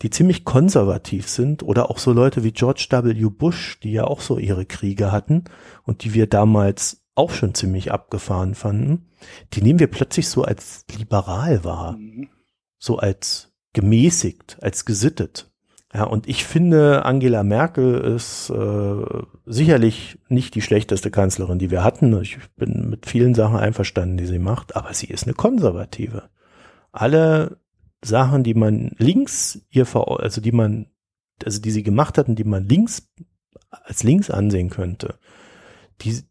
Die 0.00 0.08
ziemlich 0.08 0.46
konservativ 0.46 1.28
sind 1.28 1.62
oder 1.62 1.90
auch 1.90 1.98
so 1.98 2.12
Leute 2.12 2.42
wie 2.42 2.52
George 2.52 2.86
W. 2.90 3.28
Bush, 3.28 3.78
die 3.82 3.92
ja 3.92 4.04
auch 4.04 4.22
so 4.22 4.38
ihre 4.38 4.64
Kriege 4.64 5.12
hatten 5.12 5.44
und 5.84 6.04
die 6.04 6.14
wir 6.14 6.26
damals 6.26 7.02
auch 7.14 7.32
schon 7.32 7.54
ziemlich 7.54 7.92
abgefahren 7.92 8.54
fanden. 8.54 9.10
Die 9.52 9.60
nehmen 9.60 9.78
wir 9.78 9.88
plötzlich 9.88 10.30
so 10.30 10.42
als 10.44 10.86
liberal 10.98 11.64
wahr 11.64 11.98
Mhm. 11.98 12.30
so 12.78 12.96
als 12.96 13.52
gemäßigt, 13.74 14.56
als 14.62 14.86
gesittet. 14.86 15.51
Ja, 15.94 16.04
und 16.04 16.26
ich 16.26 16.44
finde, 16.44 17.04
Angela 17.04 17.42
Merkel 17.42 17.94
ist 17.94 18.48
äh, 18.48 19.22
sicherlich 19.44 20.18
nicht 20.28 20.54
die 20.54 20.62
schlechteste 20.62 21.10
Kanzlerin, 21.10 21.58
die 21.58 21.70
wir 21.70 21.84
hatten. 21.84 22.18
Ich 22.22 22.38
bin 22.56 22.88
mit 22.88 23.04
vielen 23.06 23.34
Sachen 23.34 23.58
einverstanden, 23.58 24.16
die 24.16 24.26
sie 24.26 24.38
macht, 24.38 24.74
aber 24.74 24.94
sie 24.94 25.08
ist 25.08 25.24
eine 25.24 25.34
Konservative. 25.34 26.30
Alle 26.92 27.58
Sachen, 28.02 28.42
die 28.42 28.54
man 28.54 28.92
links 28.96 29.60
ihr 29.70 29.84
ver 29.84 30.20
also 30.20 30.40
die 30.40 30.52
man, 30.52 30.86
also 31.44 31.60
die 31.60 31.70
sie 31.70 31.82
gemacht 31.82 32.16
hat 32.16 32.28
und 32.28 32.38
die 32.38 32.44
man 32.44 32.66
links 32.66 33.08
als 33.70 34.02
links 34.02 34.30
ansehen 34.30 34.70
könnte, 34.70 35.18
die 36.00 36.22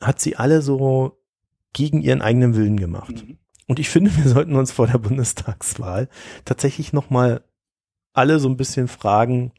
hat 0.00 0.20
sie 0.20 0.36
alle 0.36 0.62
so 0.62 1.18
gegen 1.72 2.02
ihren 2.02 2.22
eigenen 2.22 2.54
Willen 2.54 2.78
gemacht. 2.78 3.26
Mhm. 3.26 3.38
Und 3.66 3.78
ich 3.78 3.88
finde, 3.90 4.16
wir 4.16 4.28
sollten 4.28 4.54
uns 4.54 4.72
vor 4.72 4.86
der 4.86 4.98
Bundestagswahl 4.98 6.08
tatsächlich 6.44 6.92
nochmal 6.92 7.42
alle 8.12 8.38
so 8.38 8.48
ein 8.48 8.56
bisschen 8.56 8.88
fragen, 8.88 9.52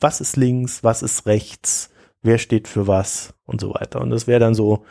was 0.00 0.20
ist 0.20 0.36
links, 0.36 0.82
was 0.82 1.02
ist 1.02 1.26
rechts, 1.26 1.90
wer 2.22 2.38
steht 2.38 2.68
für 2.68 2.86
was 2.86 3.34
und 3.44 3.60
so 3.60 3.74
weiter. 3.74 4.00
Und 4.00 4.10
das 4.10 4.26
wäre 4.26 4.40
dann 4.40 4.54
so 4.54 4.84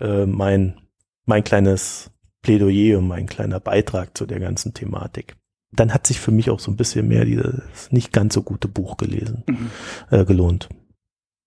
äh, 0.00 0.26
mein, 0.26 0.80
mein 1.24 1.42
kleines 1.44 2.10
Plädoyer 2.42 2.98
und 2.98 3.08
mein 3.08 3.26
kleiner 3.26 3.58
Beitrag 3.60 4.16
zu 4.16 4.26
der 4.26 4.38
ganzen 4.40 4.74
Thematik. 4.74 5.36
Dann 5.72 5.92
hat 5.92 6.06
sich 6.06 6.20
für 6.20 6.30
mich 6.30 6.50
auch 6.50 6.60
so 6.60 6.70
ein 6.70 6.76
bisschen 6.76 7.08
mehr 7.08 7.24
dieses 7.24 7.90
nicht 7.90 8.12
ganz 8.12 8.34
so 8.34 8.42
gute 8.42 8.68
Buch 8.68 8.96
gelesen, 8.96 9.42
Mhm. 9.48 9.70
äh, 10.10 10.24
gelohnt. 10.24 10.68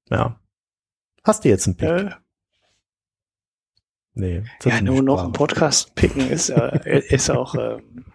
Ja. 0.09 0.39
Hast 1.23 1.45
du 1.45 1.49
jetzt 1.49 1.67
einen 1.67 1.77
Pick? 1.77 1.89
Äh, 1.89 2.09
nee. 4.13 4.43
ja, 4.65 4.81
nur 4.81 5.01
noch 5.03 5.19
sprach. 5.19 5.25
ein 5.27 5.33
Podcast 5.33 5.95
picken 5.95 6.29
ist, 6.29 6.49
äh, 6.49 6.99
ist 7.09 7.29
auch, 7.29 7.55
ähm, 7.55 8.05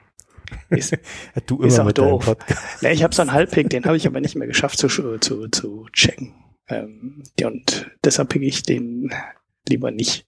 ist, 0.71 0.97
Du 1.47 1.63
ist 1.63 1.75
immer 1.75 1.83
auch 1.83 1.87
mit 1.87 1.99
doof. 1.99 2.37
Ne, 2.81 2.93
ich 2.93 3.03
habe 3.03 3.15
so 3.15 3.23
einen 3.23 3.33
Halbpick, 3.33 3.71
den 3.71 3.85
habe 3.85 3.97
ich 3.97 4.07
aber 4.07 4.21
nicht 4.21 4.37
mehr 4.37 4.49
geschafft 4.49 4.79
zu, 4.79 4.89
zu, 4.89 5.49
zu 5.49 5.87
checken. 5.93 6.35
Ähm, 6.69 7.23
ja, 7.39 7.49
und 7.49 7.91
deshalb 8.05 8.31
pick 8.31 8.43
ich 8.43 8.63
den 8.63 9.13
lieber 9.69 9.91
nicht. 9.91 10.27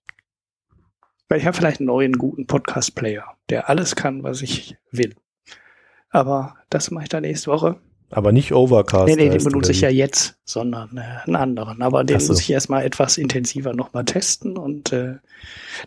Weil 1.29 1.39
ich 1.39 1.47
habe 1.47 1.57
vielleicht 1.57 1.81
einen 1.81 1.87
neuen 1.87 2.19
guten 2.19 2.47
Podcast-Player, 2.47 3.25
der 3.49 3.69
alles 3.69 3.97
kann, 3.97 4.23
was 4.23 4.43
ich 4.43 4.77
will. 4.91 5.15
Aber 6.11 6.57
das 6.71 6.91
mache 6.91 7.05
ich 7.05 7.09
dann 7.09 7.23
nächste 7.23 7.51
Woche. 7.51 7.81
Aber 8.11 8.31
nicht 8.31 8.53
Overcast. 8.53 9.07
Nee, 9.07 9.17
nee, 9.17 9.29
den 9.29 9.43
benutze 9.43 9.73
ich 9.73 9.81
ja 9.81 9.89
jetzt, 9.89 10.39
sondern 10.45 10.97
äh, 10.97 11.27
einen 11.27 11.35
anderen. 11.35 11.83
Aber 11.83 12.05
den 12.05 12.21
so. 12.21 12.33
muss 12.33 12.41
ich 12.41 12.51
erstmal 12.51 12.85
etwas 12.85 13.19
intensiver 13.19 13.75
nochmal 13.75 14.05
testen 14.05 14.57
und 14.57 14.93
äh, 14.93 15.17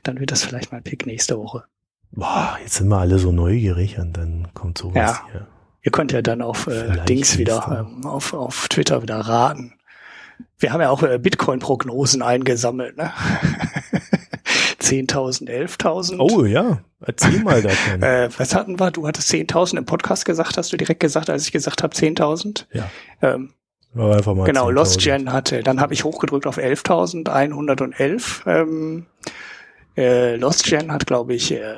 dann 0.04 0.20
wird 0.20 0.32
das 0.32 0.44
vielleicht 0.44 0.72
mal 0.72 0.80
ein 0.80 0.84
Pick 0.84 1.06
nächste 1.06 1.38
Woche. 1.38 1.64
Boah, 2.12 2.58
jetzt 2.62 2.76
sind 2.76 2.88
wir 2.88 2.98
alle 2.98 3.20
so 3.20 3.32
neugierig 3.32 3.98
und 4.00 4.14
dann 4.18 4.48
kommt 4.54 4.78
sowas 4.78 4.96
Ja. 4.96 5.22
hier. 5.32 5.48
Ihr 5.84 5.92
könnt 5.92 6.12
ja 6.12 6.22
dann 6.22 6.42
auf 6.42 6.68
äh, 6.68 6.98
Dings 7.06 7.38
wieder, 7.38 7.86
ähm, 7.88 8.06
auf, 8.06 8.34
auf 8.34 8.68
Twitter 8.68 9.02
wieder 9.02 9.20
raten. 9.20 9.74
Wir 10.60 10.74
haben 10.74 10.82
ja 10.82 10.90
auch 10.90 11.02
äh, 11.04 11.18
Bitcoin-Prognosen 11.20 12.22
eingesammelt, 12.22 12.98
ne? 12.98 13.12
10.000, 14.82 15.48
11.000. 15.50 16.18
Oh 16.20 16.46
ja, 16.46 16.80
erzähl 17.02 17.42
mal 17.44 17.62
davon. 17.62 18.02
Äh, 18.08 18.30
was 18.38 18.54
hatten 18.56 18.80
wir? 18.80 18.92
Du 18.92 19.08
hattest 19.08 19.30
10.000 19.32 19.78
im 19.78 19.86
Podcast 19.86 20.26
gesagt, 20.26 20.58
hast 20.58 20.72
du 20.74 20.78
direkt 20.78 21.00
gesagt, 21.00 21.30
als 21.30 21.46
ich 21.46 21.52
gesagt 21.52 21.84
habe 21.84 21.94
10.000. 21.96 22.66
ja, 22.74 22.90
Ähm, 23.22 23.54
war 23.94 24.16
einfach 24.16 24.34
mal 24.36 24.46
genau, 24.46 24.68
10.000. 24.68 24.72
Lost 24.72 25.00
Gen 25.00 25.32
hatte, 25.34 25.64
dann 25.64 25.80
habe 25.82 25.94
ich 25.94 26.04
hochgedrückt 26.04 26.48
auf 26.48 26.58
11.111. 26.58 28.42
Ähm, 28.46 29.06
äh, 29.96 30.36
Lost 30.36 30.64
Gen 30.66 30.92
hat, 30.92 31.06
glaube 31.08 31.34
ich, 31.34 31.52
äh, 31.52 31.76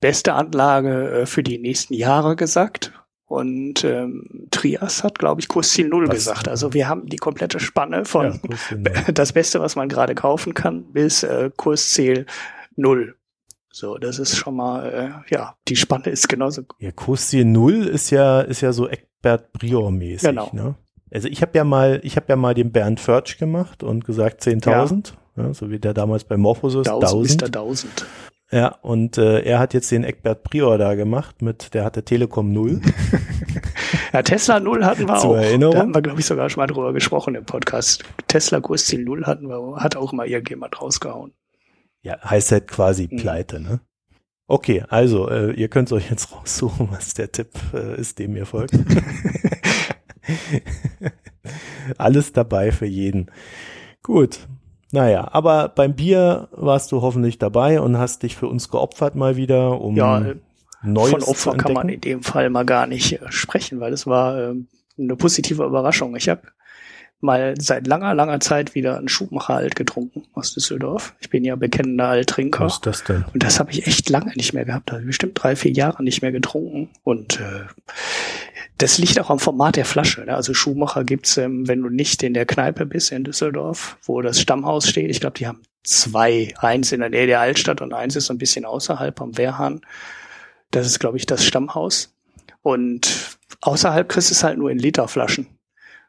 beste 0.00 0.34
Anlage 0.34 1.10
äh, 1.10 1.26
für 1.26 1.42
die 1.42 1.58
nächsten 1.58 1.94
Jahre 1.94 2.36
gesagt. 2.36 2.92
Und 3.26 3.84
ähm, 3.84 4.48
Trias 4.50 5.04
hat, 5.04 5.20
glaube 5.20 5.40
ich, 5.40 5.46
Kursziel 5.46 5.88
Null 5.88 6.08
Was? 6.08 6.16
gesagt. 6.16 6.48
Also 6.48 6.74
wir 6.74 6.88
haben 6.88 7.06
die 7.06 7.16
komplette 7.16 7.60
Spanne 7.60 8.04
von 8.04 8.40
Ja, 8.70 9.12
das 9.14 9.32
Beste, 9.32 9.60
was 9.60 9.76
man 9.76 9.88
gerade 9.88 10.16
kaufen 10.16 10.52
kann, 10.52 10.92
bis 10.92 11.22
äh, 11.22 11.50
Kursziel 11.56 12.26
Null. 12.74 13.14
So, 13.72 13.98
das 13.98 14.18
ist 14.18 14.36
schon 14.36 14.56
mal, 14.56 15.22
äh, 15.28 15.32
ja, 15.32 15.54
die 15.68 15.76
Spanne 15.76 16.06
ist 16.06 16.28
genauso. 16.28 16.62
Ja, 16.80 16.90
Kursziel 16.90 17.44
Null 17.44 17.86
ist 17.86 18.10
ja, 18.10 18.40
ist 18.40 18.62
ja 18.62 18.72
so 18.72 18.88
Eckbert 18.88 19.52
Brior-mäßig. 19.52 20.28
Genau. 20.28 20.50
Ne? 20.52 20.74
Also 21.12 21.28
ich 21.28 21.40
habe 21.42 21.56
ja 21.56 21.62
mal, 21.62 22.00
ich 22.02 22.16
habe 22.16 22.26
ja 22.28 22.36
mal 22.36 22.54
den 22.54 22.72
Bernd 22.72 22.98
Förtsch 22.98 23.38
gemacht 23.38 23.84
und 23.84 24.04
gesagt 24.04 24.42
10.000, 24.42 25.12
ja. 25.36 25.54
so 25.54 25.70
wie 25.70 25.78
der 25.78 25.94
damals 25.94 26.24
bei 26.24 26.36
Morphosis 26.36 26.88
1000 26.88 27.42
Mr. 27.42 27.46
1000. 27.46 28.06
1000. 28.50 28.52
Ja, 28.52 28.68
und 28.82 29.18
äh, 29.18 29.40
er 29.42 29.58
hat 29.58 29.74
jetzt 29.74 29.90
den 29.90 30.04
Eckbert 30.04 30.42
Prior 30.42 30.76
da 30.78 30.94
gemacht 30.94 31.42
mit, 31.42 31.74
der 31.74 31.84
hatte 31.84 32.04
Telekom 32.04 32.52
Null. 32.52 32.80
Ja, 34.12 34.22
Tesla 34.22 34.58
Null 34.58 34.84
hatten 34.84 35.06
wir 35.06 35.18
Zur 35.18 35.30
auch. 35.30 35.36
Erinnerung. 35.36 35.74
Da 35.74 35.80
haben 35.82 35.94
wir, 35.94 36.02
glaube 36.02 36.18
ich, 36.18 36.26
sogar 36.26 36.50
schon 36.50 36.60
mal 36.60 36.66
drüber 36.66 36.92
gesprochen 36.92 37.36
im 37.36 37.44
Podcast. 37.44 38.04
Tesla 38.26 38.60
Kursziel 38.60 39.04
Null 39.04 39.24
hatten 39.24 39.48
wir, 39.48 39.76
hat 39.76 39.94
auch 39.94 40.12
mal 40.12 40.26
irgendjemand 40.26 40.80
rausgehauen. 40.80 41.32
Ja, 42.02 42.18
heißt 42.22 42.50
halt 42.50 42.66
quasi 42.66 43.08
Mhm. 43.10 43.16
Pleite, 43.18 43.60
ne? 43.60 43.80
Okay, 44.48 44.82
also 44.88 45.28
äh, 45.28 45.52
ihr 45.52 45.68
könnt 45.68 45.92
euch 45.92 46.10
jetzt 46.10 46.32
raussuchen, 46.32 46.88
was 46.90 47.14
der 47.14 47.30
Tipp 47.30 47.50
äh, 47.72 48.00
ist, 48.00 48.18
dem 48.18 48.34
ihr 48.34 48.46
folgt. 48.46 48.74
Alles 51.98 52.32
dabei 52.32 52.72
für 52.72 52.86
jeden. 52.86 53.30
Gut. 54.02 54.48
Naja, 54.92 55.28
aber 55.32 55.68
beim 55.68 55.94
Bier 55.94 56.48
warst 56.52 56.90
du 56.90 57.00
hoffentlich 57.00 57.38
dabei 57.38 57.80
und 57.80 57.98
hast 57.98 58.22
dich 58.22 58.36
für 58.36 58.48
uns 58.48 58.70
geopfert 58.70 59.14
mal 59.14 59.36
wieder, 59.36 59.80
um 59.80 59.96
Ja, 59.96 60.20
äh, 60.20 60.36
Neues 60.82 61.10
Von 61.10 61.22
Opfer 61.24 61.56
kann 61.56 61.74
man 61.74 61.88
in 61.90 62.00
dem 62.00 62.22
Fall 62.22 62.48
mal 62.48 62.64
gar 62.64 62.86
nicht 62.86 63.12
äh, 63.12 63.30
sprechen, 63.30 63.80
weil 63.80 63.92
es 63.92 64.06
war 64.06 64.38
ähm, 64.38 64.66
eine 64.98 65.14
positive 65.14 65.64
Überraschung. 65.64 66.16
Ich 66.16 66.28
habe 66.28 66.42
mal 67.20 67.54
seit 67.58 67.86
langer, 67.86 68.14
langer 68.14 68.40
Zeit 68.40 68.74
wieder 68.74 68.98
einen 68.98 69.08
Schubmacher 69.08 69.54
alt 69.54 69.76
getrunken 69.76 70.24
aus 70.32 70.54
Düsseldorf. 70.54 71.14
Ich 71.20 71.30
bin 71.30 71.44
ja 71.44 71.56
bekennender 71.56 72.08
Alttrinker. 72.08 72.64
Was 72.64 72.74
ist 72.74 72.86
das 72.86 73.04
denn? 73.04 73.24
Und 73.32 73.42
das 73.42 73.60
habe 73.60 73.70
ich 73.70 73.86
echt 73.86 74.08
lange 74.08 74.32
nicht 74.34 74.52
mehr 74.52 74.64
gehabt. 74.64 74.88
Da 74.88 74.94
habe 74.94 75.02
ich 75.02 75.08
bestimmt 75.08 75.40
drei, 75.40 75.56
vier 75.56 75.72
Jahre 75.72 76.02
nicht 76.02 76.22
mehr 76.22 76.32
getrunken. 76.32 76.88
Und 77.04 77.40
äh, 77.40 77.64
das 78.78 78.98
liegt 78.98 79.20
auch 79.20 79.30
am 79.30 79.38
Format 79.38 79.76
der 79.76 79.84
Flasche. 79.84 80.22
Ne? 80.22 80.34
Also 80.34 80.54
Schuhmacher 80.54 81.04
gibt's, 81.04 81.36
ähm, 81.36 81.68
wenn 81.68 81.82
du 81.82 81.90
nicht 81.90 82.22
in 82.22 82.34
der 82.34 82.46
Kneipe 82.46 82.86
bist 82.86 83.12
in 83.12 83.24
Düsseldorf, 83.24 83.98
wo 84.02 84.22
das 84.22 84.40
Stammhaus 84.40 84.88
steht. 84.88 85.10
Ich 85.10 85.20
glaube, 85.20 85.38
die 85.38 85.46
haben 85.46 85.62
zwei. 85.82 86.54
Eins 86.58 86.92
in 86.92 87.00
der 87.00 87.10
Nähe 87.10 87.26
der 87.26 87.40
Altstadt 87.40 87.80
und 87.82 87.92
eins 87.92 88.16
ist 88.16 88.26
so 88.26 88.34
ein 88.34 88.38
bisschen 88.38 88.64
außerhalb 88.64 89.20
am 89.20 89.36
Wehrhahn. 89.36 89.82
Das 90.70 90.86
ist, 90.86 90.98
glaube 90.98 91.18
ich, 91.18 91.26
das 91.26 91.44
Stammhaus. 91.44 92.14
Und 92.62 93.36
außerhalb 93.60 94.08
kriegst 94.08 94.30
du 94.30 94.34
es 94.34 94.44
halt 94.44 94.58
nur 94.58 94.70
in 94.70 94.78
Literflaschen. 94.78 95.46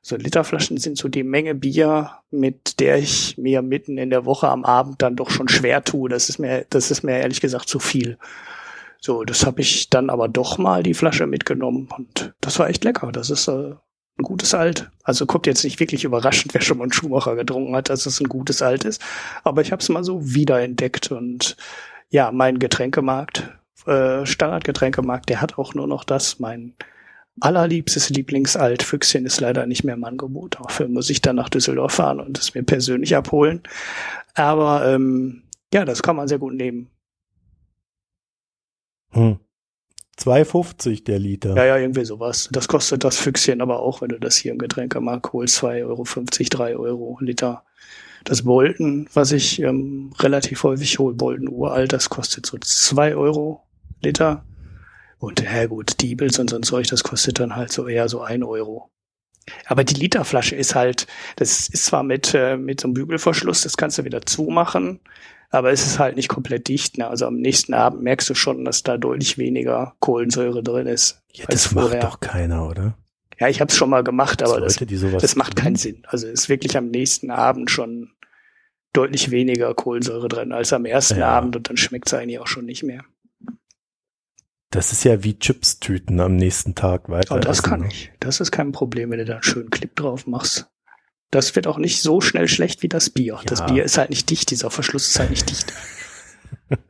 So 0.04 0.16
Literflaschen 0.16 0.78
sind 0.78 0.98
so 0.98 1.08
die 1.10 1.24
Menge 1.24 1.54
Bier, 1.54 2.12
mit 2.32 2.80
der 2.80 2.98
ich 2.98 3.38
mir 3.38 3.62
mitten 3.62 3.98
in 3.98 4.10
der 4.10 4.26
Woche 4.26 4.50
am 4.50 4.66
Abend 4.66 5.02
dann 5.02 5.16
doch 5.16 5.30
schon 5.30 5.48
schwer 5.48 5.84
tue. 5.84 6.10
Das 6.10 6.28
ist 6.28 6.40
mir, 6.40 6.66
das 6.70 6.90
ist 6.90 7.04
mir 7.04 7.20
ehrlich 7.20 7.40
gesagt 7.40 7.70
zu 7.70 7.80
viel. 7.80 8.18
So, 9.00 9.24
das 9.24 9.46
habe 9.46 9.62
ich 9.62 9.90
dann 9.90 10.10
aber 10.10 10.28
doch 10.28 10.58
mal 10.58 10.84
die 10.84 10.94
Flasche 10.94 11.28
mitgenommen 11.28 11.90
und 11.96 12.34
das 12.42 12.58
war 12.60 12.70
echt 12.70 12.84
lecker. 12.84 13.12
Das 13.12 13.30
ist 13.30 13.48
äh, 13.48 13.74
ein 14.18 14.24
gutes 14.24 14.54
Alt. 14.54 14.90
Also 15.04 15.26
kommt 15.26 15.48
jetzt 15.48 15.64
nicht 15.64 15.80
wirklich 15.80 16.04
überraschend, 16.04 16.54
wer 16.54 16.62
schon 16.62 16.78
mal 16.78 16.86
einen 16.86 16.94
Schuhmacher 16.94 17.36
getrunken 17.36 17.76
hat, 17.76 17.90
dass 17.90 18.06
es 18.06 18.20
ein 18.20 18.30
gutes 18.30 18.62
Alt 18.62 18.86
ist. 18.86 19.02
Aber 19.44 19.62
ich 19.62 19.72
habe 19.72 19.82
es 19.82 19.90
mal 19.90 20.04
so 20.04 20.34
wiederentdeckt 20.34 21.12
und 21.12 21.58
ja, 22.10 22.32
mein 22.32 22.60
Getränkemarkt, 22.60 23.50
äh, 23.86 24.26
Standardgetränkemarkt, 24.26 25.30
der 25.30 25.42
hat 25.42 25.58
auch 25.58 25.74
nur 25.74 25.88
noch 25.88 26.04
das. 26.04 26.40
Mein 26.40 26.76
allerliebstes 27.42 28.10
Lieblingsalt 28.10 28.84
Füchschen 28.84 29.26
ist 29.26 29.42
leider 29.42 29.66
nicht 29.66 29.84
mehr 29.84 29.96
im 29.96 30.04
Angebot. 30.04 30.58
Dafür 30.60 30.88
muss 30.88 31.10
ich 31.10 31.22
dann 31.22 31.36
nach 31.36 31.50
Düsseldorf 31.50 31.94
fahren 31.94 32.20
und 32.20 32.38
es 32.38 32.54
mir 32.54 32.64
persönlich 32.64 33.16
abholen. 33.16 33.62
Aber 34.36 34.86
ähm, 34.88 35.44
ja, 35.74 35.86
das 35.86 36.04
kann 36.04 36.16
man 36.16 36.28
sehr 36.28 36.40
gut 36.40 36.54
nehmen. 36.54 36.90
Hm. 39.12 39.40
2,50 40.20 41.04
der 41.04 41.20
Liter. 41.20 41.56
Ja, 41.56 41.66
ja, 41.66 41.78
irgendwie 41.78 42.06
sowas. 42.06 42.50
Das 42.52 42.68
kostet 42.68 43.04
das 43.04 43.18
Füchschen 43.18 43.62
aber 43.62 43.80
auch, 43.80 44.02
wenn 44.02 44.10
du 44.10 44.20
das 44.20 44.36
hier 44.38 44.52
im 44.52 44.60
Getränkemarkt 44.60 45.34
holst, 45.34 45.64
2,50 45.64 45.86
Euro, 45.86 46.04
3 46.50 46.76
Euro 46.76 47.18
Liter. 47.22 47.64
Das 48.24 48.44
Bolton, 48.44 49.10
was 49.14 49.32
ich 49.32 49.62
ähm, 49.62 50.12
relativ 50.20 50.64
häufig 50.64 51.00
hole, 51.00 51.16
Bolton 51.16 51.50
uralt, 51.50 51.92
das 51.92 52.10
kostet 52.10 52.46
so 52.46 52.58
2 52.60 53.16
Euro 53.16 53.64
Liter. 54.02 54.46
Und 55.22 55.44
ja 55.44 55.68
gut, 55.68 56.02
Diebels 56.02 56.40
und 56.40 56.50
so 56.50 56.56
ein 56.56 56.64
Zeug, 56.64 56.88
das 56.88 57.04
kostet 57.04 57.40
dann 57.40 57.56
halt 57.56 57.72
so 57.72 57.88
eher 57.88 58.10
so 58.10 58.22
1 58.22 58.44
Euro. 58.44 58.90
Aber 59.68 59.84
die 59.84 59.94
Literflasche 59.94 60.56
ist 60.56 60.74
halt, 60.74 61.06
das 61.36 61.70
ist 61.70 61.86
zwar 61.86 62.02
mit, 62.02 62.34
äh, 62.34 62.58
mit 62.58 62.82
so 62.82 62.88
einem 62.88 62.96
Bügelverschluss, 62.96 63.62
das 63.62 63.78
kannst 63.78 64.00
du 64.00 64.04
wieder 64.04 64.24
zumachen, 64.24 65.00
aber 65.52 65.72
es 65.72 65.86
ist 65.86 66.00
halt 66.00 66.16
nicht 66.16 66.28
komplett 66.28 66.68
dicht. 66.68 66.98
Ne? 66.98 67.08
Also 67.08 67.28
am 67.28 67.36
nächsten 67.36 67.76
Abend 67.76 68.02
merkst 68.02 68.32
du 68.32 68.34
schon, 68.34 68.66
dass 68.66 68.82
da 68.82 68.98
deutlich 68.98 69.38
weniger 69.38 69.94
Kohlensäure 70.00 70.64
drin 70.64 70.88
ist. 70.88 71.22
Ja, 71.32 71.46
das 71.48 71.72
macht 71.72 71.90
vorher. 71.90 72.02
doch 72.02 72.20
keiner, 72.20 72.68
oder? 72.68 72.98
Ja, 73.40 73.48
ich 73.48 73.62
habe 73.62 73.70
es 73.70 73.78
schon 73.78 73.92
mal 73.92 74.04
gemacht, 74.04 74.42
aber 74.42 74.60
das, 74.60 74.76
sowas 74.76 75.22
das 75.22 75.36
macht 75.36 75.56
keinen? 75.56 75.76
Sinn. 75.76 76.02
Also 76.08 76.28
ist 76.28 76.50
wirklich 76.50 76.76
am 76.78 76.88
nächsten 76.88 77.30
Abend 77.30 77.70
schon 77.70 78.10
deutlich 78.92 79.30
weniger 79.30 79.72
Kohlensäure 79.76 80.28
drin 80.28 80.52
als 80.52 80.74
am 80.74 80.86
ersten 80.86 81.20
Ja. 81.20 81.30
Abend 81.30 81.56
und 81.56 81.70
dann 81.70 81.78
schmeckt 81.78 82.08
es 82.08 82.14
eigentlich 82.16 82.40
auch 82.40 82.48
schon 82.48 82.66
nicht 82.66 82.82
mehr. 82.82 83.04
Das 84.72 84.92
ist 84.94 85.04
ja 85.04 85.24
wie 85.24 85.38
Chips-Tüten 85.38 86.20
am 86.22 86.36
nächsten 86.38 86.76
Tag 86.76 87.10
weiter. 87.10 87.32
Aber 87.34 87.42
das 87.42 87.60
essen, 87.60 87.70
kann 87.70 87.80
ne? 87.82 87.88
ich. 87.90 88.12
Das 88.20 88.40
ist 88.40 88.52
kein 88.52 88.72
Problem, 88.72 89.12
wenn 89.12 89.20
du 89.20 89.26
da 89.26 89.34
einen 89.34 89.44
schönen 89.44 89.70
Clip 89.70 89.94
drauf 89.96 90.28
machst. 90.28 90.68
Das 91.30 91.56
wird 91.56 91.68
auch 91.68 91.78
nicht 91.78 92.02
so 92.02 92.20
schnell 92.22 92.48
schlecht 92.48 92.82
wie 92.82 92.90
das 92.90 93.10
Bier. 93.10 93.40
Das 93.46 93.60
Ja. 93.60 93.66
Bier 93.66 93.84
ist 93.84 93.98
halt 93.98 94.10
nicht 94.10 94.30
dicht, 94.30 94.50
dieser 94.50 94.72
Verschluss 94.72 95.08
ist 95.10 95.20
halt 95.20 95.30
nicht 95.30 95.50
dicht. 95.50 95.74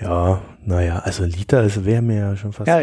Ja, 0.00 0.42
naja, 0.64 0.98
also 0.98 1.24
Liter 1.24 1.62
ist 1.62 1.84
wäre 1.84 2.02
mir 2.02 2.16
ja 2.18 2.36
schon 2.36 2.52
fast 2.52 2.66
Ja, 2.68 2.82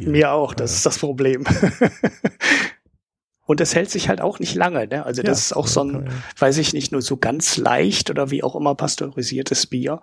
mir 0.00 0.32
auch, 0.32 0.54
das 0.54 0.70
Ja. 0.70 0.76
ist 0.76 0.86
das 0.86 0.98
Problem. 0.98 1.44
Und 3.44 3.60
es 3.60 3.74
hält 3.74 3.90
sich 3.90 4.08
halt 4.08 4.20
auch 4.20 4.38
nicht 4.38 4.54
lange, 4.54 4.86
ne? 4.86 5.04
Also 5.04 5.20
das 5.22 5.38
Ja, 5.38 5.42
ist 5.42 5.52
auch 5.56 5.66
so 5.66 5.82
ein, 5.82 6.08
weiß 6.38 6.56
ich 6.58 6.72
nicht, 6.72 6.92
nur 6.92 7.02
so 7.02 7.16
ganz 7.16 7.56
leicht 7.58 8.08
oder 8.08 8.30
wie 8.30 8.42
auch 8.42 8.54
immer 8.56 8.74
pasteurisiertes 8.74 9.66
Bier. 9.66 10.00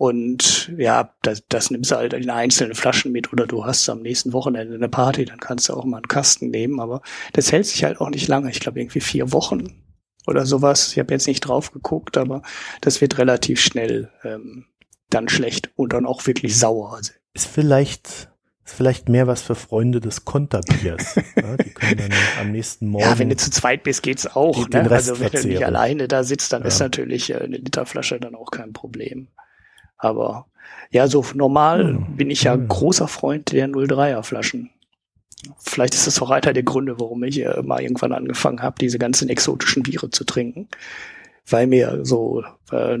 Und 0.00 0.72
ja, 0.78 1.12
das, 1.20 1.42
das 1.50 1.70
nimmst 1.70 1.90
du 1.90 1.96
halt 1.96 2.14
in 2.14 2.30
einzelnen 2.30 2.74
Flaschen 2.74 3.12
mit 3.12 3.34
oder 3.34 3.46
du 3.46 3.66
hast 3.66 3.86
am 3.90 4.00
nächsten 4.00 4.32
Wochenende 4.32 4.74
eine 4.74 4.88
Party, 4.88 5.26
dann 5.26 5.36
kannst 5.40 5.68
du 5.68 5.74
auch 5.74 5.84
mal 5.84 5.98
einen 5.98 6.08
Kasten 6.08 6.48
nehmen, 6.48 6.80
aber 6.80 7.02
das 7.34 7.52
hält 7.52 7.66
sich 7.66 7.84
halt 7.84 8.00
auch 8.00 8.08
nicht 8.08 8.26
lange. 8.26 8.48
Ich 8.50 8.60
glaube 8.60 8.80
irgendwie 8.80 9.00
vier 9.00 9.30
Wochen 9.32 9.82
oder 10.26 10.46
sowas. 10.46 10.92
Ich 10.92 10.98
habe 10.98 11.12
jetzt 11.12 11.26
nicht 11.26 11.40
drauf 11.40 11.70
geguckt, 11.72 12.16
aber 12.16 12.40
das 12.80 13.02
wird 13.02 13.18
relativ 13.18 13.60
schnell 13.60 14.08
ähm, 14.24 14.64
dann 15.10 15.28
schlecht 15.28 15.70
und 15.76 15.92
dann 15.92 16.06
auch 16.06 16.26
wirklich 16.26 16.58
sauer. 16.58 16.94
Also, 16.96 17.12
Ist 17.34 17.46
vielleicht, 17.48 18.30
ist 18.64 18.74
vielleicht 18.74 19.10
mehr 19.10 19.26
was 19.26 19.42
für 19.42 19.54
Freunde 19.54 20.00
des 20.00 20.24
Konterbiers. 20.24 21.16
ja, 21.36 21.56
die 21.62 21.74
können 21.74 21.98
dann 21.98 22.12
am 22.40 22.52
nächsten 22.52 22.88
Morgen. 22.88 23.04
ja, 23.04 23.18
wenn 23.18 23.28
du 23.28 23.36
zu 23.36 23.50
zweit 23.50 23.82
bist, 23.82 24.02
geht's 24.02 24.26
auch. 24.26 24.66
Ne? 24.70 24.90
Rest 24.90 25.10
Also 25.10 25.20
wenn 25.20 25.26
du 25.30 25.36
nicht 25.36 25.42
verzehren. 25.42 25.64
alleine 25.64 26.08
da 26.08 26.24
sitzt, 26.24 26.54
dann 26.54 26.62
Ja. 26.62 26.68
ist 26.68 26.78
natürlich 26.78 27.28
äh, 27.28 27.34
eine 27.36 27.58
Literflasche 27.58 28.18
dann 28.18 28.34
auch 28.34 28.50
kein 28.50 28.72
Problem. 28.72 29.28
Aber 30.00 30.46
ja, 30.90 31.06
so 31.06 31.24
normal 31.34 31.88
Hm. 31.94 32.16
bin 32.16 32.30
ich 32.30 32.42
ja 32.44 32.54
Hm. 32.54 32.68
großer 32.68 33.08
Freund 33.08 33.52
der 33.52 33.68
03er 33.68 34.22
Flaschen. 34.22 34.70
Vielleicht 35.58 35.94
ist 35.94 36.06
das 36.06 36.20
auch 36.20 36.30
einer 36.30 36.52
der 36.52 36.62
Gründe, 36.62 37.00
warum 37.00 37.22
ich 37.24 37.40
äh, 37.40 37.62
mal 37.62 37.80
irgendwann 37.80 38.12
angefangen 38.12 38.62
habe, 38.62 38.76
diese 38.80 38.98
ganzen 38.98 39.28
exotischen 39.30 39.82
Biere 39.82 40.10
zu 40.10 40.24
trinken. 40.24 40.68
Weil 41.48 41.66
mir 41.66 42.00
so 42.04 42.44
äh, 42.72 42.98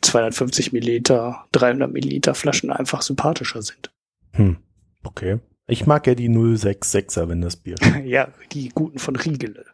250 0.00 0.72
Milliliter, 0.72 1.44
300 1.52 1.92
Milliliter 1.92 2.34
Flaschen 2.34 2.70
einfach 2.70 3.02
sympathischer 3.02 3.60
sind. 3.62 3.90
hm, 4.32 4.56
okay. 5.04 5.38
Ich 5.68 5.86
mag 5.86 6.06
ja 6.06 6.14
die 6.14 6.28
066er, 6.28 7.28
wenn 7.28 7.40
das 7.40 7.56
Bier 7.56 7.76
ja, 8.04 8.28
die 8.52 8.70
guten 8.70 8.98
von 8.98 9.14
Riegele. 9.16 9.64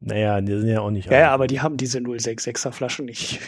Naja, 0.00 0.40
die 0.40 0.52
sind 0.58 0.68
ja 0.68 0.80
auch 0.80 0.90
nicht. 0.90 1.10
Ja, 1.10 1.18
ja, 1.18 1.30
aber 1.32 1.48
die 1.48 1.60
haben 1.60 1.76
diese 1.76 1.98
066er 1.98 2.70
Flaschen. 2.70 3.08
Ich 3.08 3.40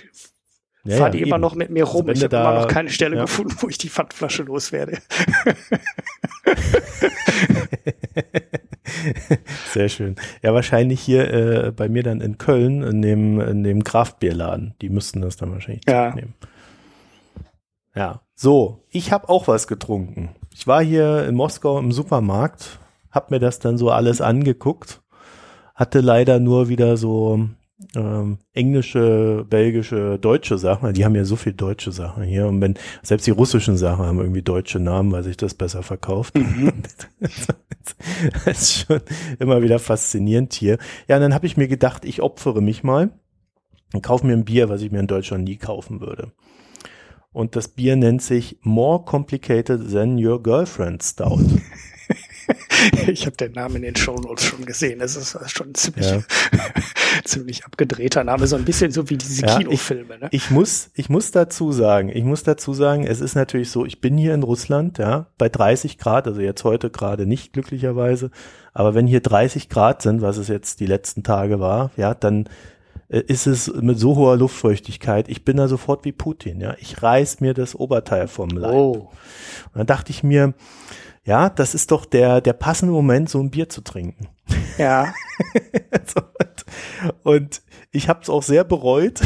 Ja, 0.84 0.96
fahre 0.96 1.08
ja, 1.08 1.10
die 1.10 1.20
immer 1.22 1.36
eben. 1.36 1.42
noch 1.42 1.54
mit 1.54 1.70
mir 1.70 1.84
rum. 1.84 2.08
Also 2.08 2.26
ich 2.26 2.32
habe 2.32 2.36
immer 2.36 2.60
noch 2.62 2.68
keine 2.68 2.88
Stelle 2.90 3.16
ja. 3.16 3.22
gefunden, 3.22 3.54
wo 3.58 3.68
ich 3.68 3.76
die 3.78 3.88
Pfandflasche 3.90 4.42
loswerde. 4.44 4.98
Sehr 9.72 9.88
schön. 9.88 10.16
Ja, 10.42 10.54
wahrscheinlich 10.54 11.00
hier 11.00 11.32
äh, 11.32 11.72
bei 11.72 11.88
mir 11.88 12.02
dann 12.02 12.20
in 12.20 12.38
Köln, 12.38 12.82
in 12.82 13.02
dem, 13.02 13.40
in 13.40 13.62
dem 13.62 13.84
Kraftbierladen. 13.84 14.74
Die 14.80 14.88
müssten 14.88 15.20
das 15.20 15.36
dann 15.36 15.52
wahrscheinlich 15.52 15.84
Ja. 15.86 16.10
zurücknehmen. 16.10 16.34
Ja, 17.94 18.22
so, 18.34 18.84
ich 18.88 19.12
habe 19.12 19.28
auch 19.28 19.48
was 19.48 19.66
getrunken. 19.66 20.30
Ich 20.54 20.66
war 20.66 20.82
hier 20.82 21.26
in 21.26 21.34
Moskau 21.34 21.78
im 21.78 21.92
Supermarkt, 21.92 22.78
hab 23.10 23.30
mir 23.30 23.40
das 23.40 23.58
dann 23.58 23.78
so 23.78 23.90
alles 23.90 24.20
angeguckt, 24.20 25.02
hatte 25.74 26.00
leider 26.00 26.40
nur 26.40 26.68
wieder 26.68 26.96
so 26.96 27.48
ähm, 27.94 28.38
englische, 28.52 29.46
belgische, 29.48 30.18
deutsche 30.18 30.58
Sachen. 30.58 30.92
Die 30.92 31.04
haben 31.04 31.14
ja 31.14 31.24
so 31.24 31.36
viel 31.36 31.52
deutsche 31.52 31.92
Sachen 31.92 32.22
hier 32.22 32.46
und 32.46 32.60
wenn 32.60 32.74
selbst 33.02 33.26
die 33.26 33.32
russischen 33.32 33.76
Sachen 33.76 34.04
haben 34.04 34.18
irgendwie 34.18 34.42
deutsche 34.42 34.78
Namen, 34.78 35.12
weil 35.12 35.24
sich 35.24 35.36
das 35.36 35.54
besser 35.54 35.82
verkauft. 35.82 36.34
das 38.44 38.46
ist 38.46 38.86
schon 38.86 39.00
immer 39.38 39.62
wieder 39.62 39.78
faszinierend 39.78 40.52
hier. 40.52 40.78
Ja, 41.08 41.16
und 41.16 41.22
dann 41.22 41.34
habe 41.34 41.46
ich 41.46 41.56
mir 41.56 41.68
gedacht, 41.68 42.04
ich 42.04 42.22
opfere 42.22 42.60
mich 42.60 42.82
mal 42.82 43.10
und 43.92 44.02
kaufe 44.02 44.26
mir 44.26 44.34
ein 44.34 44.44
Bier, 44.44 44.68
was 44.68 44.82
ich 44.82 44.90
mir 44.90 45.00
in 45.00 45.06
Deutschland 45.06 45.44
nie 45.44 45.56
kaufen 45.56 46.00
würde. 46.00 46.32
Und 47.32 47.54
das 47.54 47.68
Bier 47.68 47.94
nennt 47.96 48.22
sich 48.22 48.58
More 48.62 49.04
Complicated 49.04 49.92
Than 49.92 50.24
Your 50.24 50.42
Girlfriend 50.42 51.02
Stout. 51.02 51.40
Ich 53.06 53.26
habe 53.26 53.36
den 53.36 53.52
Namen 53.52 53.76
in 53.76 53.82
den 53.82 53.96
Shownotes 53.96 54.44
schon 54.44 54.64
gesehen. 54.64 55.00
Das 55.00 55.16
ist 55.16 55.36
schon 55.50 55.70
ein 55.70 55.74
ziemlich, 55.74 56.10
Ja. 56.10 56.22
ziemlich 57.24 57.64
abgedrehter 57.64 58.24
Name. 58.24 58.46
So 58.46 58.56
ein 58.56 58.64
bisschen 58.64 58.90
so 58.90 59.08
wie 59.10 59.16
diese 59.16 59.46
Ja, 59.46 59.58
Kinofilme. 59.58 60.18
Ne? 60.18 60.28
Ich 60.30 60.50
muss, 60.50 60.90
ich 60.94 61.08
muss 61.08 61.30
dazu 61.30 61.72
sagen, 61.72 62.08
ich 62.08 62.24
muss 62.24 62.42
dazu 62.42 62.72
sagen, 62.72 63.06
es 63.06 63.20
ist 63.20 63.34
natürlich 63.34 63.70
so, 63.70 63.84
ich 63.84 64.00
bin 64.00 64.16
hier 64.16 64.34
in 64.34 64.42
Russland, 64.42 64.98
ja, 64.98 65.26
bei 65.38 65.48
30 65.48 65.98
Grad, 65.98 66.26
also 66.26 66.40
jetzt 66.40 66.64
heute 66.64 66.90
gerade 66.90 67.26
nicht 67.26 67.52
glücklicherweise, 67.52 68.30
aber 68.72 68.94
wenn 68.94 69.06
hier 69.06 69.20
30 69.20 69.68
Grad 69.68 70.02
sind, 70.02 70.22
was 70.22 70.36
es 70.36 70.48
jetzt 70.48 70.80
die 70.80 70.86
letzten 70.86 71.22
Tage 71.22 71.60
war, 71.60 71.90
ja, 71.96 72.14
dann 72.14 72.48
ist 73.10 73.46
es 73.46 73.72
mit 73.74 73.98
so 73.98 74.14
hoher 74.16 74.36
Luftfeuchtigkeit, 74.36 75.28
ich 75.28 75.44
bin 75.44 75.56
da 75.56 75.66
sofort 75.66 76.04
wie 76.04 76.12
Putin, 76.12 76.60
ja, 76.60 76.76
ich 76.78 77.02
reiß 77.02 77.40
mir 77.40 77.54
das 77.54 77.74
Oberteil 77.74 78.28
vom 78.28 78.50
Leib. 78.50 78.72
Oh, 78.74 78.92
Und 79.72 79.74
dann 79.74 79.86
dachte 79.86 80.10
ich 80.10 80.22
mir, 80.22 80.54
ja, 81.24 81.50
das 81.50 81.74
ist 81.74 81.90
doch 81.90 82.04
der, 82.06 82.40
der 82.40 82.52
passende 82.52 82.92
Moment, 82.92 83.28
so 83.28 83.40
ein 83.40 83.50
Bier 83.50 83.68
zu 83.68 83.80
trinken. 83.82 84.28
ja. 84.78 85.12
Und, 85.92 86.64
und 87.22 87.62
ich 87.92 88.08
habe 88.08 88.20
es 88.22 88.28
auch 88.28 88.42
sehr 88.42 88.64
bereut. 88.64 89.20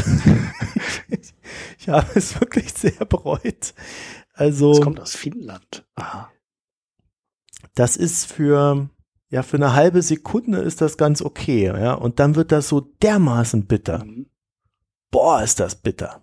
ich, 1.09 1.33
ich 1.79 1.89
habe 1.89 2.07
es 2.15 2.39
wirklich 2.39 2.73
sehr 2.73 3.05
bereut. 3.05 3.73
Also 4.33 4.73
Das 4.73 4.81
kommt 4.81 4.99
aus 4.99 5.15
Finnland. 5.15 5.85
Aha. 5.95 6.31
das 7.75 7.97
ist 7.97 8.31
für 8.31 8.89
ja 9.29 9.43
für 9.43 9.57
eine 9.57 9.73
halbe 9.73 10.01
Sekunde 10.01 10.59
ist 10.59 10.81
das 10.81 10.97
ganz 10.97 11.21
okay, 11.21 11.65
ja, 11.65 11.93
und 11.93 12.19
dann 12.19 12.35
wird 12.35 12.51
das 12.51 12.69
so 12.69 12.81
dermaßen 12.81 13.65
bitter. 13.65 14.05
Mhm. 14.05 14.27
Boah, 15.11 15.41
ist 15.43 15.59
das 15.59 15.75
bitter. 15.75 16.21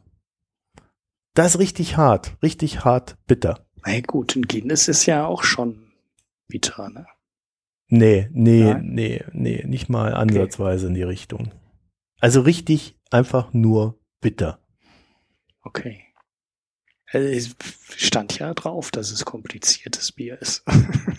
Das 1.34 1.54
ist 1.54 1.58
richtig 1.60 1.96
hart, 1.96 2.36
richtig 2.42 2.84
hart 2.84 3.16
bitter. 3.26 3.66
Na 3.84 4.00
gut, 4.00 4.36
ein 4.36 4.42
Guinness 4.42 4.88
ist 4.88 5.06
ja 5.06 5.26
auch 5.26 5.44
schon 5.44 5.92
bitter, 6.46 6.90
ne? 6.90 7.06
Nee, 7.88 8.28
nee, 8.32 8.64
Nein? 8.72 8.86
nee, 8.86 9.24
nee, 9.32 9.64
nicht 9.66 9.88
mal 9.88 10.14
ansatzweise 10.14 10.86
in 10.86 10.94
die 10.94 11.02
Richtung. 11.02 11.52
Also 12.20 12.40
richtig 12.40 12.98
einfach 13.10 13.52
nur 13.52 13.98
bitter. 14.20 14.60
Okay. 15.62 16.02
Also 17.10 17.28
es 17.28 17.54
stand 17.96 18.38
ja 18.38 18.54
drauf, 18.54 18.90
dass 18.90 19.10
es 19.10 19.24
kompliziertes 19.24 20.12
Bier 20.12 20.40
ist. 20.40 20.64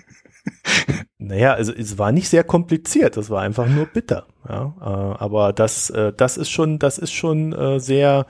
Naja, 1.24 1.54
also 1.54 1.72
es 1.72 1.98
war 1.98 2.12
nicht 2.12 2.28
sehr 2.28 2.44
kompliziert, 2.44 3.16
es 3.16 3.30
war 3.30 3.41
einfach 3.41 3.66
nur 3.68 3.86
bitter. 3.86 4.26
Ja, 4.48 4.76
äh, 4.82 4.84
aber 5.24 5.54
das, 5.54 5.90
äh, 5.90 6.12
das 6.12 6.36
ist 6.36 6.50
schon, 6.50 6.80
das 6.80 6.98
ist 6.98 7.14
schon 7.14 7.54
äh, 7.54 7.80
sehr, 7.80 8.26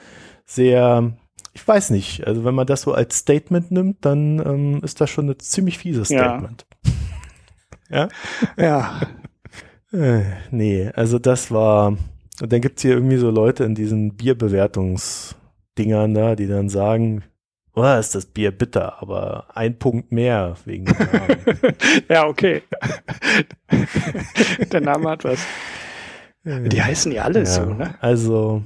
sehr, 0.45 1.11
ich 1.53 1.67
weiß 1.67 1.89
nicht, 1.89 2.27
also 2.27 2.45
wenn 2.45 2.53
man 2.53 2.67
das 2.67 2.83
so 2.83 2.93
als 2.93 3.17
Statement 3.17 3.71
nimmt, 3.71 4.05
dann 4.05 4.37
ähm, 4.45 4.81
ist 4.83 5.01
das 5.01 5.09
schon 5.09 5.27
ein 5.27 5.39
ziemlich 5.39 5.79
fieses 5.79 6.09
Ja. 6.09 6.19
Statement. 6.19 6.65
Ja. 7.89 8.07
ja. 8.57 9.01
Äh, 9.91 10.21
nee, 10.49 10.89
also 10.95 11.19
das 11.19 11.51
war, 11.51 11.89
und 12.41 12.51
dann 12.51 12.61
gibt's 12.61 12.81
hier 12.81 12.93
irgendwie 12.93 13.17
so 13.17 13.29
Leute 13.29 13.65
in 13.65 13.75
diesen 13.75 14.15
Bierbewertungsdingern 14.15 16.13
da, 16.15 16.35
die 16.35 16.47
dann 16.47 16.69
sagen, 16.69 17.23
oh, 17.75 17.99
ist 17.99 18.15
das 18.15 18.25
Bier 18.25 18.51
bitter, 18.51 19.01
aber 19.01 19.47
ein 19.55 19.77
Punkt 19.77 20.11
mehr 20.11 20.55
wegen 20.65 20.85
dem 20.85 20.95
Namen. 20.97 21.75
ja, 22.09 22.27
okay. 22.27 22.63
Der 24.71 24.81
Name 24.81 25.09
hat 25.09 25.23
was. 25.23 25.39
Die 26.45 26.81
heißen 26.81 27.11
ja 27.11 27.23
alle 27.23 27.45
so, 27.45 27.65
ne? 27.65 27.95
Also, 28.01 28.63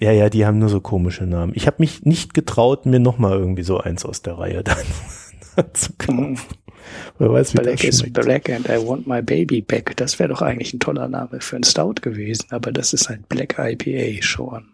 ja, 0.00 0.10
ja, 0.10 0.28
die 0.28 0.44
haben 0.44 0.58
nur 0.58 0.68
so 0.68 0.80
komische 0.80 1.24
Namen. 1.24 1.52
Ich 1.54 1.66
habe 1.66 1.76
mich 1.78 2.04
nicht 2.04 2.34
getraut, 2.34 2.86
mir 2.86 2.98
nochmal 2.98 3.38
irgendwie 3.38 3.62
so 3.62 3.78
eins 3.78 4.04
aus 4.04 4.22
der 4.22 4.38
Reihe 4.38 4.62
dann 4.64 5.74
zu 5.74 5.92
kaufen. 5.96 6.38
Wer 7.18 7.32
weiß, 7.32 7.54
wie 7.54 7.58
Black 7.58 7.76
das 7.76 7.84
is 7.84 8.12
black 8.12 8.50
and 8.50 8.68
I 8.68 8.84
want 8.84 9.06
my 9.06 9.22
baby 9.22 9.60
back. 9.60 9.96
Das 9.96 10.18
wäre 10.18 10.30
doch 10.30 10.42
eigentlich 10.42 10.74
ein 10.74 10.80
toller 10.80 11.08
Name 11.08 11.40
für 11.40 11.56
ein 11.56 11.62
Stout 11.62 11.94
gewesen, 12.02 12.46
aber 12.50 12.72
das 12.72 12.92
ist 12.92 13.08
ein 13.08 13.24
Black 13.28 13.56
IPA 13.58 14.22
schon. 14.22 14.64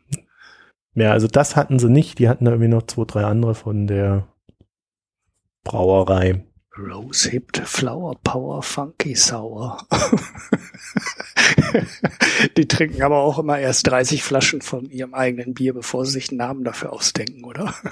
Ja, 0.98 1.12
also 1.12 1.28
das 1.28 1.56
hatten 1.56 1.78
sie 1.78 1.88
nicht. 1.88 2.18
Die 2.18 2.28
hatten 2.28 2.44
da 2.44 2.50
irgendwie 2.52 2.68
noch 2.68 2.82
zwei, 2.82 3.04
drei 3.04 3.24
andere 3.24 3.54
von 3.54 3.86
der 3.86 4.26
Brauerei. 5.64 6.44
Rose 6.76 7.30
Hipped 7.30 7.58
Flower 7.58 8.16
Power 8.22 8.62
Funky 8.62 9.14
Sour. 9.14 9.78
Die 12.56 12.68
trinken 12.68 13.02
aber 13.02 13.18
auch 13.18 13.38
immer 13.38 13.58
erst 13.58 13.86
30 13.88 14.22
Flaschen 14.22 14.62
von 14.62 14.88
ihrem 14.90 15.12
eigenen 15.12 15.54
Bier, 15.54 15.74
bevor 15.74 16.06
sie 16.06 16.12
sich 16.12 16.30
einen 16.30 16.38
Namen 16.38 16.64
dafür 16.64 16.92
ausdenken, 16.92 17.44
oder? 17.44 17.74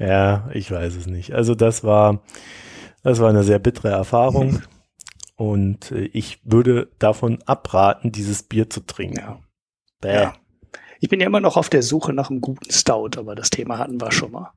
Ja, 0.00 0.48
ich 0.54 0.70
weiß 0.70 0.96
es 0.96 1.06
nicht. 1.06 1.34
Also 1.34 1.54
das 1.54 1.84
war, 1.84 2.22
das 3.02 3.20
war 3.20 3.28
eine 3.28 3.44
sehr 3.44 3.58
bittere 3.58 3.90
Erfahrung. 3.90 4.62
Und 5.40 5.90
äh, 5.90 6.04
ich 6.12 6.38
würde 6.44 6.90
davon 6.98 7.38
abraten, 7.46 8.12
dieses 8.12 8.42
Bier 8.42 8.68
zu 8.68 8.80
trinken. 8.80 9.20
Ja. 9.20 9.40
Bäh. 10.02 10.12
ja. 10.12 10.34
Ich 11.00 11.08
bin 11.08 11.18
ja 11.18 11.26
immer 11.26 11.40
noch 11.40 11.56
auf 11.56 11.70
der 11.70 11.82
Suche 11.82 12.12
nach 12.12 12.28
einem 12.28 12.42
guten 12.42 12.70
Stout, 12.70 13.12
aber 13.16 13.34
das 13.34 13.48
Thema 13.48 13.78
hatten 13.78 13.98
wir 14.02 14.12
schon 14.12 14.32
mal. 14.32 14.52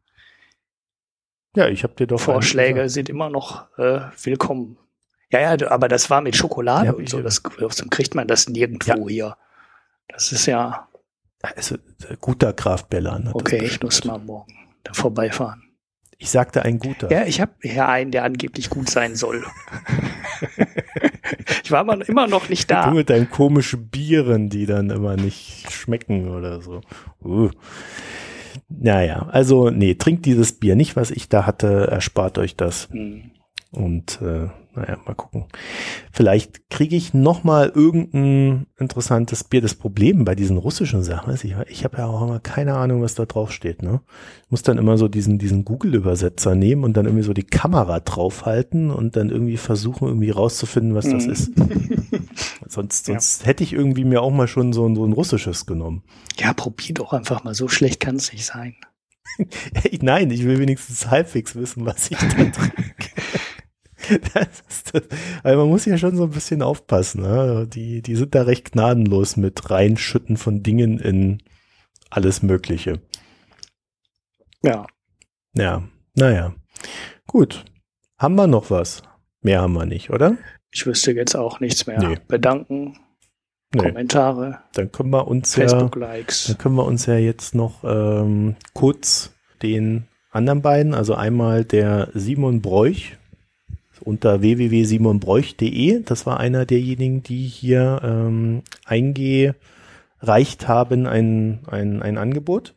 Ja, 1.56 1.70
ich 1.70 1.84
habe 1.84 1.94
dir 1.94 2.06
doch 2.06 2.20
Vorschläge 2.20 2.90
sind 2.90 3.08
immer 3.08 3.30
noch 3.30 3.70
äh, 3.78 4.02
willkommen. 4.24 4.78
Ja, 5.32 5.56
ja, 5.56 5.72
aber 5.72 5.88
das 5.88 6.10
war 6.10 6.20
mit 6.20 6.36
Schokolade 6.36 6.88
Ja, 6.88 6.92
und 6.92 7.08
so. 7.08 7.22
Das, 7.22 7.42
so 7.42 7.86
kriegt 7.90 8.14
man 8.14 8.28
das 8.28 8.50
nirgendwo 8.50 9.08
hier. 9.08 9.38
Das 10.10 10.34
ist 10.34 10.48
ja. 10.48 10.90
Also, 11.42 11.76
äh, 11.76 12.18
guter 12.20 12.50
hat 12.50 12.66
das 12.66 13.36
okay, 13.36 13.64
ich 13.64 13.82
muss 13.82 14.04
mal 14.04 14.20
morgen 14.20 14.54
da 14.84 14.92
vorbeifahren. 14.92 15.63
Ich 16.18 16.30
sagte 16.30 16.64
ein 16.64 16.80
guter. 16.80 17.12
Ja, 17.12 17.26
ich 17.26 17.42
habe 17.42 17.54
hier 17.62 17.88
einen, 17.88 18.12
der 18.12 18.24
angeblich 18.24 18.70
gut 18.70 18.90
sein 18.90 19.16
soll. 19.16 19.44
ich 21.64 21.72
war 21.72 21.80
aber 21.80 22.08
immer 22.08 22.28
noch 22.28 22.50
nicht 22.50 22.70
Du 22.70 22.76
da. 22.76 22.92
mit 22.92 23.10
deinen 23.10 23.30
komischen 23.30 23.88
Bieren, 23.88 24.50
die 24.50 24.66
dann 24.66 24.90
immer 24.90 25.16
nicht 25.16 25.72
schmecken 25.72 26.30
oder 26.30 26.62
so. 26.62 26.82
Uh. 27.24 27.50
Naja, 28.70 29.28
also 29.32 29.70
nee, 29.70 29.96
trinkt 29.96 30.26
dieses 30.26 30.54
Bier 30.54 30.76
nicht, 30.76 30.96
was 30.96 31.12
ich 31.12 31.30
da 31.30 31.46
hatte, 31.46 31.88
erspart 31.92 32.38
euch 32.38 32.56
das. 32.56 32.90
Hm. 32.92 33.32
Und 33.72 34.22
äh, 34.22 34.50
naja, 34.76 34.98
mal 35.06 35.14
gucken. 35.16 35.46
Vielleicht 36.12 36.70
kriege 36.70 36.96
ich 36.96 37.14
noch 37.14 37.44
mal 37.44 37.72
irgendein 37.74 38.66
interessantes 38.80 39.44
Bier. 39.44 39.62
Das 39.62 39.76
Problem 39.76 40.26
bei 40.26 40.36
diesen 40.36 40.58
russischen 40.58 41.04
Sachen 41.04 41.34
ist, 41.34 41.44
ich, 41.44 41.56
ich 41.68 41.84
habe 41.84 41.98
ja 41.98 42.06
auch 42.08 42.22
immer 42.24 42.40
keine 42.40 42.76
Ahnung, 42.76 43.02
was 43.02 43.16
da 43.16 43.26
drauf 43.26 43.52
steht. 43.52 43.82
Ne? 43.84 44.02
Ich 44.46 44.52
muss 44.52 44.64
dann 44.64 44.78
immer 44.78 44.98
so 44.98 45.08
diesen, 45.08 45.38
diesen 45.38 45.64
Google-Übersetzer 45.66 46.56
nehmen 46.56 46.84
und 46.84 46.98
dann 46.98 47.06
irgendwie 47.06 47.24
so 47.24 47.34
die 47.34 47.44
Kamera 47.44 48.00
draufhalten 48.00 48.90
und 48.92 49.16
dann 49.16 49.30
irgendwie 49.30 49.58
versuchen, 49.58 50.08
irgendwie 50.08 50.32
rauszufinden, 50.32 50.96
was 50.96 51.10
das 51.10 51.26
Mhm. 51.28 51.32
ist. 51.32 51.52
Sonst, 52.68 53.06
sonst 53.06 53.46
hätte 53.46 53.64
ich 53.64 53.74
irgendwie 53.74 54.04
mir 54.06 54.22
auch 54.24 54.32
mal 54.32 54.48
schon 54.48 54.74
so, 54.74 54.88
ein- 54.88 54.96
so 54.96 55.06
ein 55.06 55.14
russisches 55.14 55.66
genommen. 55.68 56.04
Ja, 56.38 56.54
probier 56.54 56.96
doch 56.96 57.14
einfach 57.14 57.44
mal. 57.44 57.54
So 57.54 57.68
schlecht 57.68 58.00
kann 58.00 58.16
es 58.16 58.32
nicht 58.34 58.46
sein. 58.46 58.76
Nein, 60.02 60.32
ich 60.32 60.44
will 60.44 60.58
wenigstens 60.60 61.08
halbwegs 61.10 61.56
wissen, 61.56 61.86
was 61.86 62.10
ich 62.10 62.18
da 62.18 62.26
trinke. 62.28 62.60
Das 64.34 64.64
ist 64.70 64.94
das. 64.94 65.04
Also 65.44 65.60
man 65.60 65.70
muss 65.70 65.86
ja 65.86 65.98
schon 65.98 66.16
so 66.16 66.24
ein 66.24 66.32
bisschen 66.32 66.62
aufpassen. 66.62 67.22
Ne? 67.22 67.68
Die, 67.68 68.02
die 68.02 68.16
sind 68.16 68.36
da 68.36 68.44
recht 68.44 68.72
gnadenlos 68.72 69.38
mit 69.38 69.70
reinschütten 69.70 70.38
von 70.38 70.64
Dingen 70.64 71.00
in 71.00 71.42
alles 72.10 72.44
Mögliche. 72.44 73.00
Ja. 74.64 74.86
Ja, 75.56 75.84
naja. 76.16 76.54
Gut. 77.28 77.66
Haben 78.18 78.36
wir 78.36 78.48
noch 78.48 78.70
was? 78.72 79.04
Mehr 79.42 79.62
haben 79.62 79.74
wir 79.74 79.86
nicht, 79.86 80.10
oder? 80.10 80.38
Ich 80.72 80.86
wüsste 80.86 81.12
jetzt 81.12 81.36
auch 81.36 81.60
nichts 81.60 81.86
mehr. 81.86 82.00
Nee. 82.00 82.18
Bedanken, 82.28 82.98
Nee. 83.76 83.88
Kommentare, 83.90 84.60
Dann 84.74 84.92
können 84.92 85.10
wir 85.10 85.28
uns 85.28 85.56
ja, 85.56 85.68
Facebook-Likes. 85.68 86.46
dann 86.46 86.58
können 86.60 86.76
wir 86.76 86.86
uns 86.86 87.08
ja 87.08 87.18
jetzt 87.18 87.56
noch 87.56 87.84
ähm, 87.84 88.56
kurz 88.74 89.34
den 89.64 90.08
anderen 90.30 90.62
beiden, 90.62 90.94
also 90.94 91.16
einmal 91.16 91.66
der 91.66 92.10
Simon 92.14 92.62
Bräuch 92.62 93.18
unter 94.04 94.42
www.simonbräuch.de, 94.42 96.04
das 96.04 96.26
war 96.26 96.40
einer 96.40 96.66
derjenigen, 96.66 97.24
die 97.24 97.46
hier 97.48 98.02
ähm, 98.04 98.64
eingereicht 98.86 100.68
haben, 100.68 101.08
ein, 101.08 101.62
ein, 101.68 102.02
ein 102.02 102.18
Angebot. 102.18 102.76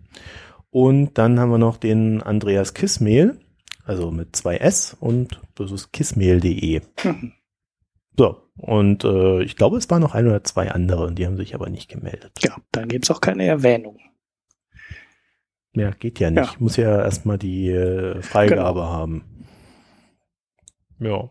Und 0.71 1.19
dann 1.19 1.41
haben 1.41 1.51
wir 1.51 1.59
noch 1.59 1.77
den 1.77 2.23
Andreas 2.23 2.75
Kissmehl, 2.75 3.39
also 3.85 4.11
mit 4.11 4.37
zwei 4.37 4.57
S 4.57 4.97
und 4.99 5.41
das 5.55 5.73
ist 5.73 5.93
kissmehl.de. 5.93 6.81
Mhm. 7.05 7.33
So, 8.19 8.41
und 8.57 9.05
äh, 9.05 9.43
ich 9.43 9.57
glaube, 9.57 9.77
es 9.77 9.91
waren 9.91 10.01
noch 10.01 10.15
ein 10.15 10.27
oder 10.27 10.43
zwei 10.43 10.71
andere, 10.71 11.13
die 11.13 11.27
haben 11.27 11.37
sich 11.37 11.55
aber 11.55 11.69
nicht 11.69 11.91
gemeldet. 11.91 12.33
Ja, 12.41 12.57
dann 12.73 12.89
gibt's 12.89 13.11
auch 13.11 13.21
keine 13.21 13.45
Erwähnung. 13.45 13.99
Ja, 15.75 15.91
geht 15.91 16.19
ja 16.19 16.31
nicht. 16.31 16.53
Ja. 16.53 16.57
Muss 16.59 16.79
ja 16.79 17.03
erstmal 17.03 17.37
die 17.37 17.69
äh, 17.69 18.23
Freigabe 18.23 18.85
haben. 18.85 19.36
Ja. 20.99 21.31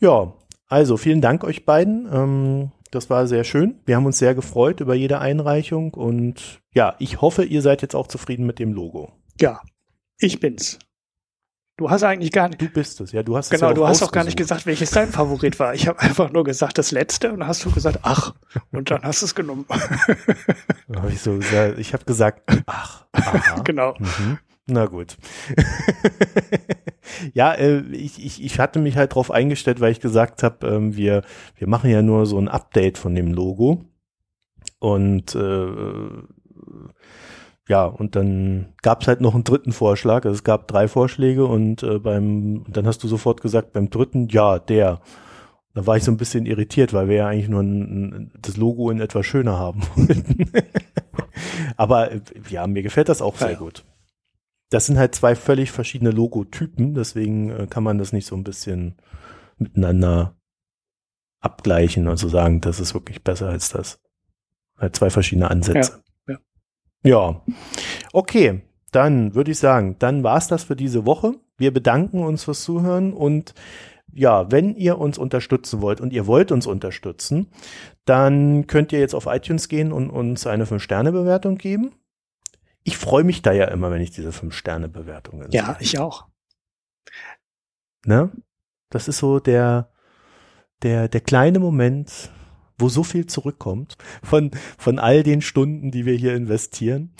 Ja, 0.00 0.34
also 0.68 0.96
vielen 0.96 1.20
Dank 1.20 1.44
euch 1.44 1.64
beiden. 1.64 2.08
Ähm, 2.12 2.72
das 2.90 3.10
war 3.10 3.26
sehr 3.26 3.44
schön. 3.44 3.80
Wir 3.86 3.96
haben 3.96 4.06
uns 4.06 4.18
sehr 4.18 4.34
gefreut 4.34 4.80
über 4.80 4.94
jede 4.94 5.18
Einreichung 5.18 5.94
und 5.94 6.60
ja, 6.72 6.94
ich 6.98 7.20
hoffe, 7.20 7.44
ihr 7.44 7.62
seid 7.62 7.82
jetzt 7.82 7.94
auch 7.94 8.06
zufrieden 8.06 8.46
mit 8.46 8.58
dem 8.58 8.72
Logo. 8.72 9.12
Ja, 9.40 9.60
ich 10.18 10.40
bin's. 10.40 10.78
Du 11.76 11.90
hast 11.90 12.04
eigentlich 12.04 12.30
gar 12.30 12.48
nicht. 12.48 12.60
Du 12.62 12.68
bist 12.68 13.00
es, 13.00 13.10
ja. 13.10 13.24
Du 13.24 13.36
hast 13.36 13.46
es 13.46 13.58
Genau, 13.58 13.70
ja 13.70 13.74
du 13.74 13.86
hast 13.88 14.00
auch 14.02 14.12
gar 14.12 14.22
nicht 14.22 14.34
ausgesucht. 14.34 14.48
gesagt, 14.60 14.66
welches 14.66 14.90
dein 14.92 15.08
Favorit 15.10 15.58
war. 15.58 15.74
Ich 15.74 15.88
habe 15.88 15.98
einfach 15.98 16.30
nur 16.30 16.44
gesagt, 16.44 16.78
das 16.78 16.92
letzte 16.92 17.32
und 17.32 17.40
dann 17.40 17.48
hast 17.48 17.64
du 17.64 17.72
gesagt, 17.72 17.98
ach, 18.02 18.32
und 18.70 18.92
dann 18.92 19.02
hast 19.02 19.22
du 19.22 19.26
es 19.26 19.34
genommen. 19.34 19.66
Hab 20.94 21.10
ich 21.10 21.20
so 21.20 21.36
gesagt, 21.36 21.78
ich 21.80 21.92
habe 21.92 22.04
gesagt, 22.04 22.42
ach, 22.66 23.06
aha. 23.10 23.60
genau. 23.64 23.94
Mhm. 23.98 24.38
Na 24.66 24.86
gut. 24.86 25.18
ja, 27.34 27.52
äh, 27.52 27.80
ich, 27.92 28.24
ich, 28.24 28.42
ich 28.42 28.58
hatte 28.58 28.78
mich 28.78 28.96
halt 28.96 29.14
drauf 29.14 29.30
eingestellt, 29.30 29.80
weil 29.80 29.92
ich 29.92 30.00
gesagt 30.00 30.42
habe, 30.42 30.66
ähm, 30.66 30.96
wir, 30.96 31.22
wir 31.56 31.68
machen 31.68 31.90
ja 31.90 32.00
nur 32.00 32.24
so 32.24 32.38
ein 32.38 32.48
Update 32.48 32.96
von 32.96 33.14
dem 33.14 33.32
Logo. 33.32 33.84
Und 34.78 35.34
äh, 35.34 35.66
ja, 37.68 37.86
und 37.86 38.16
dann 38.16 38.74
gab 38.82 39.02
es 39.02 39.08
halt 39.08 39.20
noch 39.20 39.34
einen 39.34 39.44
dritten 39.44 39.72
Vorschlag. 39.72 40.24
Also 40.24 40.34
es 40.34 40.44
gab 40.44 40.68
drei 40.68 40.88
Vorschläge 40.88 41.46
und 41.46 41.82
äh, 41.82 41.98
beim, 41.98 42.64
dann 42.68 42.86
hast 42.86 43.02
du 43.02 43.08
sofort 43.08 43.40
gesagt, 43.40 43.72
beim 43.72 43.90
dritten, 43.90 44.28
ja, 44.28 44.58
der. 44.58 45.00
Da 45.76 45.86
war 45.86 45.96
ich 45.96 46.04
so 46.04 46.12
ein 46.12 46.16
bisschen 46.18 46.46
irritiert, 46.46 46.92
weil 46.92 47.08
wir 47.08 47.16
ja 47.16 47.26
eigentlich 47.26 47.48
nur 47.48 47.60
ein, 47.62 48.30
das 48.40 48.56
Logo 48.56 48.90
in 48.90 49.00
etwas 49.00 49.26
schöner 49.26 49.58
haben 49.58 49.82
wollten. 49.96 50.52
Aber 51.76 52.12
äh, 52.12 52.20
ja, 52.48 52.66
mir 52.68 52.84
gefällt 52.84 53.08
das 53.08 53.20
auch 53.20 53.34
Ja, 53.34 53.46
sehr 53.46 53.52
ja. 53.52 53.58
gut. 53.58 53.84
Das 54.74 54.86
sind 54.86 54.98
halt 54.98 55.14
zwei 55.14 55.36
völlig 55.36 55.70
verschiedene 55.70 56.10
Logotypen, 56.10 56.94
deswegen 56.94 57.48
äh, 57.50 57.68
kann 57.70 57.84
man 57.84 57.96
das 57.96 58.12
nicht 58.12 58.26
so 58.26 58.34
ein 58.34 58.42
bisschen 58.42 58.96
miteinander 59.56 60.34
abgleichen 61.38 62.08
und 62.08 62.16
so 62.16 62.28
sagen, 62.28 62.60
das 62.60 62.80
ist 62.80 62.92
wirklich 62.92 63.22
besser 63.22 63.50
als 63.50 63.68
das. 63.68 64.00
Halt 64.76 64.96
zwei 64.96 65.10
verschiedene 65.10 65.48
Ansätze. 65.48 66.02
Ja, 66.26 66.38
Ja. 67.04 67.42
Okay, 68.12 68.62
dann 68.90 69.36
würde 69.36 69.52
ich 69.52 69.60
sagen, 69.60 69.94
dann 70.00 70.24
war's 70.24 70.48
das 70.48 70.64
für 70.64 70.74
diese 70.74 71.06
Woche. 71.06 71.36
Wir 71.56 71.72
bedanken 71.72 72.24
uns 72.24 72.42
fürs 72.42 72.64
Zuhören 72.64 73.12
und 73.12 73.54
ja, 74.12 74.50
wenn 74.50 74.74
ihr 74.74 74.98
uns 74.98 75.18
unterstützen 75.18 75.82
wollt 75.82 76.00
und 76.00 76.12
ihr 76.12 76.26
wollt 76.26 76.50
uns 76.50 76.66
unterstützen, 76.66 77.46
dann 78.06 78.66
könnt 78.66 78.92
ihr 78.92 78.98
jetzt 78.98 79.14
auf 79.14 79.26
iTunes 79.26 79.68
gehen 79.68 79.92
und 79.92 80.10
uns 80.10 80.48
eine 80.48 80.64
5-Sterne-Bewertung 80.64 81.58
geben. 81.58 81.92
Ich 82.84 82.98
freue 82.98 83.24
mich 83.24 83.42
da 83.42 83.52
ja 83.52 83.64
immer, 83.66 83.90
wenn 83.90 84.02
ich 84.02 84.10
diese 84.10 84.30
5-Sterne-Bewertungen 84.30 85.50
Ja, 85.50 85.66
sehe. 85.66 85.76
ich 85.80 85.98
auch. 85.98 86.26
Ne? 88.06 88.30
Das 88.90 89.08
ist 89.08 89.18
so 89.18 89.40
der, 89.40 89.90
der, 90.82 91.08
der 91.08 91.20
kleine 91.22 91.58
Moment, 91.58 92.30
wo 92.78 92.88
so 92.88 93.02
viel 93.02 93.26
zurückkommt 93.26 93.96
von, 94.22 94.50
von 94.76 94.98
all 94.98 95.22
den 95.22 95.40
Stunden, 95.40 95.90
die 95.90 96.04
wir 96.04 96.14
hier 96.14 96.34
investieren. 96.34 97.14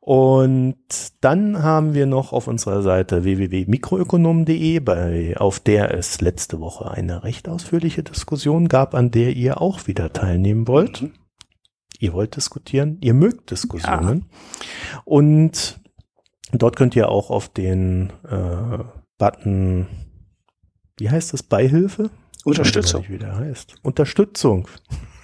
Und 0.00 0.76
dann 1.20 1.62
haben 1.62 1.94
wir 1.94 2.06
noch 2.06 2.32
auf 2.32 2.48
unserer 2.48 2.82
Seite 2.82 3.22
www.mikroökonom.de, 3.22 4.80
bei, 4.80 5.36
auf 5.36 5.60
der 5.60 5.94
es 5.94 6.20
letzte 6.20 6.58
Woche 6.58 6.90
eine 6.90 7.22
recht 7.22 7.48
ausführliche 7.48 8.02
Diskussion 8.02 8.66
gab, 8.68 8.94
an 8.94 9.12
der 9.12 9.36
ihr 9.36 9.60
auch 9.60 9.86
wieder 9.86 10.12
teilnehmen 10.12 10.66
wollt. 10.66 11.02
Mhm. 11.02 11.12
Ihr 12.02 12.12
wollt 12.14 12.34
diskutieren, 12.34 12.98
ihr 13.00 13.14
mögt 13.14 13.52
Diskussionen. 13.52 14.26
Und 15.04 15.78
dort 16.50 16.74
könnt 16.74 16.96
ihr 16.96 17.08
auch 17.08 17.30
auf 17.30 17.48
den 17.48 18.12
äh, 18.28 18.78
Button, 19.18 19.86
wie 20.98 21.08
heißt 21.08 21.32
das, 21.32 21.44
Beihilfe? 21.44 22.10
Unterstützung. 22.44 23.02
Ich 23.02 23.06
weiß 23.06 23.10
nicht, 23.10 23.20
wie 23.20 23.24
der 23.24 23.36
heißt. 23.36 23.74
Unterstützung. 23.82 24.66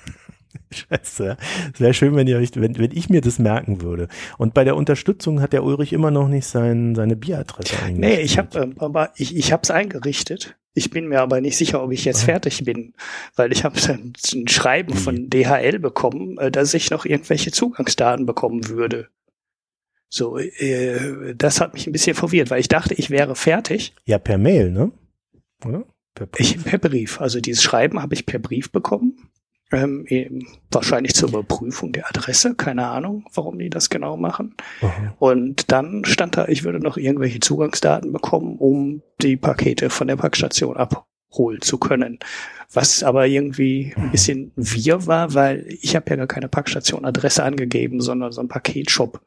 Scheiße. 0.71 1.25
ja. 1.25 1.37
Es 1.75 1.81
wäre 1.81 1.95
schön, 1.95 2.15
wenn 2.15 2.29
ihr 2.29 2.39
euch, 2.39 2.51
wenn, 2.55 2.79
wenn 2.79 2.93
ich 2.93 3.11
mir 3.11 3.23
das 3.23 3.41
merken 3.41 3.83
würde. 3.83 4.07
Und 4.37 4.55
bei 4.55 4.63
der 4.63 4.77
Unterstützung 4.77 5.41
hat 5.41 5.53
der 5.53 5.65
Ulrich 5.65 5.93
immer 5.93 6.13
noch 6.13 6.29
nicht 6.29 6.47
sein, 6.47 6.95
seine 6.95 7.17
Bieradresse 7.17 7.77
eingestellt. 7.77 7.99
Nee, 7.99 8.21
ich 8.21 8.39
habe 8.39 8.57
ähm, 8.57 8.75
aber 8.79 9.11
ich, 9.17 9.35
ich 9.35 9.51
habe 9.51 9.63
es 9.65 9.73
eingerichtet. 9.73 10.57
Ich 10.79 10.91
bin 10.91 11.09
mir 11.09 11.21
aber 11.21 11.41
nicht 11.41 11.57
sicher, 11.57 11.83
ob 11.83 11.91
ich 11.93 12.05
jetzt 12.05 12.23
Ah. 12.23 12.27
fertig 12.27 12.65
bin, 12.65 12.95
weil 13.37 13.53
ich 13.53 13.65
habe 13.65 13.77
ein, 13.89 14.13
ein 14.33 14.49
Schreiben 14.49 14.95
Wie? 14.95 14.99
von 14.99 15.29
DHL 15.29 15.79
bekommen, 15.81 16.39
äh, 16.39 16.51
dass 16.51 16.73
ich 16.73 16.91
noch 16.91 17.05
irgendwelche 17.05 17.51
Zugangsdaten 17.51 18.27
bekommen 18.27 18.69
würde. 18.69 19.09
So, 20.09 20.39
äh, 20.39 21.35
das 21.35 21.61
hat 21.61 21.75
mich 21.75 21.87
ein 21.87 21.93
bisschen 21.93 22.15
verwirrt, 22.15 22.51
weil 22.51 22.61
ich 22.61 22.69
dachte, 22.69 22.95
ich 22.95 23.11
wäre 23.11 23.35
fertig. 23.37 23.95
Ja, 24.07 24.19
per 24.19 24.39
Mail, 24.39 24.71
ne? 24.71 24.93
Oder? 25.67 25.85
Per 26.15 26.27
Brief. 26.27 26.57
Ich 26.57 26.65
per 26.65 26.79
Brief. 26.79 27.21
Also 27.21 27.41
dieses 27.41 27.63
Schreiben 27.63 28.01
habe 28.01 28.15
ich 28.15 28.25
per 28.25 28.39
Brief 28.39 28.71
bekommen. 28.73 29.29
Ähm, 29.71 30.07
eben 30.09 30.47
wahrscheinlich 30.71 31.15
zur 31.15 31.29
Überprüfung 31.29 31.93
der 31.93 32.09
Adresse. 32.09 32.55
Keine 32.55 32.87
Ahnung, 32.87 33.27
warum 33.35 33.59
die 33.59 33.69
das 33.69 33.91
genau 33.91 34.17
machen. 34.17 34.55
Aha. 34.81 35.15
Und 35.19 35.71
dann 35.71 36.05
stand 36.07 36.37
da, 36.39 36.49
ich 36.49 36.65
würde 36.65 36.81
noch 36.81 36.97
irgendwelche 36.97 37.41
Zugangsdaten 37.41 38.13
bekommen, 38.13 38.57
um 38.57 39.03
die 39.21 39.37
Pakete 39.37 39.91
von 39.91 40.07
der 40.07 40.17
Packstation 40.17 40.77
abholen 40.77 41.61
zu 41.61 41.77
können. 41.77 42.19
Was 42.73 43.03
aber 43.03 43.27
irgendwie 43.27 43.95
ein 43.97 44.11
bisschen 44.11 44.53
wir 44.57 45.07
war, 45.07 45.35
weil 45.35 45.67
ich 45.69 45.97
habe 45.97 46.11
ja 46.11 46.17
gar 46.17 46.27
keine 46.27 46.49
Packstation-Adresse 46.49 47.43
angegeben, 47.43 48.01
sondern 48.01 48.33
so 48.33 48.41
ein 48.41 48.49
Paketshop. 48.49 49.21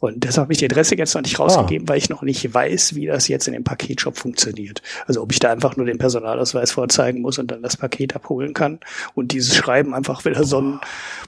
Und 0.00 0.22
deshalb 0.22 0.44
habe 0.44 0.52
ich 0.52 0.60
die 0.60 0.66
Adresse 0.66 0.94
jetzt 0.94 1.14
noch 1.14 1.22
nicht 1.22 1.40
rausgegeben, 1.40 1.88
weil 1.88 1.98
ich 1.98 2.08
noch 2.08 2.22
nicht 2.22 2.54
weiß, 2.54 2.94
wie 2.94 3.06
das 3.06 3.26
jetzt 3.26 3.48
in 3.48 3.52
dem 3.52 3.64
Paketshop 3.64 4.16
funktioniert. 4.16 4.80
Also 5.06 5.22
ob 5.22 5.32
ich 5.32 5.40
da 5.40 5.50
einfach 5.50 5.76
nur 5.76 5.86
den 5.86 5.98
Personalausweis 5.98 6.70
vorzeigen 6.70 7.20
muss 7.20 7.38
und 7.38 7.50
dann 7.50 7.62
das 7.62 7.76
Paket 7.76 8.14
abholen 8.14 8.54
kann. 8.54 8.78
Und 9.14 9.32
dieses 9.32 9.56
Schreiben 9.56 9.94
einfach 9.94 10.24
wieder 10.24 10.44
so 10.44 10.60
ein 10.60 10.80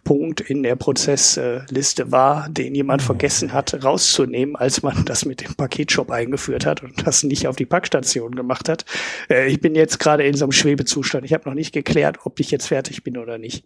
Punkt 0.05 0.41
in 0.41 0.63
der 0.63 0.77
Prozessliste 0.77 2.13
war, 2.13 2.49
den 2.49 2.77
jemand 2.77 3.03
vergessen 3.03 3.53
hat 3.53 3.83
rauszunehmen, 3.83 4.55
als 4.55 4.83
man 4.83 5.05
das 5.05 5.25
mit 5.25 5.41
dem 5.41 5.57
Paketshop 5.57 6.13
eingeführt 6.13 6.65
hat 6.65 6.85
und 6.85 7.05
das 7.05 7.25
nicht 7.25 7.49
auf 7.49 7.57
die 7.57 7.67
Packstation 7.67 8.37
gemacht 8.37 8.69
hat. 8.69 8.85
Äh, 9.29 9.49
ich 9.49 9.61
bin 9.61 9.75
jetzt 9.75 9.99
gerade 9.99 10.25
in 10.25 10.37
so 10.37 10.45
einem 10.45 10.53
Schwebezustand. 10.53 11.25
Ich 11.25 11.33
habe 11.33 11.49
noch 11.49 11.57
nicht 11.57 11.73
geklärt, 11.73 12.19
ob 12.25 12.39
ich 12.39 12.53
jetzt 12.53 12.69
fertig 12.69 13.03
bin 13.03 13.19
oder 13.19 13.37
nicht. 13.37 13.65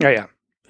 Ja, 0.00 0.08
ja. 0.10 0.28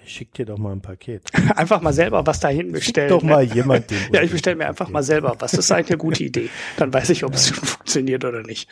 Ich 0.09 0.15
schick 0.15 0.33
dir 0.33 0.47
doch 0.47 0.57
mal 0.57 0.73
ein 0.73 0.81
Paket. 0.81 1.31
Einfach 1.57 1.83
mal 1.83 1.93
selber 1.93 2.27
was 2.27 2.41
dahin 2.41 2.69
Schick 2.69 2.73
bestellen. 2.73 3.11
doch 3.11 3.23
ne? 3.23 3.31
mal 3.31 3.43
jemand 3.43 3.91
den 3.91 3.99
Ja, 4.13 4.23
ich 4.23 4.31
bestelle 4.31 4.57
mir 4.57 4.67
einfach 4.67 4.89
mal 4.89 5.03
selber 5.03 5.37
was. 5.39 5.51
Das 5.51 5.61
ist 5.61 5.71
eigentlich 5.71 5.91
eine 5.91 5.99
gute 5.99 6.25
Idee. 6.25 6.49
Dann 6.79 6.91
weiß 6.91 7.11
ich, 7.11 7.25
ob 7.25 7.35
es 7.35 7.49
schon 7.49 7.59
funktioniert 7.63 8.25
oder 8.25 8.43
nicht. 8.43 8.71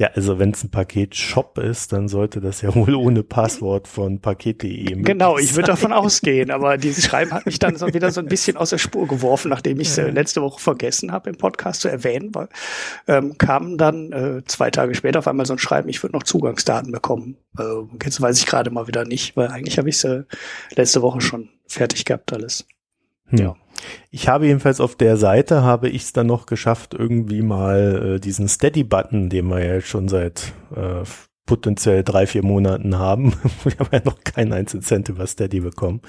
Ja, 0.00 0.08
also 0.14 0.38
wenn 0.38 0.52
es 0.52 0.64
ein 0.64 0.70
Paket-Shop 0.70 1.58
ist, 1.58 1.92
dann 1.92 2.08
sollte 2.08 2.40
das 2.40 2.62
ja 2.62 2.74
wohl 2.74 2.94
ohne 2.94 3.22
Passwort 3.22 3.86
von 3.86 4.18
paket.de 4.18 5.02
Genau, 5.02 5.36
ich 5.36 5.54
würde 5.56 5.66
davon 5.66 5.92
ausgehen, 5.92 6.50
aber 6.50 6.78
dieses 6.78 7.04
Schreiben 7.04 7.32
hat 7.32 7.44
mich 7.44 7.58
dann 7.58 7.76
so 7.76 7.86
wieder 7.92 8.10
so 8.10 8.22
ein 8.22 8.26
bisschen 8.26 8.56
aus 8.56 8.70
der 8.70 8.78
Spur 8.78 9.06
geworfen, 9.06 9.50
nachdem 9.50 9.78
ich 9.78 9.88
es 9.88 9.98
äh, 9.98 10.08
letzte 10.08 10.40
Woche 10.40 10.58
vergessen 10.58 11.12
habe 11.12 11.28
im 11.28 11.36
Podcast 11.36 11.82
zu 11.82 11.88
erwähnen, 11.88 12.34
weil 12.34 12.48
ähm, 13.08 13.36
kam 13.36 13.76
dann 13.76 14.10
äh, 14.12 14.42
zwei 14.46 14.70
Tage 14.70 14.94
später 14.94 15.18
auf 15.18 15.28
einmal 15.28 15.44
so 15.44 15.52
ein 15.52 15.58
Schreiben, 15.58 15.90
ich 15.90 16.02
würde 16.02 16.16
noch 16.16 16.22
Zugangsdaten 16.22 16.92
bekommen. 16.92 17.36
Äh, 17.58 17.62
jetzt 18.02 18.22
weiß 18.22 18.38
ich 18.38 18.46
gerade 18.46 18.70
mal 18.70 18.86
wieder 18.86 19.04
nicht, 19.04 19.36
weil 19.36 19.48
eigentlich 19.48 19.76
habe 19.76 19.90
ich 19.90 19.96
es 19.96 20.04
äh, 20.04 20.22
letzte 20.76 21.02
Woche 21.02 21.20
schon 21.20 21.50
fertig 21.66 22.06
gehabt 22.06 22.32
alles. 22.32 22.66
Hm. 23.26 23.38
Ja. 23.38 23.56
Ich 24.10 24.28
habe 24.28 24.46
jedenfalls 24.46 24.80
auf 24.80 24.96
der 24.96 25.16
Seite 25.16 25.62
habe 25.62 25.88
ich 25.88 26.02
es 26.02 26.12
dann 26.12 26.26
noch 26.26 26.46
geschafft, 26.46 26.94
irgendwie 26.94 27.42
mal 27.42 28.16
äh, 28.16 28.20
diesen 28.20 28.48
Steady-Button, 28.48 29.28
den 29.30 29.48
wir 29.48 29.64
ja 29.64 29.80
schon 29.80 30.08
seit 30.08 30.52
äh, 30.74 31.04
potenziell 31.46 32.04
drei, 32.04 32.26
vier 32.26 32.44
Monaten 32.44 32.96
haben. 32.98 33.32
Wir 33.64 33.78
haben 33.78 33.88
ja 33.90 34.02
noch 34.04 34.20
keinen 34.22 34.52
einzigen 34.52 34.84
Cent 34.84 35.08
über 35.08 35.26
Steady 35.26 35.58
bekommen. 35.60 36.00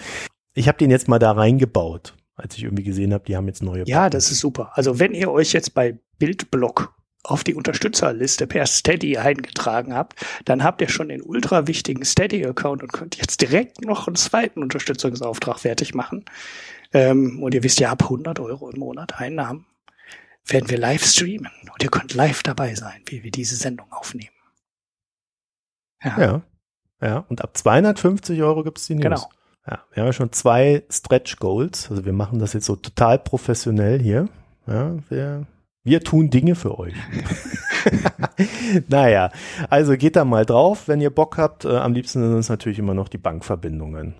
Ich 0.53 0.67
habe 0.67 0.77
den 0.77 0.91
jetzt 0.91 1.07
mal 1.07 1.17
da 1.17 1.31
reingebaut. 1.31 2.13
als 2.35 2.57
ich 2.57 2.63
irgendwie 2.63 2.83
gesehen 2.83 3.11
habe, 3.13 3.23
die 3.25 3.35
haben 3.35 3.47
jetzt 3.47 3.63
neue. 3.63 3.83
Ja, 3.87 4.09
das 4.09 4.31
ist 4.31 4.39
super. 4.39 4.71
Also 4.73 4.99
wenn 4.99 5.13
ihr 5.13 5.31
euch 5.31 5.53
jetzt 5.53 5.73
bei 5.73 5.97
Bildblock 6.19 6.93
auf 7.23 7.43
die 7.43 7.55
Unterstützerliste 7.55 8.47
per 8.47 8.65
Steady 8.65 9.17
eingetragen 9.17 9.95
habt, 9.95 10.23
dann 10.45 10.63
habt 10.63 10.81
ihr 10.81 10.89
schon 10.89 11.09
den 11.09 11.21
ultra 11.21 11.67
wichtigen 11.67 12.03
Steady-Account 12.03 12.83
und 12.83 12.93
könnt 12.93 13.17
jetzt 13.17 13.41
direkt 13.41 13.81
noch 13.81 14.07
einen 14.07 14.15
zweiten 14.15 14.61
Unterstützungsauftrag 14.61 15.59
fertig 15.59 15.93
machen. 15.93 16.25
Ähm, 16.93 17.41
und 17.41 17.53
ihr 17.53 17.63
wisst 17.63 17.79
ja, 17.79 17.91
ab 17.91 18.03
100 18.03 18.39
Euro 18.39 18.69
im 18.69 18.79
Monat 18.79 19.19
Einnahmen 19.19 19.65
werden 20.45 20.69
wir 20.69 20.77
live 20.77 21.05
streamen 21.05 21.51
und 21.71 21.83
ihr 21.83 21.89
könnt 21.89 22.13
live 22.13 22.43
dabei 22.43 22.75
sein, 22.75 23.01
wie 23.05 23.23
wir 23.23 23.31
diese 23.31 23.55
Sendung 23.55 23.91
aufnehmen. 23.91 24.35
Ja. 26.03 26.19
Ja, 26.19 26.41
ja. 27.01 27.25
und 27.29 27.41
ab 27.41 27.55
250 27.55 28.41
Euro 28.41 28.63
gibt's 28.63 28.87
die 28.87 28.95
News. 28.95 29.03
Genau. 29.03 29.29
Ja, 29.67 29.83
wir 29.93 30.01
haben 30.01 30.07
ja 30.07 30.13
schon 30.13 30.31
zwei 30.31 30.83
Stretch 30.89 31.37
Goals. 31.37 31.91
Also 31.91 32.03
wir 32.03 32.13
machen 32.13 32.39
das 32.39 32.53
jetzt 32.53 32.65
so 32.65 32.75
total 32.75 33.19
professionell 33.19 33.99
hier. 33.99 34.27
Ja, 34.65 34.95
wir, 35.09 35.45
wir 35.83 36.03
tun 36.03 36.31
Dinge 36.31 36.55
für 36.55 36.79
euch. 36.79 36.95
naja, 38.87 39.31
also 39.69 39.97
geht 39.97 40.15
da 40.15 40.25
mal 40.25 40.45
drauf, 40.45 40.87
wenn 40.87 41.01
ihr 41.01 41.09
Bock 41.09 41.37
habt. 41.37 41.65
Äh, 41.65 41.77
am 41.77 41.93
liebsten 41.93 42.21
sind 42.21 42.33
uns 42.33 42.49
natürlich 42.49 42.79
immer 42.79 42.93
noch 42.93 43.07
die 43.07 43.17
Bankverbindungen. 43.17 44.15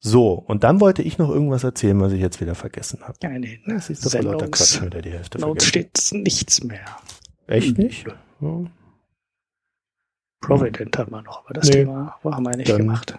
So, 0.00 0.32
und 0.34 0.62
dann 0.62 0.80
wollte 0.80 1.02
ich 1.02 1.18
noch 1.18 1.28
irgendwas 1.28 1.64
erzählen, 1.64 2.00
was 2.00 2.12
ich 2.12 2.20
jetzt 2.20 2.40
wieder 2.40 2.54
vergessen 2.54 3.00
habe. 3.02 3.14
Ja, 3.22 3.30
nee, 3.30 3.60
das 3.66 3.90
ist 3.90 4.06
doch 4.06 4.22
lauter 4.22 4.48
Quatsch 4.48 4.80
wieder 4.80 5.02
die 5.02 5.10
Hälfte 5.10 5.40
Notes 5.40 5.66
steht 5.66 5.98
nichts 6.12 6.62
mehr. 6.62 6.84
Echt 7.48 7.78
nicht? 7.78 8.06
Ja. 8.40 8.64
Provident 10.40 10.96
hm. 10.96 11.02
haben 11.02 11.12
wir 11.12 11.22
noch, 11.22 11.44
aber 11.44 11.54
das 11.54 11.66
nee, 11.66 11.72
Thema 11.72 12.16
haben 12.22 12.44
wir 12.44 12.56
nicht 12.56 12.70
dann, 12.70 12.78
gemacht. 12.78 13.18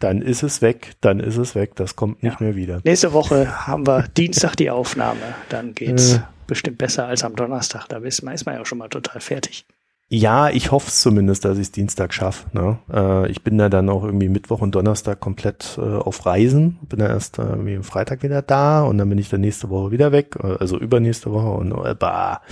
Dann 0.00 0.20
ist 0.20 0.42
es 0.42 0.62
weg, 0.62 0.96
dann 1.00 1.20
ist 1.20 1.36
es 1.36 1.54
weg, 1.54 1.76
das 1.76 1.94
kommt 1.94 2.22
nicht 2.24 2.40
ja. 2.40 2.46
mehr 2.46 2.56
wieder. 2.56 2.80
Nächste 2.82 3.12
Woche 3.12 3.66
haben 3.66 3.86
wir 3.86 4.08
Dienstag 4.08 4.56
die 4.56 4.70
Aufnahme, 4.70 5.20
dann 5.48 5.74
geht's 5.74 6.14
äh. 6.14 6.20
bestimmt 6.48 6.78
besser 6.78 7.06
als 7.06 7.22
am 7.22 7.36
Donnerstag, 7.36 7.86
da 7.86 7.98
ist 7.98 8.22
man, 8.22 8.34
ist 8.34 8.46
man 8.46 8.56
ja 8.56 8.64
schon 8.64 8.78
mal 8.78 8.88
total 8.88 9.20
fertig. 9.20 9.64
Ja, 10.08 10.50
ich 10.50 10.70
hoffe 10.70 10.90
zumindest, 10.90 11.44
dass 11.44 11.58
ich 11.58 11.62
es 11.62 11.72
Dienstag 11.72 12.14
schaffe. 12.14 12.46
Ne? 12.56 12.78
Äh, 12.92 13.30
ich 13.30 13.42
bin 13.42 13.58
da 13.58 13.68
dann 13.68 13.88
auch 13.88 14.04
irgendwie 14.04 14.28
Mittwoch 14.28 14.60
und 14.60 14.72
Donnerstag 14.74 15.18
komplett 15.18 15.76
äh, 15.78 15.80
auf 15.80 16.24
Reisen. 16.24 16.78
Bin 16.82 17.00
da 17.00 17.08
erst 17.08 17.40
äh, 17.40 17.82
Freitag 17.82 18.22
wieder 18.22 18.40
da 18.40 18.84
und 18.84 18.98
dann 18.98 19.08
bin 19.08 19.18
ich 19.18 19.30
dann 19.30 19.40
nächste 19.40 19.68
Woche 19.68 19.90
wieder 19.90 20.12
weg, 20.12 20.36
äh, 20.40 20.56
also 20.60 20.78
übernächste 20.78 21.32
Woche 21.32 21.48
und 21.48 21.72
äh, 21.72 21.96
bah. 21.96 22.42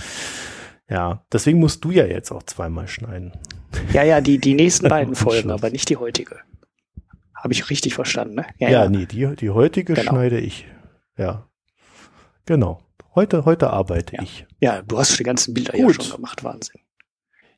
Ja, 0.89 1.23
deswegen 1.31 1.59
musst 1.59 1.83
du 1.85 1.91
ja 1.91 2.05
jetzt 2.05 2.31
auch 2.31 2.43
zweimal 2.43 2.89
schneiden. 2.89 3.31
Ja, 3.93 4.03
ja, 4.03 4.19
die, 4.19 4.37
die 4.37 4.53
nächsten 4.53 4.89
beiden 4.89 5.15
Folgen, 5.15 5.49
aber 5.49 5.69
nicht 5.69 5.89
die 5.89 5.97
heutige. 5.97 6.39
Habe 7.33 7.53
ich 7.53 7.69
richtig 7.69 7.95
verstanden, 7.95 8.35
ne? 8.35 8.45
Ja, 8.57 8.69
ja, 8.69 8.83
ja. 8.83 8.89
nee, 8.89 9.05
die, 9.05 9.33
die 9.33 9.49
heutige 9.49 9.93
genau. 9.93 10.11
schneide 10.11 10.39
ich. 10.39 10.67
Ja. 11.17 11.47
Genau. 12.45 12.81
Heute, 13.15 13.45
heute 13.45 13.69
arbeite 13.69 14.17
ja. 14.17 14.23
ich. 14.23 14.45
Ja, 14.59 14.81
du 14.81 14.97
hast 14.97 15.17
die 15.17 15.23
ganzen 15.23 15.53
Bilder 15.53 15.71
Gut. 15.71 15.95
ja 15.95 16.03
schon 16.03 16.15
gemacht, 16.17 16.43
Wahnsinn. 16.43 16.81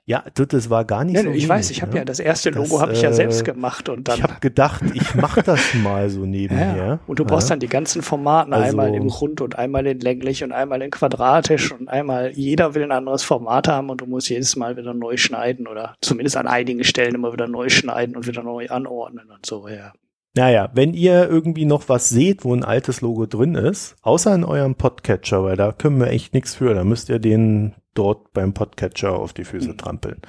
Ja, 0.09 0.23
das 0.33 0.69
war 0.69 0.85
gar 0.85 1.03
nicht 1.03 1.17
ja, 1.17 1.23
so. 1.23 1.31
Ich 1.31 1.49
weiß, 1.49 1.69
ich 1.69 1.81
habe 1.81 1.91
ne? 1.91 1.97
ja 1.97 2.05
das 2.05 2.21
erste 2.21 2.49
Logo 2.49 2.79
habe 2.79 2.93
ich 2.93 3.01
ja 3.01 3.11
selbst 3.11 3.41
äh, 3.41 3.43
gemacht 3.43 3.89
und 3.89 4.07
dann. 4.07 4.15
Ich 4.15 4.23
habe 4.23 4.39
gedacht, 4.39 4.81
ich 4.93 5.15
mache 5.15 5.43
das 5.43 5.73
mal 5.83 6.09
so 6.09 6.25
nebenher. 6.25 6.77
Ja, 6.77 6.99
und 7.07 7.19
du 7.19 7.25
brauchst 7.25 7.51
dann 7.51 7.59
die 7.59 7.67
ganzen 7.67 8.01
Formaten 8.01 8.53
also, 8.53 8.69
einmal 8.69 8.95
in 8.95 9.09
rund 9.09 9.41
und 9.41 9.57
einmal 9.57 9.85
in 9.85 9.99
länglich 9.99 10.45
und 10.45 10.53
einmal 10.53 10.81
in 10.81 10.91
quadratisch 10.91 11.73
und 11.73 11.89
einmal 11.89 12.31
jeder 12.31 12.73
will 12.73 12.83
ein 12.83 12.93
anderes 12.93 13.23
Format 13.23 13.67
haben 13.67 13.89
und 13.89 13.99
du 13.99 14.05
musst 14.05 14.29
jedes 14.29 14.55
Mal 14.55 14.77
wieder 14.77 14.93
neu 14.93 15.17
schneiden 15.17 15.67
oder 15.67 15.95
zumindest 15.99 16.37
an 16.37 16.47
einigen 16.47 16.85
Stellen 16.85 17.13
immer 17.13 17.33
wieder 17.33 17.49
neu 17.49 17.67
schneiden 17.67 18.15
und 18.15 18.27
wieder 18.27 18.43
neu 18.43 18.69
anordnen 18.69 19.29
und 19.29 19.45
so, 19.45 19.67
ja. 19.67 19.91
Naja, 20.35 20.69
wenn 20.73 20.93
ihr 20.93 21.27
irgendwie 21.27 21.65
noch 21.65 21.89
was 21.89 22.07
seht, 22.09 22.45
wo 22.45 22.53
ein 22.53 22.63
altes 22.63 23.01
Logo 23.01 23.25
drin 23.25 23.55
ist, 23.55 23.95
außer 24.03 24.33
in 24.35 24.45
eurem 24.45 24.75
Podcatcher, 24.75 25.43
weil 25.43 25.57
da 25.57 25.71
können 25.73 25.99
wir 25.99 26.11
echt 26.11 26.33
nichts 26.33 26.55
für, 26.55 26.73
da 26.75 26.83
müsst 26.83 27.09
ihr 27.09 27.19
den 27.19 27.73
dort 27.97 28.33
beim 28.33 28.53
Podcatcher 28.53 29.13
auf 29.13 29.33
die 29.33 29.43
Füße 29.43 29.69
mhm. 29.69 29.77
trampeln. 29.77 30.21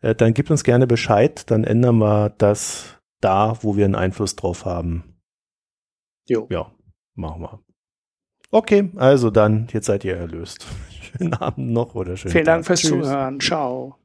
Äh, 0.00 0.14
dann 0.14 0.34
gibt 0.34 0.50
uns 0.50 0.64
gerne 0.64 0.86
Bescheid, 0.86 1.50
dann 1.50 1.64
ändern 1.64 1.98
wir 1.98 2.30
das 2.38 2.98
da, 3.20 3.58
wo 3.62 3.76
wir 3.76 3.84
einen 3.84 3.94
Einfluss 3.94 4.36
drauf 4.36 4.64
haben. 4.64 5.18
Jo. 6.28 6.46
Ja, 6.50 6.70
machen 7.14 7.42
wir. 7.42 7.60
Okay, 8.50 8.90
also 8.96 9.30
dann, 9.30 9.68
jetzt 9.72 9.86
seid 9.86 10.04
ihr 10.04 10.16
erlöst. 10.16 10.66
Schönen 11.18 11.34
Abend 11.34 11.70
noch 11.70 11.94
oder 11.94 12.16
schönen 12.16 12.32
Vielen 12.32 12.44
Tag. 12.44 12.54
Dank 12.54 12.66
fürs 12.66 12.80
Tschüss. 12.80 12.90
Zuhören. 12.90 13.40
Ciao. 13.40 13.98